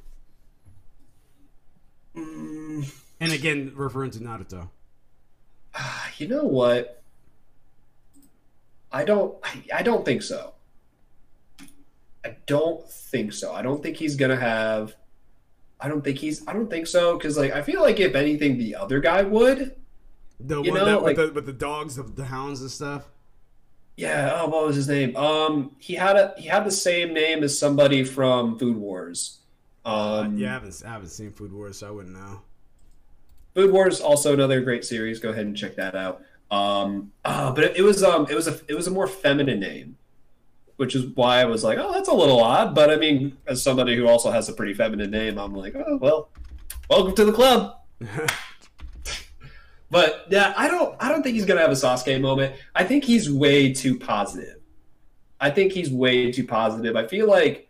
Mm. 2.15 2.91
And 3.19 3.31
again, 3.31 3.73
referring 3.75 4.11
to 4.11 4.19
Naruto. 4.19 4.69
You 6.17 6.27
know 6.27 6.43
what? 6.43 7.01
I 8.91 9.05
don't. 9.05 9.37
I, 9.41 9.63
I 9.75 9.83
don't 9.83 10.03
think 10.03 10.21
so. 10.21 10.53
I 12.29 12.37
don't 12.45 12.87
think 12.89 13.33
so. 13.33 13.53
I 13.53 13.61
don't 13.61 13.81
think 13.81 13.97
he's 13.97 14.15
gonna 14.15 14.35
have. 14.35 14.95
I 15.79 15.87
don't 15.87 16.03
think 16.03 16.17
he's. 16.17 16.47
I 16.47 16.53
don't 16.53 16.69
think 16.69 16.87
so 16.87 17.17
because 17.17 17.37
like 17.37 17.51
I 17.51 17.61
feel 17.61 17.81
like 17.81 17.99
if 17.99 18.15
anything, 18.15 18.57
the 18.57 18.75
other 18.75 18.99
guy 18.99 19.23
would. 19.23 19.75
The 20.39 20.61
you 20.61 20.71
one 20.71 20.79
know, 20.79 20.85
that 20.85 21.03
like, 21.03 21.17
with, 21.17 21.27
the, 21.27 21.33
with 21.33 21.45
the 21.45 21.53
dogs, 21.53 21.95
the, 21.95 22.03
the 22.03 22.25
hounds 22.25 22.61
and 22.61 22.71
stuff. 22.71 23.05
Yeah. 23.97 24.31
Oh, 24.35 24.47
what 24.47 24.65
was 24.67 24.75
his 24.75 24.87
name? 24.87 25.15
Um, 25.17 25.75
he 25.79 25.95
had 25.95 26.15
a 26.15 26.33
he 26.37 26.47
had 26.47 26.65
the 26.65 26.71
same 26.71 27.13
name 27.13 27.43
as 27.43 27.57
somebody 27.57 28.03
from 28.03 28.57
Food 28.57 28.77
Wars. 28.77 29.39
Um, 29.85 30.37
yeah, 30.37 30.51
I 30.51 30.53
haven't 30.53 30.83
I 30.85 30.89
haven't 30.89 31.09
seen 31.09 31.31
Food 31.31 31.51
Wars, 31.51 31.79
so 31.79 31.87
I 31.87 31.91
wouldn't 31.91 32.15
know. 32.15 32.41
Food 33.55 33.71
Wars 33.71 33.99
also 33.99 34.33
another 34.33 34.61
great 34.61 34.85
series. 34.85 35.19
Go 35.19 35.29
ahead 35.31 35.45
and 35.45 35.57
check 35.57 35.75
that 35.75 35.95
out. 35.95 36.21
Um, 36.51 37.11
uh, 37.25 37.51
but 37.51 37.63
it, 37.63 37.77
it, 37.77 37.81
was 37.81 38.03
um, 38.03 38.27
it 38.29 38.35
was 38.35 38.47
a 38.47 38.59
it 38.67 38.73
was 38.73 38.87
a 38.87 38.91
more 38.91 39.07
feminine 39.07 39.59
name, 39.59 39.97
which 40.79 40.95
is 40.95 41.07
why 41.15 41.41
I 41.41 41.45
was 41.45 41.61
like, 41.61 41.77
oh, 41.77 41.91
that's 41.91 42.07
a 42.07 42.13
little 42.13 42.39
odd. 42.39 42.73
But 42.73 42.89
I 42.89 42.95
mean, 42.95 43.35
as 43.47 43.61
somebody 43.61 43.97
who 43.97 44.07
also 44.07 44.31
has 44.31 44.47
a 44.47 44.53
pretty 44.53 44.73
feminine 44.73 45.11
name, 45.11 45.37
I'm 45.37 45.53
like, 45.53 45.75
oh 45.75 45.97
well, 45.97 46.29
welcome 46.89 47.13
to 47.15 47.25
the 47.25 47.33
club. 47.33 47.75
but 49.91 50.25
yeah, 50.29 50.53
I 50.55 50.69
don't 50.69 50.95
I 51.01 51.09
don't 51.09 51.21
think 51.21 51.35
he's 51.35 51.43
gonna 51.43 51.59
have 51.59 51.69
a 51.69 51.73
Sasuke 51.73 52.21
moment. 52.21 52.55
I 52.73 52.85
think 52.85 53.03
he's 53.03 53.29
way 53.29 53.73
too 53.73 53.99
positive. 53.99 54.55
I 55.41 55.49
think 55.49 55.73
he's 55.73 55.91
way 55.91 56.31
too 56.31 56.47
positive. 56.47 56.95
I 56.95 57.07
feel 57.07 57.27
like 57.27 57.69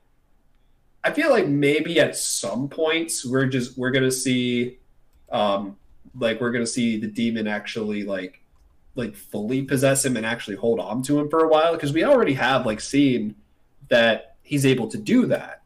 I 1.03 1.11
feel 1.11 1.31
like 1.31 1.47
maybe 1.47 1.99
at 1.99 2.15
some 2.15 2.69
points 2.69 3.25
we're 3.25 3.47
just 3.47 3.75
we're 3.75 3.91
gonna 3.91 4.11
see 4.11 4.77
um, 5.31 5.77
like 6.15 6.39
we're 6.39 6.51
gonna 6.51 6.67
see 6.67 6.99
the 6.99 7.07
demon 7.07 7.47
actually 7.47 8.03
like 8.03 8.38
like 8.99 9.15
fully 9.15 9.63
possess 9.63 10.05
him 10.05 10.15
and 10.17 10.25
actually 10.25 10.55
hold 10.55 10.79
on 10.79 11.01
to 11.03 11.19
him 11.19 11.29
for 11.29 11.43
a 11.43 11.47
while 11.47 11.73
because 11.73 11.91
we 11.91 12.03
already 12.03 12.33
have 12.33 12.65
like 12.65 12.79
seen 12.79 13.35
that 13.89 14.35
he's 14.43 14.65
able 14.65 14.87
to 14.89 14.97
do 14.97 15.25
that. 15.25 15.63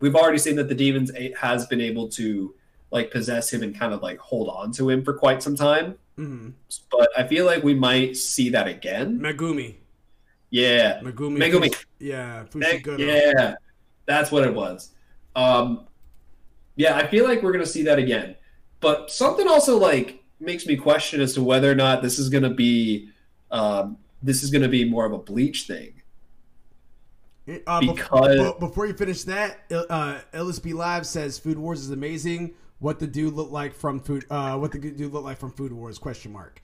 We've 0.00 0.16
already 0.16 0.38
seen 0.38 0.56
that 0.56 0.68
the 0.68 0.74
demons 0.74 1.10
has 1.38 1.66
been 1.66 1.80
able 1.80 2.08
to 2.10 2.54
like 2.90 3.10
possess 3.10 3.52
him 3.52 3.62
and 3.62 3.78
kind 3.78 3.92
of 3.92 4.02
like 4.02 4.18
hold 4.18 4.48
on 4.48 4.72
to 4.72 4.88
him 4.88 5.04
for 5.04 5.12
quite 5.12 5.42
some 5.42 5.56
time. 5.56 5.96
Mm-hmm. 6.18 6.50
But 6.90 7.10
I 7.16 7.26
feel 7.26 7.44
like 7.44 7.62
we 7.62 7.74
might 7.74 8.16
see 8.16 8.48
that 8.50 8.66
again. 8.66 9.18
Megumi. 9.18 9.74
Yeah. 10.50 11.00
Megumi. 11.00 11.38
Megumi. 11.38 11.74
Fush- 11.74 11.86
yeah. 11.98 12.44
Fushiguro. 12.44 12.98
Yeah. 12.98 13.54
That's 14.06 14.30
what 14.30 14.44
it 14.44 14.54
was. 14.54 14.92
Um, 15.34 15.86
yeah, 16.76 16.96
I 16.96 17.06
feel 17.06 17.24
like 17.24 17.42
we're 17.42 17.52
gonna 17.52 17.66
see 17.66 17.82
that 17.84 17.98
again. 17.98 18.36
But 18.80 19.10
something 19.10 19.48
also 19.48 19.78
like 19.78 20.22
makes 20.40 20.66
me 20.66 20.76
question 20.76 21.20
as 21.20 21.34
to 21.34 21.42
whether 21.42 21.70
or 21.70 21.74
not 21.74 22.02
this 22.02 22.18
is 22.18 22.28
going 22.28 22.42
to 22.42 22.50
be 22.50 23.10
um, 23.50 23.98
this 24.22 24.42
is 24.42 24.50
going 24.50 24.62
to 24.62 24.68
be 24.68 24.84
more 24.84 25.06
of 25.06 25.12
a 25.12 25.18
bleach 25.18 25.66
thing. 25.66 26.02
Uh, 27.66 27.80
because 27.80 28.36
before, 28.36 28.58
before 28.58 28.86
you 28.86 28.94
finish 28.94 29.22
that, 29.22 29.60
uh, 29.70 30.18
LSB 30.34 30.74
Live 30.74 31.06
says 31.06 31.38
Food 31.38 31.58
Wars 31.58 31.80
is 31.80 31.90
amazing. 31.90 32.54
What 32.80 32.98
the 32.98 33.06
dude 33.06 33.34
look 33.34 33.52
like 33.52 33.72
from 33.72 34.00
Food? 34.00 34.26
Uh, 34.28 34.58
what 34.58 34.72
the 34.72 34.78
dude 34.78 35.12
look 35.12 35.24
like 35.24 35.38
from 35.38 35.52
Food 35.52 35.72
Wars? 35.72 35.98
Question 35.98 36.32
mark. 36.32 36.60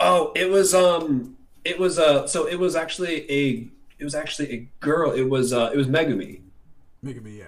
Oh, 0.00 0.32
it 0.36 0.50
was 0.50 0.74
um, 0.74 1.36
it 1.64 1.78
was 1.78 1.98
uh, 1.98 2.26
so 2.26 2.46
it 2.46 2.58
was 2.58 2.76
actually 2.76 3.30
a, 3.30 3.68
it 3.98 4.04
was 4.04 4.14
actually 4.14 4.52
a 4.52 4.68
girl. 4.80 5.12
It 5.12 5.28
was 5.28 5.52
uh, 5.52 5.70
it 5.72 5.76
was 5.76 5.86
Megumi. 5.86 6.42
Megumi, 7.02 7.38
yeah. 7.38 7.46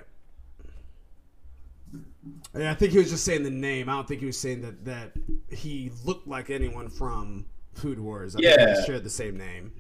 Yeah, 2.57 2.71
I 2.71 2.75
think 2.75 2.93
he 2.93 2.99
was 2.99 3.11
just 3.11 3.25
saying 3.25 3.43
the 3.43 3.51
name. 3.51 3.89
I 3.89 3.93
don't 3.93 4.09
think 4.09 4.21
he 4.21 4.27
was 4.27 4.39
saying 4.39 4.63
that 4.63 4.85
that 4.85 5.13
he 5.51 5.91
looked 6.05 6.27
like 6.27 6.51
anyone 6.51 6.89
from 6.89 7.47
Food 7.75 7.99
Wars. 7.99 8.37
I 8.37 8.41
yeah, 8.43 8.75
think 8.75 8.87
shared 8.87 9.05
the 9.05 9.11
same 9.11 9.37
name. 9.37 9.73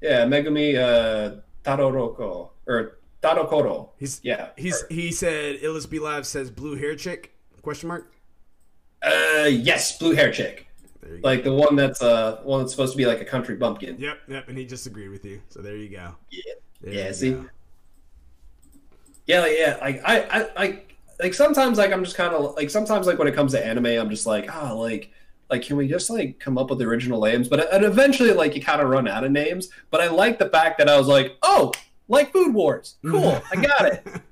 Yeah, 0.00 0.24
Megumi 0.24 0.76
uh, 0.76 1.40
Tadoroko 1.64 2.50
or 2.66 2.98
Tadokoro. 3.22 3.90
He's 3.98 4.20
yeah. 4.22 4.50
He's 4.56 4.84
he 4.88 5.12
said 5.12 5.60
LSB 5.60 6.00
Live 6.00 6.26
says 6.26 6.50
blue 6.50 6.76
hair 6.76 6.94
chick 6.96 7.34
question 7.62 7.88
mark. 7.88 8.12
Uh, 9.02 9.48
yes, 9.48 9.98
blue 9.98 10.14
hair 10.14 10.32
chick. 10.32 10.66
Like 11.22 11.44
the 11.44 11.54
one 11.54 11.76
that's 11.76 12.02
uh 12.02 12.40
one 12.42 12.60
that's 12.60 12.72
supposed 12.72 12.92
to 12.92 12.98
be 12.98 13.06
like 13.06 13.20
a 13.20 13.24
country 13.24 13.56
bumpkin. 13.56 13.96
Yep, 13.98 14.18
yep, 14.28 14.48
and 14.48 14.58
he 14.58 14.66
just 14.66 14.86
agreed 14.86 15.08
with 15.08 15.24
you. 15.24 15.40
So 15.48 15.62
there 15.62 15.76
you 15.76 15.88
go. 15.88 16.14
Yeah, 16.30 16.52
there 16.80 16.92
yeah. 16.92 17.12
See, 17.12 17.32
go. 17.32 17.46
yeah, 19.26 19.46
yeah. 19.46 19.78
Like 19.80 20.02
I, 20.04 20.20
I, 20.20 20.64
I 20.64 20.82
like 21.20 21.34
sometimes 21.34 21.78
like 21.78 21.92
I'm 21.92 22.04
just 22.04 22.16
kind 22.16 22.34
of 22.34 22.54
like 22.54 22.70
sometimes 22.70 23.06
like 23.06 23.18
when 23.18 23.28
it 23.28 23.34
comes 23.34 23.52
to 23.52 23.64
anime, 23.64 23.86
I'm 23.86 24.10
just 24.10 24.26
like 24.26 24.46
ah 24.50 24.70
oh, 24.72 24.78
like 24.78 25.12
like 25.50 25.62
can 25.62 25.76
we 25.76 25.88
just 25.88 26.10
like 26.10 26.38
come 26.38 26.58
up 26.58 26.70
with 26.70 26.80
original 26.82 27.22
names? 27.22 27.48
But 27.48 27.72
and 27.72 27.84
eventually 27.84 28.32
like 28.32 28.54
you 28.54 28.62
kind 28.62 28.80
of 28.80 28.88
run 28.88 29.08
out 29.08 29.24
of 29.24 29.32
names. 29.32 29.68
But 29.90 30.00
I 30.00 30.08
like 30.08 30.38
the 30.38 30.48
fact 30.48 30.78
that 30.78 30.88
I 30.88 30.96
was 30.98 31.08
like 31.08 31.36
oh 31.42 31.72
like 32.08 32.32
Food 32.32 32.54
Wars, 32.54 32.96
cool, 33.04 33.40
I 33.50 33.56
got 33.56 33.86
it. 33.86 34.06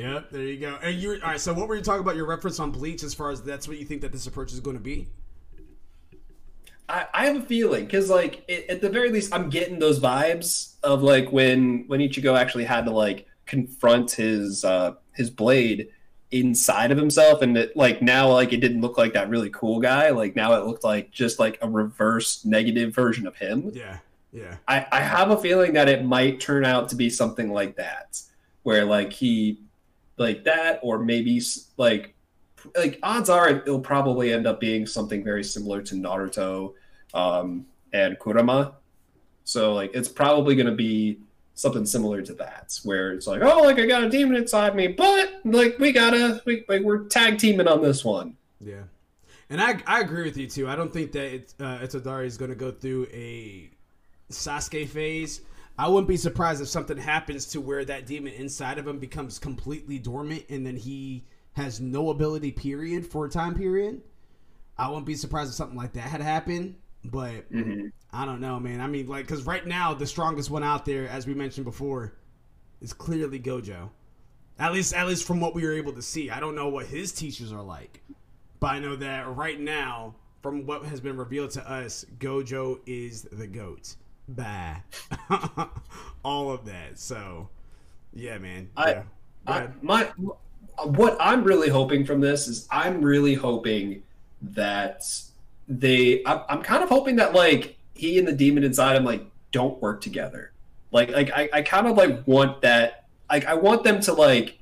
Yeah, 0.00 0.22
there 0.30 0.42
you 0.42 0.58
go. 0.58 0.78
And 0.82 0.96
you 0.96 1.12
all 1.16 1.32
right? 1.32 1.40
So 1.40 1.52
what 1.52 1.68
were 1.68 1.76
you 1.76 1.82
talking 1.82 2.00
about? 2.00 2.16
Your 2.16 2.24
reference 2.24 2.58
on 2.58 2.70
Bleach, 2.70 3.02
as 3.02 3.12
far 3.12 3.30
as 3.30 3.42
that's 3.42 3.68
what 3.68 3.78
you 3.78 3.84
think 3.84 4.00
that 4.00 4.12
this 4.12 4.26
approach 4.26 4.50
is 4.50 4.58
going 4.58 4.76
to 4.76 4.82
be? 4.82 5.08
I, 6.88 7.06
I 7.12 7.26
have 7.26 7.36
a 7.36 7.42
feeling 7.42 7.84
because, 7.84 8.08
like, 8.08 8.42
it, 8.48 8.68
at 8.70 8.80
the 8.80 8.88
very 8.88 9.10
least, 9.10 9.34
I'm 9.34 9.50
getting 9.50 9.78
those 9.78 10.00
vibes 10.00 10.76
of 10.82 11.02
like 11.02 11.30
when 11.32 11.84
when 11.86 12.00
Ichigo 12.00 12.38
actually 12.38 12.64
had 12.64 12.86
to 12.86 12.90
like 12.90 13.26
confront 13.44 14.12
his 14.12 14.64
uh 14.64 14.94
his 15.12 15.28
blade 15.28 15.88
inside 16.32 16.92
of 16.92 16.98
himself 16.98 17.42
and 17.42 17.56
it 17.56 17.76
like 17.76 18.00
now 18.00 18.32
like 18.32 18.52
it 18.52 18.60
didn't 18.60 18.80
look 18.80 18.96
like 18.96 19.14
that 19.14 19.28
really 19.28 19.50
cool 19.50 19.80
guy. 19.80 20.10
Like 20.10 20.36
now 20.36 20.54
it 20.54 20.64
looked 20.66 20.84
like 20.84 21.10
just 21.10 21.38
like 21.38 21.58
a 21.62 21.68
reverse 21.68 22.44
negative 22.44 22.94
version 22.94 23.26
of 23.26 23.36
him. 23.36 23.70
Yeah 23.74 23.98
yeah. 24.32 24.56
I 24.68 24.86
i 24.92 25.00
have 25.00 25.30
a 25.30 25.36
feeling 25.36 25.72
that 25.74 25.88
it 25.88 26.04
might 26.04 26.40
turn 26.40 26.64
out 26.64 26.88
to 26.90 26.96
be 26.96 27.10
something 27.10 27.50
like 27.50 27.76
that 27.76 28.20
where 28.62 28.84
like 28.84 29.12
he 29.12 29.60
like 30.16 30.44
that 30.44 30.80
or 30.82 30.98
maybe 31.02 31.42
like 31.76 32.14
like 32.76 32.98
odds 33.02 33.30
are 33.30 33.48
it'll 33.48 33.80
probably 33.80 34.32
end 34.32 34.46
up 34.46 34.60
being 34.60 34.86
something 34.86 35.24
very 35.24 35.42
similar 35.42 35.82
to 35.82 35.94
naruto 35.94 36.74
um 37.14 37.66
and 37.92 38.18
kurama. 38.18 38.74
So 39.44 39.74
like 39.74 39.90
it's 39.94 40.08
probably 40.08 40.54
going 40.54 40.66
to 40.66 40.76
be 40.76 41.18
something 41.60 41.84
similar 41.84 42.22
to 42.22 42.34
that, 42.34 42.78
where 42.84 43.12
it's 43.12 43.26
like, 43.26 43.42
oh, 43.42 43.62
like 43.62 43.78
I 43.78 43.86
got 43.86 44.02
a 44.02 44.08
demon 44.08 44.36
inside 44.36 44.74
me, 44.74 44.88
but 44.88 45.40
like 45.44 45.78
we 45.78 45.92
gotta, 45.92 46.42
we 46.46 46.64
like 46.68 46.82
we're 46.82 47.04
tag 47.04 47.38
teaming 47.38 47.68
on 47.68 47.82
this 47.82 48.04
one. 48.04 48.36
Yeah, 48.60 48.82
and 49.48 49.60
I 49.60 49.80
I 49.86 50.00
agree 50.00 50.24
with 50.24 50.36
you 50.36 50.46
too. 50.46 50.68
I 50.68 50.76
don't 50.76 50.92
think 50.92 51.12
that 51.12 51.34
it's 51.34 51.54
uh, 51.60 51.78
Itadori 51.82 52.26
is 52.26 52.38
going 52.38 52.50
to 52.50 52.56
go 52.56 52.70
through 52.70 53.06
a 53.12 53.70
Sasuke 54.30 54.88
phase. 54.88 55.42
I 55.78 55.88
wouldn't 55.88 56.08
be 56.08 56.16
surprised 56.16 56.60
if 56.60 56.68
something 56.68 56.98
happens 56.98 57.46
to 57.46 57.60
where 57.60 57.84
that 57.86 58.06
demon 58.06 58.34
inside 58.34 58.78
of 58.78 58.86
him 58.86 58.98
becomes 58.98 59.38
completely 59.38 59.98
dormant, 59.98 60.44
and 60.48 60.66
then 60.66 60.76
he 60.76 61.24
has 61.54 61.80
no 61.80 62.10
ability 62.10 62.52
period 62.52 63.06
for 63.06 63.26
a 63.26 63.30
time 63.30 63.54
period. 63.54 64.02
I 64.76 64.88
wouldn't 64.88 65.06
be 65.06 65.14
surprised 65.14 65.50
if 65.50 65.56
something 65.56 65.76
like 65.76 65.92
that 65.94 66.02
had 66.02 66.20
happened. 66.20 66.76
But 67.04 67.50
mm-hmm. 67.52 67.86
I 68.12 68.24
don't 68.24 68.40
know, 68.40 68.60
man. 68.60 68.80
I 68.80 68.86
mean, 68.86 69.06
like, 69.06 69.26
because 69.26 69.46
right 69.46 69.66
now 69.66 69.94
the 69.94 70.06
strongest 70.06 70.50
one 70.50 70.62
out 70.62 70.84
there, 70.84 71.08
as 71.08 71.26
we 71.26 71.34
mentioned 71.34 71.64
before, 71.64 72.14
is 72.80 72.92
clearly 72.92 73.40
Gojo. 73.40 73.90
At 74.58 74.72
least, 74.72 74.94
at 74.94 75.06
least 75.06 75.26
from 75.26 75.40
what 75.40 75.54
we 75.54 75.64
were 75.64 75.72
able 75.72 75.92
to 75.92 76.02
see. 76.02 76.28
I 76.30 76.40
don't 76.40 76.54
know 76.54 76.68
what 76.68 76.86
his 76.86 77.12
teachers 77.12 77.52
are 77.52 77.62
like, 77.62 78.02
but 78.58 78.68
I 78.68 78.78
know 78.78 78.96
that 78.96 79.34
right 79.34 79.58
now, 79.58 80.14
from 80.42 80.66
what 80.66 80.84
has 80.84 81.00
been 81.00 81.16
revealed 81.16 81.50
to 81.52 81.70
us, 81.70 82.04
Gojo 82.18 82.80
is 82.86 83.22
the 83.22 83.46
goat. 83.46 83.96
Bah, 84.28 84.76
all 86.24 86.52
of 86.52 86.64
that. 86.66 86.98
So, 86.98 87.48
yeah, 88.12 88.38
man. 88.38 88.68
I, 88.76 88.90
yeah. 88.90 89.02
I, 89.46 89.68
my, 89.80 90.10
what 90.84 91.16
I'm 91.18 91.42
really 91.42 91.68
hoping 91.68 92.04
from 92.04 92.20
this 92.20 92.46
is 92.46 92.68
I'm 92.70 93.02
really 93.02 93.34
hoping 93.34 94.02
that 94.42 95.02
they 95.70 96.22
I'm, 96.26 96.40
I'm 96.48 96.62
kind 96.62 96.82
of 96.82 96.88
hoping 96.88 97.16
that 97.16 97.32
like 97.32 97.76
he 97.94 98.18
and 98.18 98.26
the 98.26 98.32
demon 98.32 98.64
inside 98.64 98.96
him 98.96 99.04
like 99.04 99.24
don't 99.52 99.80
work 99.80 100.00
together. 100.00 100.52
Like 100.90 101.10
like 101.10 101.30
i, 101.30 101.48
I 101.52 101.62
kind 101.62 101.86
of 101.86 101.96
like 101.96 102.26
want 102.26 102.62
that 102.62 103.04
like 103.30 103.46
i 103.46 103.54
want 103.54 103.84
them 103.84 104.00
to 104.00 104.12
like 104.12 104.58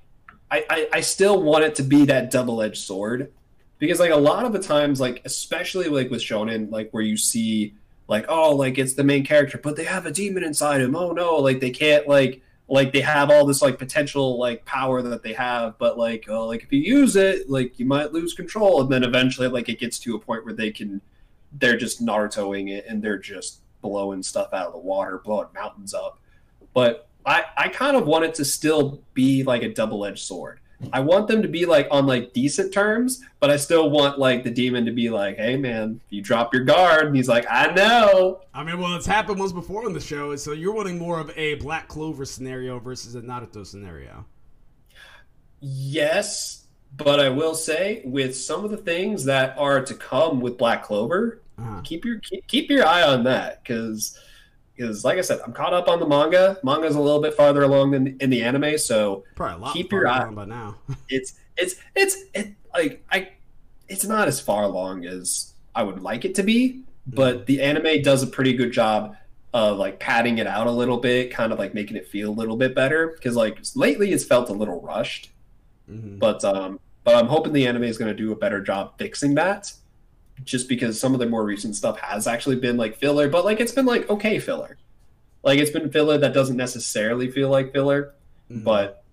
I, 0.51 0.64
I 0.68 0.89
i 0.94 1.01
still 1.01 1.43
want 1.43 1.64
it 1.64 1.74
to 1.76 1.82
be 1.82 2.05
that 2.05 2.30
double-edged 2.30 2.76
sword. 2.76 3.32
Because 3.78 4.01
like 4.01 4.10
a 4.10 4.16
lot 4.16 4.44
of 4.44 4.52
the 4.52 4.59
times 4.59 5.01
like 5.01 5.22
especially 5.24 5.89
like 5.89 6.10
with 6.10 6.20
shonen 6.20 6.70
like 6.70 6.90
where 6.90 7.02
you 7.02 7.16
see 7.16 7.74
like 8.06 8.26
oh 8.28 8.55
like 8.55 8.76
it's 8.76 8.94
the 8.94 9.05
main 9.05 9.24
character 9.24 9.56
but 9.56 9.76
they 9.76 9.85
have 9.85 10.05
a 10.05 10.10
demon 10.10 10.44
inside 10.44 10.82
him. 10.82 10.94
Oh 10.94 11.12
no 11.12 11.36
like 11.36 11.60
they 11.60 11.70
can't 11.70 12.06
like 12.06 12.43
like 12.68 12.92
they 12.92 13.00
have 13.00 13.30
all 13.30 13.46
this 13.46 13.62
like 13.62 13.78
potential 13.78 14.38
like 14.38 14.64
power 14.64 15.00
that 15.00 15.22
they 15.22 15.32
have 15.32 15.76
but 15.78 15.98
like 15.98 16.26
oh 16.28 16.46
like 16.46 16.62
if 16.62 16.72
you 16.72 16.80
use 16.80 17.16
it 17.16 17.48
like 17.48 17.78
you 17.78 17.86
might 17.86 18.12
lose 18.12 18.34
control 18.34 18.82
and 18.82 18.90
then 18.90 19.02
eventually 19.02 19.48
like 19.48 19.68
it 19.68 19.78
gets 19.78 19.98
to 19.98 20.14
a 20.14 20.18
point 20.18 20.44
where 20.44 20.54
they 20.54 20.70
can 20.70 21.00
they're 21.52 21.78
just 21.78 22.04
narutoing 22.04 22.70
it 22.70 22.84
and 22.86 23.02
they're 23.02 23.18
just 23.18 23.60
blowing 23.80 24.22
stuff 24.22 24.52
out 24.52 24.66
of 24.66 24.72
the 24.72 24.78
water 24.78 25.18
blowing 25.24 25.48
mountains 25.54 25.94
up. 25.94 26.20
But 26.74 27.08
i 27.24 27.44
i 27.56 27.68
kind 27.68 27.96
of 27.96 28.06
want 28.06 28.24
it 28.24 28.34
to 28.34 28.44
still 28.44 29.02
be 29.14 29.42
like 29.42 29.62
a 29.62 29.72
double-edged 29.72 30.24
sword 30.24 30.60
I 30.92 31.00
want 31.00 31.26
them 31.26 31.42
to 31.42 31.48
be 31.48 31.66
like 31.66 31.88
on 31.90 32.06
like 32.06 32.32
decent 32.32 32.72
terms, 32.72 33.22
but 33.40 33.50
I 33.50 33.56
still 33.56 33.90
want 33.90 34.18
like 34.18 34.44
the 34.44 34.50
demon 34.50 34.84
to 34.84 34.92
be 34.92 35.10
like, 35.10 35.36
"Hey 35.36 35.56
man, 35.56 36.00
you 36.09 36.22
drop 36.22 36.55
your 36.55 36.62
guard," 36.64 37.06
and 37.06 37.16
he's 37.16 37.28
like, 37.28 37.46
"I 37.50 37.72
know." 37.72 38.42
I 38.55 38.62
mean, 38.62 38.78
well, 38.78 38.94
it's 38.94 39.06
happened 39.06 39.40
once 39.40 39.52
before 39.52 39.86
on 39.86 39.92
the 39.92 40.00
show, 40.00 40.34
so 40.36 40.52
you're 40.52 40.72
wanting 40.72 40.96
more 40.96 41.18
of 41.18 41.36
a 41.36 41.55
Black 41.56 41.88
Clover 41.88 42.24
scenario 42.24 42.78
versus 42.78 43.16
a 43.16 43.20
Naruto 43.20 43.66
scenario. 43.66 44.24
Yes, 45.60 46.66
but 46.96 47.18
I 47.18 47.28
will 47.28 47.55
say 47.55 48.02
with 48.05 48.36
some 48.36 48.64
of 48.64 48.70
the 48.70 48.76
things 48.76 49.24
that 49.24 49.59
are 49.59 49.84
to 49.84 49.94
come 49.94 50.40
with 50.40 50.56
Black 50.56 50.84
Clover, 50.84 51.40
uh-huh. 51.59 51.80
keep 51.82 52.05
your 52.05 52.20
keep, 52.20 52.46
keep 52.46 52.70
your 52.70 52.86
eye 52.86 53.02
on 53.02 53.24
that 53.24 53.64
because 53.64 54.16
because 54.78 55.05
like 55.05 55.18
I 55.18 55.22
said, 55.22 55.40
I'm 55.44 55.52
caught 55.52 55.74
up 55.74 55.88
on 55.88 55.98
the 55.98 56.06
manga. 56.06 56.59
Manga's 56.62 56.94
a 56.94 57.00
little 57.00 57.20
bit 57.20 57.34
farther 57.34 57.64
along 57.64 57.90
than 57.90 58.16
in 58.20 58.30
the 58.30 58.42
anime, 58.42 58.78
so 58.78 59.24
keep 59.72 59.90
your 59.90 60.06
eye. 60.06 60.30
By 60.30 60.44
now, 60.44 60.76
it's 61.09 61.34
it's 61.56 61.74
it's 61.96 62.16
it 62.32 62.55
like 62.72 63.05
I, 63.10 63.30
it's 63.88 64.05
not 64.05 64.28
as 64.28 64.40
far 64.40 64.62
along 64.62 65.05
as 65.05 65.52
I 65.74 65.82
would 65.82 66.00
like 66.00 66.24
it 66.24 66.36
to 66.36 66.42
be, 66.44 66.82
but 67.06 67.38
mm. 67.38 67.46
the 67.46 67.62
anime 67.62 68.02
does 68.02 68.22
a 68.22 68.26
pretty 68.26 68.52
good 68.52 68.70
job 68.70 69.16
of 69.52 69.78
like 69.78 69.98
padding 69.98 70.38
it 70.38 70.46
out 70.46 70.68
a 70.68 70.70
little 70.70 70.98
bit, 70.98 71.32
kind 71.32 71.52
of 71.52 71.59
like 71.59 71.74
making 71.74 71.96
it 71.96 72.06
feel 72.06 72.30
a 72.30 72.32
little 72.32 72.56
bit 72.56 72.74
better. 72.74 73.09
Because 73.09 73.34
like 73.34 73.59
lately, 73.74 74.12
it's 74.12 74.24
felt 74.24 74.48
a 74.48 74.52
little 74.52 74.80
rushed, 74.80 75.32
mm-hmm. 75.90 76.18
but 76.18 76.44
um, 76.44 76.78
but 77.02 77.16
I'm 77.16 77.26
hoping 77.26 77.52
the 77.52 77.66
anime 77.66 77.84
is 77.84 77.98
going 77.98 78.14
to 78.14 78.16
do 78.16 78.30
a 78.30 78.36
better 78.36 78.60
job 78.60 78.96
fixing 78.96 79.34
that 79.34 79.72
just 80.44 80.69
because 80.69 81.01
some 81.01 81.15
of 81.15 81.20
the 81.20 81.27
more 81.27 81.44
recent 81.44 81.77
stuff 81.77 81.98
has 82.01 82.27
actually 82.27 82.56
been 82.56 82.77
like 82.77 82.97
filler, 82.97 83.28
but 83.28 83.44
like 83.44 83.60
it's 83.60 83.73
been 83.73 83.86
like 83.86 84.09
okay 84.10 84.39
filler. 84.39 84.77
Like 85.43 85.59
it's 85.59 85.70
been 85.70 85.90
filler 85.90 86.19
that 86.19 86.35
doesn't 86.35 86.56
necessarily 86.56 87.31
feel 87.31 87.48
like 87.48 87.73
filler. 87.73 88.15
Mm-hmm. 88.51 88.65
But 88.65 89.05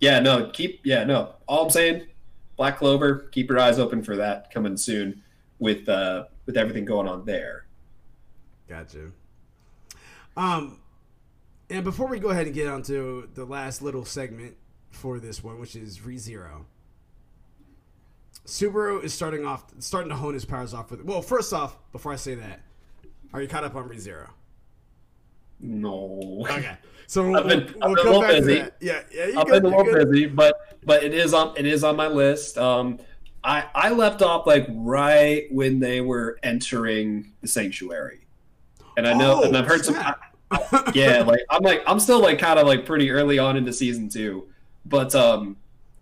yeah, 0.00 0.20
no, 0.20 0.50
keep 0.50 0.80
yeah, 0.84 1.04
no. 1.04 1.34
All 1.46 1.64
I'm 1.64 1.70
saying, 1.70 2.06
Black 2.56 2.78
Clover, 2.78 3.28
keep 3.32 3.48
your 3.48 3.58
eyes 3.58 3.78
open 3.78 4.02
for 4.02 4.16
that 4.16 4.52
coming 4.52 4.76
soon 4.76 5.22
with 5.58 5.88
uh 5.88 6.24
with 6.46 6.56
everything 6.56 6.84
going 6.84 7.08
on 7.08 7.24
there. 7.24 7.66
Gotcha. 8.68 9.10
Um 10.36 10.78
and 11.68 11.84
before 11.84 12.08
we 12.08 12.18
go 12.18 12.30
ahead 12.30 12.46
and 12.46 12.54
get 12.54 12.66
on 12.66 12.82
to 12.84 13.28
the 13.34 13.44
last 13.44 13.80
little 13.80 14.04
segment 14.04 14.56
for 14.90 15.20
this 15.20 15.42
one, 15.44 15.60
which 15.60 15.76
is 15.76 16.00
ReZero. 16.00 16.64
Subaru 18.46 19.02
is 19.02 19.14
starting 19.14 19.44
off, 19.44 19.64
starting 19.78 20.10
to 20.10 20.16
hone 20.16 20.34
his 20.34 20.44
powers 20.44 20.74
off 20.74 20.90
with. 20.90 21.04
Well, 21.04 21.22
first 21.22 21.52
off, 21.52 21.76
before 21.92 22.12
I 22.12 22.16
say 22.16 22.34
that, 22.34 22.60
are 23.32 23.40
you 23.40 23.48
caught 23.48 23.64
up 23.64 23.76
on 23.76 23.88
ReZero? 23.88 24.28
No. 25.60 26.44
Okay. 26.50 26.76
So 27.06 27.22
we'll, 27.30 27.40
I've 27.40 27.48
been, 27.48 27.74
we'll, 27.80 27.94
we'll 27.94 28.04
come 28.04 28.20
back 28.22 28.30
busy. 28.30 28.54
to. 28.56 28.72
Yeah, 28.80 29.02
yeah. 29.12 29.40
I've 29.40 29.46
good, 29.46 29.62
been 29.62 29.72
a 29.72 29.76
little 29.76 29.92
good. 29.92 30.10
busy, 30.10 30.26
but 30.26 30.78
but 30.84 31.02
it 31.04 31.14
is 31.14 31.34
on 31.34 31.54
it 31.56 31.66
is 31.66 31.84
on 31.84 31.96
my 31.96 32.08
list. 32.08 32.58
Um, 32.58 32.98
I 33.44 33.66
I 33.74 33.90
left 33.90 34.22
off 34.22 34.46
like 34.46 34.66
right 34.70 35.46
when 35.52 35.80
they 35.80 36.00
were 36.00 36.38
entering 36.42 37.32
the 37.40 37.48
sanctuary, 37.48 38.26
and 38.96 39.06
I 39.06 39.12
know, 39.14 39.40
oh, 39.42 39.46
and 39.46 39.56
I've 39.56 39.66
heard 39.66 39.84
snap. 39.84 40.20
some. 40.70 40.84
yeah, 40.94 41.22
like 41.22 41.40
I'm 41.50 41.62
like 41.62 41.82
I'm 41.86 42.00
still 42.00 42.20
like 42.20 42.38
kind 42.38 42.58
of 42.58 42.66
like 42.66 42.84
pretty 42.84 43.10
early 43.10 43.38
on 43.38 43.56
into 43.56 43.72
season 43.72 44.08
two, 44.08 44.48
but 44.84 45.14
um, 45.14 45.56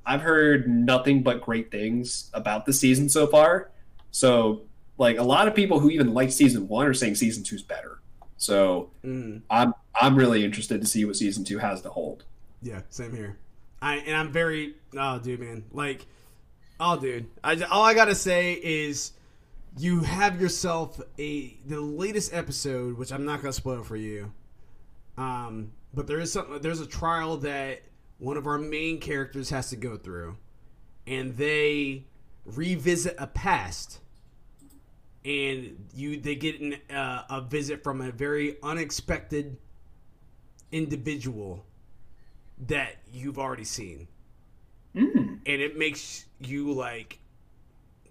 I've 0.09 0.23
heard 0.23 0.67
nothing 0.67 1.23
but 1.23 1.43
great 1.43 1.71
things 1.71 2.31
about 2.33 2.65
the 2.65 2.73
season 2.73 3.11
so 3.11 3.27
far. 3.27 3.71
So 4.11 4.63
like 4.97 5.19
a 5.19 5.23
lot 5.23 5.47
of 5.47 5.55
people 5.55 5.79
who 5.81 5.91
even 5.91 6.15
like 6.15 6.33
season 6.33 6.67
one 6.67 6.87
are 6.87 6.95
saying 6.95 7.17
season 7.17 7.45
two's 7.45 7.63
better. 7.63 8.01
So 8.39 8.91
mm. 9.05 9.43
I'm 9.51 9.75
I'm 9.95 10.17
really 10.17 10.47
interested 10.47 10.81
to 10.81 10.87
see 10.87 11.05
what 11.05 11.17
season 11.17 11.45
two 11.45 11.59
has 11.59 11.83
to 11.83 11.91
hold. 11.91 12.25
Yeah, 12.63 12.81
same 12.89 13.15
here. 13.15 13.37
I 13.83 13.97
and 13.97 14.17
I'm 14.17 14.33
very 14.33 14.77
oh 14.97 15.19
dude 15.19 15.41
man 15.41 15.65
like 15.73 16.07
oh 16.81 16.99
dude 16.99 17.27
I 17.45 17.61
all 17.65 17.85
I 17.85 17.93
gotta 17.93 18.15
say 18.15 18.55
is 18.55 19.13
you 19.77 20.01
have 20.01 20.41
yourself 20.41 21.01
a 21.19 21.55
the 21.67 21.81
latest 21.81 22.33
episode 22.33 22.97
which 22.97 23.13
I'm 23.13 23.27
not 23.27 23.43
gonna 23.43 23.53
spoil 23.53 23.85
for 23.85 23.97
you 23.97 24.33
um 25.17 25.71
but 25.95 26.07
there 26.07 26.19
is 26.19 26.33
something 26.33 26.61
there's 26.61 26.81
a 26.81 26.87
trial 26.87 27.37
that 27.39 27.83
one 28.19 28.37
of 28.37 28.47
our 28.47 28.59
main 28.59 29.01
characters 29.01 29.51
has 29.51 29.71
to 29.71 29.77
go 29.77 29.97
through 29.97 30.37
and 31.07 31.37
they 31.37 32.05
revisit 32.45 33.15
a 33.19 33.27
past 33.27 34.01
and 35.25 35.87
you 35.95 36.19
they 36.19 36.35
get 36.35 36.61
an, 36.61 36.77
uh, 36.95 37.23
a 37.31 37.41
visit 37.41 37.83
from 37.83 38.01
a 38.01 38.11
very 38.11 38.57
unexpected 38.63 39.57
individual 40.73 41.65
that 42.67 42.97
you've 43.13 43.39
already 43.39 43.65
seen. 43.65 44.09
Mm. 44.95 45.41
And 45.47 45.63
it 45.63 45.79
makes 45.79 46.27
you 46.41 46.73
like, 46.73 47.19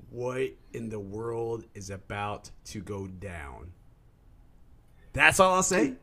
what 0.09 0.51
in 0.73 0.89
the 0.89 0.99
world 0.99 1.65
is 1.73 1.89
about 1.89 2.49
to 2.65 2.79
go 2.81 3.07
down? 3.07 3.71
That's 5.13 5.39
all 5.39 5.55
I'll 5.55 5.63
say. 5.63 5.95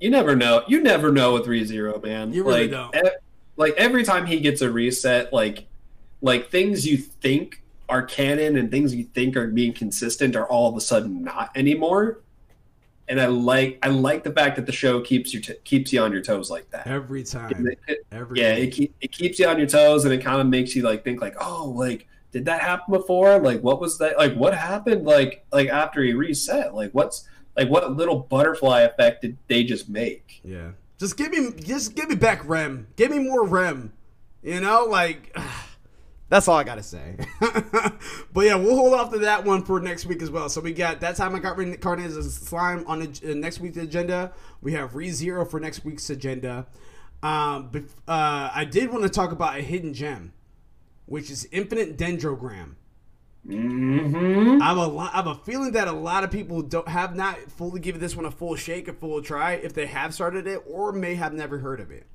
You 0.00 0.10
never 0.10 0.36
know. 0.36 0.62
You 0.68 0.82
never 0.82 1.10
know 1.10 1.34
with 1.34 1.46
ReZero, 1.46 2.02
man. 2.02 2.32
You 2.32 2.44
really 2.44 2.68
like, 2.68 2.70
don't. 2.70 2.94
E- 2.94 3.16
like 3.56 3.74
every 3.76 4.04
time 4.04 4.26
he 4.26 4.40
gets 4.40 4.60
a 4.60 4.70
reset, 4.70 5.32
like 5.32 5.66
like 6.22 6.50
things 6.50 6.86
you 6.86 6.96
think 6.96 7.62
are 7.88 8.02
canon 8.02 8.56
and 8.56 8.70
things 8.70 8.94
you 8.94 9.04
think 9.04 9.36
are 9.36 9.46
being 9.46 9.72
consistent 9.72 10.34
are 10.34 10.46
all 10.46 10.68
of 10.68 10.76
a 10.76 10.80
sudden 10.80 11.22
not 11.22 11.50
anymore 11.54 12.20
and 13.08 13.20
I 13.20 13.26
like 13.26 13.78
I 13.82 13.88
like 13.88 14.24
the 14.24 14.32
fact 14.32 14.56
that 14.56 14.66
the 14.66 14.72
show 14.72 15.00
keeps 15.00 15.32
you 15.32 15.40
t- 15.40 15.54
keeps 15.64 15.92
you 15.92 16.02
on 16.02 16.12
your 16.12 16.22
toes 16.22 16.50
like 16.50 16.68
that 16.70 16.86
every 16.86 17.22
time. 17.22 17.66
It, 17.66 17.78
it, 17.86 18.06
every 18.10 18.40
yeah, 18.40 18.54
it 18.54 18.72
keep, 18.72 18.94
it 19.00 19.12
keeps 19.12 19.38
you 19.38 19.46
on 19.46 19.58
your 19.58 19.66
toes, 19.66 20.04
and 20.04 20.12
it 20.12 20.22
kind 20.22 20.40
of 20.40 20.46
makes 20.46 20.74
you 20.74 20.82
like 20.82 21.04
think 21.04 21.20
like, 21.20 21.36
oh, 21.40 21.72
like 21.76 22.08
did 22.32 22.44
that 22.46 22.60
happen 22.60 22.92
before? 22.92 23.38
Like 23.38 23.60
what 23.60 23.80
was 23.80 23.98
that? 23.98 24.18
Like 24.18 24.34
what 24.34 24.54
happened? 24.54 25.04
Like 25.04 25.44
like 25.52 25.68
after 25.68 26.02
he 26.02 26.14
reset? 26.14 26.74
Like 26.74 26.90
what's 26.92 27.28
like 27.56 27.68
what 27.68 27.96
little 27.96 28.18
butterfly 28.18 28.80
effect 28.82 29.22
did 29.22 29.38
they 29.46 29.62
just 29.62 29.88
make? 29.88 30.40
Yeah, 30.44 30.70
just 30.98 31.16
give 31.16 31.30
me 31.30 31.52
just 31.58 31.94
give 31.94 32.08
me 32.08 32.14
back 32.14 32.46
Rem. 32.48 32.88
Give 32.96 33.10
me 33.10 33.18
more 33.18 33.44
Rem. 33.44 33.92
You 34.42 34.60
know, 34.60 34.84
like. 34.84 35.36
That's 36.28 36.48
all 36.48 36.56
I 36.56 36.64
gotta 36.64 36.82
say. 36.82 37.16
but 37.40 38.44
yeah, 38.44 38.56
we'll 38.56 38.74
hold 38.74 38.94
off 38.94 39.12
to 39.12 39.18
that 39.20 39.44
one 39.44 39.62
for 39.62 39.78
next 39.78 40.06
week 40.06 40.22
as 40.22 40.30
well. 40.30 40.48
So 40.48 40.60
we 40.60 40.72
got 40.72 40.98
that 41.00 41.14
time 41.14 41.36
I 41.36 41.38
got 41.38 41.56
reincarnated 41.56 42.10
as 42.10 42.26
a 42.26 42.30
slime 42.30 42.84
on 42.88 42.98
the 42.98 43.30
uh, 43.30 43.34
next 43.34 43.60
week's 43.60 43.76
agenda. 43.76 44.32
We 44.60 44.72
have 44.72 44.94
ReZero 44.94 45.48
for 45.48 45.60
next 45.60 45.84
week's 45.84 46.10
agenda. 46.10 46.66
Um, 47.22 47.68
but 47.70 47.84
uh, 48.08 48.50
I 48.52 48.64
did 48.64 48.90
want 48.90 49.04
to 49.04 49.08
talk 49.08 49.30
about 49.30 49.56
a 49.56 49.62
hidden 49.62 49.94
gem, 49.94 50.32
which 51.06 51.30
is 51.30 51.48
Infinite 51.52 51.96
Dendrogram. 51.96 52.74
Mm-hmm. 53.46 54.60
I 54.60 54.66
have 55.14 55.26
a 55.26 55.30
a 55.30 55.34
feeling 55.44 55.72
that 55.72 55.88
a 55.88 55.92
lot 55.92 56.24
of 56.24 56.30
people 56.30 56.62
don't 56.62 56.88
have 56.88 57.14
not 57.14 57.38
fully 57.50 57.80
given 57.80 58.00
this 58.00 58.16
one 58.16 58.24
a 58.24 58.30
full 58.30 58.56
shake, 58.56 58.88
a 58.88 58.92
full 58.92 59.22
try, 59.22 59.52
if 59.52 59.72
they 59.72 59.86
have 59.86 60.12
started 60.14 60.46
it 60.46 60.62
or 60.66 60.92
may 60.92 61.14
have 61.14 61.32
never 61.32 61.58
heard 61.58 61.80
of 61.80 61.90
it. 61.90 62.06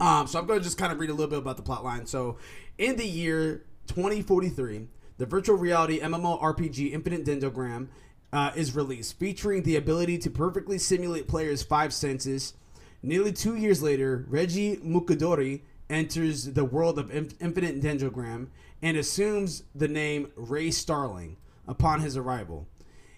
Um, 0.00 0.26
so 0.26 0.38
I'm 0.38 0.46
going 0.46 0.60
to 0.60 0.64
just 0.64 0.78
kind 0.78 0.92
of 0.92 1.00
read 1.00 1.10
a 1.10 1.14
little 1.14 1.30
bit 1.30 1.38
about 1.38 1.56
the 1.56 1.62
plot 1.62 1.84
line. 1.84 2.06
So, 2.06 2.38
in 2.78 2.96
the 2.96 3.06
year 3.06 3.64
2043, 3.88 4.88
the 5.18 5.26
virtual 5.26 5.56
reality 5.56 6.00
MMORPG 6.00 6.92
Infinite 6.92 7.24
Dendrogram 7.24 7.88
uh, 8.32 8.52
is 8.56 8.74
released, 8.74 9.18
featuring 9.18 9.62
the 9.62 9.76
ability 9.76 10.18
to 10.18 10.30
perfectly 10.30 10.78
simulate 10.78 11.28
players' 11.28 11.62
five 11.62 11.92
senses. 11.92 12.54
Nearly 13.02 13.32
two 13.32 13.56
years 13.56 13.82
later, 13.82 14.24
Reggie 14.28 14.76
Mukudori 14.76 15.62
enters 15.90 16.44
the 16.44 16.64
world 16.64 16.98
of 16.98 17.10
Infinite 17.10 17.82
Dendrogram 17.82 18.46
and 18.82 18.96
assumes 18.96 19.62
the 19.74 19.88
name 19.88 20.30
Ray 20.36 20.70
Starling 20.70 21.36
upon 21.66 22.00
his 22.00 22.16
arrival. 22.16 22.66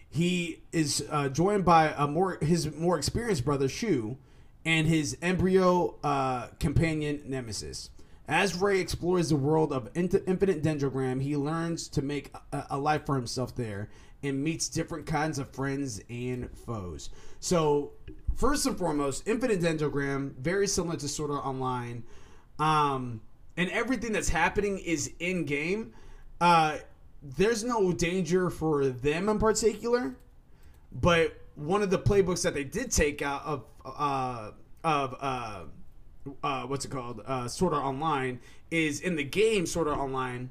He 0.08 0.62
is 0.70 1.04
uh, 1.10 1.28
joined 1.28 1.64
by 1.64 1.92
a 1.96 2.06
more 2.06 2.38
his 2.40 2.72
more 2.72 2.96
experienced 2.96 3.44
brother 3.44 3.68
Shu, 3.68 4.18
and 4.64 4.86
his 4.86 5.16
embryo 5.22 5.96
uh, 6.04 6.48
companion 6.60 7.22
Nemesis. 7.26 7.90
As 8.26 8.54
Ray 8.54 8.80
explores 8.80 9.28
the 9.28 9.36
world 9.36 9.72
of 9.72 9.90
Infinite 9.94 10.62
Dendrogram, 10.62 11.20
he 11.20 11.36
learns 11.36 11.88
to 11.88 12.00
make 12.00 12.32
a, 12.52 12.66
a, 12.70 12.78
life 12.78 13.04
for 13.04 13.16
himself 13.16 13.54
there 13.54 13.90
and 14.22 14.42
meets 14.42 14.70
different 14.70 15.04
kinds 15.04 15.38
of 15.38 15.50
friends 15.50 16.00
and 16.08 16.48
foes. 16.56 17.10
So, 17.40 17.92
first 18.34 18.64
and 18.64 18.78
foremost, 18.78 19.28
Infinite 19.28 19.60
Dendrogram, 19.60 20.34
very 20.36 20.66
similar 20.66 20.96
to 20.96 21.08
Sword 21.08 21.32
Art 21.32 21.44
Online, 21.44 22.04
um, 22.58 23.20
and 23.56 23.70
everything 23.70 24.12
that's 24.12 24.28
happening 24.28 24.78
is 24.78 25.12
in 25.18 25.44
game. 25.44 25.93
Uh, 26.40 26.78
there's 27.22 27.64
no 27.64 27.93
danger 27.93 28.51
for 28.51 28.86
them 28.86 29.28
in 29.28 29.39
particular, 29.39 30.14
but 30.93 31.40
one 31.55 31.82
of 31.82 31.90
the 31.90 31.98
playbooks 31.98 32.43
that 32.43 32.55
they 32.55 32.64
did 32.64 32.90
take 32.90 33.22
out 33.22 33.43
of 33.44 33.64
uh, 33.85 34.51
of 34.82 35.16
uh, 35.20 35.64
uh, 36.43 36.62
what's 36.64 36.85
it 36.85 36.90
called? 36.90 37.22
Uh, 37.26 37.48
Sword 37.48 37.74
Art 37.74 37.85
Online 37.85 38.40
is 38.70 39.01
in 39.01 39.16
the 39.16 39.24
game 39.24 39.66
Sword 39.66 39.89
Art 39.89 39.98
Online. 39.98 40.51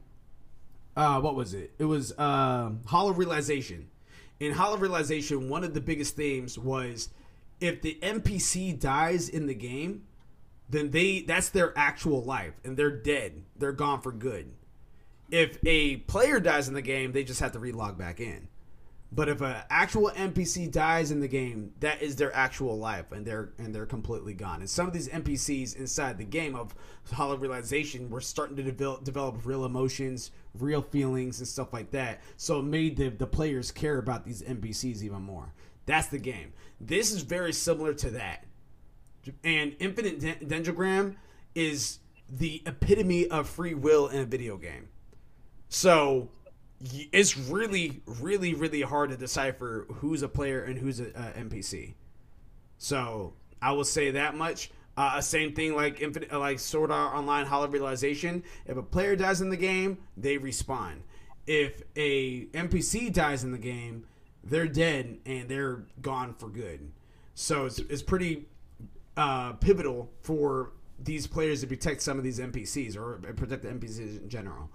Uh, 0.96 1.20
what 1.20 1.36
was 1.36 1.54
it? 1.54 1.74
It 1.80 1.86
was 1.86 2.12
uh, 2.18 2.72
Hollow 2.86 3.14
Realization. 3.14 3.90
In 4.40 4.54
Hollow 4.54 4.78
Realization, 4.78 5.50
one 5.50 5.64
of 5.64 5.74
the 5.74 5.82
biggest 5.82 6.16
themes 6.16 6.58
was 6.58 7.10
if 7.60 7.82
the 7.82 7.98
NPC 8.02 8.80
dies 8.80 9.30
in 9.30 9.48
the 9.48 9.54
game, 9.54 10.04
then 10.74 10.92
they 10.92 11.22
that's 11.22 11.50
their 11.50 11.78
actual 11.78 12.24
life 12.24 12.54
and 12.64 12.76
they're 12.76 12.96
dead. 12.96 13.44
They're 13.56 13.72
gone 13.72 14.02
for 14.02 14.12
good. 14.12 14.52
If 15.32 15.58
a 15.66 15.98
player 15.98 16.40
dies 16.40 16.68
in 16.68 16.74
the 16.74 16.82
game, 16.82 17.12
they 17.12 17.24
just 17.24 17.40
have 17.40 17.54
to 17.54 17.60
relog 17.60 17.98
back 17.98 18.20
in. 18.20 18.48
But 19.12 19.30
if 19.30 19.42
an 19.42 19.58
actual 19.70 20.10
NPC 20.10 20.72
dies 20.72 21.12
in 21.12 21.20
the 21.20 21.28
game, 21.28 21.74
that 21.82 22.02
is 22.02 22.16
their 22.16 22.36
actual 22.36 22.80
life, 22.80 23.12
and 23.12 23.24
they're 23.24 23.54
and 23.60 23.74
they're 23.74 23.86
completely 23.86 24.34
gone. 24.34 24.62
And 24.62 24.70
some 24.70 24.88
of 24.88 24.94
these 24.94 25.08
NPCs 25.08 25.76
inside 25.76 26.18
the 26.18 26.24
game 26.24 26.56
of 26.56 26.74
Hollow 27.12 27.38
Realization 27.38 28.10
were 28.10 28.22
starting 28.22 28.56
to 28.56 28.64
develop 28.64 29.04
develop 29.04 29.46
real 29.46 29.66
emotions, 29.66 30.32
real 30.58 30.82
feelings, 30.82 31.38
and 31.38 31.48
stuff 31.48 31.74
like 31.74 31.92
that. 31.92 32.22
So 32.38 32.60
it 32.60 32.64
made 32.64 32.98
the 32.98 33.10
the 33.10 33.28
players 33.28 33.72
care 33.72 34.00
about 34.00 34.26
these 34.26 34.42
NPCs 34.42 35.04
even 35.04 35.22
more. 35.22 35.54
That's 35.86 36.08
the 36.08 36.18
game. 36.18 36.54
This 36.82 37.12
is 37.12 37.22
very 37.22 37.54
similar 37.54 37.94
to 37.94 38.10
that. 38.12 38.46
And 39.44 39.76
Infinite 39.80 40.20
Dendrogram 40.48 41.16
is 41.56 42.00
the 42.30 42.62
epitome 42.66 43.28
of 43.28 43.48
free 43.48 43.74
will 43.74 44.08
in 44.08 44.20
a 44.20 44.26
video 44.26 44.58
game. 44.58 44.90
So 45.70 46.30
it's 47.12 47.38
really, 47.38 48.02
really, 48.06 48.54
really 48.54 48.82
hard 48.82 49.12
to 49.12 49.18
decipher 49.18 49.86
who's 49.96 50.22
a 50.22 50.28
player 50.28 50.64
and 50.64 50.78
who's 50.78 51.00
a, 51.00 51.06
a 51.06 51.40
NPC. 51.40 51.94
So 52.78 53.34
I 53.62 53.72
will 53.72 53.86
say 53.86 54.12
that 54.12 54.36
much. 54.36 54.72
Uh, 54.96 55.20
same 55.22 55.54
thing 55.54 55.76
like 55.76 56.02
Infinite, 56.02 56.32
like 56.32 56.60
Sword 56.60 56.92
Art 56.92 57.16
Online 57.16 57.46
Hollow 57.46 57.68
Realization. 57.68 58.44
If 58.66 58.78
a 58.78 58.84
player 58.84 59.16
dies 59.16 59.42
in 59.42 59.50
the 59.50 59.58
game, 59.58 59.98
they 60.18 60.38
respawn. 60.38 60.98
If 61.48 61.82
a 61.96 62.46
NPC 62.48 63.12
dies 63.12 63.44
in 63.44 63.52
the 63.52 63.58
game, 63.58 64.06
they're 64.44 64.68
dead 64.68 65.18
and 65.26 65.50
they're 65.50 65.86
gone 66.02 66.34
for 66.34 66.50
good. 66.50 66.92
So 67.34 67.66
it's, 67.66 67.80
it's 67.80 68.04
pretty 68.04 68.46
uh, 69.18 69.54
pivotal 69.54 70.12
for 70.22 70.72
these 71.00 71.28
players 71.28 71.62
to 71.62 71.68
protect 71.68 72.02
some 72.02 72.18
of 72.18 72.24
these 72.24 72.40
NPCs 72.40 72.96
or 72.96 73.20
protect 73.34 73.64
the 73.64 73.70
NPCs 73.70 74.22
in 74.22 74.30
general 74.30 74.70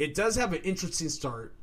it 0.00 0.14
does 0.14 0.34
have 0.36 0.54
an 0.54 0.62
interesting 0.62 1.10
start. 1.10 1.54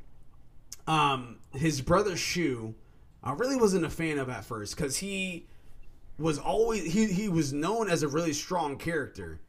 Um, 0.86 1.40
his 1.54 1.82
brother 1.82 2.16
Shu, 2.16 2.76
I 3.24 3.34
really 3.34 3.56
wasn't 3.56 3.84
a 3.84 3.90
fan 3.90 4.20
of 4.20 4.30
at 4.30 4.46
first 4.46 4.78
because 4.78 4.98
he 4.98 5.48
was 6.20 6.38
always 6.38 6.94
he 6.94 7.08
he 7.08 7.30
was 7.30 7.52
known 7.52 7.90
as 7.90 8.04
a 8.04 8.08
really 8.08 8.34
strong 8.34 8.78
character, 8.78 9.42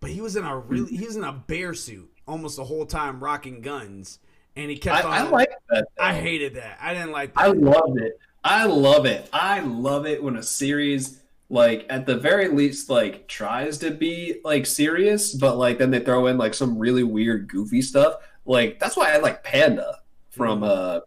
but 0.00 0.10
he 0.10 0.20
was 0.20 0.34
in 0.34 0.44
a 0.44 0.58
really 0.58 0.94
he 0.94 1.06
was 1.06 1.14
in 1.14 1.22
a 1.22 1.32
bear 1.32 1.72
suit 1.72 2.10
almost 2.26 2.56
the 2.56 2.64
whole 2.64 2.84
time, 2.84 3.22
rocking 3.22 3.60
guns, 3.60 4.18
and 4.56 4.68
he 4.68 4.76
kept. 4.76 5.04
I, 5.04 5.08
on, 5.08 5.28
I 5.28 5.30
like 5.30 5.50
that. 5.70 5.86
Though. 5.96 6.04
I 6.04 6.12
hated 6.12 6.56
that. 6.56 6.78
I 6.80 6.94
didn't 6.94 7.12
like. 7.12 7.34
that. 7.34 7.40
I 7.40 7.46
love 7.46 7.96
it. 7.96 8.18
I 8.42 8.66
love 8.66 9.06
it. 9.06 9.28
I 9.32 9.60
love 9.60 10.04
it 10.04 10.20
when 10.20 10.34
a 10.34 10.42
series 10.42 11.21
like 11.52 11.84
at 11.90 12.06
the 12.06 12.16
very 12.16 12.48
least 12.48 12.88
like 12.88 13.28
tries 13.28 13.76
to 13.76 13.90
be 13.90 14.40
like 14.42 14.64
serious 14.64 15.34
but 15.34 15.58
like 15.58 15.76
then 15.78 15.90
they 15.90 16.00
throw 16.00 16.26
in 16.26 16.38
like 16.38 16.54
some 16.54 16.78
really 16.78 17.02
weird 17.02 17.46
goofy 17.46 17.82
stuff 17.82 18.14
like 18.46 18.80
that's 18.80 18.96
why 18.96 19.12
I 19.12 19.18
like 19.18 19.44
Panda 19.44 19.98
from 20.30 20.62
mm-hmm. 20.62 20.64
uh 20.64 21.00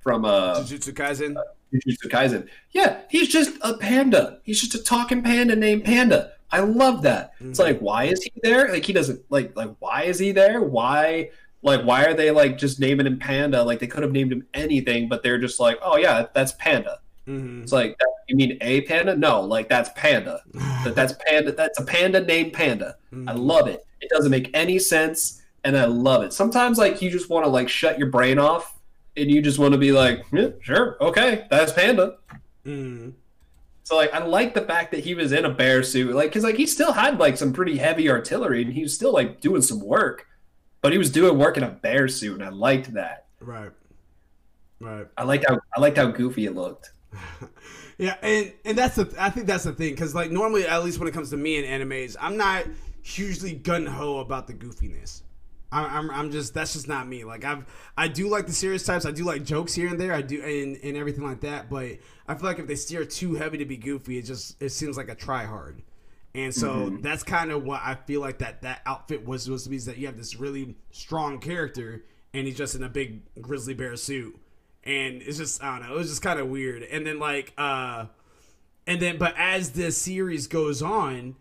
from 0.00 0.24
uh 0.24 0.60
Jujutsu 0.60 0.92
Kaisen. 0.92 1.36
Jujutsu 1.72 2.10
Kaisen. 2.10 2.48
Yeah, 2.72 3.00
he's 3.08 3.28
just 3.28 3.56
a 3.60 3.74
panda. 3.74 4.40
He's 4.42 4.60
just 4.60 4.74
a 4.74 4.82
talking 4.82 5.22
panda 5.22 5.54
named 5.54 5.84
Panda. 5.84 6.32
I 6.50 6.60
love 6.60 7.02
that. 7.02 7.34
Mm-hmm. 7.34 7.50
It's 7.50 7.58
like, 7.60 7.78
why 7.78 8.04
is 8.04 8.22
he 8.22 8.32
there? 8.42 8.72
Like, 8.72 8.84
he 8.84 8.92
doesn't 8.92 9.22
like 9.30 9.54
like 9.54 9.70
why 9.78 10.04
is 10.04 10.18
he 10.18 10.32
there? 10.32 10.62
Why 10.62 11.30
like 11.62 11.82
why 11.82 12.06
are 12.06 12.14
they 12.14 12.30
like 12.30 12.58
just 12.58 12.80
naming 12.80 13.06
him 13.06 13.18
Panda? 13.18 13.62
Like 13.62 13.78
they 13.78 13.86
could 13.86 14.02
have 14.02 14.12
named 14.12 14.32
him 14.32 14.46
anything, 14.54 15.08
but 15.08 15.22
they're 15.22 15.38
just 15.38 15.60
like, 15.60 15.78
oh 15.82 15.96
yeah, 15.96 16.26
that's 16.34 16.52
Panda. 16.52 17.00
Mm-hmm. 17.30 17.62
It's 17.62 17.72
like 17.72 17.96
you 18.28 18.36
mean 18.36 18.58
a 18.60 18.80
panda? 18.82 19.16
No, 19.16 19.40
like 19.42 19.68
that's 19.68 19.90
Panda. 19.94 20.42
that 20.84 20.94
that's 20.94 21.14
Panda. 21.26 21.52
That's 21.52 21.78
a 21.78 21.84
panda 21.84 22.24
named 22.24 22.52
Panda. 22.52 22.96
Mm-hmm. 23.12 23.28
I 23.28 23.32
love 23.32 23.68
it. 23.68 23.86
It 24.00 24.10
doesn't 24.10 24.30
make 24.30 24.50
any 24.52 24.78
sense, 24.78 25.42
and 25.64 25.76
I 25.76 25.84
love 25.84 26.22
it. 26.22 26.32
Sometimes 26.32 26.78
like 26.78 27.00
you 27.00 27.10
just 27.10 27.30
want 27.30 27.44
to 27.44 27.50
like 27.50 27.68
shut 27.68 27.98
your 27.98 28.08
brain 28.08 28.38
off, 28.38 28.78
and 29.16 29.30
you 29.30 29.42
just 29.42 29.58
want 29.58 29.72
to 29.72 29.78
be 29.78 29.92
like, 29.92 30.24
yeah, 30.32 30.48
sure, 30.60 30.96
okay, 31.00 31.46
that's 31.50 31.72
Panda. 31.72 32.16
Mm-hmm. 32.66 33.10
So 33.84 33.96
like 33.96 34.12
I 34.12 34.24
like 34.24 34.54
the 34.54 34.62
fact 34.62 34.90
that 34.92 35.04
he 35.04 35.14
was 35.14 35.32
in 35.32 35.44
a 35.44 35.50
bear 35.50 35.82
suit, 35.82 36.14
like 36.14 36.30
because 36.30 36.44
like 36.44 36.56
he 36.56 36.66
still 36.66 36.92
had 36.92 37.18
like 37.18 37.36
some 37.36 37.52
pretty 37.52 37.76
heavy 37.76 38.10
artillery, 38.10 38.62
and 38.62 38.72
he 38.72 38.82
was 38.82 38.94
still 38.94 39.12
like 39.12 39.40
doing 39.40 39.62
some 39.62 39.80
work, 39.80 40.26
but 40.80 40.90
he 40.90 40.98
was 40.98 41.10
doing 41.10 41.38
work 41.38 41.56
in 41.56 41.62
a 41.62 41.70
bear 41.70 42.08
suit, 42.08 42.34
and 42.34 42.44
I 42.44 42.48
liked 42.48 42.94
that. 42.94 43.26
Right. 43.40 43.70
Right. 44.80 45.06
I 45.16 45.24
liked 45.24 45.44
how 45.46 45.58
I 45.76 45.80
liked 45.80 45.98
how 45.98 46.06
goofy 46.06 46.46
it 46.46 46.54
looked. 46.54 46.92
yeah, 47.98 48.16
and 48.22 48.52
and 48.64 48.78
that's 48.78 48.96
the 48.96 49.12
I 49.18 49.30
think 49.30 49.46
that's 49.46 49.64
the 49.64 49.72
thing 49.72 49.90
because 49.90 50.14
like 50.14 50.30
normally 50.30 50.66
at 50.66 50.84
least 50.84 50.98
when 50.98 51.08
it 51.08 51.12
comes 51.12 51.30
to 51.30 51.36
me 51.36 51.62
and 51.64 51.90
animes, 51.90 52.16
I'm 52.20 52.36
not 52.36 52.64
hugely 53.02 53.52
gun 53.52 53.86
ho 53.86 54.18
about 54.18 54.46
the 54.46 54.54
goofiness. 54.54 55.22
I'm, 55.72 56.10
I'm 56.10 56.30
just 56.32 56.52
that's 56.52 56.72
just 56.72 56.88
not 56.88 57.06
me. 57.06 57.24
Like 57.24 57.44
I've 57.44 57.64
I 57.96 58.08
do 58.08 58.28
like 58.28 58.46
the 58.46 58.52
serious 58.52 58.84
types. 58.84 59.06
I 59.06 59.12
do 59.12 59.24
like 59.24 59.44
jokes 59.44 59.72
here 59.72 59.88
and 59.88 60.00
there. 60.00 60.12
I 60.12 60.22
do 60.22 60.42
and, 60.42 60.76
and 60.82 60.96
everything 60.96 61.24
like 61.24 61.40
that. 61.42 61.70
But 61.70 61.98
I 62.26 62.34
feel 62.34 62.44
like 62.44 62.58
if 62.58 62.66
they 62.66 62.74
steer 62.74 63.04
too 63.04 63.34
heavy 63.34 63.58
to 63.58 63.64
be 63.64 63.76
goofy, 63.76 64.18
it 64.18 64.22
just 64.22 64.60
it 64.60 64.70
seems 64.70 64.96
like 64.96 65.08
a 65.08 65.14
try 65.14 65.44
hard. 65.44 65.82
And 66.34 66.54
so 66.54 66.74
mm-hmm. 66.74 67.00
that's 67.00 67.22
kind 67.22 67.50
of 67.50 67.64
what 67.64 67.80
I 67.84 67.94
feel 67.94 68.20
like 68.20 68.38
that 68.38 68.62
that 68.62 68.82
outfit 68.84 69.24
was 69.24 69.44
supposed 69.44 69.64
to 69.64 69.70
be. 69.70 69.76
Is 69.76 69.84
that 69.86 69.98
you 69.98 70.06
have 70.06 70.16
this 70.16 70.36
really 70.36 70.74
strong 70.90 71.38
character 71.38 72.04
and 72.34 72.46
he's 72.46 72.56
just 72.56 72.74
in 72.74 72.82
a 72.82 72.88
big 72.88 73.22
grizzly 73.40 73.74
bear 73.74 73.96
suit, 73.96 74.38
and 74.84 75.22
it's 75.22 75.38
just 75.38 75.62
I 75.62 75.78
don't 75.78 75.88
know. 75.88 75.94
It 75.94 75.98
was 75.98 76.08
just 76.08 76.22
kind 76.22 76.38
of 76.38 76.48
weird. 76.48 76.82
And 76.82 77.06
then 77.06 77.18
like 77.18 77.52
uh, 77.58 78.06
and 78.86 79.00
then 79.00 79.18
but 79.18 79.34
as 79.36 79.72
the 79.72 79.90
series 79.92 80.46
goes 80.46 80.82
on 80.82 81.36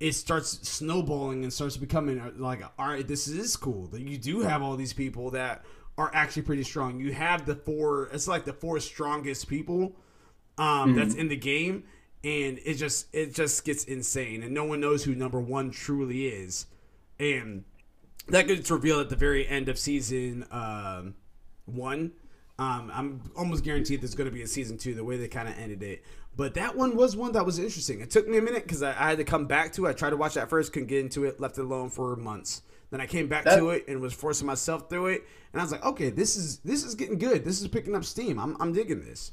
it 0.00 0.14
starts 0.14 0.68
snowballing 0.68 1.42
and 1.42 1.52
starts 1.52 1.76
becoming 1.76 2.20
uh, 2.20 2.30
like, 2.36 2.62
all 2.78 2.88
right, 2.88 3.06
this 3.06 3.26
is 3.26 3.56
cool. 3.56 3.86
That 3.88 4.02
you 4.02 4.16
do 4.16 4.40
have 4.40 4.62
all 4.62 4.76
these 4.76 4.92
people 4.92 5.30
that 5.32 5.64
are 5.96 6.10
actually 6.14 6.42
pretty 6.42 6.62
strong. 6.62 7.00
You 7.00 7.12
have 7.12 7.46
the 7.46 7.56
four. 7.56 8.08
It's 8.12 8.28
like 8.28 8.44
the 8.44 8.52
four 8.52 8.78
strongest 8.78 9.48
people 9.48 9.96
um, 10.56 10.90
mm-hmm. 10.90 10.98
that's 10.98 11.14
in 11.14 11.28
the 11.28 11.36
game, 11.36 11.84
and 12.22 12.60
it 12.64 12.74
just 12.74 13.12
it 13.12 13.34
just 13.34 13.64
gets 13.64 13.84
insane, 13.84 14.42
and 14.42 14.54
no 14.54 14.64
one 14.64 14.80
knows 14.80 15.04
who 15.04 15.14
number 15.14 15.40
one 15.40 15.70
truly 15.70 16.28
is, 16.28 16.66
and 17.18 17.64
that 18.28 18.46
gets 18.46 18.70
revealed 18.70 19.00
at 19.00 19.08
the 19.10 19.16
very 19.16 19.48
end 19.48 19.68
of 19.68 19.78
season 19.78 20.46
um, 20.52 21.14
one. 21.64 22.12
Um, 22.58 22.90
I'm 22.92 23.22
almost 23.36 23.62
guaranteed 23.62 24.00
there's 24.00 24.16
going 24.16 24.28
to 24.28 24.34
be 24.34 24.42
a 24.42 24.46
season 24.46 24.78
two. 24.78 24.94
The 24.94 25.04
way 25.04 25.16
they 25.16 25.28
kind 25.28 25.48
of 25.48 25.56
ended 25.58 25.82
it, 25.82 26.04
but 26.36 26.54
that 26.54 26.76
one 26.76 26.96
was 26.96 27.16
one 27.16 27.32
that 27.32 27.46
was 27.46 27.58
interesting. 27.58 28.00
It 28.00 28.10
took 28.10 28.26
me 28.26 28.36
a 28.38 28.42
minute 28.42 28.64
because 28.64 28.82
I, 28.82 28.90
I, 28.90 29.10
had 29.10 29.18
to 29.18 29.24
come 29.24 29.46
back 29.46 29.72
to 29.74 29.86
it. 29.86 29.90
I 29.90 29.92
tried 29.92 30.10
to 30.10 30.16
watch 30.16 30.34
that 30.34 30.50
first, 30.50 30.72
couldn't 30.72 30.88
get 30.88 31.00
into 31.00 31.24
it, 31.24 31.40
left 31.40 31.58
it 31.58 31.62
alone 31.62 31.88
for 31.88 32.16
months. 32.16 32.62
Then 32.90 33.00
I 33.00 33.06
came 33.06 33.28
back 33.28 33.44
that, 33.44 33.58
to 33.58 33.70
it 33.70 33.84
and 33.86 34.00
was 34.00 34.12
forcing 34.12 34.46
myself 34.46 34.88
through 34.88 35.06
it, 35.08 35.24
and 35.52 35.60
I 35.60 35.64
was 35.64 35.72
like, 35.72 35.84
okay, 35.84 36.10
this 36.10 36.36
is 36.36 36.58
this 36.58 36.84
is 36.84 36.94
getting 36.94 37.18
good. 37.18 37.44
This 37.44 37.60
is 37.60 37.68
picking 37.68 37.94
up 37.94 38.04
steam. 38.04 38.38
I'm 38.38 38.56
I'm 38.60 38.72
digging 38.72 39.04
this. 39.04 39.32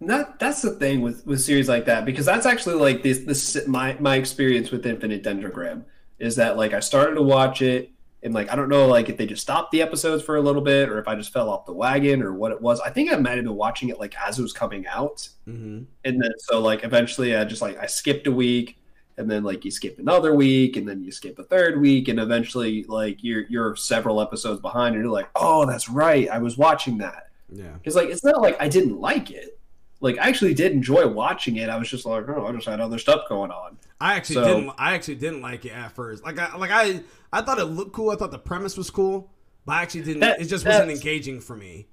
That 0.00 0.38
that's 0.38 0.62
the 0.62 0.70
thing 0.70 1.00
with 1.00 1.26
with 1.26 1.40
series 1.40 1.68
like 1.68 1.84
that 1.86 2.04
because 2.04 2.26
that's 2.26 2.46
actually 2.46 2.76
like 2.76 3.02
this 3.02 3.18
this 3.20 3.66
my 3.66 3.96
my 3.98 4.16
experience 4.16 4.70
with 4.70 4.86
Infinite 4.86 5.22
Dendrogram 5.22 5.84
is 6.18 6.36
that 6.36 6.56
like 6.56 6.74
I 6.74 6.80
started 6.80 7.16
to 7.16 7.22
watch 7.22 7.60
it 7.60 7.90
and 8.22 8.34
like 8.34 8.52
I 8.52 8.56
don't 8.56 8.68
know 8.68 8.86
like 8.86 9.08
if 9.08 9.16
they 9.16 9.26
just 9.26 9.42
stopped 9.42 9.72
the 9.72 9.82
episodes 9.82 10.22
for 10.22 10.36
a 10.36 10.40
little 10.40 10.62
bit 10.62 10.88
or 10.88 10.98
if 10.98 11.08
I 11.08 11.14
just 11.14 11.32
fell 11.32 11.48
off 11.48 11.66
the 11.66 11.72
wagon 11.72 12.22
or 12.22 12.32
what 12.32 12.52
it 12.52 12.60
was. 12.60 12.80
I 12.80 12.90
think 12.90 13.12
I 13.12 13.16
might 13.16 13.36
have 13.36 13.44
been 13.44 13.54
watching 13.54 13.88
it 13.88 13.98
like 13.98 14.14
as 14.20 14.38
it 14.38 14.42
was 14.42 14.52
coming 14.52 14.86
out, 14.86 15.28
mm-hmm. 15.48 15.84
and 16.04 16.22
then 16.22 16.30
so 16.38 16.60
like 16.60 16.84
eventually 16.84 17.34
I 17.36 17.44
just 17.44 17.62
like 17.62 17.78
I 17.78 17.86
skipped 17.86 18.26
a 18.26 18.32
week, 18.32 18.78
and 19.16 19.30
then 19.30 19.42
like 19.42 19.64
you 19.64 19.70
skip 19.70 19.98
another 19.98 20.34
week, 20.34 20.76
and 20.76 20.88
then 20.88 21.02
you 21.02 21.12
skip 21.12 21.38
a 21.38 21.44
third 21.44 21.80
week, 21.80 22.08
and 22.08 22.20
eventually 22.20 22.84
like 22.84 23.22
you're 23.22 23.44
you're 23.48 23.76
several 23.76 24.20
episodes 24.20 24.60
behind, 24.60 24.94
and 24.94 25.04
you're 25.04 25.12
like, 25.12 25.30
oh, 25.36 25.64
that's 25.66 25.88
right, 25.88 26.28
I 26.28 26.38
was 26.38 26.58
watching 26.58 26.98
that. 26.98 27.28
Yeah, 27.50 27.72
because 27.72 27.96
like 27.96 28.10
it's 28.10 28.24
not 28.24 28.40
like 28.40 28.60
I 28.60 28.68
didn't 28.68 29.00
like 29.00 29.30
it. 29.30 29.58
Like 30.00 30.18
I 30.18 30.28
actually 30.28 30.54
did 30.54 30.72
enjoy 30.72 31.06
watching 31.06 31.56
it. 31.56 31.68
I 31.68 31.76
was 31.76 31.88
just 31.88 32.06
like, 32.06 32.28
oh, 32.28 32.46
I 32.46 32.52
just 32.52 32.66
had 32.66 32.80
other 32.80 32.98
stuff 32.98 33.28
going 33.28 33.50
on. 33.50 33.78
I 34.00 34.14
actually 34.14 34.36
so, 34.36 34.44
didn't. 34.44 34.74
I 34.78 34.94
actually 34.94 35.16
didn't 35.16 35.42
like 35.42 35.64
it 35.64 35.72
at 35.72 35.92
first. 35.92 36.24
Like 36.24 36.38
I 36.38 36.56
like 36.56 36.70
I 36.70 37.02
I 37.32 37.42
thought 37.42 37.58
it 37.58 37.66
looked 37.66 37.92
cool. 37.92 38.10
I 38.10 38.16
thought 38.16 38.30
the 38.30 38.38
premise 38.38 38.76
was 38.76 38.90
cool, 38.90 39.30
but 39.66 39.72
I 39.72 39.82
actually 39.82 40.02
didn't. 40.02 40.20
That, 40.20 40.40
it 40.40 40.46
just 40.46 40.66
wasn't 40.66 40.90
engaging 40.90 41.40
for 41.40 41.56
me. 41.56 41.88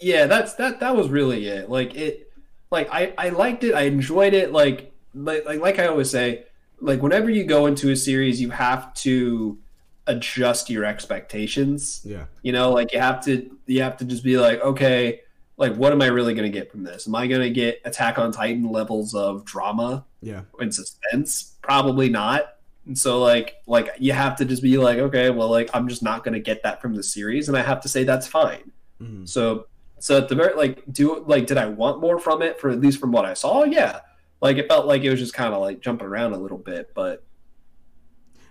Yeah, 0.00 0.26
that's 0.26 0.54
that. 0.54 0.80
That 0.80 0.96
was 0.96 1.08
really 1.08 1.46
it. 1.46 1.70
Like 1.70 1.94
it. 1.94 2.32
Like 2.70 2.88
I 2.90 3.14
I 3.16 3.28
liked 3.28 3.62
it. 3.64 3.74
I 3.74 3.82
enjoyed 3.82 4.34
it. 4.34 4.52
Like 4.52 4.92
like 5.14 5.46
like, 5.46 5.60
like 5.60 5.78
I 5.78 5.86
always 5.86 6.10
say. 6.10 6.44
Like 6.78 7.00
whenever 7.00 7.30
you 7.30 7.44
go 7.44 7.64
into 7.64 7.90
a 7.90 7.96
series, 7.96 8.38
you 8.38 8.50
have 8.50 8.92
to 8.94 9.58
adjust 10.06 10.68
your 10.68 10.84
expectations. 10.84 12.02
Yeah. 12.04 12.24
You 12.42 12.52
know, 12.52 12.70
like 12.70 12.92
you 12.92 12.98
have 12.98 13.24
to 13.24 13.50
you 13.66 13.82
have 13.82 13.96
to 13.98 14.04
just 14.04 14.22
be 14.22 14.36
like, 14.36 14.60
okay, 14.60 15.22
like 15.56 15.74
what 15.74 15.92
am 15.92 16.02
I 16.02 16.06
really 16.06 16.34
going 16.34 16.50
to 16.50 16.58
get 16.58 16.70
from 16.70 16.82
this? 16.82 17.06
Am 17.06 17.14
I 17.14 17.26
going 17.26 17.42
to 17.42 17.50
get 17.50 17.80
Attack 17.84 18.18
on 18.18 18.32
Titan 18.32 18.70
levels 18.70 19.14
of 19.14 19.44
drama? 19.44 20.04
Yeah. 20.20 20.42
And 20.58 20.74
suspense? 20.74 21.56
Probably 21.62 22.08
not. 22.08 22.56
And 22.86 22.96
so 22.96 23.20
like 23.20 23.56
like 23.66 23.90
you 23.98 24.12
have 24.12 24.36
to 24.36 24.44
just 24.44 24.62
be 24.62 24.76
like, 24.78 24.98
okay, 24.98 25.30
well 25.30 25.48
like 25.48 25.70
I'm 25.74 25.88
just 25.88 26.02
not 26.02 26.24
going 26.24 26.34
to 26.34 26.40
get 26.40 26.62
that 26.62 26.80
from 26.80 26.94
the 26.94 27.02
series 27.02 27.48
and 27.48 27.56
I 27.56 27.62
have 27.62 27.80
to 27.82 27.88
say 27.88 28.04
that's 28.04 28.26
fine. 28.26 28.70
Mm-hmm. 29.00 29.24
So 29.24 29.66
so 29.98 30.18
at 30.18 30.28
the 30.28 30.34
very 30.34 30.54
like 30.54 30.82
do 30.92 31.24
like 31.26 31.46
did 31.46 31.56
I 31.56 31.66
want 31.66 32.00
more 32.00 32.18
from 32.18 32.42
it 32.42 32.60
for 32.60 32.70
at 32.70 32.80
least 32.80 33.00
from 33.00 33.12
what 33.12 33.24
I 33.24 33.34
saw? 33.34 33.64
Yeah. 33.64 34.00
Like 34.42 34.58
it 34.58 34.68
felt 34.68 34.86
like 34.86 35.02
it 35.02 35.10
was 35.10 35.18
just 35.18 35.34
kind 35.34 35.54
of 35.54 35.60
like 35.60 35.80
jumping 35.80 36.06
around 36.06 36.34
a 36.34 36.38
little 36.38 36.58
bit, 36.58 36.92
but 36.94 37.24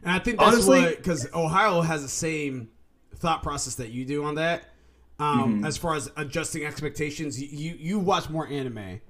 and 0.01 0.11
I 0.11 0.19
think 0.19 0.37
that's 0.37 0.53
honestly, 0.53 0.95
because 0.95 1.27
Ohio 1.33 1.81
has 1.81 2.03
the 2.03 2.07
same 2.07 2.69
thought 3.15 3.41
process 3.41 3.75
that 3.75 3.89
you 3.89 4.05
do 4.05 4.23
on 4.23 4.35
that 4.35 4.63
um, 5.19 5.55
mm-hmm. 5.55 5.65
as 5.65 5.77
far 5.77 5.95
as 5.95 6.11
adjusting 6.17 6.65
expectations. 6.65 7.41
You 7.41 7.75
you 7.77 7.99
watch 7.99 8.29
more 8.29 8.47
anime, 8.47 9.01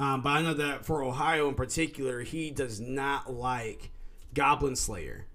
um, 0.00 0.22
but 0.22 0.30
I 0.30 0.42
know 0.42 0.54
that 0.54 0.84
for 0.84 1.02
Ohio 1.02 1.48
in 1.48 1.54
particular, 1.54 2.20
he 2.20 2.50
does 2.50 2.80
not 2.80 3.32
like 3.32 3.90
Goblin 4.34 4.76
Slayer, 4.76 5.26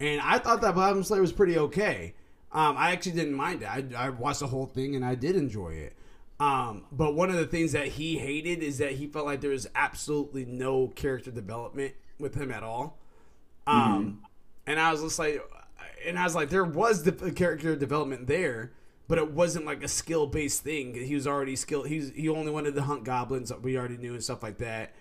and 0.00 0.20
I 0.20 0.38
thought 0.38 0.60
that 0.60 0.74
Goblin 0.74 1.04
Slayer 1.04 1.20
was 1.20 1.32
pretty 1.32 1.58
okay. 1.58 2.14
Um, 2.54 2.76
I 2.76 2.92
actually 2.92 3.12
didn't 3.12 3.34
mind 3.34 3.62
it. 3.62 3.66
I, 3.66 3.84
I, 4.06 4.10
watched 4.10 4.38
the 4.38 4.46
whole 4.46 4.66
thing 4.66 4.94
and 4.94 5.04
I 5.04 5.16
did 5.16 5.34
enjoy 5.34 5.70
it. 5.70 5.96
Um, 6.38 6.84
but 6.92 7.16
one 7.16 7.28
of 7.28 7.34
the 7.34 7.46
things 7.46 7.72
that 7.72 7.88
he 7.88 8.16
hated 8.18 8.62
is 8.62 8.78
that 8.78 8.92
he 8.92 9.08
felt 9.08 9.26
like 9.26 9.40
there 9.40 9.50
was 9.50 9.66
absolutely 9.74 10.44
no 10.44 10.86
character 10.86 11.32
development 11.32 11.94
with 12.20 12.36
him 12.36 12.52
at 12.52 12.62
all. 12.62 12.96
Um, 13.66 14.04
mm-hmm. 14.04 14.24
and 14.68 14.78
I 14.78 14.92
was 14.92 15.02
just 15.02 15.18
like, 15.18 15.42
and 16.06 16.16
I 16.16 16.22
was 16.22 16.36
like, 16.36 16.50
there 16.50 16.64
was 16.64 17.02
the 17.02 17.32
character 17.32 17.74
development 17.74 18.28
there 18.28 18.70
but 19.06 19.18
it 19.18 19.32
wasn't 19.32 19.66
like 19.66 19.82
a 19.82 19.88
skill 19.88 20.26
based 20.26 20.62
thing. 20.62 20.94
He 20.94 21.14
was 21.14 21.26
already 21.26 21.56
skilled. 21.56 21.88
He's 21.88 22.10
he 22.14 22.28
only 22.28 22.50
wanted 22.50 22.74
to 22.74 22.82
hunt 22.82 23.04
goblins. 23.04 23.52
We 23.62 23.76
already 23.76 23.96
knew 23.96 24.14
and 24.14 24.22
stuff 24.22 24.42
like 24.42 24.58
that. 24.58 24.94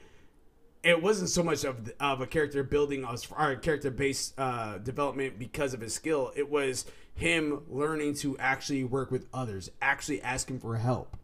It 0.83 1.01
wasn't 1.01 1.29
so 1.29 1.43
much 1.43 1.63
of 1.63 1.91
of 1.99 2.21
a 2.21 2.27
character 2.27 2.63
building 2.63 3.05
or 3.05 3.55
character 3.55 3.91
based 3.91 4.37
uh, 4.37 4.77
development 4.79 5.39
because 5.39 5.73
of 5.73 5.81
his 5.81 5.93
skill. 5.93 6.31
It 6.35 6.49
was 6.49 6.85
him 7.15 7.61
learning 7.69 8.15
to 8.15 8.37
actually 8.39 8.83
work 8.83 9.11
with 9.11 9.27
others, 9.33 9.69
actually 9.81 10.21
asking 10.21 10.59
for 10.59 10.75
help. 10.75 11.15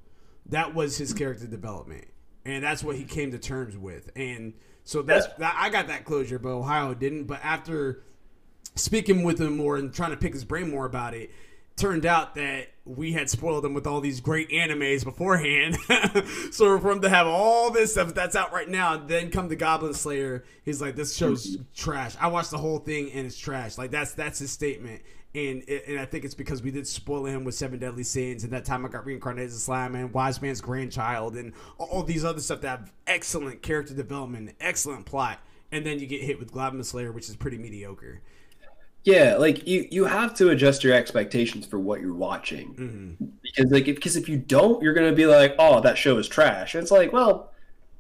That 0.46 0.74
was 0.74 0.98
his 0.98 1.14
character 1.14 1.48
development, 1.48 2.06
and 2.46 2.64
that's 2.64 2.84
what 2.84 2.96
he 2.96 3.04
came 3.04 3.32
to 3.32 3.40
terms 3.40 3.78
with. 3.78 4.10
And 4.16 4.54
so 4.86 5.02
that's 5.02 5.28
yeah. 5.38 5.52
I 5.54 5.70
got 5.70 5.88
that 5.88 6.06
closure, 6.06 6.40
but 6.40 6.50
Ohio 6.50 6.94
didn't. 6.94 7.26
But 7.26 7.42
after 7.44 8.04
speaking 8.76 9.24
with 9.24 9.42
him 9.42 9.58
more 9.58 9.76
and 9.76 9.94
trying 9.94 10.12
to 10.12 10.18
pick 10.18 10.34
his 10.34 10.46
brain 10.46 10.72
more 10.72 10.86
about 10.86 11.14
it 11.14 11.30
turned 11.80 12.06
out 12.06 12.36
that 12.36 12.68
we 12.86 13.14
had 13.14 13.30
spoiled 13.30 13.64
him 13.64 13.74
with 13.74 13.86
all 13.86 14.02
these 14.02 14.20
great 14.20 14.50
animes 14.50 15.04
beforehand. 15.04 15.78
so 16.52 16.80
for 16.80 16.92
him 16.92 17.02
to 17.02 17.10
have 17.10 17.28
all 17.28 17.72
this 17.72 17.94
stuff 17.94 18.14
that's 18.14 18.36
out 18.36 18.52
right 18.52 18.68
now, 18.68 18.98
then 18.98 19.30
come 19.30 19.48
the 19.48 19.56
Goblin 19.56 19.94
Slayer, 19.94 20.44
he's 20.64 20.82
like, 20.82 20.96
"This 20.96 21.16
show's 21.16 21.58
trash." 21.76 22.16
I 22.20 22.28
watched 22.28 22.52
the 22.52 22.58
whole 22.58 22.80
thing 22.80 23.12
and 23.12 23.26
it's 23.28 23.38
trash. 23.38 23.78
Like 23.78 23.92
that's 23.92 24.14
that's 24.14 24.40
his 24.40 24.52
statement. 24.52 25.02
And 25.36 25.64
and 25.70 26.00
I 26.00 26.06
think 26.06 26.26
it's 26.26 26.34
because 26.34 26.64
we 26.64 26.72
did 26.72 26.88
spoil 26.88 27.26
him 27.26 27.44
with 27.44 27.54
Seven 27.54 27.78
Deadly 27.78 28.04
Sins, 28.04 28.44
and 28.44 28.52
that 28.54 28.66
time 28.66 28.84
I 28.84 28.90
got 28.90 29.06
reincarnated 29.06 29.52
as 29.52 29.62
Slime 29.62 29.94
and 29.94 30.12
Wise 30.12 30.42
Man's 30.42 30.60
grandchild, 30.60 31.36
and 31.36 31.54
all 31.78 32.02
these 32.02 32.26
other 32.26 32.42
stuff 32.42 32.62
that 32.62 32.80
have 32.80 32.94
excellent 33.06 33.62
character 33.62 33.94
development, 33.94 34.56
excellent 34.60 35.06
plot, 35.06 35.40
and 35.72 35.86
then 35.86 36.00
you 36.00 36.08
get 36.08 36.22
hit 36.22 36.40
with 36.40 36.52
Goblin 36.52 36.84
Slayer, 36.84 37.12
which 37.12 37.30
is 37.30 37.36
pretty 37.36 37.60
mediocre. 37.60 38.22
Yeah, 39.06 39.38
like 39.38 39.66
you 39.68 39.88
you 39.90 40.06
have 40.06 40.36
to 40.36 40.50
adjust 40.50 40.84
your 40.84 40.94
expectations 40.94 41.66
for 41.66 41.80
what 41.80 42.02
you're 42.02 42.14
watching 42.14 42.74
Mm-hmm. 42.76 43.26
because 43.42 43.72
like 43.72 43.86
because 43.86 44.16
if 44.16 44.28
you 44.28 44.38
don't, 44.38 44.82
you're 44.84 44.94
gonna 44.94 45.14
be 45.14 45.26
like, 45.26 45.56
oh, 45.58 45.82
that 45.82 45.98
show 45.98 46.18
is 46.18 46.28
trash. 46.28 46.76
And 46.76 46.82
it's 46.82 46.92
like, 46.92 47.14
well, 47.14 47.52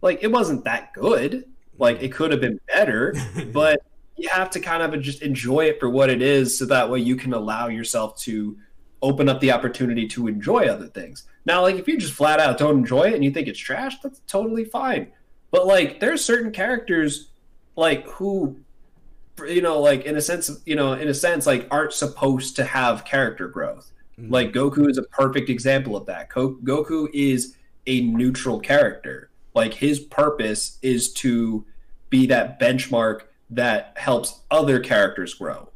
like 0.02 0.20
it 0.22 0.32
wasn't 0.32 0.66
that 0.66 0.94
good. 0.94 1.46
Like 1.78 2.04
it 2.04 2.12
could 2.12 2.32
have 2.32 2.42
been 2.42 2.60
better, 2.68 3.16
but 3.54 3.82
you 4.18 4.28
have 4.30 4.50
to 4.52 4.60
kind 4.60 4.84
of 4.84 5.02
just 5.02 5.22
enjoy 5.22 5.66
it 5.66 5.80
for 5.80 5.90
what 5.90 6.10
it 6.10 6.22
is, 6.22 6.58
so 6.58 6.66
that 6.66 6.90
way 6.90 7.00
you 7.00 7.16
can 7.16 7.34
allow 7.34 7.70
yourself 7.70 8.18
to 8.20 8.58
open 9.02 9.30
up 9.30 9.40
the 9.40 9.50
opportunity 9.54 10.06
to 10.10 10.28
enjoy 10.28 10.66
other 10.68 10.88
things. 10.88 11.24
Now, 11.46 11.62
like 11.62 11.76
if 11.78 11.88
you 11.88 11.98
just 11.98 12.14
flat 12.14 12.42
out 12.42 12.58
don't 12.58 12.80
enjoy 12.80 13.04
it 13.04 13.14
and 13.14 13.24
you 13.24 13.32
think 13.32 13.48
it's 13.48 13.58
trash, 13.58 13.96
that's 14.02 14.20
totally 14.28 14.66
fine. 14.66 15.14
But 15.52 15.66
like 15.66 16.02
there's 16.02 16.24
certain 16.24 16.52
characters 16.52 17.30
like 17.78 18.06
who 18.08 18.60
you 19.48 19.62
know 19.62 19.80
like 19.80 20.06
in 20.06 20.16
a 20.16 20.22
sense 20.22 20.50
you 20.66 20.76
know 20.76 20.94
in 20.94 21.08
a 21.08 21.14
sense 21.14 21.46
like 21.46 21.68
aren't 21.72 21.94
supposed 21.94 22.56
to 22.58 22.64
have 22.64 23.06
character 23.06 23.48
growth. 23.48 23.92
Mm-hmm. 24.20 24.34
like 24.34 24.52
goku 24.52 24.90
is 24.90 24.98
a 24.98 25.04
perfect 25.04 25.50
example 25.50 25.96
of 25.96 26.06
that. 26.08 26.30
Goku 26.30 27.08
is 27.14 27.56
a 27.88 28.02
neutral 28.02 28.60
character. 28.60 29.30
Like 29.56 29.74
his 29.74 30.00
purpose 30.00 30.78
is 30.82 31.14
to 31.14 31.66
be 32.10 32.28
that 32.28 32.60
benchmark 32.60 33.22
that 33.50 33.94
helps 33.98 34.42
other 34.52 34.80
characters 34.80 35.34
grow. 35.34 35.70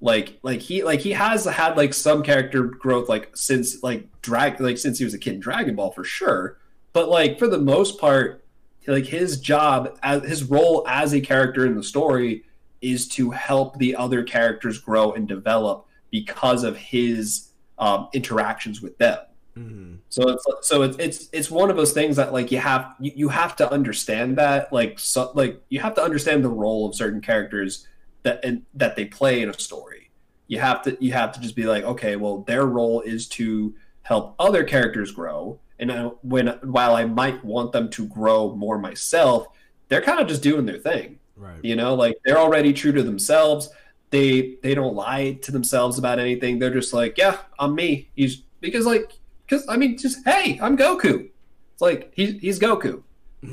Like 0.00 0.38
like 0.42 0.60
he 0.60 0.82
like 0.82 1.00
he 1.00 1.12
has 1.12 1.44
had 1.44 1.76
like 1.76 1.92
some 1.92 2.22
character 2.22 2.62
growth 2.62 3.08
like 3.08 3.36
since 3.36 3.82
like 3.82 4.06
drag 4.22 4.60
like 4.60 4.78
since 4.78 4.98
he 4.98 5.04
was 5.04 5.14
a 5.14 5.18
kid 5.18 5.34
in 5.34 5.40
dragon 5.40 5.76
ball 5.76 5.90
for 5.90 6.04
sure. 6.04 6.58
But 6.92 7.08
like 7.08 7.38
for 7.38 7.48
the 7.48 7.58
most 7.58 8.00
part 8.00 8.42
like 8.86 9.06
his 9.06 9.38
job 9.38 9.98
as 10.02 10.22
his 10.22 10.44
role 10.44 10.86
as 10.88 11.12
a 11.12 11.20
character 11.20 11.66
in 11.66 11.76
the 11.76 11.82
story 11.82 12.44
is 12.80 13.08
to 13.08 13.30
help 13.30 13.78
the 13.78 13.94
other 13.96 14.22
characters 14.22 14.78
grow 14.78 15.12
and 15.12 15.28
develop 15.28 15.86
because 16.10 16.64
of 16.64 16.76
his 16.76 17.50
um, 17.78 18.08
interactions 18.12 18.80
with 18.82 18.96
them 18.98 19.18
Mm-hmm. 19.58 19.96
so 20.08 20.28
it's 20.28 20.46
so 20.62 20.82
it's 20.82 20.96
it's 20.98 21.28
it's 21.32 21.50
one 21.50 21.70
of 21.70 21.76
those 21.76 21.92
things 21.92 22.14
that 22.16 22.32
like 22.32 22.52
you 22.52 22.58
have 22.58 22.94
you, 23.00 23.10
you 23.16 23.28
have 23.28 23.56
to 23.56 23.70
understand 23.70 24.38
that 24.38 24.72
like 24.72 24.96
so 25.00 25.32
like 25.34 25.60
you 25.68 25.80
have 25.80 25.94
to 25.96 26.02
understand 26.02 26.44
the 26.44 26.48
role 26.48 26.88
of 26.88 26.94
certain 26.94 27.20
characters 27.20 27.84
that 28.22 28.44
and 28.44 28.62
that 28.74 28.96
they 28.96 29.04
play 29.04 29.42
in 29.42 29.48
a 29.48 29.58
story. 29.58 30.10
You 30.46 30.58
have 30.58 30.82
to 30.82 30.96
you 31.00 31.12
have 31.12 31.32
to 31.32 31.40
just 31.40 31.56
be 31.56 31.64
like, 31.64 31.84
okay, 31.84 32.16
well, 32.16 32.38
their 32.42 32.66
role 32.66 33.00
is 33.00 33.28
to 33.28 33.74
help 34.02 34.34
other 34.38 34.64
characters 34.64 35.12
grow, 35.12 35.60
and 35.78 35.92
I, 35.92 36.04
when 36.22 36.48
while 36.62 36.94
I 36.94 37.04
might 37.04 37.44
want 37.44 37.72
them 37.72 37.88
to 37.90 38.06
grow 38.08 38.54
more 38.56 38.78
myself, 38.78 39.46
they're 39.88 40.02
kind 40.02 40.20
of 40.20 40.26
just 40.26 40.42
doing 40.42 40.66
their 40.66 40.78
thing. 40.78 41.19
Right. 41.40 41.64
You 41.64 41.74
know, 41.74 41.94
like 41.94 42.16
they're 42.24 42.38
already 42.38 42.72
true 42.74 42.92
to 42.92 43.02
themselves. 43.02 43.70
They 44.10 44.56
they 44.62 44.74
don't 44.74 44.94
lie 44.94 45.38
to 45.42 45.52
themselves 45.52 45.98
about 45.98 46.18
anything. 46.18 46.58
They're 46.58 46.74
just 46.74 46.92
like, 46.92 47.16
yeah, 47.16 47.38
I'm 47.58 47.74
me. 47.74 48.08
He's 48.14 48.42
because 48.60 48.84
like 48.84 49.12
because 49.46 49.64
I 49.68 49.76
mean, 49.78 49.96
just 49.96 50.18
hey, 50.26 50.58
I'm 50.60 50.76
Goku. 50.76 51.30
It's 51.72 51.80
like 51.80 52.12
he's 52.14 52.38
he's 52.40 52.58
Goku. 52.60 53.02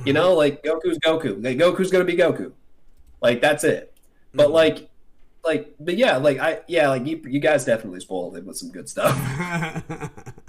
You 0.06 0.12
know, 0.12 0.34
like 0.34 0.62
Goku's 0.64 1.00
Goku. 1.00 1.42
Like 1.42 1.58
Goku's 1.58 1.90
gonna 1.92 2.04
be 2.04 2.18
Goku. 2.18 2.52
Like 3.22 3.40
that's 3.40 3.64
it. 3.64 3.94
But 4.34 4.50
Mhm. 4.50 4.54
like, 4.54 4.90
like, 5.46 5.74
but 5.80 5.96
yeah, 5.96 6.18
like 6.18 6.40
I 6.40 6.60
yeah, 6.68 6.90
like 6.90 7.06
you 7.08 7.22
you 7.26 7.40
guys 7.40 7.64
definitely 7.64 8.02
spoiled 8.02 8.36
him 8.36 8.46
with 8.48 8.58
some 8.58 8.70
good 8.70 8.90
stuff. 8.90 9.16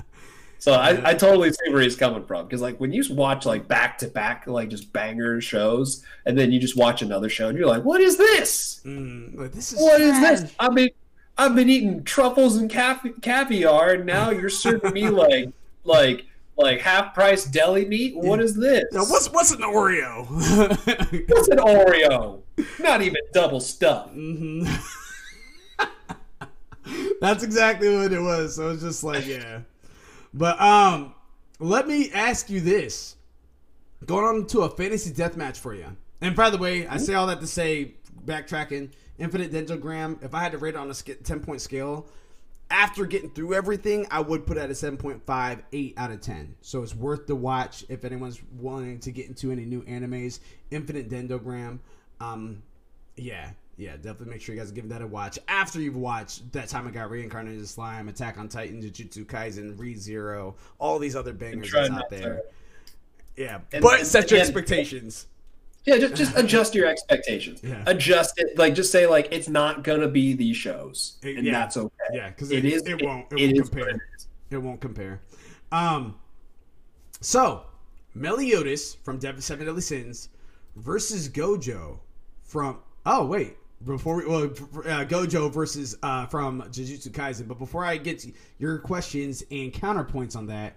So 0.61 0.73
I, 0.73 1.11
I 1.11 1.15
totally 1.15 1.51
see 1.53 1.71
where 1.71 1.83
he's 1.83 1.95
coming 1.97 2.25
from 2.25 2.47
because 2.47 2.61
like 2.61 2.79
when 2.79 2.93
you 2.93 3.05
watch 3.15 3.47
like 3.47 3.69
back 3.69 3.97
to 3.99 4.09
back 4.09 4.47
like 4.47 4.69
just 4.69 4.93
banger 4.93 5.41
shows 5.41 6.05
and 6.27 6.37
then 6.37 6.51
you 6.51 6.59
just 6.59 6.77
watch 6.77 7.01
another 7.01 7.29
show 7.29 7.49
and 7.49 7.57
you're 7.57 7.69
like, 7.69 7.85
what 7.85 8.01
is 8.01 8.17
this? 8.17 8.81
Mm, 8.85 9.53
this 9.53 9.73
is 9.73 9.79
What 9.81 10.01
is 10.01 10.19
this? 10.21 10.53
I 10.59 10.69
mean, 10.71 10.89
I've 11.37 11.55
been 11.55 11.69
eating 11.71 12.03
truffles 12.03 12.57
and 12.57 12.69
cav- 12.69 13.23
caviar, 13.23 13.95
and 13.95 14.05
now 14.07 14.31
you're 14.31 14.51
serving 14.51 14.93
me 14.93 15.09
like 15.09 15.49
like 15.85 16.27
like 16.57 16.81
half 16.81 17.15
price 17.15 17.45
deli 17.45 17.85
meat. 17.85 18.17
What 18.17 18.41
is 18.41 18.57
this? 18.57 18.85
Now, 18.91 19.05
what's 19.05 19.31
what's 19.31 19.53
an 19.53 19.61
Oreo? 19.61 20.27
What's 21.29 21.49
an 21.49 21.59
Oreo? 21.59 22.41
Not 22.81 23.03
even 23.03 23.21
double 23.33 23.61
stuffed. 23.61 24.17
Mhm. 24.17 24.67
That's 27.21 27.43
exactly 27.45 27.95
what 27.97 28.13
it 28.13 28.21
was. 28.21 28.57
So 28.57 28.71
it's 28.71 28.83
just 28.83 29.05
like, 29.05 29.27
yeah. 29.27 29.61
But 30.39 30.61
um, 30.61 31.15
let 31.59 31.89
me 31.89 32.13
ask 32.13 32.49
you 32.49 32.61
this: 32.61 33.17
going 34.07 34.25
on 34.25 34.47
to 34.47 34.61
a 34.61 34.71
fantasy 34.71 35.13
death 35.13 35.37
match 35.37 35.59
for 35.59 35.75
you. 35.75 35.97
And 36.21 36.37
by 36.37 36.49
the 36.51 36.59
way, 36.59 36.87
I 36.87 36.97
say 36.97 37.15
all 37.15 37.27
that 37.27 37.41
to 37.41 37.47
say, 37.47 37.95
backtracking, 38.25 38.91
Infinite 39.19 39.53
Dendrogram. 39.53 40.23
If 40.23 40.35
I 40.35 40.41
had 40.41 40.53
to 40.53 40.59
rate 40.59 40.75
it 40.75 40.77
on 40.77 40.91
a 40.91 40.95
ten 40.95 41.41
point 41.41 41.61
scale, 41.61 42.07
after 42.71 43.05
getting 43.05 43.31
through 43.31 43.55
everything, 43.55 44.07
I 44.13 44.21
would 44.21 44.47
put 44.47 44.59
it 44.59 44.61
at 44.61 44.71
a 44.71 44.75
7.5, 44.75 45.63
8 45.73 45.95
out 45.97 46.11
of 46.11 46.21
10. 46.21 46.55
So 46.61 46.83
it's 46.83 46.95
worth 46.95 47.27
the 47.27 47.35
watch 47.35 47.85
if 47.89 48.05
anyone's 48.05 48.41
wanting 48.59 49.01
to 49.01 49.11
get 49.11 49.27
into 49.27 49.51
any 49.51 49.65
new 49.65 49.83
animes. 49.85 50.41
Infinite 50.71 51.09
Dendrogram. 51.09 51.79
Um, 52.21 52.63
yeah, 53.17 53.51
yeah, 53.79 53.97
definitely 53.97 54.31
make 54.31 54.43
sure 54.43 54.55
you 54.55 54.61
guys 54.61 54.71
give 54.73 54.89
that 54.91 55.01
a 55.01 55.07
watch 55.07 55.39
after 55.49 55.81
you've 55.81 55.97
watched 55.97 56.51
That 56.53 56.69
Time 56.69 56.87
I 56.87 56.91
Got 56.91 57.11
Reincarnated 57.11 57.63
as 57.63 57.71
Slime, 57.71 58.09
Attack 58.09 58.37
on 58.37 58.49
Titan, 58.49 58.83
Jujutsu 58.83 59.25
Kaisen, 59.25 59.79
Re 59.79 59.95
Zero, 59.95 60.57
all 60.79 60.99
these 60.99 61.15
other 61.17 61.33
bangers 61.33 61.69
try 61.69 61.83
that's 61.89 61.95
out 61.95 62.11
to- 62.11 62.17
there. 62.17 62.43
Yeah, 63.37 63.61
And- 63.73 63.83
but 63.83 64.05
set 64.07 64.31
your 64.31 64.39
again- 64.39 64.49
expectations. 64.49 65.27
Yeah, 65.85 65.97
just 65.97 66.17
just 66.17 66.37
adjust 66.37 66.75
your 66.75 66.87
expectations. 66.87 67.61
Yeah. 67.63 67.83
Adjust 67.87 68.35
it. 68.37 68.59
Like 68.59 68.75
just 68.75 68.93
say 68.93 69.07
like 69.07 69.29
it's 69.31 69.49
not 69.49 69.85
gonna 69.85 70.09
be 70.09 70.35
these 70.35 70.57
shows, 70.57 71.17
and 71.23 71.47
Yeah. 71.47 71.53
that's 71.53 71.77
okay. 71.79 71.95
Yeah, 72.13 72.29
because 72.29 72.51
It 72.51 72.65
it, 72.67 72.73
is. 72.75 72.83
It 72.83 73.01
won't. 73.03 73.27
It, 73.33 73.39
it 73.41 73.47
won't 73.47 73.53
is 73.59 73.69
compare. 73.71 73.85
what. 73.93 74.01
It 74.51 74.59
won't 74.59 74.81
compare. 74.83 75.21
Um, 75.73 76.17
so 77.23 77.63
Meliodas 78.15 78.95
from 79.03 79.19
Dev- 79.19 79.43
Seven 79.43 79.65
Deadly 79.67 79.81
Sins 79.81 80.29
versus 80.77 81.29
Gojo 81.29 82.01
from. 82.43 82.79
Oh 83.07 83.25
wait, 83.25 83.57
before 83.85 84.17
we 84.17 84.27
well 84.27 84.45
uh, 84.45 85.05
Gojo 85.05 85.53
versus 85.53 85.97
uh, 86.03 86.27
from 86.27 86.63
Jujutsu 86.63 87.11
Kaisen. 87.11 87.47
But 87.49 87.59
before 87.59 87.85
I 87.85 87.97
get 87.97 88.21
to 88.21 88.33
your 88.59 88.79
questions 88.79 89.43
and 89.51 89.73
counterpoints 89.73 90.37
on 90.37 90.47
that, 90.47 90.77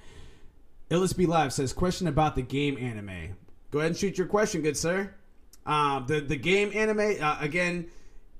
Be 0.89 1.25
Live 1.25 1.53
says 1.53 1.73
question 1.73 2.07
about 2.07 2.35
the 2.35 2.41
game 2.41 2.77
anime. 2.77 3.35
Go 3.71 3.79
ahead 3.79 3.91
and 3.91 3.97
shoot 3.97 4.17
your 4.17 4.27
question, 4.27 4.61
good 4.61 4.77
sir. 4.77 5.13
Um, 5.65 6.05
the 6.07 6.21
the 6.21 6.35
game 6.35 6.71
anime 6.73 7.15
uh, 7.21 7.37
again. 7.39 7.87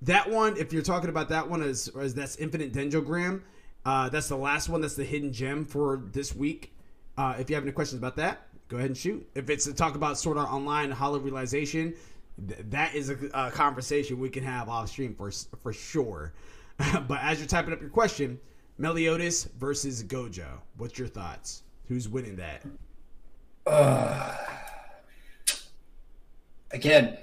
That 0.04 0.32
one, 0.32 0.58
if 0.58 0.74
you're 0.74 0.82
talking 0.82 1.12
about 1.12 1.30
that 1.30 1.48
one, 1.48 1.62
as, 1.62 1.88
as 2.00 2.16
that's 2.16 2.36
Infinite 2.38 2.74
Dendrogram. 2.74 3.42
Uh, 3.86 4.10
that's 4.10 4.28
the 4.28 4.38
last 4.38 4.68
one. 4.68 4.82
That's 4.82 4.96
the 4.96 5.04
hidden 5.04 5.32
gem 5.32 5.66
for 5.66 6.02
this 6.12 6.36
week. 6.36 6.74
Uh, 7.18 7.36
if 7.38 7.50
you 7.50 7.56
have 7.56 7.64
any 7.64 7.72
questions 7.72 8.00
about 8.00 8.16
that, 8.16 8.48
go 8.68 8.78
ahead 8.78 8.90
and 8.90 8.98
shoot. 8.98 9.28
If 9.36 9.50
it's 9.50 9.66
to 9.66 9.74
talk 9.74 9.96
about 9.96 10.18
Sword 10.18 10.38
Art 10.38 10.52
Online, 10.52 10.90
Hollow 10.90 11.20
Realization, 11.20 11.94
th- 12.48 12.60
that 12.70 12.95
is 12.95 13.10
a, 13.10 13.18
a 13.34 13.52
conversation 13.52 14.20
we 14.20 14.30
can 14.30 14.44
have 14.44 14.70
off 14.70 14.90
stream 14.90 15.16
for 15.16 15.32
for 15.62 15.74
sure. 15.74 16.34
but 17.08 17.20
as 17.22 17.40
you're 17.40 17.48
typing 17.48 17.74
up 17.74 17.82
your 17.82 17.90
question, 17.90 18.40
Meliodas 18.78 19.45
versus 19.60 20.03
Gojo. 20.03 20.48
What's 20.78 20.98
your 20.98 21.08
thoughts? 21.08 21.64
Who's 21.88 22.10
winning 22.10 22.38
that? 22.38 22.64
Uh, 23.68 24.36
again, 26.72 27.18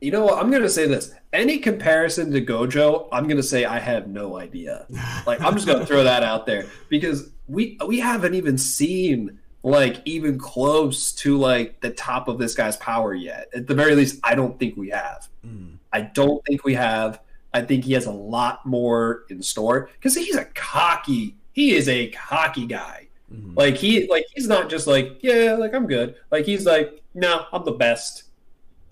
you 0.00 0.10
know 0.10 0.24
what? 0.24 0.38
I'm 0.38 0.50
gonna 0.50 0.68
say 0.68 0.86
this. 0.86 1.14
Any 1.32 1.58
comparison 1.58 2.30
to 2.32 2.40
Gojo, 2.40 3.08
I'm 3.10 3.26
gonna 3.26 3.42
say 3.42 3.64
I 3.64 3.78
have 3.78 4.08
no 4.08 4.38
idea. 4.38 4.86
Like 5.26 5.40
I'm 5.40 5.54
just 5.54 5.66
gonna 5.68 5.86
throw 5.86 6.02
that 6.02 6.24
out 6.24 6.46
there 6.46 6.66
because 6.88 7.30
we 7.46 7.78
we 7.86 8.00
haven't 8.00 8.34
even 8.34 8.58
seen 8.58 9.38
like 9.62 10.02
even 10.04 10.38
close 10.38 11.12
to 11.12 11.36
like 11.38 11.80
the 11.80 11.90
top 11.90 12.28
of 12.28 12.38
this 12.38 12.54
guy's 12.54 12.76
power 12.78 13.14
yet. 13.14 13.48
At 13.54 13.66
the 13.66 13.74
very 13.74 13.94
least, 13.94 14.18
I 14.24 14.34
don't 14.34 14.58
think 14.58 14.76
we 14.76 14.88
have. 14.90 15.28
Mm. 15.46 15.76
I 15.92 16.00
don't 16.02 16.44
think 16.46 16.64
we 16.64 16.74
have. 16.74 17.20
I 17.54 17.60
think 17.62 17.84
he 17.84 17.92
has 17.92 18.06
a 18.06 18.10
lot 18.12 18.64
more 18.66 19.24
in 19.28 19.42
store 19.42 19.90
because 19.94 20.14
he's 20.14 20.36
a 20.36 20.46
cocky. 20.46 21.36
He 21.52 21.74
is 21.74 21.88
a 21.88 22.08
cocky 22.10 22.66
guy. 22.66 23.08
Mhm. 23.32 23.56
Like 23.56 23.76
he 23.76 24.08
like 24.08 24.24
he's 24.34 24.48
not 24.48 24.68
just 24.70 24.86
like 24.86 25.18
yeah 25.22 25.54
like 25.58 25.74
I'm 25.74 25.86
good. 25.86 26.16
Like 26.30 26.44
he's 26.46 26.64
like 26.66 27.02
no 27.14 27.44
I'm 27.52 27.64
the 27.64 27.72
best. 27.72 28.24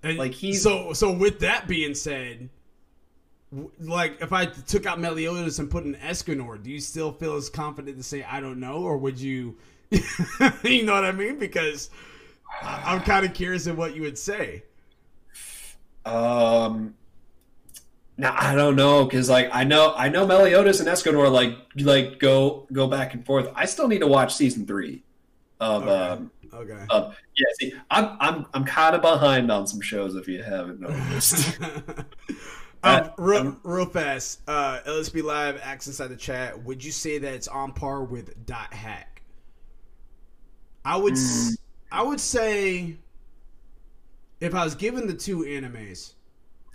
And 0.02 0.16
Like, 0.18 0.32
he's- 0.32 0.62
so 0.62 0.92
so. 0.94 1.10
With 1.12 1.40
that 1.40 1.68
being 1.68 1.94
said, 1.94 2.48
w- 3.50 3.70
like 3.80 4.20
if 4.22 4.32
I 4.32 4.46
took 4.46 4.86
out 4.86 4.98
Meliodas 5.00 5.58
and 5.58 5.70
put 5.70 5.84
in 5.84 5.94
Escanor, 5.96 6.62
do 6.62 6.70
you 6.70 6.80
still 6.80 7.12
feel 7.12 7.34
as 7.36 7.50
confident 7.50 7.96
to 7.98 8.02
say 8.02 8.22
I 8.22 8.40
don't 8.40 8.60
know, 8.60 8.76
or 8.76 8.96
would 8.98 9.18
you? 9.20 9.56
you 10.62 10.84
know 10.84 10.94
what 10.94 11.04
I 11.04 11.12
mean? 11.12 11.38
Because 11.38 11.90
I'm 12.62 13.00
kind 13.02 13.26
of 13.26 13.34
curious 13.34 13.66
of 13.66 13.76
what 13.78 13.94
you 13.94 14.02
would 14.02 14.18
say. 14.18 14.64
Um. 16.04 16.94
Now 18.16 18.34
I 18.38 18.54
don't 18.54 18.76
know 18.76 19.04
because 19.06 19.30
like 19.30 19.48
I 19.50 19.64
know 19.64 19.94
I 19.96 20.10
know 20.10 20.26
Meliodas 20.26 20.78
and 20.80 20.88
Escanor 20.88 21.32
like 21.32 21.56
like 21.76 22.18
go 22.18 22.66
go 22.72 22.86
back 22.86 23.14
and 23.14 23.24
forth. 23.24 23.48
I 23.54 23.64
still 23.64 23.88
need 23.88 24.00
to 24.00 24.06
watch 24.06 24.34
season 24.34 24.66
three 24.66 25.02
of 25.58 25.84
Okay. 25.84 25.90
um 25.90 26.30
Okay. 26.52 26.84
of 26.90 27.16
yeah. 27.36 27.46
See, 27.58 27.72
I'm 27.90 28.16
I'm 28.20 28.46
I'm 28.52 28.64
kind 28.64 28.94
of 28.94 29.00
behind 29.00 29.50
on 29.50 29.66
some 29.66 29.80
shows 29.80 30.16
if 30.16 30.28
you 30.28 30.42
haven't 30.42 30.80
noticed. 30.80 31.58
Um, 32.82 33.10
real, 33.18 33.56
real 33.62 33.84
fast. 33.84 34.40
Uh, 34.48 34.80
LSB 34.86 35.22
Live 35.22 35.60
asks 35.62 35.86
inside 35.86 36.06
the 36.08 36.16
chat. 36.16 36.62
Would 36.64 36.82
you 36.82 36.90
say 36.92 37.18
that 37.18 37.34
it's 37.34 37.46
on 37.46 37.72
par 37.72 38.02
with 38.02 38.46
Dot 38.46 38.72
Hack? 38.72 39.19
I 40.84 40.96
would. 40.96 41.14
Mm. 41.14 41.56
I 41.92 42.02
would 42.02 42.20
say 42.20 42.96
if 44.40 44.54
I 44.54 44.64
was 44.64 44.74
given 44.74 45.06
the 45.06 45.14
two 45.14 45.38
animes, 45.40 46.12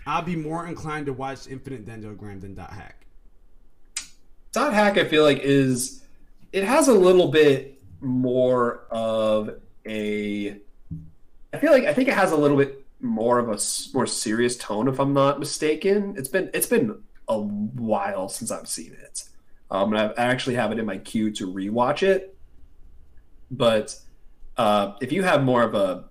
I'd 0.06 0.24
be 0.24 0.36
more 0.36 0.66
inclined 0.66 1.06
to 1.06 1.12
watch 1.12 1.46
Infinite 1.48 1.86
Dendrogram 1.86 2.40
than 2.40 2.54
Dot 2.54 2.72
Hack. 2.72 3.06
Dot 4.52 4.72
Hack, 4.72 4.98
I 4.98 5.04
feel 5.04 5.24
like 5.24 5.40
is 5.40 6.02
it 6.52 6.64
has 6.64 6.88
a 6.88 6.94
little 6.94 7.28
bit 7.28 7.82
more 8.00 8.84
of 8.90 9.50
a. 9.86 10.56
I 11.52 11.58
feel 11.58 11.72
like 11.72 11.84
I 11.84 11.92
think 11.92 12.08
it 12.08 12.14
has 12.14 12.32
a 12.32 12.36
little 12.36 12.56
bit 12.56 12.84
more 13.00 13.38
of 13.38 13.48
a 13.48 13.58
more 13.94 14.06
serious 14.06 14.56
tone, 14.56 14.88
if 14.88 15.00
I'm 15.00 15.12
not 15.12 15.38
mistaken. 15.38 16.14
It's 16.16 16.28
been 16.28 16.50
it's 16.54 16.66
been 16.66 17.02
a 17.28 17.38
while 17.40 18.28
since 18.28 18.50
I've 18.50 18.68
seen 18.68 18.92
it, 18.92 19.24
um, 19.70 19.92
and 19.92 20.14
I 20.16 20.22
actually 20.22 20.54
have 20.54 20.70
it 20.72 20.78
in 20.78 20.86
my 20.86 20.98
queue 20.98 21.30
to 21.32 21.52
rewatch 21.52 22.02
it. 22.02 22.35
But 23.50 23.98
uh, 24.56 24.92
if 25.00 25.12
you 25.12 25.22
have 25.22 25.42
more 25.42 25.62
of 25.62 25.74
a, 25.74 26.04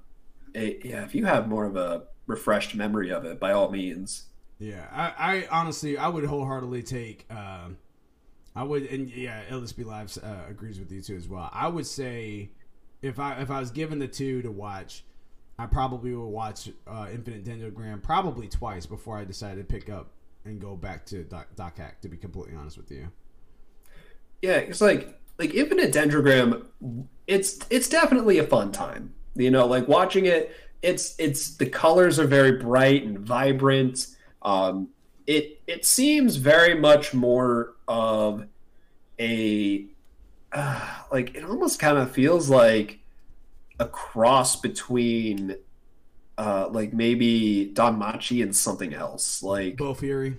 a 0.55 0.79
yeah, 0.83 1.03
if 1.03 1.15
you 1.15 1.25
have 1.25 1.47
more 1.47 1.65
of 1.65 1.75
a 1.75 2.03
refreshed 2.27 2.75
memory 2.75 3.11
of 3.11 3.25
it, 3.25 3.39
by 3.39 3.51
all 3.51 3.69
means. 3.69 4.27
Yeah, 4.59 4.85
I, 4.91 5.13
I 5.17 5.47
honestly 5.51 5.97
I 5.97 6.07
would 6.07 6.25
wholeheartedly 6.25 6.83
take. 6.83 7.25
Uh, 7.29 7.69
I 8.55 8.63
would, 8.63 8.83
and 8.83 9.09
yeah, 9.09 9.41
LSB 9.49 9.85
Live 9.85 10.17
uh, 10.23 10.49
agrees 10.49 10.79
with 10.79 10.91
you 10.91 11.01
too 11.01 11.15
as 11.15 11.27
well. 11.27 11.49
I 11.51 11.67
would 11.67 11.85
say 11.85 12.51
if 13.01 13.19
I 13.19 13.41
if 13.41 13.51
I 13.51 13.59
was 13.59 13.71
given 13.71 13.99
the 13.99 14.07
two 14.07 14.41
to 14.43 14.51
watch, 14.51 15.03
I 15.59 15.65
probably 15.65 16.13
would 16.13 16.25
watch 16.25 16.69
uh, 16.87 17.07
Infinite 17.11 17.43
Dendrogram 17.43 18.01
probably 18.01 18.47
twice 18.47 18.85
before 18.85 19.17
I 19.17 19.25
decided 19.25 19.67
to 19.67 19.73
pick 19.73 19.89
up 19.89 20.11
and 20.45 20.61
go 20.61 20.75
back 20.75 21.05
to 21.07 21.23
Doc, 21.23 21.47
Dot 21.55 21.73
Hack. 21.77 21.99
To 22.01 22.07
be 22.07 22.17
completely 22.17 22.55
honest 22.55 22.77
with 22.77 22.91
you. 22.91 23.11
Yeah, 24.41 24.57
it's 24.57 24.81
like 24.81 25.19
like 25.37 25.53
Infinite 25.53 25.91
Dendrogram. 25.91 26.65
It's 27.27 27.59
it's 27.69 27.89
definitely 27.89 28.37
a 28.39 28.47
fun 28.47 28.71
time. 28.71 29.13
You 29.35 29.51
know, 29.51 29.65
like 29.65 29.87
watching 29.87 30.25
it. 30.25 30.55
It's 30.81 31.15
it's 31.17 31.55
the 31.55 31.65
colors 31.65 32.19
are 32.19 32.27
very 32.27 32.53
bright 32.53 33.03
and 33.03 33.19
vibrant. 33.19 34.07
Um, 34.41 34.89
it 35.25 35.59
it 35.67 35.85
seems 35.85 36.35
very 36.35 36.75
much 36.75 37.13
more 37.13 37.73
of 37.87 38.45
a 39.19 39.85
uh, 40.51 40.99
like 41.11 41.35
it 41.35 41.43
almost 41.43 41.79
kind 41.79 41.97
of 41.97 42.11
feels 42.11 42.49
like 42.49 42.99
a 43.79 43.87
cross 43.87 44.55
between 44.55 45.55
uh 46.37 46.67
like 46.71 46.93
maybe 46.93 47.71
Danmachi 47.73 48.43
and 48.43 48.55
something 48.55 48.93
else 48.93 49.41
like 49.41 49.77
Bofuri. 49.77 50.37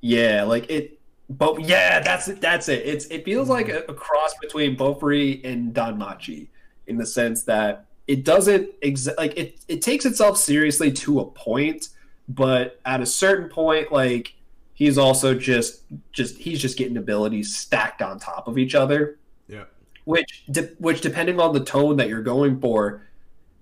Yeah, 0.00 0.44
like 0.44 0.70
it 0.70 0.95
but 1.28 1.60
yeah, 1.62 2.00
that's 2.00 2.28
it 2.28 2.40
that's 2.40 2.68
it. 2.68 2.86
It's 2.86 3.06
it 3.06 3.24
feels 3.24 3.48
like 3.48 3.68
a, 3.68 3.80
a 3.88 3.94
cross 3.94 4.34
between 4.40 4.76
Bofuri 4.76 5.44
and 5.44 5.74
Danmachi 5.74 6.48
in 6.86 6.96
the 6.96 7.06
sense 7.06 7.42
that 7.44 7.86
it 8.06 8.24
doesn't 8.24 8.80
exa- 8.80 9.16
like 9.16 9.36
it 9.36 9.58
it 9.68 9.82
takes 9.82 10.04
itself 10.06 10.38
seriously 10.38 10.92
to 10.92 11.20
a 11.20 11.24
point, 11.24 11.88
but 12.28 12.80
at 12.84 13.00
a 13.00 13.06
certain 13.06 13.48
point 13.48 13.90
like 13.90 14.34
he's 14.74 14.98
also 14.98 15.34
just 15.34 15.82
just 16.12 16.36
he's 16.38 16.60
just 16.60 16.76
getting 16.78 16.96
abilities 16.96 17.56
stacked 17.56 18.02
on 18.02 18.18
top 18.20 18.46
of 18.46 18.58
each 18.58 18.74
other 18.74 19.18
Yeah. 19.48 19.64
which 20.04 20.44
de- 20.50 20.70
which 20.78 21.00
depending 21.00 21.40
on 21.40 21.54
the 21.54 21.64
tone 21.64 21.96
that 21.96 22.08
you're 22.08 22.22
going 22.22 22.60
for 22.60 23.02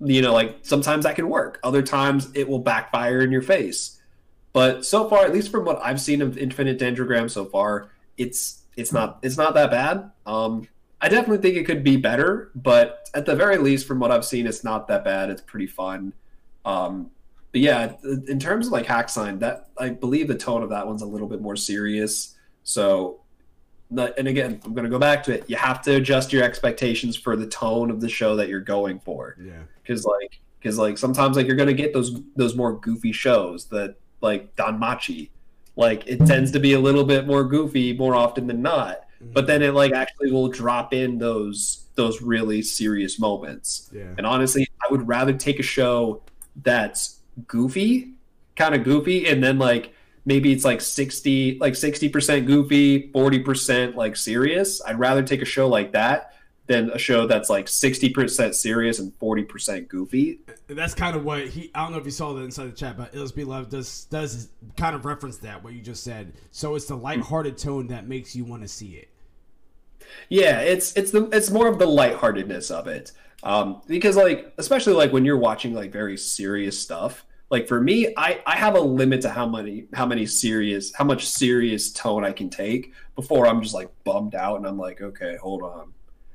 you 0.01 0.21
know 0.23 0.33
like 0.33 0.57
sometimes 0.63 1.05
that 1.05 1.15
can 1.15 1.29
work 1.29 1.61
other 1.63 1.83
times 1.83 2.29
it 2.35 2.49
will 2.49 2.59
backfire 2.59 3.21
in 3.21 3.31
your 3.31 3.43
face 3.43 3.94
but 4.55 4.87
so 4.87 5.07
far 5.09 5.27
at 5.27 5.35
least 5.35 5.51
from 5.51 5.67
what 5.67 5.79
i've 5.85 6.01
seen 6.01 6.23
of 6.23 6.39
infinite 6.39 6.79
dendrogram 6.79 7.31
so 7.31 7.45
far 7.45 7.91
it's 8.17 8.63
it's 8.77 8.93
not 8.93 9.19
it's 9.23 9.37
not 9.37 9.53
that 9.53 9.71
bad 9.71 10.11
um 10.25 10.67
i 11.03 11.09
definitely 11.09 11.39
think 11.39 11.57
it 11.57 11.65
could 11.65 11.85
be 11.85 11.99
better 11.99 12.51
but 12.55 13.11
at 13.13 13.27
the 13.27 13.37
very 13.37 13.59
least 13.59 13.87
from 13.87 13.99
what 13.99 14.11
i've 14.11 14.25
seen 14.25 14.47
it's 14.47 14.65
not 14.65 14.89
that 14.89 15.05
bad 15.05 15.29
it's 15.29 15.43
pretty 15.43 15.67
fun 15.67 16.11
um 16.65 17.11
but 17.53 17.61
yeah 17.61 17.93
in 18.29 18.39
terms 18.39 18.67
of 18.67 18.73
like 18.73 18.87
hack 18.87 19.11
sign 19.11 19.39
that 19.39 19.69
i 19.77 19.91
believe 19.91 20.29
the 20.29 20.35
tone 20.35 20.63
of 20.63 20.71
that 20.71 20.87
one's 20.87 21.03
a 21.03 21.07
little 21.07 21.29
bit 21.29 21.43
more 21.43 21.57
serious 21.57 22.37
so 22.63 23.21
and 23.91 24.29
again, 24.29 24.61
I'm 24.65 24.75
going 24.75 24.85
to 24.85 24.91
go 24.91 24.99
back 24.99 25.23
to 25.25 25.35
it. 25.35 25.45
You 25.49 25.57
have 25.57 25.83
to 25.83 25.97
adjust 25.97 26.33
your 26.33 26.43
expectations 26.43 27.17
for 27.17 27.37
the 27.37 27.47
tone 27.47 27.91
of 27.91 28.01
the 28.01 28.09
show 28.09 28.37
that 28.37 28.49
you're 28.49 28.61
going 28.61 28.99
for. 29.01 29.37
Yeah. 29.41 29.63
Because 29.83 30.05
like, 30.05 30.41
because 30.59 30.79
like 30.79 30.99
sometimes 30.99 31.37
like 31.37 31.47
you're 31.47 31.57
going 31.57 31.69
to 31.69 31.75
get 31.75 31.93
those 31.93 32.21
those 32.37 32.57
more 32.57 32.79
goofy 32.79 33.13
shows 33.13 33.67
that 33.67 33.97
like 34.25 34.57
Danmachi. 34.57 35.31
like 35.77 36.05
it 36.07 36.27
tends 36.27 36.51
to 36.53 36.59
be 36.59 36.73
a 36.73 36.81
little 36.81 37.05
bit 37.05 37.27
more 37.27 37.45
goofy 37.45 37.93
more 37.93 38.17
often 38.17 38.49
than 38.49 38.63
not. 38.63 39.03
Mm-hmm. 39.23 39.33
But 39.33 39.47
then 39.47 39.63
it 39.63 39.75
like 39.75 39.93
actually 39.93 40.33
will 40.33 40.49
drop 40.49 40.93
in 40.93 41.19
those 41.19 41.87
those 41.95 42.21
really 42.21 42.63
serious 42.63 43.21
moments. 43.21 43.91
Yeah. 43.93 44.13
And 44.19 44.27
honestly, 44.27 44.67
I 44.85 44.91
would 44.91 45.07
rather 45.07 45.33
take 45.33 45.61
a 45.61 45.63
show 45.63 46.23
that's 46.63 47.21
goofy, 47.47 48.15
kind 48.57 48.75
of 48.75 48.83
goofy, 48.83 49.29
and 49.29 49.43
then 49.45 49.59
like 49.59 49.95
maybe 50.25 50.53
it's 50.53 50.65
like 50.65 50.81
60 50.81 51.59
like 51.61 51.75
60% 51.75 52.47
goofy 52.47 53.11
40% 53.13 53.95
like 53.95 54.17
serious 54.17 54.81
i'd 54.87 54.99
rather 54.99 55.23
take 55.23 55.43
a 55.43 55.45
show 55.45 55.69
like 55.69 55.93
that 55.93 56.34
than 56.67 56.91
a 56.91 56.99
show 56.99 57.27
that's 57.27 57.51
like 57.51 57.67
60% 57.67 58.55
serious 58.55 58.99
and 58.99 59.13
40% 59.19 59.89
goofy. 59.89 60.41
That's 60.67 60.95
kind 60.95 61.15
of 61.15 61.25
what 61.25 61.47
he 61.49 61.71
i 61.75 61.83
don't 61.83 61.93
know 61.93 61.99
if 61.99 62.05
you 62.05 62.11
saw 62.11 62.33
that 62.33 62.43
inside 62.43 62.67
the 62.67 62.77
chat 62.77 62.97
but 62.97 63.13
LSB 63.13 63.47
Love 63.47 63.69
does 63.69 64.07
does 64.07 64.49
kind 64.77 64.97
of 64.97 65.05
reference 65.05 65.37
that 65.39 65.63
what 65.63 65.75
you 65.75 65.81
just 65.81 66.03
said. 66.03 66.33
So 66.51 66.75
it's 66.75 66.87
the 66.87 66.97
lighthearted 66.97 67.59
tone 67.59 67.89
that 67.89 68.09
makes 68.09 68.35
you 68.35 68.45
want 68.45 68.63
to 68.63 68.69
see 68.69 68.93
it. 68.93 69.09
Yeah 70.29 70.61
it's 70.61 70.97
it's 70.97 71.11
the 71.11 71.29
it's 71.31 71.51
more 71.51 71.69
of 71.69 71.79
the 71.79 71.87
lightheartedness 71.87 72.71
of 72.71 72.87
it. 72.87 73.13
Um 73.43 73.83
because 73.87 74.17
like 74.17 74.55
especially 74.57 74.95
like 74.95 75.13
when 75.13 75.25
you're 75.25 75.39
watching 75.39 75.75
like 75.75 75.93
very 75.93 76.17
serious 76.17 76.81
stuff 76.81 77.27
like 77.51 77.69
for 77.69 77.81
me 77.81 78.13
i 78.17 78.41
i 78.47 78.57
have 78.57 78.75
a 78.75 78.81
limit 78.81 79.21
to 79.21 79.29
how 79.29 79.47
many 79.47 79.87
how 79.93 80.07
many 80.07 80.25
serious 80.25 80.95
how 80.95 81.05
much 81.05 81.29
serious 81.29 81.93
tone 81.93 82.25
i 82.25 82.33
can 82.33 82.49
take 82.49 82.93
before 83.15 83.47
i'm 83.47 83.61
just 83.63 83.75
like 83.75 83.91
bummed 84.03 84.35
out 84.35 84.57
and 84.57 84.67
i'm 84.67 84.79
like 84.79 85.03
okay 85.03 85.37
hold 85.37 85.63
on 85.63 85.93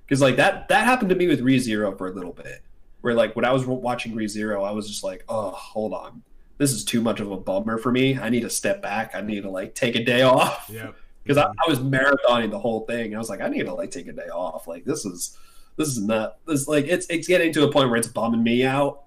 because 0.09 0.21
like 0.21 0.35
that 0.37 0.67
that 0.69 0.85
happened 0.85 1.09
to 1.09 1.15
me 1.15 1.27
with 1.27 1.41
rezero 1.41 1.95
for 1.95 2.07
a 2.07 2.11
little 2.11 2.33
bit 2.33 2.63
where 3.01 3.13
like 3.13 3.35
when 3.35 3.45
i 3.45 3.51
was 3.51 3.65
watching 3.65 4.13
rezero 4.15 4.67
i 4.67 4.71
was 4.71 4.87
just 4.87 5.03
like 5.03 5.23
oh 5.29 5.51
hold 5.51 5.93
on. 5.93 6.23
This 6.57 6.73
is 6.73 6.83
too 6.83 6.99
much 6.99 7.21
of 7.21 7.31
a 7.31 7.37
bummer 7.37 7.77
for 7.77 7.89
me. 7.89 8.19
I 8.19 8.27
need 8.27 8.41
to 8.41 8.49
step 8.49 8.81
back. 8.81 9.15
I 9.15 9.21
need 9.21 9.43
to 9.43 9.49
like 9.49 9.75
take 9.75 9.95
a 9.95 10.03
day 10.03 10.23
off. 10.23 10.69
Yeah 10.69 10.91
because 11.29 11.37
I, 11.37 11.45
mm-hmm. 11.45 11.59
I 11.63 11.69
was 11.69 11.79
marathoning 11.79 12.49
the 12.49 12.57
whole 12.57 12.87
thing. 12.87 13.13
I 13.13 13.19
was 13.19 13.29
like 13.29 13.39
i 13.39 13.47
need 13.47 13.67
to 13.67 13.73
like 13.73 13.91
take 13.91 14.07
a 14.07 14.13
day 14.13 14.29
off. 14.29 14.67
Like 14.67 14.83
this 14.83 15.05
is 15.05 15.37
this 15.75 15.89
is 15.89 16.01
not 16.01 16.37
this 16.47 16.67
like 16.67 16.85
it's 16.87 17.05
it's 17.07 17.27
getting 17.27 17.53
to 17.53 17.65
a 17.65 17.71
point 17.71 17.89
where 17.89 17.97
it's 17.97 18.07
bumming 18.07 18.41
me 18.41 18.65
out. 18.65 19.03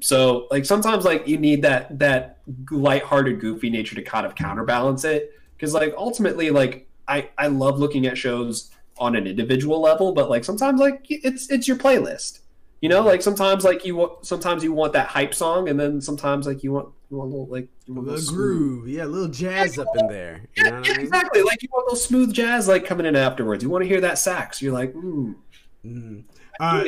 So 0.00 0.48
like 0.50 0.66
sometimes 0.66 1.06
like 1.06 1.26
you 1.26 1.38
need 1.38 1.62
that 1.62 1.98
that 1.98 2.40
lighthearted, 2.70 3.40
goofy 3.40 3.70
nature 3.70 3.94
to 3.94 4.02
kind 4.02 4.26
of 4.26 4.34
mm-hmm. 4.34 4.44
counterbalance 4.44 5.04
it. 5.04 5.32
Because 5.56 5.72
like 5.72 5.94
ultimately, 5.96 6.50
like 6.50 6.88
I 7.08 7.30
I 7.38 7.46
love 7.46 7.78
looking 7.78 8.06
at 8.06 8.18
shows 8.18 8.70
on 8.98 9.16
an 9.16 9.26
individual 9.26 9.80
level, 9.80 10.12
but 10.12 10.30
like 10.30 10.44
sometimes 10.44 10.80
like 10.80 11.06
it's 11.08 11.50
it's 11.50 11.66
your 11.66 11.76
playlist. 11.76 12.40
You 12.80 12.88
know, 12.88 13.02
like 13.02 13.22
sometimes 13.22 13.62
like 13.62 13.84
you 13.84 13.94
want 13.94 14.26
sometimes 14.26 14.64
you 14.64 14.72
want 14.72 14.92
that 14.94 15.06
hype 15.06 15.34
song, 15.34 15.68
and 15.68 15.78
then 15.78 16.00
sometimes 16.00 16.46
like 16.46 16.64
you 16.64 16.72
want 16.72 16.88
you 17.10 17.16
want 17.16 17.28
a 17.28 17.30
little 17.30 17.46
like 17.46 17.68
you 17.86 17.96
a 17.96 18.00
little, 18.00 18.34
groove, 18.34 18.88
yeah, 18.88 19.04
a 19.04 19.06
little 19.06 19.28
jazz 19.28 19.76
yeah, 19.76 19.82
up 19.84 19.88
in 19.96 20.08
there. 20.08 20.48
yeah, 20.56 20.64
yeah 20.64 20.76
I 20.76 20.80
mean? 20.80 21.00
exactly. 21.00 21.42
Like 21.42 21.62
you 21.62 21.68
want 21.72 21.84
a 21.84 21.86
little 21.86 22.04
smooth 22.04 22.32
jazz 22.32 22.66
like 22.66 22.84
coming 22.84 23.06
in 23.06 23.14
afterwards. 23.14 23.62
You 23.62 23.70
want 23.70 23.84
to 23.84 23.88
hear 23.88 24.00
that 24.00 24.18
sax. 24.18 24.60
You're 24.60 24.72
like, 24.72 24.92
mm. 24.94 25.36
Mm. 25.84 26.24
Uh, 26.60 26.84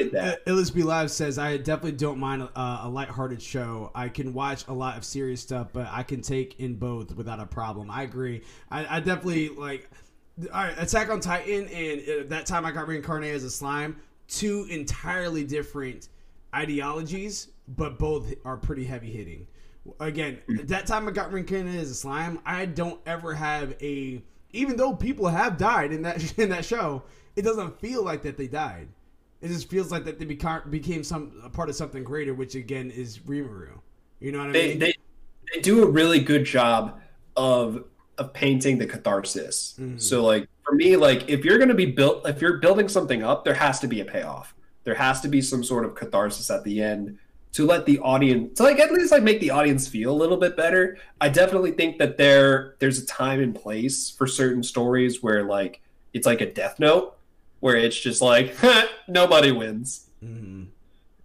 LSB 0.47 0.85
Live 0.85 1.10
says 1.10 1.39
I 1.39 1.56
definitely 1.56 1.93
don't 1.93 2.18
mind 2.18 2.43
a, 2.43 2.81
a 2.82 2.89
lighthearted 2.89 3.40
show. 3.40 3.90
I 3.94 4.09
can 4.09 4.32
watch 4.32 4.64
a 4.68 4.72
lot 4.72 4.97
of 4.97 5.05
serious 5.05 5.40
stuff, 5.40 5.68
but 5.72 5.89
I 5.90 6.02
can 6.02 6.22
take 6.22 6.60
in 6.60 6.74
both 6.74 7.14
without 7.14 7.40
a 7.40 7.47
problem. 7.47 7.90
I 7.90 8.02
agree. 8.02 8.43
I, 8.70 8.97
I 8.97 9.01
definitely 9.01 9.48
like. 9.48 9.89
All 10.52 10.65
right, 10.65 10.74
Attack 10.78 11.11
on 11.11 11.20
Titan, 11.20 11.69
and 11.69 12.01
uh, 12.01 12.28
that 12.28 12.47
time 12.47 12.66
I 12.66 12.73
got 12.73 12.89
reincarnated 12.89 13.36
as 13.36 13.44
a 13.44 13.51
slime. 13.51 14.01
Two 14.27 14.66
entirely 14.69 15.44
different 15.44 16.09
ideologies, 16.55 17.48
but 17.69 17.98
both 17.98 18.32
are 18.44 18.56
pretty 18.56 18.85
heavy 18.85 19.11
hitting. 19.11 19.47
Again, 20.01 20.39
that 20.65 20.86
time 20.86 21.06
I 21.06 21.12
got 21.12 21.32
reincarnated 21.32 21.81
as 21.81 21.90
a 21.90 21.94
slime, 21.94 22.40
I 22.44 22.66
don't 22.66 23.01
ever 23.06 23.35
have 23.35 23.77
a. 23.81 24.23
Even 24.52 24.77
though 24.77 24.94
people 24.94 25.28
have 25.28 25.56
died 25.56 25.93
in 25.93 26.02
that 26.02 26.39
in 26.39 26.48
that 26.48 26.65
show, 26.65 27.02
it 27.36 27.43
doesn't 27.43 27.78
feel 27.81 28.02
like 28.02 28.23
that 28.23 28.36
they 28.36 28.47
died 28.47 28.89
it 29.44 29.48
just 29.48 29.69
feels 29.69 29.93
like 29.93 30.05
that 30.05 30.19
they 30.19 30.24
became 30.24 30.61
became 30.70 31.05
some 31.05 31.32
a 31.44 31.51
part 31.51 31.69
of 31.69 31.77
something 31.77 32.02
greater, 32.02 32.32
which 32.32 32.55
again 32.55 32.90
is 32.90 33.19
Rimuru. 33.19 33.78
You 34.19 34.32
know 34.32 34.39
what 34.39 34.48
I 34.48 34.52
they, 34.52 34.69
mean? 34.69 34.78
They 34.78 34.94
they 35.52 35.61
do 35.61 35.82
a 35.82 35.86
really 35.86 36.19
good 36.19 36.47
job 36.47 36.98
of 37.36 37.85
of 38.19 38.32
painting 38.32 38.78
the 38.78 38.86
catharsis. 38.86 39.74
Mm-hmm. 39.78 39.99
So 39.99 40.24
like 40.24 40.49
for 40.65 40.74
me, 40.74 40.97
like 40.97 41.28
if 41.28 41.45
you're 41.45 41.59
gonna 41.59 41.74
be 41.74 41.86
built, 41.86 42.28
if 42.28 42.41
you're 42.41 42.59
building 42.59 42.89
something 42.89 43.23
up, 43.23 43.45
there 43.45 43.55
has 43.55 43.81
to 43.81 43.86
be 43.86 44.01
a 44.01 44.05
payoff. 44.05 44.55
There 44.85 44.95
has 44.95 45.20
to 45.23 45.28
be 45.28 45.41
some 45.41 45.65
sort 45.65 45.85
of 45.85 45.95
catharsis 45.95 46.51
at 46.51 46.65
the 46.65 46.82
end 46.82 47.19
to 47.53 47.65
let 47.65 47.86
the 47.86 48.01
audience 48.01 48.59
to 48.59 48.65
like 48.65 48.81
at 48.81 48.93
least 48.93 49.12
like 49.12 49.23
make 49.23 49.41
the 49.41 49.51
audience 49.51 49.86
feel 49.86 50.11
a 50.11 50.16
little 50.16 50.36
bit 50.36 50.57
better. 50.57 50.99
I 51.20 51.28
definitely 51.28 51.73
think 51.73 51.99
that 51.99 52.19
there 52.19 52.74
there's 52.81 52.99
a 52.99 53.07
time 53.07 53.41
and 53.41 53.55
place 53.55 54.11
for 54.11 54.27
certain 54.27 54.62
stories 54.62 55.23
where 55.23 55.45
like 55.45 55.81
it's 56.12 56.27
like 56.27 56.41
a 56.41 56.53
death 56.53 56.78
note 56.81 57.16
where 57.61 57.77
it's 57.77 57.99
just 57.99 58.20
like 58.20 58.55
nobody 59.09 59.53
wins. 59.53 60.11
Mm-hmm. 60.23 60.65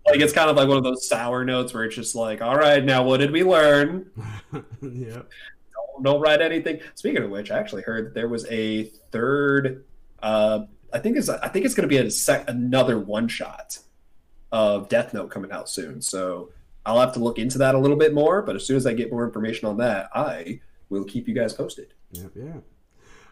Like 0.06 0.22
it's 0.22 0.34
kind 0.34 0.50
of 0.50 0.56
like 0.56 0.68
one 0.68 0.78
of 0.78 0.84
those 0.84 1.08
sour 1.08 1.44
notes 1.44 1.74
where 1.74 1.84
it's 1.84 1.96
just 1.96 2.16
like, 2.16 2.42
all 2.42 2.56
right, 2.56 2.84
now 2.84 3.04
what 3.04 3.18
did 3.18 3.32
we 3.32 3.44
learn? 3.44 4.10
yeah. 4.82 5.22
Don't, 6.04 6.22
write 6.22 6.42
anything. 6.42 6.80
Speaking 6.96 7.24
of 7.24 7.30
which, 7.30 7.52
I 7.52 7.60
actually 7.60 7.84
heard 7.84 8.08
that 8.08 8.14
there 8.14 8.28
was 8.28 8.46
a 8.50 8.86
third. 9.12 9.86
Uh, 10.22 10.66
I 10.92 11.00
think 11.00 11.18
it's 11.18 11.30
I 11.30 11.48
think 11.48 11.66
it's 11.66 11.76
going 11.76 11.88
to 11.88 11.90
be 11.90 11.98
a 11.98 12.10
sec, 12.10 12.50
another 12.50 13.00
one 13.00 13.28
shot 13.28 13.80
of 14.52 14.90
Death 14.90 15.14
Note 15.14 15.30
coming 15.30 15.52
out 15.52 15.70
soon. 15.70 16.02
So 16.02 16.52
I'll 16.86 17.00
have 17.00 17.14
to 17.14 17.20
look 17.20 17.38
into 17.38 17.58
that 17.60 17.76
a 17.76 17.78
little 17.78 17.98
bit 17.98 18.14
more. 18.14 18.42
But 18.42 18.56
as 18.56 18.66
soon 18.66 18.78
as 18.78 18.86
I 18.86 18.94
get 18.94 19.12
more 19.12 19.26
information 19.26 19.68
on 19.68 19.78
that, 19.78 20.10
I 20.14 20.62
will 20.90 21.04
keep 21.04 21.28
you 21.28 21.36
guys 21.36 21.54
posted. 21.54 21.94
Yeah, 22.12 22.24
yeah. 22.36 22.54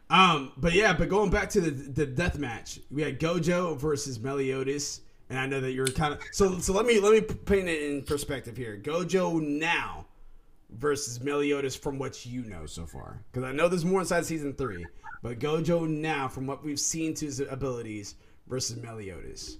Um, 0.10 0.54
but 0.58 0.74
yeah, 0.74 0.94
but 0.94 1.10
going 1.10 1.30
back 1.30 1.50
to 1.52 1.62
the 1.62 1.72
the 1.72 2.06
death 2.06 2.38
match, 2.38 2.80
we 2.90 3.02
had 3.02 3.20
Gojo 3.20 3.78
versus 3.78 4.20
Meliodas, 4.20 5.02
and 5.30 5.38
I 5.38 5.46
know 5.48 5.60
that 5.60 5.72
you're 5.74 5.88
kind 5.88 6.14
of 6.14 6.22
so. 6.32 6.60
So 6.60 6.74
let 6.74 6.86
me 6.86 7.00
let 7.00 7.12
me 7.12 7.22
paint 7.22 7.68
it 7.68 7.92
in 7.92 8.04
perspective 8.04 8.56
here. 8.56 8.80
Gojo 8.82 9.42
now 9.42 10.06
versus 10.70 11.22
Meliodas 11.24 11.76
from 11.76 11.98
what 11.98 12.26
you 12.26 12.44
know 12.44 12.66
so 12.66 12.86
far, 12.86 13.24
because 13.32 13.48
I 13.48 13.52
know 13.52 13.68
there's 13.68 13.86
more 13.86 14.02
inside 14.02 14.26
season 14.26 14.54
three. 14.54 14.86
But 15.24 15.40
Gojo 15.40 15.88
now, 15.88 16.28
from 16.28 16.46
what 16.46 16.64
we've 16.64 16.80
seen 16.80 17.14
to 17.16 17.26
his 17.26 17.40
abilities, 17.40 18.16
versus 18.48 18.82
Meliodas. 18.82 19.58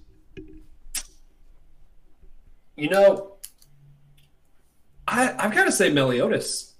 You 2.76 2.88
know, 2.90 3.32
I 5.06 5.34
I've 5.38 5.54
got 5.54 5.64
to 5.64 5.72
say 5.72 5.90
Meliodas. 5.90 6.74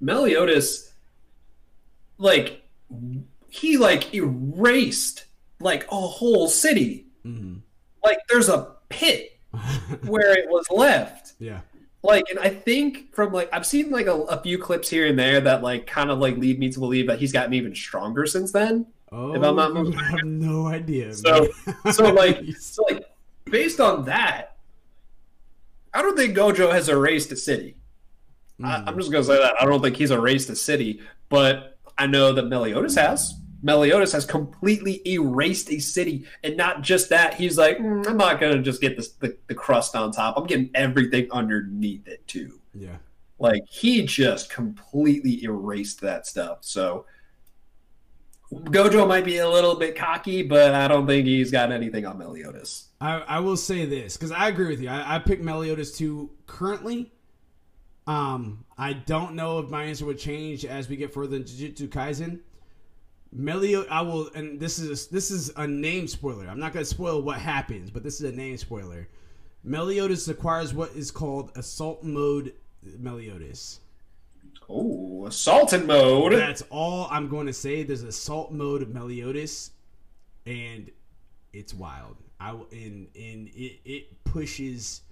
Meliodas, 0.00 0.92
like 2.18 2.62
he 3.48 3.76
like 3.76 4.14
erased 4.14 5.26
like 5.60 5.86
a 5.90 5.96
whole 5.96 6.48
city. 6.48 7.06
Mm-hmm. 7.24 7.58
Like 8.04 8.18
there's 8.28 8.48
a 8.48 8.76
pit 8.88 9.38
where 10.06 10.32
it 10.32 10.48
was 10.48 10.66
left. 10.70 11.34
Yeah. 11.38 11.60
Like, 12.02 12.24
and 12.30 12.38
I 12.38 12.48
think 12.48 13.14
from 13.14 13.32
like 13.32 13.50
I've 13.52 13.66
seen 13.66 13.90
like 13.90 14.06
a, 14.06 14.14
a, 14.14 14.42
few 14.42 14.56
clips 14.58 14.88
here 14.88 15.06
and 15.06 15.18
there 15.18 15.40
that 15.42 15.62
like 15.62 15.86
kind 15.86 16.10
of 16.10 16.18
like 16.18 16.38
lead 16.38 16.58
me 16.58 16.70
to 16.70 16.78
believe 16.78 17.06
that 17.08 17.18
he's 17.18 17.30
gotten 17.30 17.52
even 17.52 17.74
stronger 17.74 18.24
since 18.26 18.52
then. 18.52 18.86
Oh, 19.12 19.34
if 19.34 19.42
I'm 19.42 19.56
not 19.56 19.72
oh, 19.76 19.92
I 19.98 20.04
have 20.04 20.24
no 20.24 20.66
idea. 20.66 21.12
So, 21.12 21.48
so 21.90 22.04
like, 22.10 22.42
so 22.58 22.82
like, 22.88 23.04
based 23.44 23.80
on 23.80 24.06
that, 24.06 24.56
I 25.92 26.00
don't 26.00 26.16
think 26.16 26.36
Gojo 26.36 26.72
has 26.72 26.88
erased 26.88 27.32
a 27.32 27.36
city. 27.36 27.76
Mm. 28.58 28.66
I, 28.66 28.84
I'm 28.86 28.96
just 28.96 29.12
gonna 29.12 29.24
say 29.24 29.38
that 29.38 29.60
I 29.60 29.66
don't 29.66 29.82
think 29.82 29.96
he's 29.96 30.10
erased 30.10 30.48
a 30.48 30.56
city, 30.56 31.00
but 31.28 31.78
I 31.98 32.06
know 32.06 32.32
that 32.32 32.46
Meliodas 32.46 32.94
has. 32.94 33.34
Meliodas 33.62 34.12
has 34.12 34.24
completely 34.24 35.02
erased 35.06 35.70
a 35.70 35.78
city, 35.78 36.26
and 36.42 36.56
not 36.56 36.82
just 36.82 37.10
that. 37.10 37.34
He's 37.34 37.58
like, 37.58 37.78
mm, 37.78 38.06
I'm 38.06 38.16
not 38.16 38.40
gonna 38.40 38.62
just 38.62 38.80
get 38.80 38.96
this, 38.96 39.12
the 39.12 39.36
the 39.46 39.54
crust 39.54 39.94
on 39.94 40.12
top. 40.12 40.36
I'm 40.36 40.46
getting 40.46 40.70
everything 40.74 41.28
underneath 41.30 42.06
it 42.08 42.26
too. 42.26 42.60
Yeah, 42.74 42.96
like 43.38 43.64
he 43.68 44.02
just 44.02 44.50
completely 44.50 45.42
erased 45.44 46.00
that 46.00 46.26
stuff. 46.26 46.58
So 46.62 47.04
Gojo 48.52 49.06
might 49.06 49.24
be 49.24 49.38
a 49.38 49.48
little 49.48 49.76
bit 49.76 49.94
cocky, 49.96 50.42
but 50.42 50.74
I 50.74 50.88
don't 50.88 51.06
think 51.06 51.26
he's 51.26 51.50
got 51.50 51.70
anything 51.70 52.04
on 52.04 52.18
Meliodas. 52.18 52.88
I, 53.00 53.18
I 53.20 53.38
will 53.40 53.56
say 53.56 53.86
this 53.86 54.16
because 54.16 54.32
I 54.32 54.48
agree 54.48 54.68
with 54.68 54.80
you. 54.80 54.88
I, 54.88 55.16
I 55.16 55.18
picked 55.20 55.42
Meliodas 55.42 55.96
too 55.96 56.30
currently. 56.46 57.12
Um, 58.06 58.64
I 58.76 58.94
don't 58.94 59.34
know 59.34 59.60
if 59.60 59.70
my 59.70 59.84
answer 59.84 60.04
would 60.04 60.18
change 60.18 60.64
as 60.64 60.88
we 60.88 60.96
get 60.96 61.14
further 61.14 61.36
into 61.36 61.52
Jujutsu 61.52 61.88
Kaisen. 61.88 62.40
Melio, 63.36 63.86
I 63.88 64.02
will, 64.02 64.28
and 64.34 64.58
this 64.58 64.78
is 64.78 65.06
this 65.06 65.30
is 65.30 65.52
a 65.56 65.66
name 65.66 66.08
spoiler. 66.08 66.48
I'm 66.48 66.58
not 66.58 66.72
going 66.72 66.84
to 66.84 66.90
spoil 66.90 67.22
what 67.22 67.38
happens, 67.38 67.90
but 67.90 68.02
this 68.02 68.20
is 68.20 68.32
a 68.32 68.34
name 68.34 68.56
spoiler. 68.56 69.08
Meliodas 69.62 70.26
acquires 70.28 70.74
what 70.74 70.90
is 70.96 71.10
called 71.10 71.52
Assault 71.54 72.02
Mode 72.02 72.54
Meliodas. 72.98 73.80
Oh, 74.68 75.26
Assaulted 75.26 75.86
Mode. 75.86 76.32
That's 76.32 76.62
all 76.70 77.06
I'm 77.10 77.28
going 77.28 77.46
to 77.46 77.52
say. 77.52 77.82
There's 77.82 78.02
Assault 78.02 78.52
Mode 78.52 78.88
Meliodas, 78.88 79.70
and 80.46 80.90
it's 81.52 81.72
wild. 81.72 82.16
I 82.40 82.50
and 82.50 83.06
and 83.14 83.48
it, 83.48 83.80
it 83.84 84.24
pushes 84.24 85.02